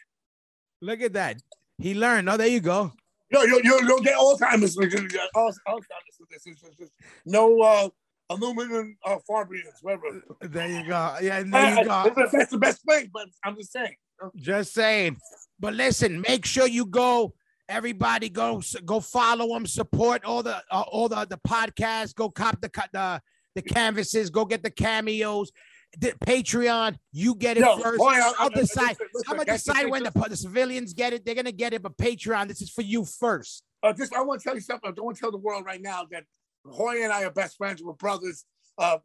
Look 0.82 1.02
at 1.02 1.14
that. 1.14 1.38
He 1.78 1.94
learned. 1.94 2.30
Oh, 2.30 2.38
there 2.38 2.48
you 2.48 2.60
go. 2.60 2.94
Yo, 3.32 3.44
yo, 3.44 3.58
yo, 3.64 3.78
you'll 3.80 4.00
get 4.02 4.18
Alzheimer's. 4.18 4.76
with 4.76 4.92
this. 4.92 5.16
Al- 5.36 5.52
Alzheimer's 5.68 6.18
with 6.20 6.30
this. 6.30 6.44
Just- 6.78 6.92
No 7.26 7.62
uh, 7.62 7.90
aluminum 8.30 8.98
uh, 9.06 9.18
Fabrians, 9.30 9.78
whatever. 9.82 10.22
There 10.42 10.68
you 10.68 10.88
go. 10.88 11.16
Yeah, 11.22 11.44
there 11.44 11.70
you 11.78 11.84
go. 11.86 12.04
That's- 12.16 12.32
That's 12.32 12.52
the 12.52 12.58
best 12.58 12.82
thing, 12.88 13.10
but 13.14 13.28
I'm 13.44 13.56
just 13.56 13.72
saying. 13.72 13.96
Just 14.36 14.74
saying. 14.74 15.18
But 15.60 15.74
listen, 15.76 16.22
make 16.22 16.46
sure 16.46 16.68
you 16.68 16.86
go. 16.86 17.34
Everybody 17.70 18.30
go 18.30 18.64
go 18.84 19.00
follow 19.00 19.54
them, 19.54 19.68
support 19.68 20.26
all 20.26 20.42
the 20.42 20.56
uh, 20.72 20.82
all 20.92 21.08
the 21.08 21.26
the 21.26 21.38
podcasts. 21.48 22.16
Go 22.16 22.30
cop 22.32 22.60
the 22.62 22.70
the 22.92 23.22
the 23.54 23.62
canvases. 23.62 24.32
Go 24.32 24.44
get 24.44 24.64
the 24.64 24.72
cameos. 24.72 25.52
The 25.98 26.12
Patreon, 26.24 26.98
you 27.12 27.34
get 27.36 27.58
it 27.58 27.64
first. 27.82 27.98
boy, 27.98 28.10
I- 28.10 28.34
I'll 28.38 28.50
I- 28.54 28.60
decide. 28.60 28.98
I'm 29.28 29.38
gonna 29.38 29.46
decide 29.46 29.88
when 29.90 30.04
the, 30.04 30.12
the 30.30 30.38
civilians 30.38 30.94
get 30.94 31.14
it. 31.14 31.26
They're 31.26 31.36
gonna 31.36 31.52
get 31.52 31.74
it, 31.74 31.82
but 31.82 31.98
Patreon, 31.98 32.48
this 32.48 32.62
is 32.62 32.70
for 32.70 32.84
you 32.84 33.06
first. 33.06 33.64
Uh, 33.82 33.94
just 33.94 34.14
I 34.14 34.22
want 34.22 34.42
to 34.42 34.44
tell 34.44 34.56
you 34.56 34.62
something. 34.62 34.90
I 34.90 34.94
don't 34.94 35.06
want 35.06 35.18
to 35.18 35.22
tell 35.22 35.32
the 35.32 35.38
world 35.38 35.66
right 35.66 35.82
now 35.82 36.06
that 36.12 36.26
Hoya 36.66 37.04
and 37.06 37.14
I 37.14 37.24
are 37.24 37.32
best 37.32 37.58
friends. 37.58 37.82
We're 37.82 37.94
brothers. 37.94 38.46
Uh, 38.78 39.00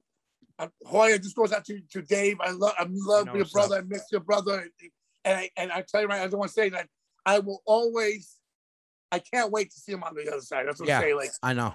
uh, 0.59 0.69
Hoya, 0.85 1.19
this 1.19 1.32
goes 1.32 1.52
out 1.52 1.65
to, 1.66 1.81
to 1.93 2.02
Dave. 2.02 2.36
I 2.40 2.51
love 2.51 2.74
I 2.78 2.86
love 2.89 3.27
know 3.27 3.35
your 3.35 3.47
brother. 3.47 3.78
I 3.78 3.81
miss 3.82 4.05
your 4.12 4.20
brother. 4.20 4.69
And 5.24 5.39
I 5.39 5.51
and 5.56 5.73
I 5.73 5.82
tell 5.89 6.02
you 6.02 6.06
right, 6.09 6.20
I 6.20 6.24
just 6.24 6.36
want 6.36 6.48
to 6.51 6.55
say 6.55 6.69
that 6.70 6.89
I 7.24 7.39
will 7.39 7.62
always. 7.65 8.36
I 9.12 9.20
can't 9.20 9.52
wait 9.52 9.70
to 9.70 9.78
see 9.78 9.93
him 9.93 10.02
on 10.02 10.15
the 10.16 10.28
other 10.28 10.40
side. 10.40 10.66
That's 10.66 10.81
what 10.81 10.89
Yeah. 10.89 10.97
I'm 10.98 11.02
saying. 11.05 11.16
Like, 11.16 11.31
I 11.40 11.52
know. 11.52 11.73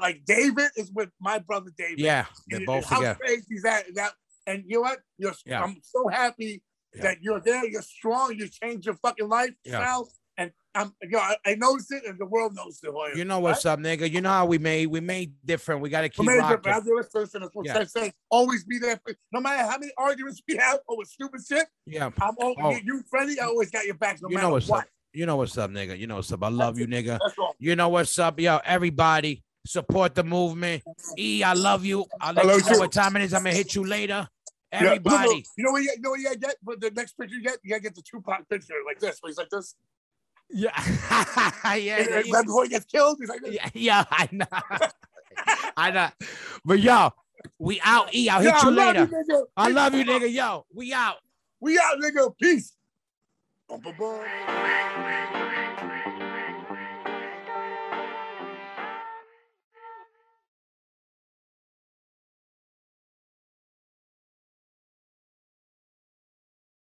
like 0.00 0.24
David 0.24 0.70
is 0.76 0.90
with 0.90 1.10
my 1.20 1.38
brother 1.38 1.70
David. 1.78 2.00
Yeah, 2.00 2.24
they're 2.48 2.66
both 2.66 2.86
how 2.86 3.14
crazy 3.14 3.54
is 3.54 3.62
that? 3.62 3.84
That 3.94 4.12
and 4.46 4.64
you 4.66 4.76
know 4.76 4.80
what? 4.82 4.98
You're, 5.18 5.32
Yeah. 5.46 5.62
I'm 5.62 5.76
so 5.82 6.08
happy 6.08 6.62
Yeah. 6.94 7.02
that 7.02 7.18
you're 7.22 7.40
there. 7.40 7.66
You're 7.66 7.82
strong. 7.82 8.34
You 8.36 8.48
changed 8.48 8.86
your 8.86 8.96
fucking 8.96 9.28
life, 9.28 9.50
Yeah. 9.64 9.80
Sal. 9.84 10.08
And 10.38 10.50
I'm, 10.74 10.94
you 11.02 11.10
know, 11.10 11.18
I, 11.18 11.36
I 11.44 11.54
noticed 11.56 11.92
it, 11.92 12.04
and 12.06 12.18
the 12.18 12.24
world 12.24 12.54
knows 12.54 12.80
it. 12.82 13.16
You 13.18 13.26
know 13.26 13.38
what's 13.40 13.66
up, 13.66 13.78
nigga? 13.78 14.10
You 14.10 14.22
know 14.22 14.30
how 14.30 14.46
we 14.46 14.56
made 14.56 14.86
we 14.86 14.98
made 15.00 15.34
different. 15.44 15.82
We 15.82 15.90
gotta 15.90 16.08
keep 16.08 16.24
Major, 16.24 16.38
rocking. 16.40 16.60
but 16.62 16.72
I 16.72 16.80
do 16.80 16.96
listen, 16.96 17.20
listen, 17.20 17.40
that's 17.42 17.54
what 17.54 17.66
Yeah. 17.66 17.84
I'm. 18.02 18.10
Always 18.30 18.64
be 18.64 18.78
there. 18.78 18.98
For, 19.04 19.14
no 19.32 19.40
matter 19.40 19.62
how 19.70 19.76
many 19.78 19.92
arguments 19.98 20.40
we 20.48 20.56
have 20.56 20.78
over 20.88 21.04
stupid 21.04 21.42
shit, 21.46 21.66
Yeah, 21.86 22.08
I'm 22.20 22.34
always 22.40 22.56
Oh. 22.62 22.70
you, 22.82 23.02
friendly. 23.10 23.38
I 23.40 23.44
always 23.44 23.70
got 23.70 23.84
your 23.84 23.94
back, 23.96 24.22
no 24.22 24.30
you 24.30 24.36
matter 24.36 24.46
know 24.48 24.52
what's 24.54 24.68
what. 24.68 24.84
up. 24.84 24.88
You 25.12 25.26
know 25.26 25.36
what's 25.36 25.58
up, 25.58 25.70
nigga. 25.70 25.98
You 25.98 26.06
know 26.06 26.16
what's 26.16 26.32
up. 26.32 26.42
I 26.42 26.48
love 26.48 26.78
you, 26.78 26.86
nigga. 26.86 27.18
That's 27.22 27.38
all. 27.38 27.54
You 27.58 27.76
know 27.76 27.90
what's 27.90 28.18
up, 28.18 28.40
yo. 28.40 28.58
Everybody 28.64 29.42
support 29.64 30.14
the 30.14 30.24
movement. 30.24 30.82
E, 31.18 31.42
I 31.42 31.52
love 31.54 31.84
you. 31.84 32.06
I'll 32.20 32.32
let 32.34 32.44
I 32.44 32.48
love 32.48 32.56
you 32.58 32.64
you 32.64 32.70
know 32.70 32.74
too. 32.76 32.80
what 32.80 32.92
time 32.92 33.16
it 33.16 33.22
is. 33.22 33.34
I'm 33.34 33.44
gonna 33.44 33.54
hit 33.54 33.74
you 33.74 33.84
later. 33.86 34.28
Everybody. 34.70 35.28
look, 35.28 35.44
you 35.56 35.64
know 35.64 35.70
what? 35.72 35.82
You, 35.82 35.92
you 35.96 36.00
know 36.02 36.10
what 36.10 36.18
you 36.20 36.24
gotta 36.24 36.38
get 36.38 36.56
for 36.64 36.76
the 36.76 36.90
next 36.90 37.12
picture 37.18 37.34
you 37.34 37.42
get. 37.42 37.58
You 37.62 37.70
gotta 37.70 37.82
get 37.82 37.94
the 37.94 38.02
Tupac 38.02 38.48
picture 38.48 38.74
like 38.86 38.98
this. 39.00 39.18
Where 39.20 39.28
he's 39.30 39.38
like 39.38 39.50
this. 39.50 39.74
Yeah, 40.50 40.70
yeah, 41.64 41.74
yeah, 41.76 42.20
right 42.30 42.44
before 42.44 42.64
he 42.64 42.70
gets 42.70 42.84
killed, 42.84 43.16
he's 43.20 43.28
like 43.28 43.40
yeah, 43.48 43.68
yeah, 43.74 44.04
I 44.10 44.28
know. 44.32 44.46
I 45.76 45.90
know. 45.90 46.08
But 46.64 46.80
yo, 46.80 47.10
we 47.58 47.80
out. 47.82 48.14
E, 48.14 48.28
I'll 48.28 48.40
hit 48.40 48.48
Yeah, 48.48 48.58
I 48.60 48.64
you 48.68 48.70
love 48.70 48.96
later. 48.96 49.06
nigga. 49.06 49.42
I 49.56 49.68
love 49.70 49.94
you, 49.94 50.04
nigga. 50.04 50.32
Yo, 50.32 50.66
we 50.74 50.92
out. 50.92 51.16
We 51.60 51.78
out, 51.78 51.98
nigga. 52.02 52.36
Peace. 52.38 52.74
Bum, 53.68 53.80
bum, 53.80 53.94
bum. 53.98 55.48